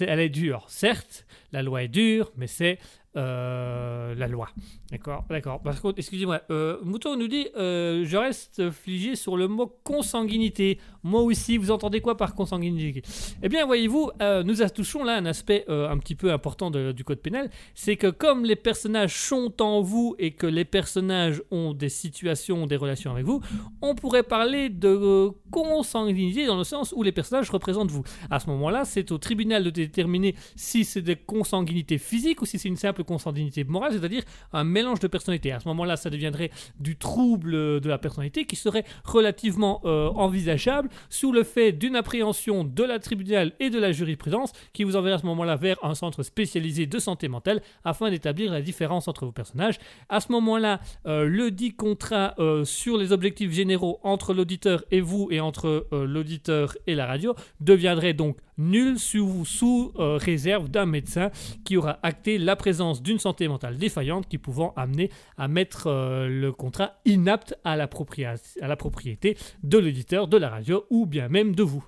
elle 0.00 0.18
est 0.18 0.28
dure. 0.28 0.64
Certes, 0.68 1.26
la 1.52 1.62
loi 1.62 1.84
est 1.84 1.88
dure, 1.88 2.32
mais 2.36 2.48
c'est 2.48 2.80
euh, 2.80 3.01
la 3.14 4.28
loi. 4.28 4.48
D'accord, 4.90 5.24
d'accord. 5.28 5.60
Par 5.60 5.80
contre, 5.80 5.98
excusez-moi, 5.98 6.42
euh, 6.50 6.78
Mouton 6.82 7.16
nous 7.16 7.28
dit 7.28 7.48
euh, 7.56 8.04
Je 8.04 8.16
reste 8.16 8.70
figé 8.70 9.16
sur 9.16 9.36
le 9.36 9.48
mot 9.48 9.66
consanguinité. 9.84 10.78
Moi 11.04 11.22
aussi, 11.22 11.56
vous 11.56 11.72
entendez 11.72 12.00
quoi 12.00 12.16
par 12.16 12.34
consanguinité 12.34 13.02
Eh 13.42 13.48
bien, 13.48 13.66
voyez-vous, 13.66 14.10
euh, 14.20 14.44
nous 14.44 14.54
touchons 14.68 15.02
là 15.02 15.16
un 15.16 15.26
aspect 15.26 15.64
euh, 15.68 15.90
un 15.90 15.98
petit 15.98 16.14
peu 16.14 16.32
important 16.32 16.70
du 16.70 17.04
code 17.04 17.18
pénal 17.18 17.50
c'est 17.74 17.96
que 17.96 18.06
comme 18.06 18.44
les 18.44 18.54
personnages 18.54 19.16
sont 19.16 19.60
en 19.62 19.80
vous 19.80 20.14
et 20.18 20.32
que 20.32 20.46
les 20.46 20.64
personnages 20.64 21.42
ont 21.50 21.74
des 21.74 21.88
situations, 21.88 22.66
des 22.66 22.76
relations 22.76 23.10
avec 23.10 23.24
vous, 23.24 23.40
on 23.80 23.94
pourrait 23.94 24.22
parler 24.22 24.68
de 24.68 24.88
euh, 24.88 25.30
consanguinité 25.50 26.46
dans 26.46 26.56
le 26.56 26.64
sens 26.64 26.92
où 26.96 27.02
les 27.02 27.12
personnages 27.12 27.50
représentent 27.50 27.90
vous. 27.90 28.04
À 28.30 28.38
ce 28.38 28.48
moment-là, 28.50 28.84
c'est 28.84 29.10
au 29.10 29.18
tribunal 29.18 29.64
de 29.64 29.70
déterminer 29.70 30.36
si 30.54 30.84
c'est 30.84 31.02
des 31.02 31.16
consanguinités 31.16 31.98
physiques 31.98 32.42
ou 32.42 32.46
si 32.46 32.58
c'est 32.58 32.68
une 32.68 32.76
simple 32.76 33.02
consanguinité 33.02 33.64
morale, 33.64 33.92
c'est-à-dire 33.92 34.22
un 34.52 34.64
mélange 34.64 35.00
de 35.00 35.08
personnalités. 35.08 35.50
À 35.50 35.58
ce 35.58 35.66
moment-là, 35.68 35.96
ça 35.96 36.10
deviendrait 36.10 36.50
du 36.78 36.96
trouble 36.96 37.80
de 37.80 37.88
la 37.88 37.98
personnalité 37.98 38.44
qui 38.44 38.56
serait 38.56 38.84
relativement 39.04 39.84
envisageable 39.84 40.88
sous 41.08 41.32
le 41.32 41.42
fait 41.42 41.72
d'une 41.72 41.96
appréhension 41.96 42.64
de 42.64 42.82
la 42.82 42.98
tribunal 42.98 43.52
et 43.60 43.70
de 43.70 43.78
la 43.78 43.92
jurisprudence 43.92 44.52
qui 44.72 44.84
vous 44.84 44.96
enverrait 44.96 45.16
à 45.16 45.18
ce 45.18 45.26
moment-là 45.26 45.56
vers 45.56 45.82
un 45.84 45.94
centre 45.94 46.22
spécialisé 46.22 46.86
de 46.86 46.98
santé 46.98 47.28
mentale 47.28 47.60
afin 47.84 48.10
d'établir 48.10 48.52
la 48.52 48.62
différence 48.62 49.08
entre 49.08 49.24
vos 49.24 49.32
personnages. 49.32 49.78
À 50.08 50.20
ce 50.20 50.32
moment-là, 50.32 50.80
euh, 51.06 51.24
le 51.24 51.50
dit 51.50 51.74
contrat 51.74 52.34
euh, 52.38 52.64
sur 52.64 52.96
les 52.96 53.12
objectifs 53.12 53.52
généraux 53.52 54.00
entre 54.02 54.34
l'auditeur 54.34 54.84
et 54.90 55.00
vous 55.00 55.28
et 55.30 55.40
entre 55.40 55.86
euh, 55.92 56.06
l'auditeur 56.06 56.74
et 56.86 56.94
la 56.94 57.06
radio 57.06 57.34
deviendrait 57.60 58.14
donc 58.14 58.36
nul 58.58 58.98
sous, 58.98 59.92
réserve 59.96 60.68
d'un 60.68 60.84
médecin 60.84 61.30
qui 61.64 61.76
aura 61.76 61.98
acté 62.02 62.36
la 62.36 62.54
présence 62.54 63.02
d'une 63.02 63.18
santé 63.18 63.48
mentale 63.48 63.78
défaillante 63.78 64.28
qui 64.28 64.36
pouvant 64.36 64.74
amener 64.76 65.10
à 65.38 65.48
mettre 65.48 65.88
le 66.28 66.50
contrat 66.52 67.00
inapte 67.06 67.56
à 67.64 67.76
la 67.76 67.86
propriété 67.88 69.38
de 69.62 69.78
l'auditeur, 69.78 70.28
de 70.28 70.36
la 70.36 70.50
radio 70.50 70.81
ou 70.90 71.06
bien 71.06 71.28
même 71.28 71.54
de 71.54 71.62
vous. 71.62 71.84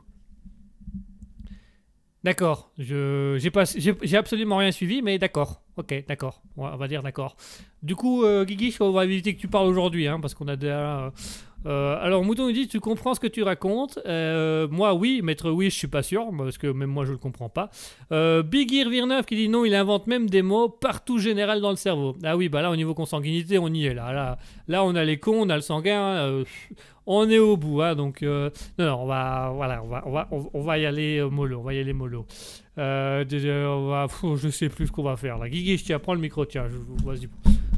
D'accord, 2.23 2.71
j'ai 2.79 4.17
absolument 4.17 4.57
rien 4.57 4.73
suivi, 4.73 5.03
mais 5.03 5.19
d'accord. 5.19 5.61
Ok, 5.77 6.05
d'accord. 6.09 6.41
On 6.57 6.75
va- 6.77 6.89
dire 6.89 7.03
d'accord. 7.03 7.37
Du 7.83 7.97
coup, 7.97 8.25
euh, 8.25 8.47
Guigui, 8.47 8.75
on 8.81 8.93
va 8.93 9.05
éviter 9.05 9.35
que 9.35 9.41
tu 9.41 9.49
parles 9.49 9.67
aujourd'hui, 9.67 10.07
hein, 10.09 10.19
parce 10.21 10.33
qu'on 10.33 10.49
a 10.49 10.57
euh, 10.63 11.11
euh, 11.67 11.99
alors, 12.01 12.25
Mouton 12.25 12.47
nous 12.47 12.53
dit 12.53 12.67
Tu 12.67 12.81
comprends 12.81 13.13
ce 13.15 13.21
que 13.21 13.27
tu 13.27 13.43
racontes 13.43 13.99
Euh, 14.07 14.67
Moi, 14.71 14.95
oui, 14.95 15.21
maître, 15.23 15.51
oui, 15.51 15.69
je 15.69 15.75
suis 15.77 15.87
pas 15.89 16.03
sûr, 16.03 16.31
parce 16.39 16.57
que 16.57 16.67
même 16.69 16.89
moi, 16.91 17.05
je 17.05 17.13
le 17.13 17.19
comprends 17.19 17.51
pas. 17.51 17.69
Big 18.43 18.73
Ear 18.73 18.89
Virneuf 18.89 19.27
qui 19.27 19.37
dit 19.37 19.51
non, 19.51 19.67
il 19.67 19.75
invente 19.75 20.07
même 20.07 20.31
des 20.31 20.41
mots 20.43 20.71
partout 20.71 21.19
général 21.19 21.61
dans 21.61 21.71
le 21.71 21.77
cerveau. 21.77 22.17
Ah 22.23 22.39
oui, 22.39 22.49
bah 22.49 22.63
là, 22.63 22.71
au 22.71 22.77
niveau 22.77 22.95
consanguinité, 22.95 23.59
on 23.59 23.69
y 23.69 23.85
est 23.85 23.93
là. 23.95 24.39
Là, 24.69 24.83
on 24.85 24.95
a 24.95 25.05
les 25.05 25.19
cons, 25.19 25.43
on 25.43 25.51
a 25.51 25.57
le 25.57 25.63
sanguin. 25.63 26.01
euh, 26.01 26.45
on 27.07 27.29
est 27.29 27.39
au 27.39 27.57
bout, 27.57 27.83
hein, 27.83 27.95
donc 27.95 28.23
euh, 28.23 28.51
non, 28.79 28.87
non, 28.87 28.95
on 29.03 29.07
va, 29.07 29.53
voilà, 29.55 29.83
on 29.85 29.89
va, 29.89 30.03
on 30.07 30.11
va, 30.13 30.29
on, 30.53 30.61
va 30.63 30.79
y 30.79 30.87
aller 30.87 31.19
euh, 31.19 31.29
mollo, 31.29 31.59
on 31.61 31.63
va 31.63 31.75
y 31.75 31.79
aller 31.79 31.93
mollo. 31.93 32.25
Euh, 32.79 33.25
de- 33.25 33.67
on 33.67 33.89
va, 33.89 34.07
je 34.37 34.49
sais 34.49 34.69
plus 34.69 34.87
ce 34.89 34.93
qu'on 34.93 35.03
va 35.05 35.17
faire 35.17 35.39
là. 35.39 35.49
Guigui, 35.49 35.77
je 35.79 35.85
tiens, 35.85 35.99
prends 35.99 36.15
le 36.15 36.21
micro, 36.21 36.45
tiens, 36.45 36.67
vas-y. 37.05 37.29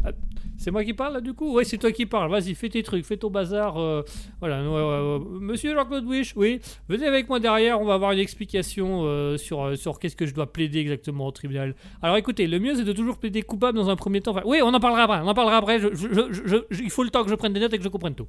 Ah, 0.04 0.10
C'est 0.58 0.70
moi 0.70 0.84
qui 0.84 0.94
parle 0.94 1.14
là 1.14 1.20
du 1.20 1.34
coup? 1.34 1.54
Oui, 1.56 1.64
c'est 1.66 1.76
toi 1.76 1.90
qui 1.92 2.06
parles. 2.06 2.30
Vas-y, 2.30 2.54
fais 2.54 2.68
tes 2.68 2.82
trucs, 2.82 3.04
fais 3.04 3.16
ton 3.16 3.28
bazar. 3.30 3.76
euh, 3.78 4.02
voilà. 4.40 4.62
ouais. 4.62 5.18
Monsieur 5.40 5.74
Jean-Claude 5.74 6.06
Wish, 6.06 6.32
oui. 6.36 6.60
Venez 6.88 7.06
avec 7.06 7.28
moi 7.28 7.40
derrière, 7.40 7.80
on 7.80 7.84
va 7.84 7.94
avoir 7.94 8.12
une 8.12 8.20
explication 8.20 9.02
euh, 9.04 9.36
sur, 9.36 9.60
euh, 9.62 9.74
sur 9.74 9.98
qu'est-ce 9.98 10.16
que 10.16 10.24
je 10.26 10.32
dois 10.34 10.50
plaider 10.52 10.78
exactement 10.78 11.26
au 11.26 11.30
tribunal. 11.32 11.74
Alors 12.00 12.16
écoutez, 12.16 12.46
le 12.46 12.58
mieux 12.60 12.74
c'est 12.76 12.84
de 12.84 12.92
toujours 12.92 13.18
plaider 13.18 13.42
coupable 13.42 13.76
dans 13.76 13.90
un 13.90 13.96
premier 13.96 14.20
temps. 14.22 14.30
Enfin, 14.30 14.42
oui, 14.46 14.60
on 14.62 14.72
en 14.72 14.80
parlera 14.80 15.02
après. 15.02 15.18
On 15.22 15.28
en 15.28 15.34
parlera 15.34 15.56
après. 15.58 15.78
Il 15.80 16.90
faut 16.90 17.02
le 17.02 17.10
temps 17.10 17.22
que 17.24 17.30
je 17.30 17.34
prenne 17.34 17.52
des 17.52 17.60
notes 17.60 17.74
et 17.74 17.78
que 17.78 17.84
je 17.84 17.88
comprenne 17.88 18.14
tout. 18.14 18.26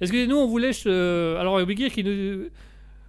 Excusez-nous, 0.00 0.36
on 0.36 0.46
vous 0.46 0.58
laisse. 0.58 0.84
euh, 0.86 1.38
alors, 1.40 1.64
Big 1.66 1.78
Gear 1.78 1.90
qui 1.90 2.04
nous. 2.04 2.48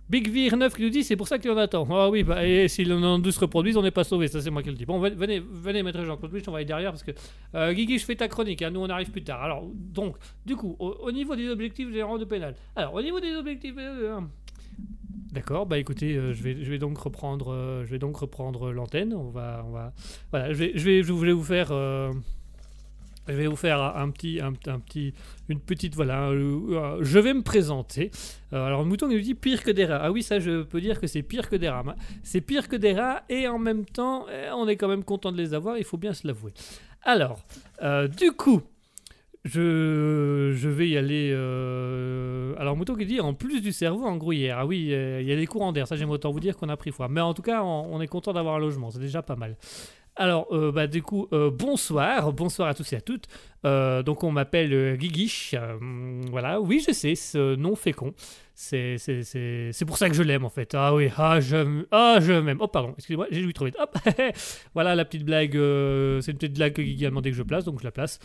Big 0.09 0.30
Vir 0.30 0.55
9 0.55 0.73
qui 0.73 0.84
nous 0.84 0.89
dit 0.89 1.03
c'est 1.03 1.18
pour 1.18 1.27
ça 1.27 1.38
qu'il 1.38 1.51
en 1.51 1.57
attend. 1.57 1.85
Ah 1.91 2.09
oui, 2.09 2.23
bah, 2.23 2.45
et 2.47 2.69
si 2.69 2.85
12 2.85 3.35
se 3.35 3.39
reproduisent, 3.41 3.76
on 3.76 3.81
n'est 3.81 3.91
pas 3.91 4.05
sauvé, 4.05 4.30
ça 4.30 4.39
c'est 4.41 4.49
moi 4.49 4.64
qui 4.64 4.69
le 4.69 4.76
dis. 4.76 4.85
Bon, 4.85 4.99
venez, 4.99 5.41
venez 5.41 5.84
mettre 5.84 6.01
Jean-Claude 6.05 6.31
Wish, 6.31 6.43
on 6.47 6.51
va 6.51 6.59
aller 6.59 6.65
derrière 6.65 6.91
parce 6.91 7.03
que 7.03 7.11
euh, 7.55 7.73
Guigui, 7.73 7.99
je 7.99 8.05
fais 8.05 8.15
ta 8.15 8.30
chronique, 8.30 8.61
hein, 8.61 8.69
nous 8.69 8.80
on 8.80 8.88
arrive 8.89 9.11
plus 9.11 9.23
tard. 9.26 9.43
Alors, 9.43 9.65
donc, 9.76 10.15
du 10.45 10.55
coup, 10.55 10.77
au, 10.80 10.91
au 11.01 11.11
niveau 11.11 11.35
des 11.35 11.49
objectifs 11.49 11.89
généraux 11.89 12.18
de 12.18 12.23
pénal. 12.23 12.55
Alors, 12.77 12.93
au 12.93 13.01
niveau 13.01 13.19
des 13.19 13.35
objectifs. 13.35 13.76
euh, 13.77 14.22
D'accord, 15.34 15.65
bah 15.65 15.77
écoutez, 15.77 16.15
euh, 16.15 16.31
je, 16.34 16.41
vais, 16.41 16.64
je 16.64 16.69
vais 16.72 16.77
donc 16.80 16.97
reprendre, 16.97 17.51
euh, 17.51 17.85
je 17.85 17.93
reprendre 18.18 18.72
l'antenne. 18.72 19.14
On 19.14 19.30
va, 19.30 19.65
on 19.68 19.72
va, 19.72 19.93
voilà, 20.31 20.53
je 20.53 20.57
vais, 20.57 20.72
je 20.73 20.85
vais, 20.85 21.03
je 21.03 21.11
voulais 21.11 21.34
vous 21.34 21.43
faire, 21.43 21.68
euh, 21.72 22.14
je 23.27 23.33
vais 23.33 23.47
vous 23.47 23.55
faire 23.55 23.81
un 23.81 24.09
petit, 24.09 24.39
un, 24.41 24.53
petit, 24.53 25.13
une 25.49 25.59
petite, 25.59 25.95
voilà, 25.95 26.29
euh, 26.29 26.97
je 27.01 27.19
vais 27.19 27.33
me 27.33 27.41
présenter. 27.41 28.11
Euh, 28.53 28.65
alors, 28.65 28.85
mouton 28.85 29.07
nous 29.07 29.19
dit 29.19 29.35
pire 29.35 29.63
que 29.63 29.71
des 29.71 29.85
rats. 29.85 29.99
Ah 30.01 30.11
oui, 30.11 30.23
ça, 30.23 30.39
je 30.39 30.63
peux 30.63 30.81
dire 30.81 30.99
que 30.99 31.07
c'est 31.07 31.23
pire 31.23 31.49
que 31.49 31.55
des 31.55 31.69
rats. 31.69 31.83
hein. 31.87 31.95
C'est 32.23 32.41
pire 32.41 32.67
que 32.67 32.75
des 32.75 32.93
rats 32.93 33.23
et 33.29 33.47
en 33.47 33.59
même 33.59 33.85
temps, 33.85 34.25
eh, 34.31 34.49
on 34.51 34.67
est 34.67 34.75
quand 34.77 34.87
même 34.87 35.03
content 35.03 35.31
de 35.31 35.37
les 35.37 35.53
avoir. 35.53 35.77
Il 35.77 35.83
faut 35.83 35.97
bien 35.97 36.13
se 36.13 36.25
l'avouer. 36.27 36.53
Alors, 37.03 37.43
euh, 37.83 38.07
du 38.07 38.31
coup. 38.31 38.61
Je, 39.45 40.51
je 40.57 40.67
vais 40.67 40.89
y 40.89 40.97
aller. 40.97 41.31
euh, 41.33 42.53
Alors, 42.57 42.75
Mouton 42.75 42.95
qui 42.95 43.05
dit 43.05 43.21
en 43.21 43.33
plus 43.33 43.61
du 43.61 43.71
cerveau 43.71 44.05
en 44.05 44.17
gruyère. 44.17 44.57
Ah 44.59 44.65
oui, 44.65 44.87
il 44.89 45.25
y 45.25 45.31
a 45.31 45.35
des 45.37 45.47
courants 45.47 45.71
d'air. 45.71 45.87
Ça, 45.87 45.95
j'aime 45.95 46.09
autant 46.09 46.31
vous 46.31 46.41
dire 46.41 46.57
qu'on 46.57 46.67
a 46.67 46.75
pris 46.75 46.91
foi. 46.91 47.07
Mais 47.07 47.21
en 47.21 47.33
tout 47.33 47.43
cas, 47.43 47.63
on 47.63 48.01
est 48.01 48.07
content 48.07 48.33
d'avoir 48.33 48.55
un 48.55 48.59
logement. 48.59 48.91
C'est 48.91 48.99
déjà 48.99 49.21
pas 49.21 49.37
mal. 49.37 49.55
Alors, 50.18 50.48
euh, 50.52 50.72
bah, 50.72 50.88
du 50.88 51.03
coup, 51.03 51.27
euh, 51.31 51.52
bonsoir. 51.52 52.34
Bonsoir 52.34 52.69
à 52.69 52.73
tous 52.73 52.91
et 52.94 52.95
à 52.95 53.02
toutes. 53.02 53.27
Euh, 53.68 54.02
donc, 54.02 54.23
on 54.23 54.31
m'appelle 54.31 54.73
euh, 54.73 54.95
Guiguiche. 54.95 55.53
euh, 55.53 55.77
voilà, 56.31 56.61
oui, 56.61 56.84
je 56.85 56.94
sais, 56.94 57.15
ce 57.15 57.56
nom 57.56 57.76
fécond. 57.76 58.14
C'est, 58.60 58.98
pour 59.85 59.98
ça 59.98 60.10
que 60.10 60.15
je 60.15 60.23
l'aime 60.23 60.44
en 60.44 60.49
fait. 60.49 60.73
Ah 60.73 60.95
oui, 60.95 61.10
ah 61.15 61.39
je, 61.39 61.84
ah, 61.91 62.19
m'aime. 62.41 62.57
Oh 62.60 62.68
pardon, 62.68 62.95
excusez-moi, 62.98 63.27
j'ai 63.30 63.41
lu 63.41 63.53
trop 63.53 63.65
vite. 63.65 63.77
Voilà 64.73 64.95
la 64.95 65.06
petite 65.06 65.23
blague. 65.23 65.52
c'est 65.53 66.31
une 66.31 66.39
petite 66.39 66.56
blague 66.56 66.73
que 66.73 66.81
Guigui 66.81 67.06
a 67.06 67.10
demandé 67.10 67.30
que 67.30 67.38
je 67.38 67.44
place, 67.44 67.65
donc 67.65 67.80
je 67.80 67.84
la 67.84 67.91
place. 67.91 68.18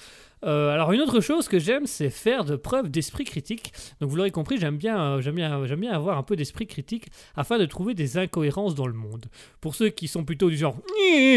Alors 0.43 0.90
une 0.93 1.02
autre 1.02 1.20
chose 1.20 1.48
que 1.48 1.59
j'aime, 1.59 1.85
c'est 1.85 2.09
faire 2.09 2.47
de 2.47 2.56
preuves 2.56 2.90
d'esprit 2.90 3.24
critique. 3.24 3.74
Donc 4.01 4.09
vous 4.09 4.16
l'aurez 4.16 4.31
compris, 4.31 4.56
j'aime 4.59 4.78
bien, 4.78 5.19
bien, 5.19 5.66
bien 5.77 5.93
avoir 5.93 6.16
un 6.16 6.23
peu 6.23 6.35
d'esprit 6.35 6.66
critique 6.66 7.09
afin 7.36 7.59
de 7.59 7.66
trouver 7.66 7.93
des 7.93 8.16
incohérences 8.16 8.74
dans 8.74 8.86
le 8.86 8.94
monde. 8.94 9.27
Pour 9.60 9.74
ceux 9.74 9.90
qui 9.90 10.09
sont 10.09 10.24
plutôt 10.24 10.48
du 10.48 10.56
genre 10.56 10.78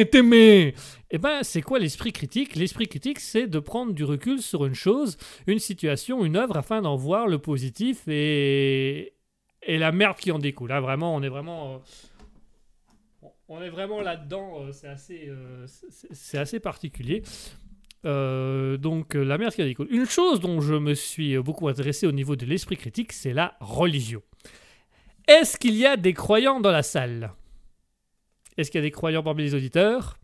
t'aimer, 0.09 0.73
eh 1.15 1.17
ben 1.17 1.43
c'est 1.43 1.61
quoi 1.61 1.79
l'esprit 1.79 2.11
critique? 2.11 2.55
L'esprit 2.55 2.87
critique, 2.87 3.19
c'est 3.19 3.47
de 3.47 3.59
prendre 3.59 3.93
du 3.93 4.03
recul 4.03 4.41
sur 4.41 4.65
une 4.65 4.75
chose, 4.75 5.17
une 5.47 5.59
situation, 5.59 6.25
une 6.25 6.35
œuvre 6.35 6.57
afin 6.57 6.81
d'en 6.81 6.97
voir 6.97 7.27
le 7.27 7.39
positif 7.39 8.03
et 8.07 9.13
et 9.67 9.77
la 9.77 9.91
merde 9.91 10.17
qui 10.17 10.31
en 10.31 10.39
découle. 10.39 10.69
Là 10.69 10.81
vraiment, 10.81 11.15
on 11.15 11.23
est 11.23 11.29
vraiment 11.29 11.75
euh, 11.75 11.77
on 13.47 13.61
est 13.61 13.69
vraiment 13.69 14.01
là-dedans, 14.01 14.61
euh, 14.61 14.71
c'est 14.71 14.87
assez, 14.87 15.27
euh, 15.29 15.65
c'est- 15.67 16.37
assez 16.37 16.59
particulier. 16.59 17.23
Donc, 18.03 19.15
la 19.15 19.37
merde 19.39 19.53
qui 19.53 19.63
en 19.63 19.65
découle. 19.65 19.87
Une 19.89 20.05
chose 20.05 20.39
dont 20.39 20.61
je 20.61 20.75
me 20.75 20.93
suis 20.93 21.37
beaucoup 21.39 21.67
intéressé 21.69 22.05
au 22.05 22.11
niveau 22.11 22.35
de 22.35 22.45
l'esprit 22.45 22.77
critique, 22.77 23.11
c'est 23.13 23.33
la 23.33 23.55
religion. 23.59 24.21
Est-ce 25.27 25.57
qu'il 25.57 25.75
y 25.75 25.87
a 25.87 25.97
des 25.97 26.13
croyants 26.13 26.59
dans 26.59 26.71
la 26.71 26.83
salle? 26.83 27.31
Est-ce 28.57 28.69
qu'il 28.69 28.77
y 28.79 28.83
a 28.83 28.87
des 28.87 28.91
croyants 28.91 29.23
parmi 29.23 29.41
les 29.43 29.55
auditeurs? 29.55 30.17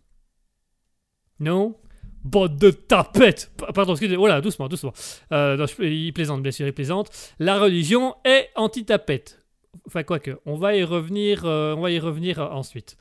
Non 1.42 1.76
Bande 2.24 2.56
de 2.58 2.70
tapettes 2.70 3.52
Pa- 3.58 3.74
Pardon, 3.74 3.94
excusez-moi, 3.94 4.20
voilà, 4.28 4.42
doucement, 4.42 4.68
doucement. 4.68 4.94
Euh, 5.32 5.66
il 5.80 6.14
plaisante, 6.14 6.44
bien 6.44 6.52
sûr, 6.52 6.68
il 6.68 6.74
plaisante. 6.74 7.10
La 7.40 7.60
religion 7.60 8.14
est 8.24 8.50
anti-tapette. 8.56 9.40
Enfin, 9.88 10.04
quoique, 10.04 10.38
on 10.46 10.54
va 10.56 10.76
y 10.76 10.84
revenir, 10.84 11.46
euh, 11.46 11.74
on 11.76 11.82
va 11.82 11.90
y 11.90 11.98
revenir 11.98 12.40
euh, 12.40 12.50
ensuite. 12.50 12.96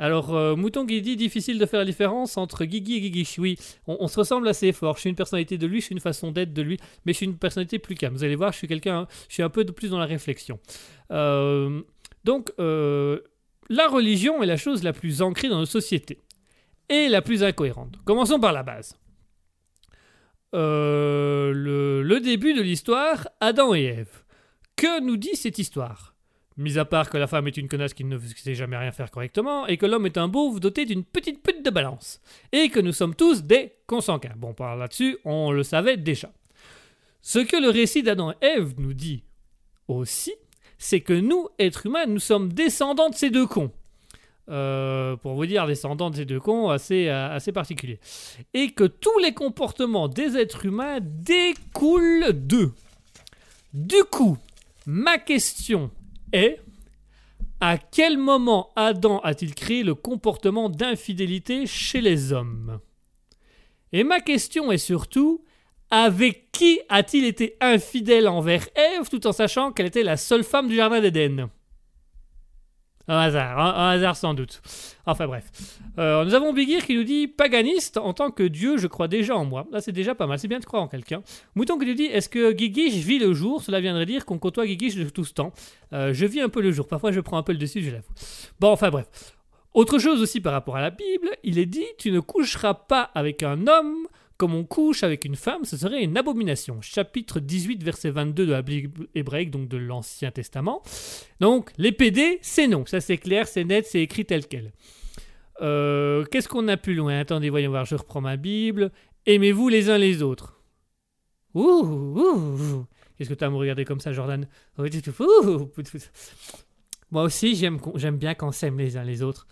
Alors, 0.00 0.32
Mouton 0.56 0.86
qui 0.86 1.02
dit 1.02 1.16
difficile 1.16 1.58
de 1.58 1.66
faire 1.66 1.80
la 1.80 1.84
différence 1.84 2.36
entre 2.36 2.64
Guigui 2.64 2.96
et 2.96 3.00
Guigui. 3.00 3.34
Oui, 3.38 3.58
on, 3.88 4.06
se 4.06 4.18
ressemble 4.20 4.46
assez 4.46 4.70
fort. 4.70 4.94
Je 4.94 5.00
suis 5.00 5.10
une 5.10 5.16
personnalité 5.16 5.58
de 5.58 5.66
lui, 5.66 5.80
je 5.80 5.86
suis 5.86 5.92
une 5.92 6.00
façon 6.00 6.30
d'être 6.30 6.52
de 6.52 6.62
lui, 6.62 6.78
mais 7.04 7.12
je 7.12 7.16
suis 7.16 7.26
une 7.26 7.36
personnalité 7.36 7.80
plus 7.80 7.96
calme. 7.96 8.14
Vous 8.14 8.22
allez 8.22 8.36
voir, 8.36 8.52
je 8.52 8.58
suis 8.58 8.68
quelqu'un, 8.68 9.08
je 9.28 9.34
suis 9.34 9.42
un 9.42 9.50
peu 9.50 9.64
de 9.64 9.72
plus 9.72 9.90
dans 9.90 9.98
la 9.98 10.06
réflexion. 10.06 10.60
Donc, 11.10 12.52
la 12.58 13.88
religion 13.88 14.40
est 14.40 14.46
la 14.46 14.56
chose 14.56 14.84
la 14.84 14.92
plus 14.92 15.20
ancrée 15.20 15.48
dans 15.48 15.58
nos 15.58 15.66
sociétés. 15.66 16.20
Et 16.88 17.08
la 17.08 17.22
plus 17.22 17.42
incohérente. 17.42 17.96
Commençons 18.04 18.40
par 18.40 18.52
la 18.52 18.62
base. 18.62 18.96
Euh, 20.54 21.52
le, 21.52 22.20
début 22.20 22.54
de 22.54 22.62
l'histoire, 22.62 23.28
Adam 23.40 23.74
et 23.74 23.84
Ève. 23.84 24.22
Que 24.76 25.00
nous 25.00 25.16
dit 25.16 25.36
cette 25.36 25.58
histoire? 25.58 26.14
Mis 26.56 26.78
à 26.78 26.84
part 26.84 27.10
que 27.10 27.18
la 27.18 27.26
femme 27.26 27.46
est 27.46 27.56
une 27.56 27.68
connasse 27.68 27.94
qui 27.94 28.04
ne 28.04 28.18
sait 28.18 28.54
jamais 28.54 28.76
rien 28.76 28.90
faire 28.90 29.10
correctement, 29.10 29.66
et 29.66 29.76
que 29.76 29.86
l'homme 29.86 30.06
est 30.06 30.18
un 30.18 30.26
beauf 30.26 30.58
doté 30.58 30.86
d'une 30.86 31.04
petite 31.04 31.42
pute 31.42 31.64
de 31.64 31.70
balance, 31.70 32.20
et 32.50 32.68
que 32.68 32.80
nous 32.80 32.92
sommes 32.92 33.14
tous 33.14 33.44
des 33.44 33.74
consanguins. 33.86 34.34
Bon, 34.36 34.54
par 34.54 34.76
là-dessus, 34.76 35.18
on 35.24 35.52
le 35.52 35.62
savait 35.62 35.96
déjà. 35.96 36.32
Ce 37.20 37.38
que 37.38 37.56
le 37.56 37.70
récit 37.70 38.02
d'Adam 38.02 38.32
et 38.32 38.46
Ève 38.46 38.74
nous 38.78 38.94
dit 38.94 39.22
aussi, 39.86 40.34
c'est 40.78 41.00
que 41.00 41.12
nous, 41.12 41.48
êtres 41.58 41.86
humains, 41.86 42.06
nous 42.06 42.18
sommes 42.18 42.52
descendants 42.52 43.10
de 43.10 43.14
ces 43.14 43.30
deux 43.30 43.46
cons. 43.46 43.72
Euh, 44.50 45.16
pour 45.16 45.34
vous 45.34 45.44
dire, 45.44 45.66
descendants 45.66 46.08
de 46.08 46.24
deux 46.24 46.40
cons 46.40 46.70
assez, 46.70 47.08
euh, 47.08 47.34
assez 47.34 47.52
particuliers. 47.52 48.00
Et 48.54 48.70
que 48.70 48.84
tous 48.84 49.18
les 49.18 49.34
comportements 49.34 50.08
des 50.08 50.38
êtres 50.38 50.64
humains 50.64 51.00
découlent 51.02 52.32
d'eux. 52.32 52.72
Du 53.74 54.02
coup, 54.10 54.38
ma 54.86 55.18
question 55.18 55.90
est 56.32 56.60
à 57.60 57.76
quel 57.76 58.16
moment 58.16 58.70
Adam 58.74 59.20
a-t-il 59.20 59.54
créé 59.54 59.82
le 59.82 59.94
comportement 59.94 60.70
d'infidélité 60.70 61.66
chez 61.66 62.00
les 62.00 62.32
hommes? 62.32 62.80
Et 63.92 64.02
ma 64.02 64.20
question 64.20 64.72
est 64.72 64.78
surtout 64.78 65.44
avec 65.90 66.52
qui 66.52 66.80
a-t-il 66.88 67.24
été 67.24 67.56
infidèle 67.60 68.28
envers 68.28 68.66
Ève 68.74 69.08
tout 69.10 69.26
en 69.26 69.32
sachant 69.32 69.72
qu'elle 69.72 69.86
était 69.86 70.02
la 70.02 70.16
seule 70.16 70.44
femme 70.44 70.68
du 70.68 70.76
jardin 70.76 71.00
d'Éden? 71.00 71.48
Un 73.08 73.18
hasard, 73.18 73.58
un, 73.58 73.88
hasard 73.88 74.16
sans 74.16 74.34
doute. 74.34 74.60
Enfin 75.06 75.26
bref. 75.26 75.50
Euh, 75.98 76.24
nous 76.26 76.34
avons 76.34 76.52
Bigir 76.52 76.84
qui 76.84 76.94
nous 76.94 77.04
dit 77.04 77.26
paganiste 77.26 77.96
en 77.96 78.12
tant 78.12 78.30
que 78.30 78.42
Dieu, 78.42 78.76
je 78.76 78.86
crois 78.86 79.08
déjà 79.08 79.34
en 79.34 79.46
moi. 79.46 79.66
Là, 79.72 79.80
c'est 79.80 79.92
déjà 79.92 80.14
pas 80.14 80.26
mal, 80.26 80.38
c'est 80.38 80.46
bien 80.46 80.58
de 80.58 80.64
croire 80.66 80.82
en 80.82 80.88
quelqu'un. 80.88 81.22
Mouton 81.54 81.78
qui 81.78 81.86
nous 81.86 81.94
dit 81.94 82.04
est-ce 82.04 82.28
que 82.28 82.52
Guiguiche 82.52 82.96
vit 82.96 83.18
le 83.18 83.32
jour? 83.32 83.62
Cela 83.62 83.80
viendrait 83.80 84.04
dire 84.04 84.26
qu'on 84.26 84.38
côtoie 84.38 84.66
Guiguiche 84.66 84.96
de 84.96 85.08
tout 85.08 85.24
ce 85.24 85.32
temps. 85.32 85.52
Euh, 85.94 86.12
je 86.12 86.26
vis 86.26 86.42
un 86.42 86.50
peu 86.50 86.60
le 86.60 86.70
jour. 86.70 86.86
Parfois, 86.86 87.10
je 87.10 87.20
prends 87.20 87.38
un 87.38 87.42
peu 87.42 87.52
le 87.52 87.58
dessus, 87.58 87.82
je 87.82 87.90
l'avoue. 87.90 88.12
Bon, 88.60 88.68
enfin 88.68 88.90
bref. 88.90 89.06
Autre 89.72 89.98
chose 89.98 90.20
aussi 90.20 90.40
par 90.40 90.52
rapport 90.52 90.76
à 90.76 90.82
la 90.82 90.90
Bible, 90.90 91.30
il 91.44 91.58
est 91.58 91.66
dit 91.66 91.84
tu 91.98 92.10
ne 92.10 92.20
coucheras 92.20 92.74
pas 92.74 93.10
avec 93.14 93.42
un 93.42 93.66
homme 93.66 94.06
comme 94.38 94.54
on 94.54 94.64
couche 94.64 95.02
avec 95.02 95.24
une 95.24 95.36
femme, 95.36 95.64
ce 95.64 95.76
serait 95.76 96.02
une 96.02 96.16
abomination. 96.16 96.80
Chapitre 96.80 97.40
18, 97.40 97.82
verset 97.82 98.10
22 98.10 98.46
de 98.46 98.52
la 98.52 98.62
Bible 98.62 99.08
hébraïque, 99.14 99.50
donc 99.50 99.68
de 99.68 99.76
l'Ancien 99.76 100.30
Testament. 100.30 100.82
Donc, 101.40 101.70
les 101.76 101.92
PD, 101.92 102.38
c'est 102.40 102.68
non. 102.68 102.86
Ça, 102.86 103.00
c'est 103.00 103.18
clair, 103.18 103.46
c'est 103.48 103.64
net, 103.64 103.84
c'est 103.86 104.00
écrit 104.00 104.24
tel 104.24 104.46
quel. 104.46 104.72
Euh, 105.60 106.24
Qu'est-ce 106.26 106.48
qu'on 106.48 106.68
a 106.68 106.76
plus 106.76 106.94
loin? 106.94 107.18
Attendez, 107.18 107.50
voyons 107.50 107.70
voir, 107.70 107.84
je 107.84 107.96
reprends 107.96 108.20
ma 108.20 108.36
Bible. 108.36 108.92
Aimez-vous 109.26 109.68
les 109.68 109.90
uns 109.90 109.98
les 109.98 110.22
autres? 110.22 110.62
Ouh, 111.54 111.60
ouh. 111.60 112.86
Qu'est-ce 113.16 113.28
que 113.28 113.34
tu 113.34 113.42
as 113.42 113.48
à 113.48 113.50
me 113.50 113.56
regarder 113.56 113.84
comme 113.84 113.98
ça, 113.98 114.12
Jordan? 114.12 114.46
Ouh, 114.78 115.70
Moi 117.10 117.22
aussi, 117.24 117.56
j'aime 117.56 117.80
qu'on- 117.80 117.98
bien 118.12 118.34
quand 118.34 118.48
on 118.48 118.52
s'aime 118.52 118.78
les 118.78 118.96
uns 118.96 119.02
les 119.02 119.22
autres. 119.22 119.48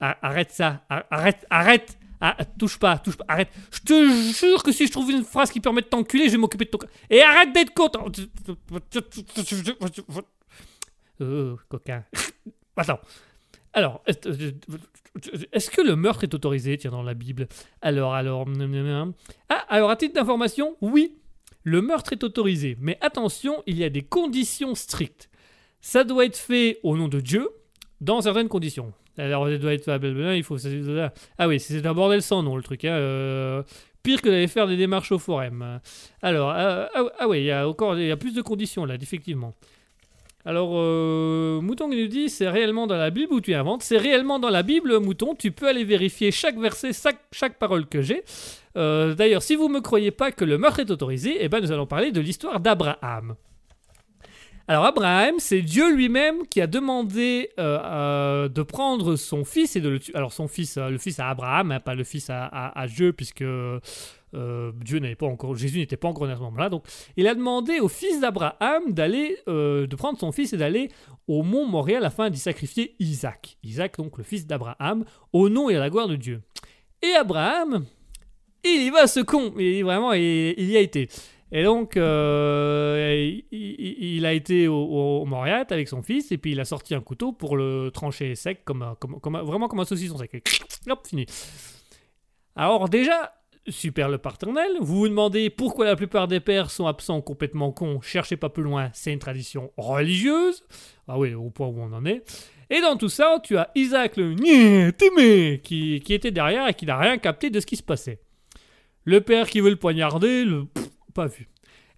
Arrête 0.00 0.50
ça, 0.50 0.84
arrête, 0.88 1.46
arrête 1.48 1.96
Ah, 2.20 2.36
touche 2.58 2.78
pas, 2.78 2.98
touche 2.98 3.16
pas, 3.16 3.24
arrête. 3.28 3.48
Je 3.72 3.80
te 3.80 4.38
jure 4.38 4.62
que 4.62 4.72
si 4.72 4.86
je 4.86 4.92
trouve 4.92 5.10
une 5.10 5.24
phrase 5.24 5.50
qui 5.50 5.60
permet 5.60 5.80
de 5.80 5.86
t'enculer, 5.86 6.26
je 6.26 6.32
vais 6.32 6.36
m'occuper 6.38 6.66
de 6.66 6.70
ton... 6.70 6.78
Et 7.08 7.22
arrête 7.22 7.52
d'être 7.54 7.72
content 7.72 8.06
Oh, 11.20 11.56
coquin. 11.68 12.04
Attends. 12.76 13.00
Alors, 13.72 14.02
est- 14.06 14.28
est-ce 15.52 15.70
que 15.70 15.80
le 15.82 15.96
meurtre 15.96 16.24
est 16.24 16.34
autorisé, 16.34 16.76
tiens, 16.78 16.90
dans 16.90 17.02
la 17.02 17.14
Bible? 17.14 17.46
Alors, 17.82 18.14
alors... 18.14 18.46
Ah, 19.48 19.64
alors, 19.68 19.90
à 19.90 19.96
titre 19.96 20.14
d'information, 20.14 20.76
oui, 20.80 21.16
le 21.62 21.82
meurtre 21.82 22.12
est 22.12 22.24
autorisé. 22.24 22.76
Mais 22.80 22.98
attention, 23.00 23.62
il 23.66 23.76
y 23.78 23.84
a 23.84 23.90
des 23.90 24.02
conditions 24.02 24.74
strictes. 24.74 25.28
Ça 25.80 26.04
doit 26.04 26.24
être 26.24 26.36
fait 26.36 26.80
au 26.82 26.96
nom 26.96 27.08
de 27.08 27.20
Dieu, 27.20 27.48
dans 28.00 28.20
certaines 28.22 28.48
conditions. 28.48 28.92
Alors, 29.20 29.48
Il 29.50 30.42
faut... 30.42 30.56
Ah 31.38 31.48
oui, 31.48 31.60
c'est 31.60 31.84
un 31.86 31.94
bordel 31.94 32.22
sans 32.22 32.42
nom, 32.42 32.56
le 32.56 32.62
truc. 32.62 32.84
Hein. 32.84 32.92
euh, 32.92 33.62
Pire 34.02 34.22
que 34.22 34.28
d'aller 34.28 34.48
faire 34.48 34.66
des 34.66 34.76
démarches 34.76 35.12
au 35.12 35.18
forum. 35.18 35.80
Alors, 36.22 36.50
euh, 36.50 36.86
ah, 36.94 37.02
ah 37.18 37.28
oui, 37.28 37.40
il 37.40 37.44
y 37.44 37.50
a 37.50 37.68
encore 37.68 37.98
y 37.98 38.10
a 38.10 38.16
plus 38.16 38.34
de 38.34 38.40
conditions 38.40 38.86
là, 38.86 38.94
effectivement. 39.00 39.54
Alors, 40.46 40.70
euh, 40.72 41.60
Mouton 41.60 41.90
qui 41.90 42.00
nous 42.00 42.08
dit, 42.08 42.30
c'est 42.30 42.48
réellement 42.48 42.86
dans 42.86 42.96
la 42.96 43.10
Bible 43.10 43.34
ou 43.34 43.42
tu 43.42 43.52
inventes? 43.52 43.82
C'est 43.82 43.98
réellement 43.98 44.38
dans 44.38 44.48
la 44.48 44.62
Bible, 44.62 44.98
Mouton. 44.98 45.34
Tu 45.34 45.52
peux 45.52 45.68
aller 45.68 45.84
vérifier 45.84 46.30
chaque 46.30 46.58
verset, 46.58 46.94
chaque, 46.94 47.20
chaque 47.30 47.58
parole 47.58 47.86
que 47.86 48.00
j'ai. 48.00 48.24
D'ailleurs, 48.74 49.42
si 49.42 49.54
vous 49.54 49.68
ne 49.68 49.74
me 49.74 49.80
croyez 49.80 50.12
pas 50.12 50.32
que 50.32 50.46
le 50.46 50.56
meurtre 50.56 50.80
est 50.80 50.90
autorisé, 50.90 51.36
eh 51.40 51.48
ben, 51.48 51.60
nous 51.60 51.70
allons 51.70 51.86
parler 51.86 52.10
de 52.10 52.22
l'histoire 52.22 52.58
d'Abraham. 52.58 53.34
Alors, 54.70 54.84
Abraham, 54.84 55.34
c'est 55.38 55.62
Dieu 55.62 55.92
lui-même 55.92 56.46
qui 56.46 56.60
a 56.60 56.68
demandé 56.68 57.50
euh, 57.58 57.80
euh, 57.82 58.48
de 58.48 58.62
prendre 58.62 59.16
son 59.16 59.44
fils 59.44 59.74
et 59.74 59.80
de 59.80 59.88
le 59.88 59.98
tuer. 59.98 60.14
Alors, 60.14 60.32
son 60.32 60.46
fils, 60.46 60.76
euh, 60.76 60.90
le 60.90 60.98
fils 60.98 61.18
à 61.18 61.28
Abraham, 61.28 61.72
hein, 61.72 61.80
pas 61.80 61.96
le 61.96 62.04
fils 62.04 62.30
à, 62.30 62.86
Dieu, 62.86 63.12
puisque 63.12 63.42
Dieu 63.42 64.98
n'avait 65.00 65.16
pas 65.16 65.26
encore, 65.26 65.56
Jésus 65.56 65.78
n'était 65.80 65.96
pas 65.96 66.06
encore 66.06 66.28
né 66.28 66.34
à 66.34 66.36
ce 66.36 66.42
moment-là. 66.42 66.68
Donc, 66.68 66.84
il 67.16 67.26
a 67.26 67.34
demandé 67.34 67.80
au 67.80 67.88
fils 67.88 68.20
d'Abraham 68.20 68.92
d'aller, 68.92 69.38
de 69.48 69.96
prendre 69.96 70.20
son 70.20 70.30
fils 70.30 70.52
et 70.52 70.56
d'aller 70.56 70.88
au 71.26 71.42
mont 71.42 71.66
Morial 71.66 72.04
afin 72.04 72.30
d'y 72.30 72.38
sacrifier 72.38 72.94
Isaac. 73.00 73.58
Isaac, 73.64 73.96
donc 73.96 74.18
le 74.18 74.22
fils 74.22 74.46
d'Abraham, 74.46 75.04
au 75.32 75.48
nom 75.48 75.68
et 75.68 75.74
à 75.74 75.80
la 75.80 75.90
gloire 75.90 76.06
de 76.06 76.14
Dieu. 76.14 76.42
Et 77.02 77.10
Abraham, 77.14 77.86
il 78.62 78.82
y 78.82 78.90
va 78.90 79.08
ce 79.08 79.18
con, 79.18 79.52
il, 79.58 79.82
vraiment, 79.82 80.12
il 80.12 80.70
y 80.70 80.76
a 80.76 80.80
été. 80.80 81.08
Et 81.52 81.64
donc, 81.64 81.96
euh, 81.96 83.40
il, 83.50 84.24
a 84.24 84.32
été 84.32 84.68
au, 84.68 84.76
au 84.76 85.24
Moriat 85.26 85.66
avec 85.70 85.88
son 85.88 86.02
fils, 86.02 86.30
et 86.30 86.38
puis 86.38 86.52
il 86.52 86.60
a 86.60 86.64
sorti 86.64 86.94
un 86.94 87.00
couteau 87.00 87.32
pour 87.32 87.56
le 87.56 87.90
trancher 87.92 88.36
sec, 88.36 88.64
comme, 88.64 88.94
vraiment 89.00 89.66
comme 89.68 89.80
un 89.80 89.84
saucisson 89.84 90.16
sec. 90.16 90.34
Et 90.34 90.42
Hop, 90.88 91.06
fini. 91.06 91.26
Alors 92.54 92.88
déjà, 92.88 93.32
super 93.66 94.08
le 94.08 94.18
paternel, 94.18 94.70
vous 94.80 94.98
vous 94.98 95.08
demandez 95.08 95.50
pourquoi 95.50 95.84
la 95.86 95.96
plupart 95.96 96.28
des 96.28 96.40
pères 96.40 96.70
sont 96.70 96.86
absents 96.86 97.20
complètement 97.20 97.72
cons, 97.72 98.00
cherchez 98.00 98.36
pas 98.36 98.48
plus 98.48 98.62
loin, 98.62 98.90
c'est 98.92 99.12
une 99.12 99.18
tradition 99.18 99.72
religieuse. 99.76 100.64
Ah 101.08 101.18
oui, 101.18 101.34
au 101.34 101.50
point 101.50 101.66
où 101.66 101.80
on 101.80 101.92
en 101.92 102.04
est. 102.04 102.22
Et 102.70 102.80
dans 102.80 102.96
tout 102.96 103.08
ça, 103.08 103.40
tu 103.42 103.56
as 103.56 103.70
Isaac 103.74 104.16
le 104.16 104.90
témé 104.92 105.60
qui, 105.64 106.00
qui 106.00 106.14
était 106.14 106.30
derrière 106.30 106.68
et 106.68 106.74
qui 106.74 106.86
n'a 106.86 106.96
rien 106.96 107.18
capté 107.18 107.50
de 107.50 107.58
ce 107.58 107.66
qui 107.66 107.76
se 107.76 107.82
passait. 107.82 108.20
Le 109.04 109.20
père 109.20 109.48
qui 109.48 109.60
veut 109.60 109.70
le 109.70 109.76
poignarder, 109.76 110.44
le 110.44 110.66
pas 111.10 111.26
vu. 111.26 111.48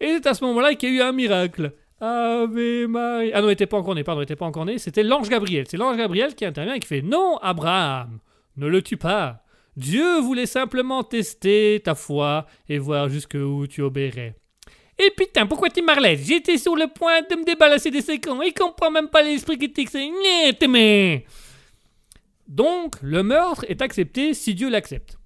Et 0.01 0.15
c'est 0.15 0.27
à 0.27 0.35
ce 0.35 0.45
moment-là 0.45 0.75
qu'il 0.75 0.95
y 0.95 1.01
a 1.01 1.05
eu 1.05 1.09
un 1.09 1.13
miracle. 1.13 1.73
Ah 2.01 2.47
non, 2.49 3.21
il 3.21 3.47
n'était 3.47 3.67
pas 3.67 3.77
encore 3.77 3.95
né, 3.95 4.03
pardon, 4.03 4.21
il 4.21 4.25
n'était 4.25 4.37
pas 4.37 4.47
encore 4.47 4.65
né. 4.65 4.79
C'était 4.79 5.05
l'ange 5.05 5.29
Gabriel. 5.29 5.67
C'est 5.69 5.77
l'ange 5.77 5.97
Gabriel 5.97 6.35
qui 6.35 6.45
intervient 6.45 6.75
et 6.75 6.81
qui 6.81 6.89
fait 6.89 7.03
Non, 7.03 7.39
Abraham, 7.39 8.19
ne 8.57 8.67
le 8.67 8.83
tue 8.83 8.97
pas. 8.97 9.45
Dieu 9.77 10.19
voulait 10.21 10.47
simplement 10.47 11.03
tester 11.05 11.81
ta 11.83 11.95
foi 11.95 12.47
et 12.69 12.79
voir 12.79 13.09
jusqu'où 13.09 13.67
tu 13.69 13.83
obéirais. 13.83 14.35
Et 14.99 15.11
putain, 15.17 15.47
pourquoi 15.47 15.71
tu 15.71 15.83
m'arrêtes 15.83 16.21
J'étais 16.21 16.59
sur 16.59 16.77
le 16.77 16.89
point 16.89 17.23
de 17.23 17.37
me 17.37 17.45
débarrasser 17.45 17.91
de 17.91 18.01
ces 18.01 18.21
cons. 18.21 18.43
Il 18.43 18.53
comprend 18.53 18.91
même 18.91 19.09
pas 19.09 19.23
l'esprit 19.23 19.57
critique. 19.57 19.89
C'est 19.91 20.59
témé. 20.59 21.25
Donc, 22.47 22.97
le 23.01 23.23
meurtre 23.23 23.65
est 23.69 23.81
accepté 23.81 24.35
si 24.35 24.55
Dieu 24.55 24.69
l'accepte. 24.69 25.19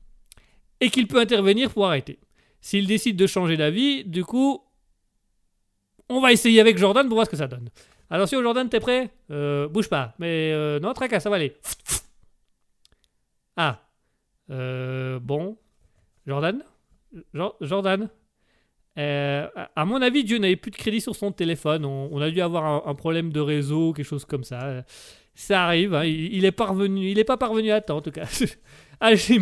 Et 0.80 0.90
qu'il 0.90 1.08
peut 1.08 1.18
intervenir 1.18 1.70
pour 1.70 1.86
arrêter. 1.86 2.18
S'il 2.66 2.88
décide 2.88 3.14
de 3.14 3.28
changer 3.28 3.56
d'avis, 3.56 4.02
du 4.05 4.24
coup, 4.24 4.60
on 6.09 6.20
va 6.20 6.32
essayer 6.32 6.60
avec 6.60 6.78
Jordan 6.78 7.06
pour 7.06 7.14
voir 7.14 7.26
ce 7.26 7.30
que 7.30 7.36
ça 7.36 7.47
donne. 7.47 7.68
Attention, 8.10 8.43
Jordan, 8.43 8.68
t'es 8.68 8.80
prêt? 8.80 9.09
Euh, 9.30 9.68
Bouge 9.68 9.88
pas. 9.88 10.16
Mais 10.18 10.51
euh, 10.52 10.80
non, 10.80 10.93
tracas, 10.93 11.20
ça 11.20 11.30
va 11.30 11.36
aller. 11.36 11.56
Ah. 13.56 13.86
Euh, 14.51 15.20
bon. 15.20 15.56
Jordan? 16.26 16.60
Jo- 17.32 17.55
Jordan? 17.60 18.09
Euh, 18.98 19.47
à- 19.76 19.84
mon 19.84 20.02
avis, 20.02 20.24
Dieu 20.24 20.38
n'avait 20.38 20.56
plus 20.56 20.72
de 20.72 20.76
crédit 20.76 21.01
sur 21.01 21.14
son 21.14 21.30
téléphone. 21.30 21.84
On, 21.84 22.20
a 22.20 22.32
dû 22.32 22.40
avoir 22.40 22.88
un, 22.88 22.94
problème 22.97 23.30
de 23.30 23.38
réseau, 23.38 23.93
quelque 23.93 24.06
chose 24.06 24.24
comme 24.24 24.43
ça. 24.43 24.82
Ça 25.36 25.66
arrive. 25.66 25.94
hein, 25.94 26.05
Il, 26.05 26.34
il 26.34 26.44
est 26.44 26.51
parvenu. 26.51 27.10
Il 27.10 27.20
est 27.20 27.24
pas 27.24 27.36
parvenu 27.36 27.70
à 27.70 27.80
temps, 27.80 27.98
en 27.98 28.02
tout 28.02 28.10
cas. 28.10 28.26
ah, 29.01 29.14
je 29.14 29.32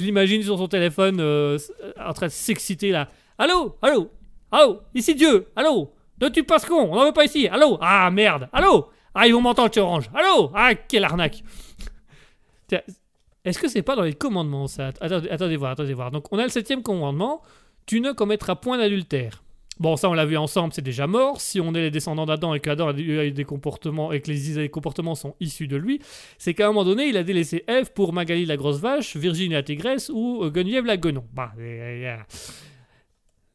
l'imagine- 0.00 0.42
sur 0.42 0.58
son 0.58 0.68
téléphone 0.68 1.18
euh, 1.20 1.58
en 2.00 2.12
train 2.12 2.26
de 2.26 2.32
s'exciter 2.32 2.90
là. 2.90 3.08
Allô? 3.38 3.76
Allô? 3.82 4.10
Allô? 4.50 4.80
Ici 4.94 5.14
Dieu! 5.14 5.48
Allô? 5.56 5.92
Ne 6.20 6.28
tue 6.28 6.42
pas 6.44 6.58
ce 6.58 6.66
con! 6.66 6.88
On 6.90 6.94
n'en 6.96 7.06
veut 7.06 7.12
pas 7.12 7.24
ici! 7.24 7.48
Allô? 7.48 7.78
Ah 7.80 8.10
merde! 8.10 8.48
Allô? 8.52 8.88
Ah 9.14 9.26
ils 9.26 9.32
vont 9.34 9.40
m'entendre 9.40 9.72
chez 9.72 9.80
Orange 9.80 10.10
Allô? 10.14 10.50
Ah 10.54 10.74
quelle 10.74 11.04
arnaque! 11.04 11.42
Est-ce 13.44 13.58
que 13.58 13.68
c'est 13.68 13.82
pas 13.82 13.96
dans 13.96 14.02
les 14.02 14.12
commandements 14.14 14.66
ça? 14.68 14.88
Attendez, 15.00 15.28
attendez 15.28 15.56
voir, 15.56 15.72
attendez 15.72 15.94
voir. 15.94 16.10
Donc 16.10 16.26
on 16.32 16.38
a 16.38 16.44
le 16.44 16.48
septième 16.48 16.82
commandement. 16.82 17.42
Tu 17.86 18.00
ne 18.00 18.12
commettras 18.12 18.54
point 18.54 18.78
d'adultère. 18.78 19.41
Bon, 19.80 19.96
ça, 19.96 20.08
on 20.10 20.12
l'a 20.12 20.26
vu 20.26 20.36
ensemble, 20.36 20.72
c'est 20.74 20.82
déjà 20.82 21.06
mort. 21.06 21.40
Si 21.40 21.58
on 21.60 21.74
est 21.74 21.80
les 21.80 21.90
descendants 21.90 22.26
d'Adam 22.26 22.54
et 22.54 22.60
qu'Adam 22.60 22.88
a 22.88 22.92
eu 22.92 23.32
des 23.32 23.44
comportements 23.44 24.12
et 24.12 24.20
que 24.20 24.30
les 24.30 24.68
comportements 24.68 25.14
sont 25.14 25.34
issus 25.40 25.66
de 25.66 25.76
lui, 25.76 26.00
c'est 26.38 26.54
qu'à 26.54 26.66
un 26.66 26.68
moment 26.68 26.84
donné, 26.84 27.06
il 27.06 27.16
a 27.16 27.24
délaissé 27.24 27.64
Ève 27.66 27.92
pour 27.92 28.12
Magali 28.12 28.44
la 28.44 28.56
grosse 28.56 28.78
vache, 28.80 29.16
Virginie 29.16 29.54
la 29.54 29.62
tigresse 29.62 30.10
ou 30.12 30.44
euh, 30.44 30.50
Guenièvre 30.50 30.86
la 30.86 30.96
guenon. 30.98 31.24
Bah. 31.32 31.52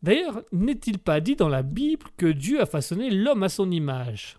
D'ailleurs, 0.02 0.42
n'est-il 0.52 1.00
pas 1.00 1.22
dit 1.22 1.36
dans 1.36 1.50
la 1.50 1.64
Bible 1.64 2.08
que 2.18 2.26
Dieu 2.26 2.62
a 2.62 2.66
façonné 2.66 3.10
l'homme 3.10 3.44
à 3.44 3.50
son 3.50 3.70
image? 3.72 4.38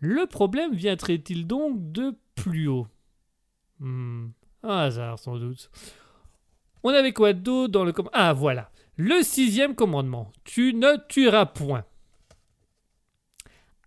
Le 0.00 0.26
problème 0.26 0.74
viendrait-il 0.74 1.46
donc 1.46 1.92
de 1.92 2.14
plus 2.34 2.68
haut? 2.68 2.86
Hmm, 3.78 4.28
Un 4.62 4.76
hasard, 4.78 5.18
sans 5.18 5.36
doute. 5.36 5.70
On 6.82 6.90
avait 6.90 7.12
quoi 7.12 7.32
d'autre 7.32 7.72
dans 7.72 7.84
le... 7.84 7.92
Ah, 8.12 8.32
voilà. 8.32 8.70
Le 9.02 9.22
sixième 9.22 9.74
commandement. 9.74 10.30
Tu 10.44 10.74
ne 10.74 10.98
tueras 11.08 11.46
point. 11.46 11.86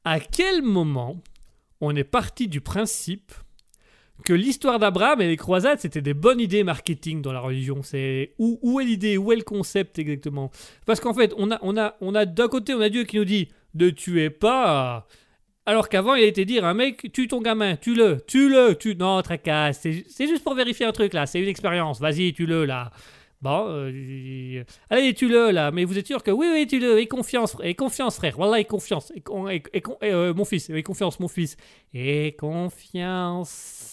À 0.03 0.19
quel 0.19 0.63
moment 0.63 1.21
on 1.81 1.95
est 1.95 2.03
parti 2.03 2.47
du 2.47 2.61
principe 2.61 3.31
que 4.25 4.33
l'histoire 4.33 4.79
d'Abraham 4.79 5.21
et 5.21 5.27
les 5.27 5.37
croisades, 5.37 5.79
c'était 5.79 6.01
des 6.01 6.15
bonnes 6.15 6.39
idées 6.39 6.63
marketing 6.63 7.21
dans 7.21 7.31
la 7.31 7.41
religion? 7.41 7.83
C'est 7.83 8.33
où, 8.39 8.79
est 8.79 8.85
l'idée? 8.85 9.19
Où 9.19 9.31
est 9.31 9.35
le 9.35 9.43
concept 9.43 9.99
exactement? 9.99 10.49
Parce 10.87 10.99
qu'en 10.99 11.13
fait, 11.13 11.31
on 11.37 11.51
a, 11.51 11.59
on 11.61 11.77
a, 11.77 11.95
on 12.01 12.15
a 12.15 12.25
d'un 12.25 12.47
côté, 12.47 12.73
on 12.73 12.81
a 12.81 12.89
Dieu 12.89 13.03
qui 13.03 13.17
nous 13.17 13.25
dit 13.25 13.49
ne 13.75 13.91
tuez 13.91 14.31
pas. 14.31 15.05
Alors 15.67 15.89
qu'avant, 15.89 16.15
il 16.15 16.23
a 16.23 16.27
été 16.27 16.43
dire 16.43 16.65
un 16.65 16.73
mec, 16.73 17.13
tue 17.13 17.27
ton 17.27 17.39
gamin, 17.39 17.75
tue-le, 17.75 18.21
tue-le, 18.25 18.73
tue. 18.79 18.95
Non, 18.95 19.21
tracasse, 19.21 19.81
c'est 19.81 20.27
juste 20.27 20.43
pour 20.43 20.55
vérifier 20.55 20.87
un 20.87 20.91
truc 20.91 21.13
là, 21.13 21.27
c'est 21.27 21.39
une 21.39 21.49
expérience, 21.49 21.99
vas-y, 21.99 22.33
tue-le 22.33 22.65
là. 22.65 22.91
Bon, 23.43 23.65
euh, 23.67 24.63
allez, 24.89 25.13
tue-le 25.13 25.51
là, 25.51 25.69
mais 25.71 25.83
vous 25.83 25.97
êtes 25.97 26.07
sûr 26.07 26.23
que 26.23 26.31
oui, 26.31 26.47
oui, 26.53 26.65
tue-le, 26.65 26.97
et 27.01 27.07
confiance, 27.07 27.57
et 27.61 27.75
confiance, 27.75 28.15
frère, 28.15 28.35
voilà, 28.37 28.61
et 28.61 28.63
confiance, 28.63 29.11
et, 29.13 29.21
et- 29.73 29.83
et 30.01 30.13
euh, 30.13 30.33
mon 30.33 30.45
fils, 30.45 30.69
et 30.69 30.81
confiance, 30.81 31.19
mon 31.19 31.27
fils, 31.27 31.57
et 31.93 32.37
confiance. 32.39 33.89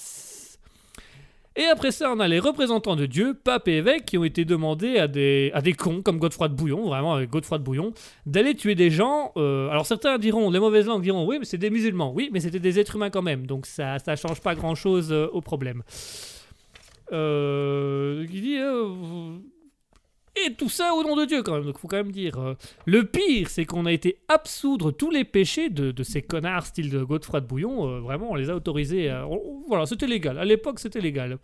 Et 1.57 1.65
après 1.65 1.91
ça, 1.91 2.13
on 2.13 2.21
a 2.21 2.29
les 2.29 2.39
représentants 2.39 2.95
de 2.95 3.07
Dieu, 3.07 3.35
papes 3.35 3.67
et 3.67 3.79
évêques, 3.79 4.05
qui 4.05 4.17
ont 4.19 4.23
été 4.25 4.45
demandés 4.45 4.99
à 4.99 5.09
des, 5.09 5.51
à 5.53 5.61
des 5.61 5.73
cons 5.73 6.01
comme 6.01 6.21
Godefroy 6.21 6.47
de 6.49 6.55
Bouillon, 6.55 6.85
vraiment, 6.87 7.15
avec 7.15 7.29
Godefroy 7.29 7.59
de 7.59 7.65
Bouillon, 7.65 7.93
d'aller 8.27 8.55
tuer 8.55 8.77
des 8.77 8.89
gens. 8.91 9.33
euh, 9.37 9.69
alors 9.69 9.85
certains 9.85 10.17
diront, 10.19 10.49
les 10.51 10.61
mauvaises 10.61 10.87
langues 10.87 11.03
diront, 11.03 11.27
oui, 11.27 11.39
mais 11.41 11.45
c'est 11.45 11.59
des 11.59 11.71
musulmans. 11.71 12.13
Oui, 12.15 12.31
mais 12.33 12.39
c'était 12.39 12.61
des 12.61 12.79
êtres 12.79 12.95
humains 12.95 13.11
quand 13.11 13.23
même, 13.23 13.49
donc 13.49 13.67
ça 13.67 13.99
ça 13.99 14.15
change 14.15 14.41
pas 14.41 14.55
grand-chose 14.55 15.11
euh, 15.11 15.27
au 15.33 15.41
problème. 15.41 15.83
Euh, 17.13 18.27
dit, 18.27 18.59
euh, 18.59 19.39
et 20.37 20.55
tout 20.55 20.69
ça 20.69 20.95
au 20.95 21.03
nom 21.03 21.17
de 21.17 21.25
Dieu 21.25 21.43
quand 21.43 21.55
même, 21.55 21.65
donc 21.65 21.79
faut 21.79 21.89
quand 21.89 21.97
même 21.97 22.13
dire. 22.13 22.39
euh, 22.39 22.55
le 22.87 23.05
pire, 23.05 23.49
c'est 23.49 23.65
qu'on 23.65 23.85
a 23.85 23.93
été 23.93 24.19
absoudre 24.29 24.93
tous 24.93 25.11
les 25.11 25.25
péchés 25.25 25.71
de, 25.71 26.03
ces 26.03 26.23
connards 26.23 26.67
style 26.67 26.91
de 26.91 27.03
Godefroy 27.03 27.41
de 27.41 27.47
Bouillon. 27.47 28.01
vraiment, 28.01 28.31
on 28.31 28.35
les 28.35 28.51
a 28.51 28.55
autorisés. 28.55 29.13
voilà, 29.67 29.87
c'était 29.87 30.07
légal. 30.07 30.39
À 30.39 30.45
l'époque, 30.45 30.79
c'était 30.79 31.01
légal. 31.01 31.39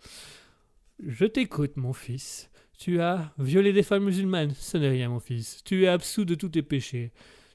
Je 1.05 1.25
t'écoute, 1.25 1.75
mon 1.75 1.93
fils. 1.93 2.49
Tu 2.77 3.01
as 3.01 3.33
violé 3.37 3.73
des 3.73 3.83
femmes 3.83 4.05
musulmanes. 4.05 4.53
Ce 4.55 4.77
n'est 4.77 4.89
rien, 4.89 5.09
mon 5.09 5.19
fils. 5.19 5.63
Tu 5.63 5.83
es 5.83 5.87
absous 5.87 6.25
de 6.25 6.35
tous 6.35 6.49
tes 6.49 6.61
péchés. 6.61 7.11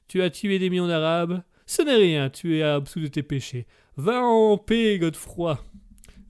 Tu 0.07 0.21
as 0.21 0.29
tué 0.29 0.59
des 0.59 0.69
millions 0.69 0.87
d'Arabes. 0.87 1.41
Ce 1.65 1.81
n'est 1.81 1.95
rien. 1.95 2.29
Tu 2.29 2.57
es 2.57 2.63
absous 2.63 2.99
de 2.99 3.07
tes 3.07 3.23
péchés. 3.23 3.65
Va 3.95 4.21
en 4.21 4.57
paix, 4.57 4.99
Godefroy. 4.99 5.59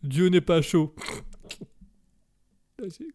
Dieu 0.03 0.27
n'est 0.27 0.41
pas 0.41 0.61
chaud. 0.61 0.93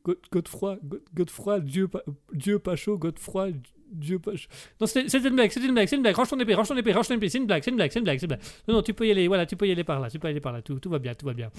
God- 0.05 0.19
Godefroy, 0.31 0.79
God- 0.85 1.03
Godefroy, 1.15 1.61
Dieu 1.61 1.89
Dieu 2.33 2.59
pas 2.59 2.77
chaud, 2.77 2.97
Godefroy, 2.97 3.51
Dieu 3.91 4.19
pas 4.19 4.37
chaud. 4.37 4.49
Non, 4.81 4.87
c'était 4.87 5.19
une 5.19 5.35
blague, 5.35 5.51
c'était 5.51 5.67
une 5.67 5.73
blague, 5.75 5.89
c'est 5.89 5.97
une 5.97 6.03
blague. 6.03 6.15
Range 6.15 6.29
ton 6.29 6.39
épée, 6.39 6.55
range 6.55 6.69
ton 6.69 6.77
épée, 6.77 6.93
range 6.93 7.09
ton 7.09 7.15
épée. 7.15 7.29
C'est 7.29 7.39
une 7.39 7.47
blague, 7.47 7.63
c'est 7.65 7.71
une 7.71 7.77
blague, 7.77 7.91
c'est 7.91 7.99
une 7.99 8.05
blague, 8.05 8.19
c'est 8.19 8.27
une 8.27 8.29
blague. 8.29 8.41
Non, 8.69 8.75
non, 8.75 8.83
tu 8.83 8.95
peux 8.95 9.07
y 9.07 9.11
aller, 9.11 9.27
voilà, 9.27 9.47
tu 9.47 9.57
peux 9.57 9.67
y 9.67 9.73
aller 9.73 9.85
par 9.85 9.99
là, 10.01 10.11
tu 10.11 10.19
peux 10.19 10.29
y 10.29 10.31
aller 10.31 10.41
par 10.41 10.53
là. 10.53 10.63
Tout, 10.63 10.79
tout 10.79 10.91
va 10.91 10.99
bien, 10.99 11.15
tout 11.15 11.27
va 11.27 11.35
bien. 11.35 11.51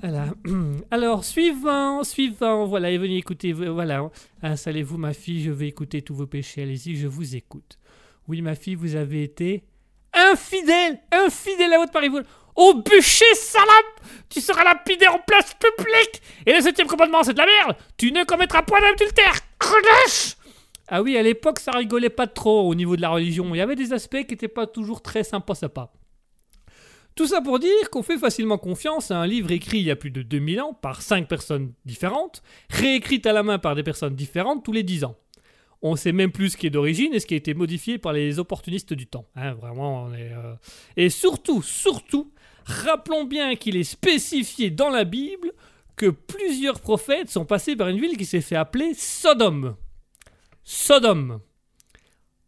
Voilà. 0.00 0.34
Alors, 0.90 1.24
suivant, 1.24 2.04
suivant, 2.04 2.66
voilà, 2.66 2.90
et 2.90 2.98
venez 2.98 3.16
écouter, 3.16 3.52
voilà. 3.52 4.10
Installez-vous, 4.42 4.98
ma 4.98 5.14
fille, 5.14 5.40
je 5.42 5.50
vais 5.50 5.68
écouter 5.68 6.02
tous 6.02 6.14
vos 6.14 6.26
péchés. 6.26 6.62
Allez-y, 6.62 6.96
je 6.96 7.06
vous 7.08 7.34
écoute. 7.36 7.78
Oui, 8.28 8.42
ma 8.42 8.54
fille, 8.54 8.74
vous 8.74 8.94
avez 8.94 9.22
été 9.22 9.64
infidèle, 10.14 11.00
infidèle 11.10 11.72
à 11.72 11.78
votre 11.78 11.92
mari. 11.94 12.08
Au 12.56 12.74
bûcher, 12.74 13.34
salope 13.34 14.00
Tu 14.28 14.40
seras 14.40 14.64
lapidé 14.64 15.06
en 15.08 15.18
place 15.18 15.54
publique 15.54 16.22
Et 16.46 16.52
le 16.52 16.60
septième 16.60 16.86
commandement, 16.86 17.22
c'est 17.22 17.32
de 17.32 17.38
la 17.38 17.46
merde 17.46 17.76
Tu 17.96 18.12
ne 18.12 18.24
commettras 18.24 18.62
point 18.62 18.80
d'adultère 18.80 19.34
Credache 19.58 20.36
Ah 20.88 21.02
oui, 21.02 21.16
à 21.16 21.22
l'époque, 21.22 21.60
ça 21.60 21.72
rigolait 21.72 22.10
pas 22.10 22.26
trop 22.26 22.68
au 22.68 22.74
niveau 22.74 22.96
de 22.96 23.02
la 23.02 23.10
religion. 23.10 23.54
Il 23.54 23.58
y 23.58 23.60
avait 23.62 23.76
des 23.76 23.92
aspects 23.92 24.24
qui 24.24 24.32
n'étaient 24.32 24.48
pas 24.48 24.66
toujours 24.66 25.02
très 25.02 25.24
sympas, 25.24 25.54
sympas. 25.54 25.92
Tout 27.14 27.26
ça 27.26 27.42
pour 27.42 27.58
dire 27.58 27.90
qu'on 27.90 28.02
fait 28.02 28.16
facilement 28.16 28.56
confiance 28.56 29.10
à 29.10 29.18
un 29.18 29.26
livre 29.26 29.50
écrit 29.50 29.78
il 29.78 29.84
y 29.84 29.90
a 29.90 29.96
plus 29.96 30.10
de 30.10 30.22
2000 30.22 30.62
ans 30.62 30.72
par 30.72 31.02
5 31.02 31.28
personnes 31.28 31.74
différentes, 31.84 32.42
réécrite 32.70 33.26
à 33.26 33.34
la 33.34 33.42
main 33.42 33.58
par 33.58 33.74
des 33.74 33.82
personnes 33.82 34.14
différentes 34.14 34.64
tous 34.64 34.72
les 34.72 34.82
10 34.82 35.04
ans. 35.04 35.16
On 35.82 35.96
sait 35.96 36.12
même 36.12 36.30
plus 36.30 36.50
ce 36.50 36.56
qui 36.56 36.68
est 36.68 36.70
d'origine 36.70 37.12
et 37.12 37.20
ce 37.20 37.26
qui 37.26 37.34
a 37.34 37.36
été 37.36 37.54
modifié 37.54 37.98
par 37.98 38.12
les 38.12 38.38
opportunistes 38.38 38.94
du 38.94 39.06
temps. 39.06 39.26
Hein, 39.34 39.52
vraiment, 39.54 40.04
on 40.04 40.14
est, 40.14 40.32
euh, 40.32 40.54
Et 40.96 41.10
surtout, 41.10 41.60
surtout, 41.60 42.31
rappelons 42.64 43.24
bien 43.24 43.56
qu'il 43.56 43.76
est 43.76 43.84
spécifié 43.84 44.70
dans 44.70 44.90
la 44.90 45.04
Bible 45.04 45.52
que 45.96 46.06
plusieurs 46.06 46.80
prophètes 46.80 47.30
sont 47.30 47.44
passés 47.44 47.76
par 47.76 47.88
une 47.88 48.00
ville 48.00 48.16
qui 48.16 48.24
s'est 48.24 48.40
fait 48.40 48.56
appeler 48.56 48.94
Sodome. 48.94 49.76
Sodome. 50.64 51.40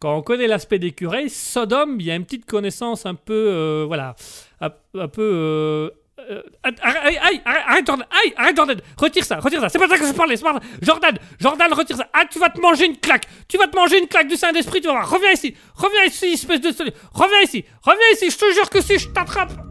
Quand 0.01 0.16
on 0.16 0.23
connaît 0.23 0.47
l'aspect 0.47 0.78
des 0.78 0.93
curés, 0.93 1.28
Sodome, 1.28 2.01
il 2.01 2.07
y 2.07 2.11
a 2.11 2.15
une 2.15 2.24
petite 2.24 2.47
connaissance 2.47 3.07
un 3.07 3.15
peu, 3.15 3.32
euh, 3.32 3.85
voilà, 3.86 4.16
un, 4.61 4.70
peu. 5.09 5.23
euh, 5.23 5.91
euh, 6.31 6.43
arrête, 6.62 6.78
arrête, 6.82 7.19
arrête, 7.23 7.43
arrête, 7.45 7.86
Jordan, 7.86 8.07
arrête, 8.11 8.35
arrête, 8.36 8.57
Jordan, 8.57 8.81
retire 8.99 9.24
ça, 9.24 9.41
retire 9.41 9.61
ça, 9.61 9.69
c'est 9.69 9.78
pas 9.78 9.89
ça 9.89 9.99
que 9.99 10.07
je 10.07 10.12
parlais, 10.12 10.36
c'est 10.36 10.45
pas 10.45 10.55
ça. 10.55 10.61
Jordan, 10.82 11.19
Jordan, 11.41 11.73
retire 11.73 11.97
ça, 11.97 12.09
ah, 12.12 12.24
tu 12.31 12.39
vas 12.39 12.51
te 12.51 12.61
manger 12.61 12.86
une 12.86 12.99
claque, 12.99 13.27
tu 13.49 13.57
vas 13.57 13.66
te 13.66 13.77
manger 13.77 13.99
une 13.99 14.09
claque 14.09 14.28
du 14.28 14.36
Saint-Esprit, 14.36 14.81
tu 14.81 14.89
vas 14.89 14.95
voir, 14.95 15.11
reviens 15.11 15.32
ici, 15.32 15.55
reviens 15.74 16.05
ici, 16.05 16.27
espèce 16.27 16.61
de. 16.61 16.69
Reviens 17.12 17.41
ici, 17.43 17.65
reviens 17.82 18.07
ici, 18.12 18.31
je 18.31 18.36
te 18.39 18.53
jure 18.53 18.70
que 18.70 18.81
si 18.81 18.99
je 18.99 19.09
t'attrape. 19.09 19.64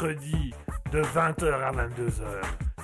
Mercredi 0.00 0.54
de 0.92 1.02
20h 1.02 1.52
à 1.52 1.72
22h. 1.72 2.22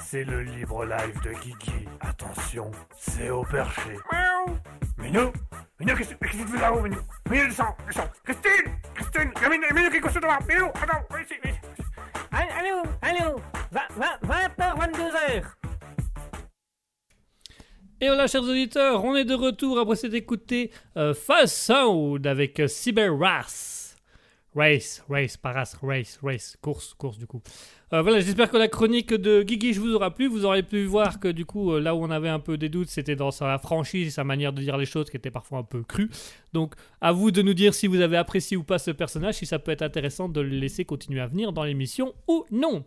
C'est 0.00 0.24
le 0.24 0.42
libre 0.42 0.84
live 0.84 1.20
de 1.22 1.30
Guigui. 1.40 1.88
Attention, 2.00 2.70
c'est 2.98 3.30
au 3.30 3.42
perché. 3.42 3.96
Miaou 4.12 4.58
Minou 4.98 5.32
Minou, 5.80 5.96
qu'est-ce 5.96 6.14
qu'est-ce 6.14 6.32
que 6.32 6.42
tu 6.42 6.48
fais 6.48 6.60
là-haut, 6.60 6.82
Minou? 6.82 7.00
Minou, 7.30 7.46
descends, 7.46 7.76
descends 7.86 8.08
Christine 8.24 8.72
Christine 8.94 9.30
Il 9.36 9.42
y 9.42 9.44
a 9.44 9.48
Minou, 9.48 9.66
Minou 9.74 9.90
qui 9.90 9.96
est 9.96 10.00
couché 10.00 10.20
devant 10.20 10.38
Minou, 10.46 10.66
attends, 10.66 11.04
viens 11.10 11.20
ici, 11.20 11.34
viens 11.42 11.52
ici. 11.52 11.60
Allô, 12.32 12.82
allô, 13.02 13.40
20h, 13.72 14.58
22h. 14.58 15.42
Et 18.02 18.08
voilà, 18.08 18.26
chers 18.26 18.42
auditeurs, 18.42 19.04
on 19.04 19.16
est 19.16 19.24
de 19.24 19.34
retour 19.34 19.78
après 19.78 19.96
s'être 19.96 20.14
écouté 20.14 20.70
euh, 20.98 21.14
Fast 21.14 21.56
Sound 21.56 22.26
avec 22.26 22.62
Cyber 22.66 23.16
Race. 23.18 23.75
Race, 24.56 25.04
race, 25.10 25.36
pas 25.36 25.52
race, 25.52 26.18
race, 26.22 26.56
course, 26.62 26.94
course 26.94 27.18
du 27.18 27.26
coup. 27.26 27.42
Euh, 27.92 28.00
voilà, 28.00 28.20
j'espère 28.20 28.50
que 28.50 28.56
la 28.56 28.68
chronique 28.68 29.12
de 29.12 29.42
Guigui 29.42 29.72
vous 29.72 29.94
aura 29.94 30.14
plu. 30.14 30.28
Vous 30.28 30.46
aurez 30.46 30.62
pu 30.62 30.84
voir 30.86 31.20
que 31.20 31.28
du 31.28 31.44
coup, 31.44 31.72
euh, 31.72 31.80
là 31.80 31.94
où 31.94 32.02
on 32.02 32.10
avait 32.10 32.30
un 32.30 32.40
peu 32.40 32.56
des 32.56 32.70
doutes, 32.70 32.88
c'était 32.88 33.16
dans 33.16 33.30
sa 33.30 33.58
franchise 33.58 34.08
et 34.08 34.10
sa 34.10 34.24
manière 34.24 34.54
de 34.54 34.62
dire 34.62 34.78
les 34.78 34.86
choses 34.86 35.10
qui 35.10 35.18
était 35.18 35.30
parfois 35.30 35.58
un 35.58 35.62
peu 35.62 35.82
crue. 35.82 36.08
Donc, 36.54 36.74
à 37.02 37.12
vous 37.12 37.30
de 37.30 37.42
nous 37.42 37.52
dire 37.52 37.74
si 37.74 37.86
vous 37.86 38.00
avez 38.00 38.16
apprécié 38.16 38.56
ou 38.56 38.64
pas 38.64 38.78
ce 38.78 38.90
personnage, 38.90 39.34
si 39.34 39.44
ça 39.44 39.58
peut 39.58 39.72
être 39.72 39.82
intéressant 39.82 40.30
de 40.30 40.40
le 40.40 40.48
laisser 40.48 40.86
continuer 40.86 41.20
à 41.20 41.26
venir 41.26 41.52
dans 41.52 41.64
l'émission 41.64 42.14
ou 42.26 42.46
non. 42.50 42.82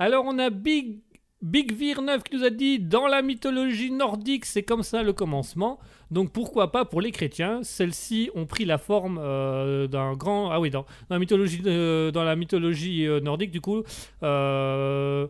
Alors, 0.00 0.24
on 0.26 0.38
a 0.40 0.50
Big 0.50 0.98
Big 1.42 1.72
Vir 1.74 2.00
9 2.00 2.22
qui 2.22 2.36
nous 2.36 2.44
a 2.44 2.50
dit 2.50 2.78
dans 2.78 3.06
la 3.06 3.20
mythologie 3.20 3.90
nordique, 3.90 4.46
c'est 4.46 4.62
comme 4.62 4.82
ça 4.82 5.02
le 5.02 5.12
commencement. 5.12 5.78
Donc 6.10 6.32
pourquoi 6.32 6.72
pas 6.72 6.84
pour 6.84 7.00
les 7.00 7.10
chrétiens 7.10 7.60
Celles-ci 7.62 8.30
ont 8.34 8.46
pris 8.46 8.64
la 8.64 8.78
forme 8.78 9.18
euh, 9.20 9.86
d'un 9.86 10.14
grand. 10.14 10.50
Ah 10.50 10.60
oui, 10.60 10.70
dans, 10.70 10.86
la 11.10 11.18
mythologie, 11.18 11.60
euh, 11.66 12.10
dans 12.10 12.24
la 12.24 12.36
mythologie 12.36 13.06
euh, 13.06 13.20
nordique, 13.20 13.50
du 13.50 13.60
coup, 13.60 13.82
euh, 14.22 15.26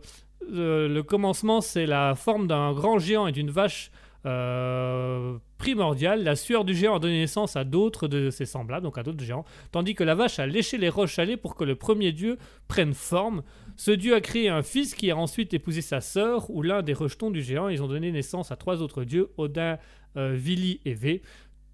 le 0.49 1.01
commencement 1.03 1.61
c'est 1.61 1.87
la 1.87 2.15
forme 2.15 2.47
d'un 2.47 2.73
grand 2.73 2.99
géant 2.99 3.27
et 3.27 3.33
d'une 3.33 3.51
vache. 3.51 3.91
Euh, 4.27 5.39
primordiale, 5.59 6.25
la 6.25 6.37
sueur 6.37 6.65
du 6.65 6.75
géant 6.75 6.97
a 6.97 6.99
donné 6.99 7.21
naissance 7.21 7.57
à 7.57 7.65
d'autres 7.65 8.09
de 8.09 8.31
ses 8.31 8.45
semblables, 8.45 8.85
donc 8.85 8.99
à 8.99 9.03
d'autres 9.03 9.23
géants, 9.23 9.45
tandis 9.73 9.95
que 9.95 10.05
la 10.05 10.15
vache 10.15 10.39
a 10.39 10.47
léché 10.47 10.79
les 10.79 10.89
roches 10.89 11.15
salées 11.15 11.37
pour 11.37 11.55
que 11.55 11.65
le 11.65 11.77
premier 11.77 12.13
dieu 12.13 12.37
prenne 12.69 12.93
forme. 12.93 13.43
Ce 13.77 13.91
dieu 13.91 14.15
a 14.15 14.21
créé 14.21 14.49
un 14.49 14.63
fils 14.63 14.95
qui 14.95 15.11
a 15.11 15.17
ensuite 15.17 15.55
épousé 15.55 15.81
sa 15.81 16.01
sœur, 16.01 16.51
ou 16.51 16.63
l'un 16.63 16.83
des 16.83 16.93
rejetons 16.93 17.31
du 17.31 17.43
géant. 17.43 17.69
Ils 17.69 17.83
ont 17.83 17.89
donné 17.89 18.11
naissance 18.11 18.51
à 18.51 18.57
trois 18.57 18.83
autres 18.83 19.05
dieux, 19.05 19.31
Odin, 19.37 19.79
euh, 20.17 20.35
Vili 20.35 20.81
et 20.85 20.95
Vé, 20.95 21.23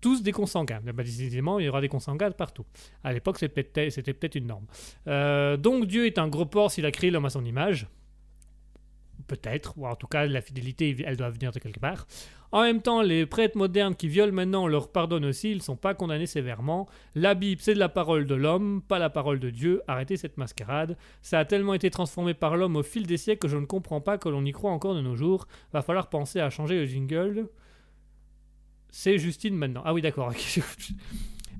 tous 0.02 0.22
des 0.22 0.32
consanguins. 0.32 0.80
Bah, 0.84 1.02
décidément, 1.02 1.58
il 1.58 1.66
y 1.66 1.68
aura 1.68 1.80
des 1.80 1.88
consanguins 1.88 2.30
partout. 2.32 2.66
À 3.02 3.12
l'époque, 3.12 3.38
c'était 3.38 3.62
peut-être 3.62 3.92
c'était 3.92 4.12
peut-être 4.12 4.34
une 4.34 4.48
norme. 4.48 4.66
Euh, 5.06 5.56
donc 5.56 5.86
Dieu 5.86 6.06
est 6.06 6.18
un 6.18 6.28
gros 6.28 6.44
porc 6.44 6.72
s'il 6.72 6.84
a 6.84 6.90
créé 6.90 7.10
l'homme 7.10 7.24
à 7.24 7.30
son 7.30 7.44
image. 7.44 7.86
Peut-être, 9.28 9.78
ou 9.78 9.86
en 9.86 9.94
tout 9.94 10.08
cas, 10.08 10.26
la 10.26 10.42
fidélité, 10.42 10.96
elle 11.06 11.16
doit 11.16 11.30
venir 11.30 11.52
de 11.52 11.58
quelque 11.60 11.80
part. 11.80 12.06
En 12.52 12.62
même 12.62 12.82
temps, 12.82 13.00
les 13.00 13.24
prêtres 13.24 13.56
modernes 13.56 13.94
qui 13.94 14.08
violent 14.08 14.32
maintenant, 14.32 14.66
leur 14.68 14.92
pardonne 14.92 15.24
aussi, 15.24 15.50
ils 15.50 15.56
ne 15.56 15.62
sont 15.62 15.76
pas 15.76 15.94
condamnés 15.94 16.26
sévèrement. 16.26 16.86
La 17.14 17.34
Bible, 17.34 17.62
c'est 17.62 17.74
de 17.74 17.78
la 17.78 17.88
parole 17.88 18.26
de 18.26 18.34
l'homme, 18.34 18.82
pas 18.86 18.98
la 18.98 19.10
parole 19.10 19.40
de 19.40 19.50
Dieu. 19.50 19.82
Arrêtez 19.88 20.18
cette 20.18 20.36
mascarade. 20.36 20.96
Ça 21.22 21.38
a 21.38 21.44
tellement 21.46 21.74
été 21.74 21.90
transformé 21.90 22.34
par 22.34 22.56
l'homme 22.56 22.76
au 22.76 22.82
fil 22.82 23.06
des 23.06 23.16
siècles 23.16 23.40
que 23.40 23.48
je 23.48 23.56
ne 23.56 23.64
comprends 23.64 24.02
pas 24.02 24.18
que 24.18 24.28
l'on 24.28 24.44
y 24.44 24.52
croit 24.52 24.70
encore 24.70 24.94
de 24.94 25.00
nos 25.00 25.16
jours. 25.16 25.46
Va 25.72 25.80
falloir 25.80 26.10
penser 26.10 26.40
à 26.40 26.50
changer 26.50 26.76
le 26.76 26.84
jingle. 26.86 27.48
C'est 28.90 29.16
Justine 29.16 29.56
maintenant. 29.56 29.82
Ah 29.86 29.94
oui, 29.94 30.02
d'accord. 30.02 30.32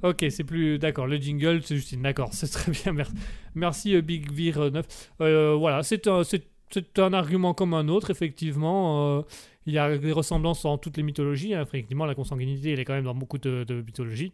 ok. 0.03 0.27
C'est 0.31 0.45
plus. 0.45 0.79
D'accord, 0.79 1.07
le 1.07 1.17
jingle, 1.17 1.63
c'est 1.63 1.77
Justine. 1.77 2.03
D'accord, 2.03 2.31
c'est 2.33 2.49
très 2.49 2.73
bien. 2.73 2.93
Merci, 2.93 3.13
merci 3.55 3.95
euh, 3.95 4.03
Big 4.03 4.31
Vir 4.33 4.61
euh, 4.61 4.71
9. 4.71 4.87
Euh, 5.21 5.55
voilà, 5.55 5.83
c'est 5.83 6.09
un, 6.09 7.13
argument 7.13 7.55
comme 7.55 7.73
un 7.75 7.89
autre, 7.89 8.11
effectivement. 8.11 9.19
Euh, 9.19 9.23
il 9.67 9.75
y 9.75 9.79
a 9.79 9.97
des 9.97 10.13
ressemblances 10.13 10.65
en 10.65 10.79
toutes 10.79 10.97
les 10.97 11.03
mythologies. 11.03 11.55
hein. 11.55 11.63
Effectivement, 11.63 12.05
la 12.05 12.15
consanguinité, 12.15 12.73
elle 12.73 12.81
est 12.81 12.85
quand 12.85 12.95
même 12.95 13.05
dans 13.05 13.15
beaucoup 13.15 13.39
de, 13.39 13.65
mythologies. 13.87 14.33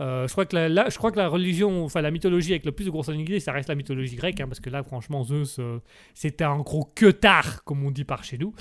Euh, 0.00 0.26
je, 0.26 0.32
crois 0.32 0.46
que 0.46 0.56
la, 0.56 0.88
je 0.88 0.96
crois 0.96 1.12
que 1.12 1.18
la 1.18 1.28
religion, 1.28 1.84
enfin 1.84 2.00
la 2.00 2.10
mythologie 2.10 2.52
avec 2.52 2.64
le 2.64 2.72
plus 2.72 2.84
de 2.84 2.90
consanguinité, 2.90 3.40
ça 3.40 3.52
reste 3.52 3.68
la 3.68 3.74
mythologie 3.74 4.16
grecque, 4.16 4.40
hein, 4.40 4.48
parce 4.48 4.60
que 4.60 4.70
là, 4.70 4.82
franchement, 4.82 5.22
Zeus, 5.22 5.58
euh, 5.58 5.80
c'était 6.14 6.44
un 6.44 6.58
gros 6.58 6.90
queutard, 6.94 7.62
comme 7.64 7.84
on 7.84 7.90
dit 7.90 8.04
par 8.04 8.24
chez 8.24 8.38
nous. 8.38 8.54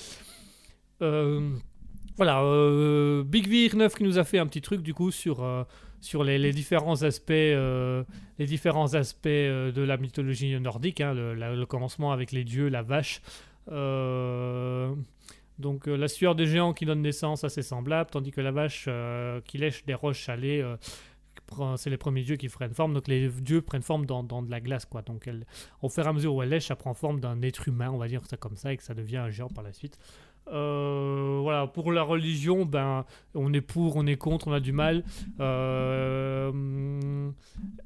Euh, 1.02 1.52
voilà, 2.18 2.42
euh, 2.44 3.24
Big 3.24 3.48
Vir 3.48 3.76
9 3.76 3.96
qui 3.96 4.04
nous 4.04 4.18
a 4.18 4.26
fait 4.26 4.40
un 4.40 4.48
petit 4.48 4.62
truc 4.62 4.82
du 4.82 4.94
coup 4.94 5.12
sur, 5.12 5.66
sur 6.02 6.26
les, 6.26 6.52
différents 6.52 7.02
aspects, 7.04 7.30
les 7.30 8.46
différents 8.46 8.94
aspects 8.94 9.30
de 9.30 9.82
la 9.82 9.96
mythologie 9.96 10.60
nordique, 10.60 11.00
hein, 11.00 11.14
le, 11.14 11.34
le 11.34 11.66
commencement 11.66 12.12
avec 12.12 12.34
les 12.34 12.44
dieux, 12.44 12.68
la 12.68 12.82
vache. 12.82 13.22
Euh, 13.72 14.94
donc 15.60 15.88
euh, 15.88 15.96
la 15.96 16.08
sueur 16.08 16.36
des 16.36 16.46
géants 16.46 16.74
qui 16.74 16.86
donne 16.86 17.02
naissance 17.02 17.44
à 17.44 17.50
ses 17.50 17.62
semblables, 17.62 18.10
tandis 18.10 18.32
que 18.32 18.42
la 18.42 18.52
vache 18.52 18.86
euh, 18.88 19.42
qui 19.42 19.58
lèche 19.58 19.86
des 19.86 19.94
roches 19.94 20.26
salées, 20.26 20.62
euh, 20.62 20.78
c'est 21.78 21.90
les 21.90 21.98
premiers 21.98 22.22
dieux 22.22 22.38
qui 22.38 22.48
prennent 22.48 22.74
forme. 22.74 22.94
Donc 22.94 23.08
les 23.08 23.28
dieux 23.28 23.62
prennent 23.62 23.82
forme 23.82 24.06
dans, 24.06 24.24
de 24.24 24.50
la 24.50 24.62
glace, 24.62 24.86
quoi. 24.86 25.02
Donc 25.02 25.30
au 25.82 25.90
fur 25.90 26.06
et 26.06 26.08
à 26.08 26.14
mesure 26.14 26.34
où 26.34 26.44
elle 26.44 26.50
lèche, 26.50 26.68
ça 26.68 26.76
prend 26.76 26.94
forme 26.94 27.20
d'un 27.20 27.42
être 27.42 27.68
humain, 27.68 27.90
on 27.92 27.98
va 27.98 28.08
dire 28.08 28.26
ça 28.26 28.38
comme 28.38 28.56
ça, 28.56 28.72
et 28.72 28.78
que 28.78 28.84
ça 28.84 28.94
devient 28.94 29.18
un 29.18 29.30
géant 29.30 29.50
par 29.50 29.64
la 29.64 29.74
suite. 29.74 29.98
Euh, 30.52 31.40
voilà, 31.42 31.68
pour 31.68 31.92
la 31.92 32.04
religion, 32.04 32.66
ben, 32.66 33.06
on 33.36 33.54
est 33.54 33.62
pour, 33.62 33.96
on 33.96 34.06
est 34.08 34.18
contre, 34.18 34.48
on 34.48 34.54
a 34.54 34.60
du 34.60 34.72
mal. 34.72 35.04
Euh, 35.40 36.52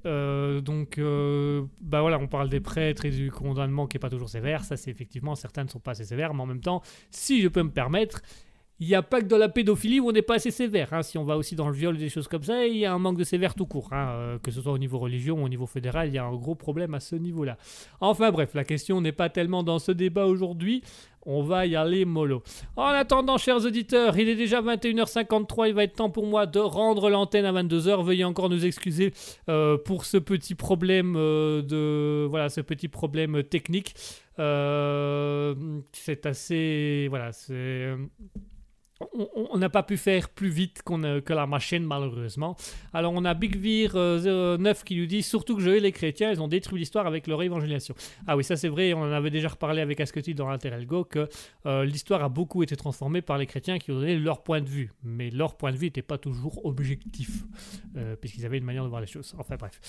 euh, 0.05 0.61
donc, 0.61 0.99
bah 1.81 2.01
voilà, 2.01 2.19
on 2.19 2.27
parle 2.27 2.49
des 2.49 2.59
prêtres 2.59 3.05
et 3.05 3.11
du 3.11 3.31
condamnement 3.31 3.87
qui 3.87 3.97
est 3.97 3.99
pas 3.99 4.09
toujours 4.09 4.29
sévère. 4.29 4.63
Ça, 4.63 4.77
c'est 4.77 4.91
effectivement, 4.91 5.35
certains 5.35 5.63
ne 5.63 5.69
sont 5.69 5.79
pas 5.79 5.91
assez 5.91 6.05
sévères, 6.05 6.33
mais 6.33 6.41
en 6.41 6.47
même 6.47 6.61
temps, 6.61 6.81
si 7.09 7.41
je 7.41 7.47
peux 7.47 7.63
me 7.63 7.71
permettre, 7.71 8.21
il 8.79 8.87
n'y 8.87 8.95
a 8.95 9.03
pas 9.03 9.21
que 9.21 9.27
dans 9.27 9.37
la 9.37 9.49
pédophilie 9.49 9.99
où 9.99 10.09
on 10.09 10.11
n'est 10.11 10.23
pas 10.23 10.35
assez 10.35 10.51
sévère. 10.51 10.91
hein. 10.93 11.03
Si 11.03 11.17
on 11.17 11.23
va 11.23 11.37
aussi 11.37 11.55
dans 11.55 11.67
le 11.69 11.73
viol 11.75 11.95
des 11.95 12.09
choses 12.09 12.27
comme 12.27 12.43
ça, 12.43 12.65
il 12.65 12.77
y 12.77 12.85
a 12.85 12.93
un 12.93 12.97
manque 12.97 13.17
de 13.17 13.23
sévère 13.23 13.53
tout 13.53 13.67
court. 13.67 13.87
hein. 13.93 14.39
Que 14.41 14.51
ce 14.51 14.61
soit 14.61 14.73
au 14.73 14.77
niveau 14.77 14.97
religion 14.97 15.41
ou 15.41 15.45
au 15.45 15.49
niveau 15.49 15.67
fédéral, 15.67 16.09
il 16.09 16.15
y 16.15 16.17
a 16.17 16.25
un 16.25 16.35
gros 16.35 16.55
problème 16.55 16.93
à 16.93 16.99
ce 16.99 17.15
niveau-là. 17.15 17.57
Enfin 18.01 18.31
bref, 18.31 18.53
la 18.55 18.63
question 18.65 18.99
n'est 18.99 19.11
pas 19.13 19.29
tellement 19.29 19.63
dans 19.63 19.79
ce 19.79 19.91
débat 19.91 20.25
aujourd'hui. 20.25 20.83
On 21.25 21.41
va 21.41 21.65
y 21.65 21.75
aller 21.75 22.05
mollo. 22.05 22.43
En 22.75 22.87
attendant, 22.87 23.37
chers 23.37 23.65
auditeurs, 23.65 24.17
il 24.17 24.27
est 24.27 24.35
déjà 24.35 24.61
21h53. 24.61 25.69
Il 25.69 25.73
va 25.73 25.83
être 25.83 25.95
temps 25.95 26.09
pour 26.09 26.25
moi 26.25 26.45
de 26.45 26.59
rendre 26.59 27.09
l'antenne 27.09 27.45
à 27.45 27.53
22h. 27.53 28.03
Veuillez 28.03 28.25
encore 28.25 28.49
nous 28.49 28.65
excuser 28.65 29.13
euh, 29.49 29.77
pour 29.77 30.05
ce 30.05 30.17
petit 30.17 30.55
problème 30.55 31.15
euh, 31.15 31.61
de 31.61 32.27
voilà, 32.29 32.49
ce 32.49 32.61
petit 32.61 32.89
problème 32.89 33.43
technique. 33.43 33.95
Euh, 34.39 35.55
c'est 35.93 36.25
assez 36.25 37.07
voilà, 37.09 37.31
c'est 37.31 37.93
on- 39.13 39.57
n'a 39.57 39.69
pas 39.69 39.83
pu 39.83 39.97
faire 39.97 40.29
plus 40.29 40.49
vite 40.49 40.81
a- 40.87 41.21
que 41.21 41.33
la 41.33 41.45
machine, 41.47 41.83
malheureusement. 41.83 42.55
Alors, 42.93 43.13
on 43.15 43.25
a 43.25 43.33
Big 43.33 43.55
Vir 43.57 43.91
euh, 43.95 44.57
09 44.57 44.83
qui 44.83 44.97
nous 44.97 45.05
dit 45.05 45.21
Surtout 45.23 45.55
que 45.55 45.61
je 45.61 45.69
et 45.71 45.79
les 45.79 45.91
chrétiens, 45.91 46.31
ils 46.31 46.41
ont 46.41 46.47
détruit 46.47 46.79
l'histoire 46.79 47.07
avec 47.07 47.27
leur 47.27 47.41
évangélisation. 47.43 47.95
Ah 48.27 48.37
oui, 48.37 48.43
ça 48.43 48.55
c'est 48.55 48.67
vrai, 48.69 48.93
on 48.93 49.01
en 49.01 49.11
avait 49.11 49.29
déjà 49.29 49.49
reparlé 49.49 49.81
avec 49.81 49.99
Asketil 49.99 50.35
dans 50.35 50.49
Interelgo 50.49 51.03
que 51.03 51.27
euh, 51.65 51.83
l'histoire 51.85 52.23
a 52.23 52.29
beaucoup 52.29 52.63
été 52.63 52.75
transformée 52.75 53.21
par 53.21 53.37
les 53.37 53.45
chrétiens 53.45 53.77
qui 53.79 53.91
ont 53.91 53.95
donné 53.95 54.15
leur 54.17 54.43
point 54.43 54.61
de 54.61 54.69
vue. 54.69 54.91
Mais 55.03 55.29
leur 55.31 55.55
point 55.57 55.71
de 55.71 55.77
vue 55.77 55.87
n'était 55.87 56.01
pas 56.01 56.17
toujours 56.17 56.65
objectif, 56.65 57.43
euh, 57.97 58.15
puisqu'ils 58.15 58.45
avaient 58.45 58.57
une 58.59 58.63
manière 58.65 58.83
de 58.83 58.89
voir 58.89 59.01
les 59.01 59.07
choses. 59.07 59.35
Enfin 59.37 59.55
bref. 59.57 59.79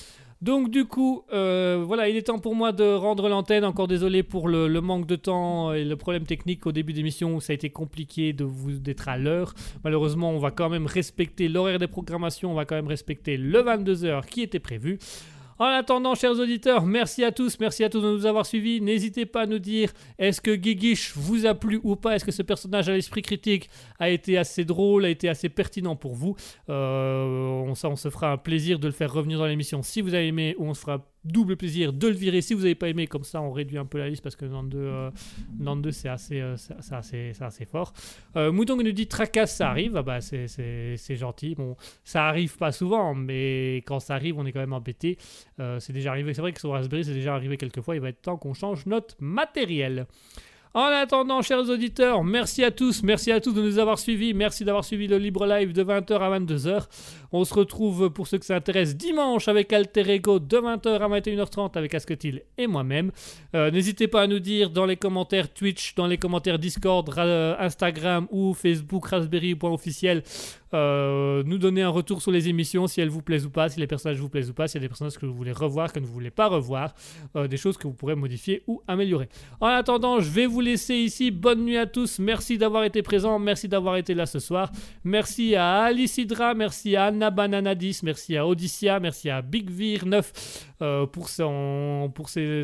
Donc, 0.42 0.70
du 0.70 0.84
coup, 0.84 1.24
euh, 1.32 1.82
voilà, 1.86 2.08
il 2.08 2.16
est 2.16 2.22
temps 2.22 2.38
pour 2.38 2.54
moi 2.54 2.72
de 2.72 2.84
rendre 2.94 3.28
l'antenne. 3.28 3.64
Encore 3.64 3.88
désolé 3.88 4.22
pour 4.22 4.48
le, 4.48 4.68
le 4.68 4.80
manque 4.80 5.06
de 5.06 5.16
temps 5.16 5.72
et 5.72 5.84
le 5.84 5.96
problème 5.96 6.24
technique 6.24 6.66
au 6.66 6.72
début 6.72 6.92
d'émission 6.92 7.34
où 7.36 7.40
ça 7.40 7.52
a 7.52 7.54
été 7.54 7.70
compliqué 7.70 8.32
de 8.32 8.44
vous 8.44 8.72
d'être 8.72 9.03
à 9.08 9.16
l'heure. 9.16 9.54
Malheureusement, 9.84 10.30
on 10.30 10.38
va 10.38 10.50
quand 10.50 10.68
même 10.68 10.86
respecter 10.86 11.48
l'horaire 11.48 11.78
des 11.78 11.86
programmations, 11.86 12.50
on 12.50 12.54
va 12.54 12.64
quand 12.64 12.76
même 12.76 12.88
respecter 12.88 13.36
le 13.36 13.62
22h 13.62 14.26
qui 14.26 14.42
était 14.42 14.60
prévu. 14.60 14.98
En 15.58 15.66
attendant, 15.66 16.16
chers 16.16 16.32
auditeurs, 16.32 16.84
merci 16.84 17.22
à 17.22 17.30
tous, 17.30 17.60
merci 17.60 17.84
à 17.84 17.88
tous 17.88 18.00
de 18.00 18.10
nous 18.10 18.26
avoir 18.26 18.44
suivis. 18.44 18.80
N'hésitez 18.80 19.24
pas 19.24 19.42
à 19.42 19.46
nous 19.46 19.60
dire 19.60 19.92
est-ce 20.18 20.40
que 20.40 20.52
Guiguiche 20.52 21.12
vous 21.14 21.46
a 21.46 21.54
plu 21.54 21.80
ou 21.84 21.94
pas? 21.94 22.16
Est-ce 22.16 22.24
que 22.24 22.32
ce 22.32 22.42
personnage 22.42 22.88
à 22.88 22.92
l'esprit 22.92 23.22
critique 23.22 23.70
a 24.00 24.10
été 24.10 24.36
assez 24.36 24.64
drôle, 24.64 25.04
a 25.04 25.10
été 25.10 25.28
assez 25.28 25.48
pertinent 25.48 25.94
pour 25.94 26.16
vous? 26.16 26.34
Euh, 26.70 27.72
on, 27.72 27.74
se 27.74 28.10
fera 28.10 28.32
un 28.32 28.36
plaisir 28.36 28.80
de 28.80 28.88
le 28.88 28.92
faire 28.92 29.12
revenir 29.12 29.38
dans 29.38 29.46
l'émission 29.46 29.82
si 29.82 30.00
vous 30.00 30.14
avez 30.14 30.26
aimé, 30.26 30.56
on 30.58 30.74
se 30.74 30.80
fera 30.80 31.06
double 31.24 31.56
plaisir 31.56 31.92
de 31.92 32.06
le 32.08 32.14
virer 32.14 32.40
si 32.42 32.54
vous 32.54 32.60
n'avez 32.60 32.74
pas 32.74 32.88
aimé. 32.88 33.06
Comme 33.06 33.24
ça, 33.24 33.40
on 33.40 33.50
réduit 33.52 33.78
un 33.78 33.84
peu 33.86 33.98
la 33.98 34.08
liste 34.08 34.22
parce 34.22 34.36
que 34.36 34.44
92, 34.44 34.80
euh, 34.84 35.10
92 35.58 35.94
c'est 35.94 36.08
assez, 36.08 36.40
euh, 36.40 36.56
c'est 36.56 36.94
assez, 36.94 37.32
c'est 37.34 37.44
assez 37.44 37.64
fort. 37.64 37.92
Euh, 38.36 38.52
Mouton 38.52 38.76
nous 38.76 38.92
dit 38.92 39.06
tracasse, 39.06 39.56
ça 39.56 39.70
arrive. 39.70 39.96
Ah 39.96 40.02
bah, 40.02 40.20
c'est- 40.20 40.48
c'est 40.48 40.96
c'est 40.96 41.16
gentil. 41.16 41.54
Bon, 41.54 41.76
ça 42.04 42.26
arrive 42.26 42.56
pas 42.56 42.72
souvent, 42.72 43.14
mais 43.14 43.76
quand 43.86 44.00
ça 44.00 44.14
arrive, 44.14 44.38
on 44.38 44.46
est 44.46 44.52
quand 44.52 44.60
même 44.60 44.72
embêté. 44.72 45.18
Euh, 45.60 45.78
c'est 45.80 45.92
déjà 45.92 46.10
arrivé. 46.10 46.34
C'est 46.34 46.40
vrai 46.42 46.52
que 46.52 46.60
sur 46.60 46.70
Raspberry, 46.70 47.04
c'est 47.04 47.14
déjà 47.14 47.34
arrivé 47.34 47.56
quelques 47.56 47.80
fois. 47.80 47.94
Il 47.94 48.00
va 48.00 48.08
être 48.10 48.22
temps 48.22 48.36
qu'on 48.36 48.54
change 48.54 48.86
notre 48.86 49.14
matériel. 49.20 50.06
En 50.76 50.86
attendant, 50.86 51.40
chers 51.40 51.68
auditeurs, 51.70 52.24
merci 52.24 52.64
à 52.64 52.72
tous, 52.72 53.04
merci 53.04 53.30
à 53.30 53.40
tous 53.40 53.52
de 53.52 53.62
nous 53.62 53.78
avoir 53.78 53.96
suivis, 53.96 54.34
merci 54.34 54.64
d'avoir 54.64 54.84
suivi 54.84 55.06
le 55.06 55.18
Libre 55.18 55.46
Live 55.46 55.72
de 55.72 55.84
20h 55.84 56.14
à 56.18 56.40
22h. 56.40 56.86
On 57.30 57.44
se 57.44 57.54
retrouve 57.54 58.10
pour 58.10 58.26
ceux 58.26 58.38
que 58.38 58.44
ça 58.44 58.56
intéresse 58.56 58.96
dimanche 58.96 59.46
avec 59.46 59.72
Alter 59.72 60.10
Ego 60.12 60.40
de 60.40 60.56
20h 60.56 60.88
à 60.98 61.08
21h30 61.20 61.78
avec 61.78 61.94
Asketil 61.94 62.42
et 62.58 62.66
moi-même. 62.66 63.12
Euh, 63.54 63.70
N'hésitez 63.70 64.08
pas 64.08 64.22
à 64.22 64.26
nous 64.26 64.40
dire 64.40 64.70
dans 64.70 64.84
les 64.84 64.96
commentaires 64.96 65.52
Twitch, 65.54 65.94
dans 65.94 66.08
les 66.08 66.18
commentaires 66.18 66.58
Discord, 66.58 67.08
ra- 67.08 67.56
Instagram 67.62 68.26
ou 68.32 68.52
Facebook 68.52 69.06
raspberry.officiel 69.06 70.24
euh, 70.74 71.42
nous 71.46 71.58
donner 71.58 71.82
un 71.82 71.88
retour 71.88 72.20
sur 72.20 72.30
les 72.32 72.48
émissions, 72.48 72.86
si 72.86 73.00
elles 73.00 73.08
vous 73.08 73.22
plaisent 73.22 73.46
ou 73.46 73.50
pas, 73.50 73.68
si 73.68 73.78
les 73.80 73.86
personnages 73.86 74.18
vous 74.18 74.28
plaisent 74.28 74.50
ou 74.50 74.54
pas, 74.54 74.66
s'il 74.68 74.80
y 74.80 74.82
a 74.82 74.86
des 74.86 74.88
personnages 74.88 75.16
que 75.16 75.24
vous 75.26 75.34
voulez 75.34 75.52
revoir, 75.52 75.92
que 75.92 76.00
vous 76.00 76.06
ne 76.06 76.10
voulez 76.12 76.30
pas 76.30 76.48
revoir, 76.48 76.94
euh, 77.36 77.46
des 77.48 77.56
choses 77.56 77.76
que 77.78 77.86
vous 77.86 77.94
pourrez 77.94 78.14
modifier 78.16 78.62
ou 78.66 78.82
améliorer. 78.88 79.28
En 79.60 79.68
attendant, 79.68 80.18
je 80.20 80.28
vais 80.30 80.46
vous 80.46 80.60
laisser 80.60 80.94
ici. 80.96 81.30
Bonne 81.30 81.64
nuit 81.64 81.76
à 81.78 81.86
tous. 81.86 82.18
Merci 82.18 82.58
d'avoir 82.58 82.84
été 82.84 83.02
présents. 83.02 83.38
Merci 83.38 83.68
d'avoir 83.68 83.96
été 83.96 84.14
là 84.14 84.26
ce 84.26 84.38
soir. 84.38 84.70
Merci 85.04 85.54
à 85.54 85.82
Alice. 85.84 86.18
Merci 86.56 86.96
à 86.96 87.04
Anna 87.06 87.30
Banana 87.30 87.74
10. 87.74 88.02
Merci 88.02 88.36
à 88.36 88.46
Odyssia. 88.46 88.98
Merci 89.00 89.30
à 89.30 89.42
Big 89.42 89.70
Vir 89.70 90.04
9 90.06 90.32
euh, 90.82 91.06
pour, 91.06 91.28
son, 91.28 92.10
pour 92.14 92.28
ses- 92.28 92.62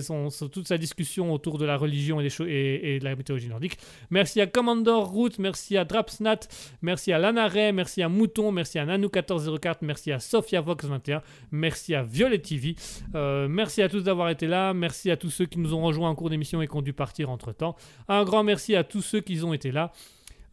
toute 0.53 0.67
sa 0.69 0.79
discussion 0.79 1.33
autour 1.33 1.59
de 1.59 1.65
la 1.65 1.77
religion 1.77 2.21
et, 2.21 2.25
des 2.29 2.45
et- 2.83 2.99
de 2.99 3.05
la 3.05 3.15
mythologie 3.15 3.49
nordique. 3.49 3.79
Merci 4.11 4.41
à 4.41 4.47
Commandor 4.47 5.07
Root. 5.09 5.31
Merci 5.39 5.77
à 5.77 5.85
Drapsnat. 5.85 6.41
Merci 6.83 7.13
à 7.13 7.19
Lanaray. 7.19 7.73
Merci 7.73 8.00
à 8.03 8.09
Mouton. 8.09 8.53
Merci 8.53 8.79
à 8.79 8.87
Nanou1404. 8.87 9.77
Merci 9.83 10.13
à 10.13 10.19
Sophia 10.19 10.61
Vox 10.61 10.85
21. 10.85 11.23
Merci 11.51 11.95
à 11.95 12.03
Violet 12.03 12.39
TV. 12.39 12.75
Euh, 13.15 13.49
merci 13.49 13.83
à 13.83 13.89
tous 13.89 14.03
d'avoir 14.03 14.31
été 14.31 14.47
là. 14.47 14.75
Merci 14.75 15.11
à 15.11 15.17
tous 15.17 15.31
ceux 15.31 15.47
qui 15.47 15.59
nous 15.59 15.75
ont 15.75 15.83
rejoints 15.83 16.09
en 16.09 16.15
cours 16.15 16.31
d'émission 16.31 16.63
et 16.63 16.69
qui 16.69 16.77
ont 16.77 16.83
dû 16.83 16.93
partir 16.93 17.31
entre 17.31 17.53
temps. 17.53 17.77
Un 18.09 18.25
grand 18.25 18.45
merci 18.45 18.75
à 18.77 18.85
tous 18.85 19.03
ceux 19.03 19.21
qui 19.21 19.43
ont 19.43 19.53
été 19.53 19.73
là. 19.73 19.93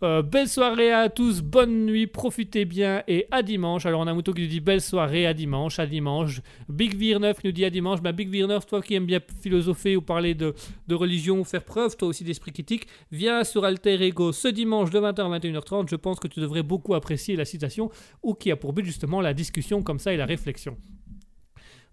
Euh, 0.04 0.22
belle 0.22 0.48
soirée 0.48 0.92
à 0.92 1.10
tous, 1.10 1.42
bonne 1.42 1.88
nuit, 1.88 2.06
profitez 2.06 2.66
bien 2.66 3.02
et 3.08 3.26
à 3.32 3.42
dimanche. 3.42 3.88
Alors 3.88 4.02
on 4.02 4.06
a 4.06 4.14
Mouton 4.14 4.32
qui 4.32 4.42
nous 4.42 4.48
dit 4.48 4.60
belle 4.60 4.80
soirée, 4.82 5.26
à 5.26 5.34
dimanche, 5.34 5.80
à 5.80 5.88
dimanche. 5.88 6.42
Big 6.70 6.96
Vir 6.96 7.20
9 7.20 7.44
nous 7.44 7.52
dit 7.52 7.66
à 7.66 7.72
dimanche. 7.72 8.00
Bah, 8.04 8.12
Big 8.12 8.30
Vir 8.30 8.48
9, 8.48 8.64
toi 8.68 8.80
qui 8.84 8.94
aimes 8.94 9.08
bien 9.08 9.20
philosopher 9.42 9.98
ou 9.98 10.04
parler 10.04 10.36
de, 10.36 10.54
de 10.88 10.94
religion 10.94 11.44
faire 11.44 11.64
preuve, 11.64 11.98
toi 11.98 12.10
aussi 12.10 12.24
d'esprit 12.24 12.52
critique, 12.52 12.86
viens 13.12 13.44
sur 13.44 13.66
Alter 13.66 14.00
Ego 14.06 14.32
ce 14.34 14.50
dimanche 14.50 14.92
de 14.92 15.00
20h 15.00 15.34
à 15.34 15.40
21h30. 15.40 15.90
Je 15.90 15.96
pense 15.96 16.20
que 16.20 16.28
tu 16.28 16.42
devrais 16.42 16.62
beaucoup 16.62 16.94
apprécier 16.94 17.36
la 17.36 17.46
citation 17.46 17.90
ou 18.22 18.36
qui 18.36 18.52
a 18.52 18.56
pour 18.56 18.74
but 18.74 18.86
justement 18.86 19.20
la 19.20 19.34
discussion 19.34 19.82
comme 19.82 19.98
ça 19.98 20.14
et 20.14 20.18
la 20.18 20.28
réflexion. 20.28 20.78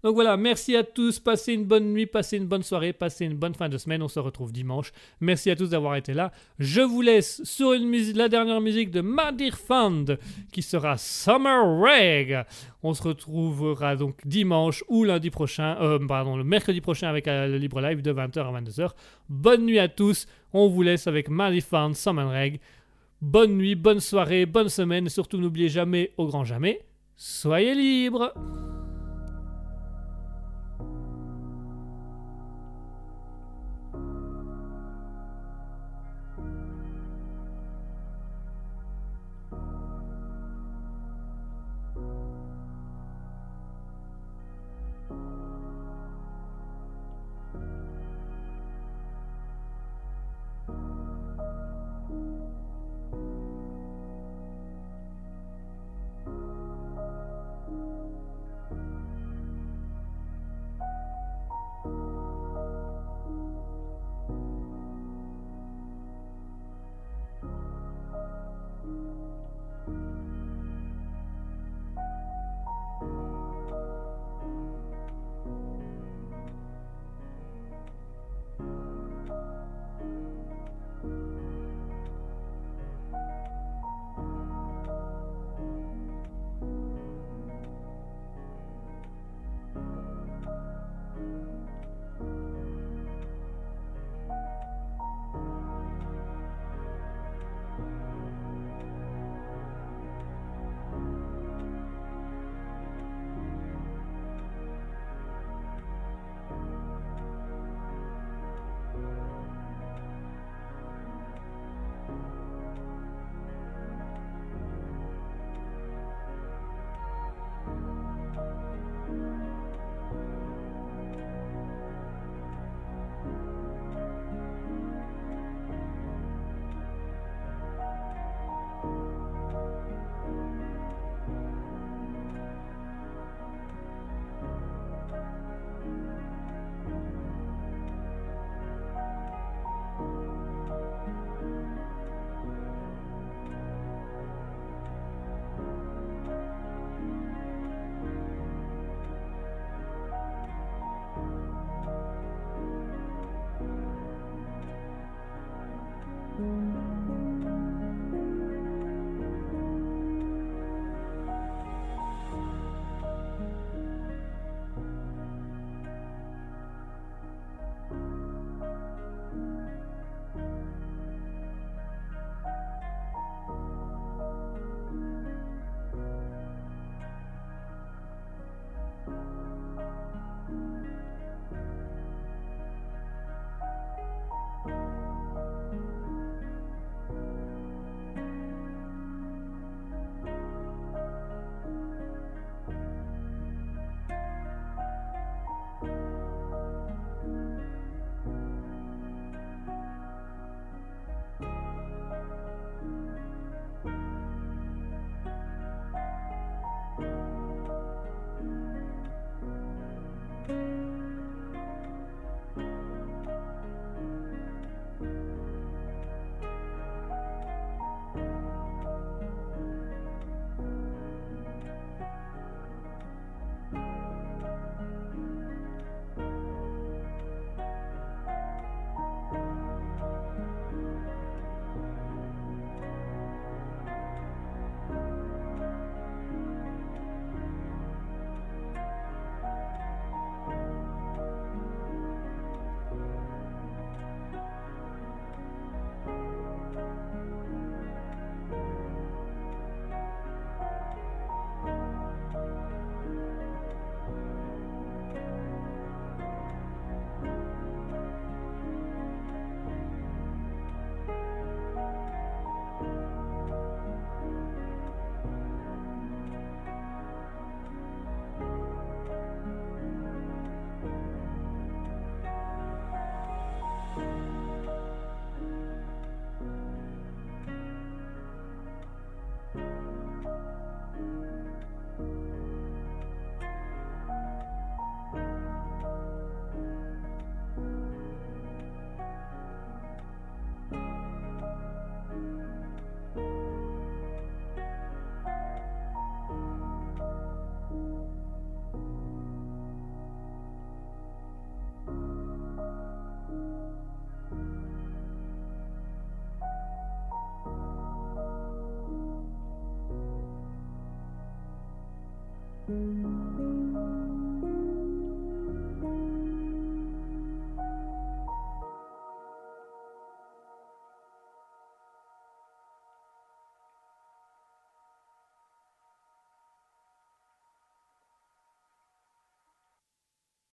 Donc 0.03 0.13
voilà, 0.13 0.37
merci 0.37 0.75
à 0.75 0.83
tous, 0.83 1.19
passez 1.19 1.53
une 1.53 1.65
bonne 1.65 1.91
nuit, 1.91 2.05
passez 2.05 2.37
une 2.37 2.45
bonne 2.45 2.63
soirée, 2.63 2.93
passez 2.93 3.25
une 3.25 3.35
bonne 3.35 3.55
fin 3.55 3.69
de 3.69 3.77
semaine, 3.77 4.03
on 4.03 4.07
se 4.07 4.19
retrouve 4.19 4.51
dimanche. 4.51 4.91
Merci 5.19 5.49
à 5.49 5.55
tous 5.55 5.69
d'avoir 5.69 5.95
été 5.95 6.13
là. 6.13 6.31
Je 6.59 6.81
vous 6.81 7.01
laisse 7.01 7.43
sur 7.43 7.73
une 7.73 7.87
musique, 7.87 8.15
la 8.15 8.29
dernière 8.29 8.61
musique 8.61 8.91
de 8.91 9.01
Madir 9.01 9.57
Fund 9.57 10.17
qui 10.51 10.61
sera 10.61 10.97
Summer 10.97 11.81
Reg. 11.81 12.43
On 12.83 12.93
se 12.93 13.01
retrouvera 13.01 13.95
donc 13.95 14.15
dimanche 14.25 14.83
ou 14.89 15.03
lundi 15.03 15.31
prochain, 15.31 15.77
euh, 15.81 15.97
pardon, 16.07 16.37
le 16.37 16.43
mercredi 16.43 16.81
prochain 16.81 17.07
avec 17.07 17.27
euh, 17.27 17.47
le 17.47 17.57
libre 17.57 17.81
live 17.81 18.01
de 18.01 18.13
20h 18.13 18.39
à 18.39 18.61
22h. 18.61 18.91
Bonne 19.29 19.65
nuit 19.65 19.79
à 19.79 19.87
tous, 19.87 20.27
on 20.53 20.67
vous 20.67 20.83
laisse 20.83 21.07
avec 21.07 21.29
Madir 21.29 21.63
Fund, 21.63 21.95
Summer 21.95 22.29
Reg. 22.29 22.59
Bonne 23.21 23.57
nuit, 23.57 23.75
bonne 23.75 23.99
soirée, 23.99 24.45
bonne 24.45 24.69
semaine 24.69 25.09
surtout 25.09 25.37
n'oubliez 25.39 25.69
jamais, 25.69 26.11
au 26.17 26.27
grand 26.27 26.43
jamais, 26.43 26.81
soyez 27.15 27.73
libres. 27.73 28.33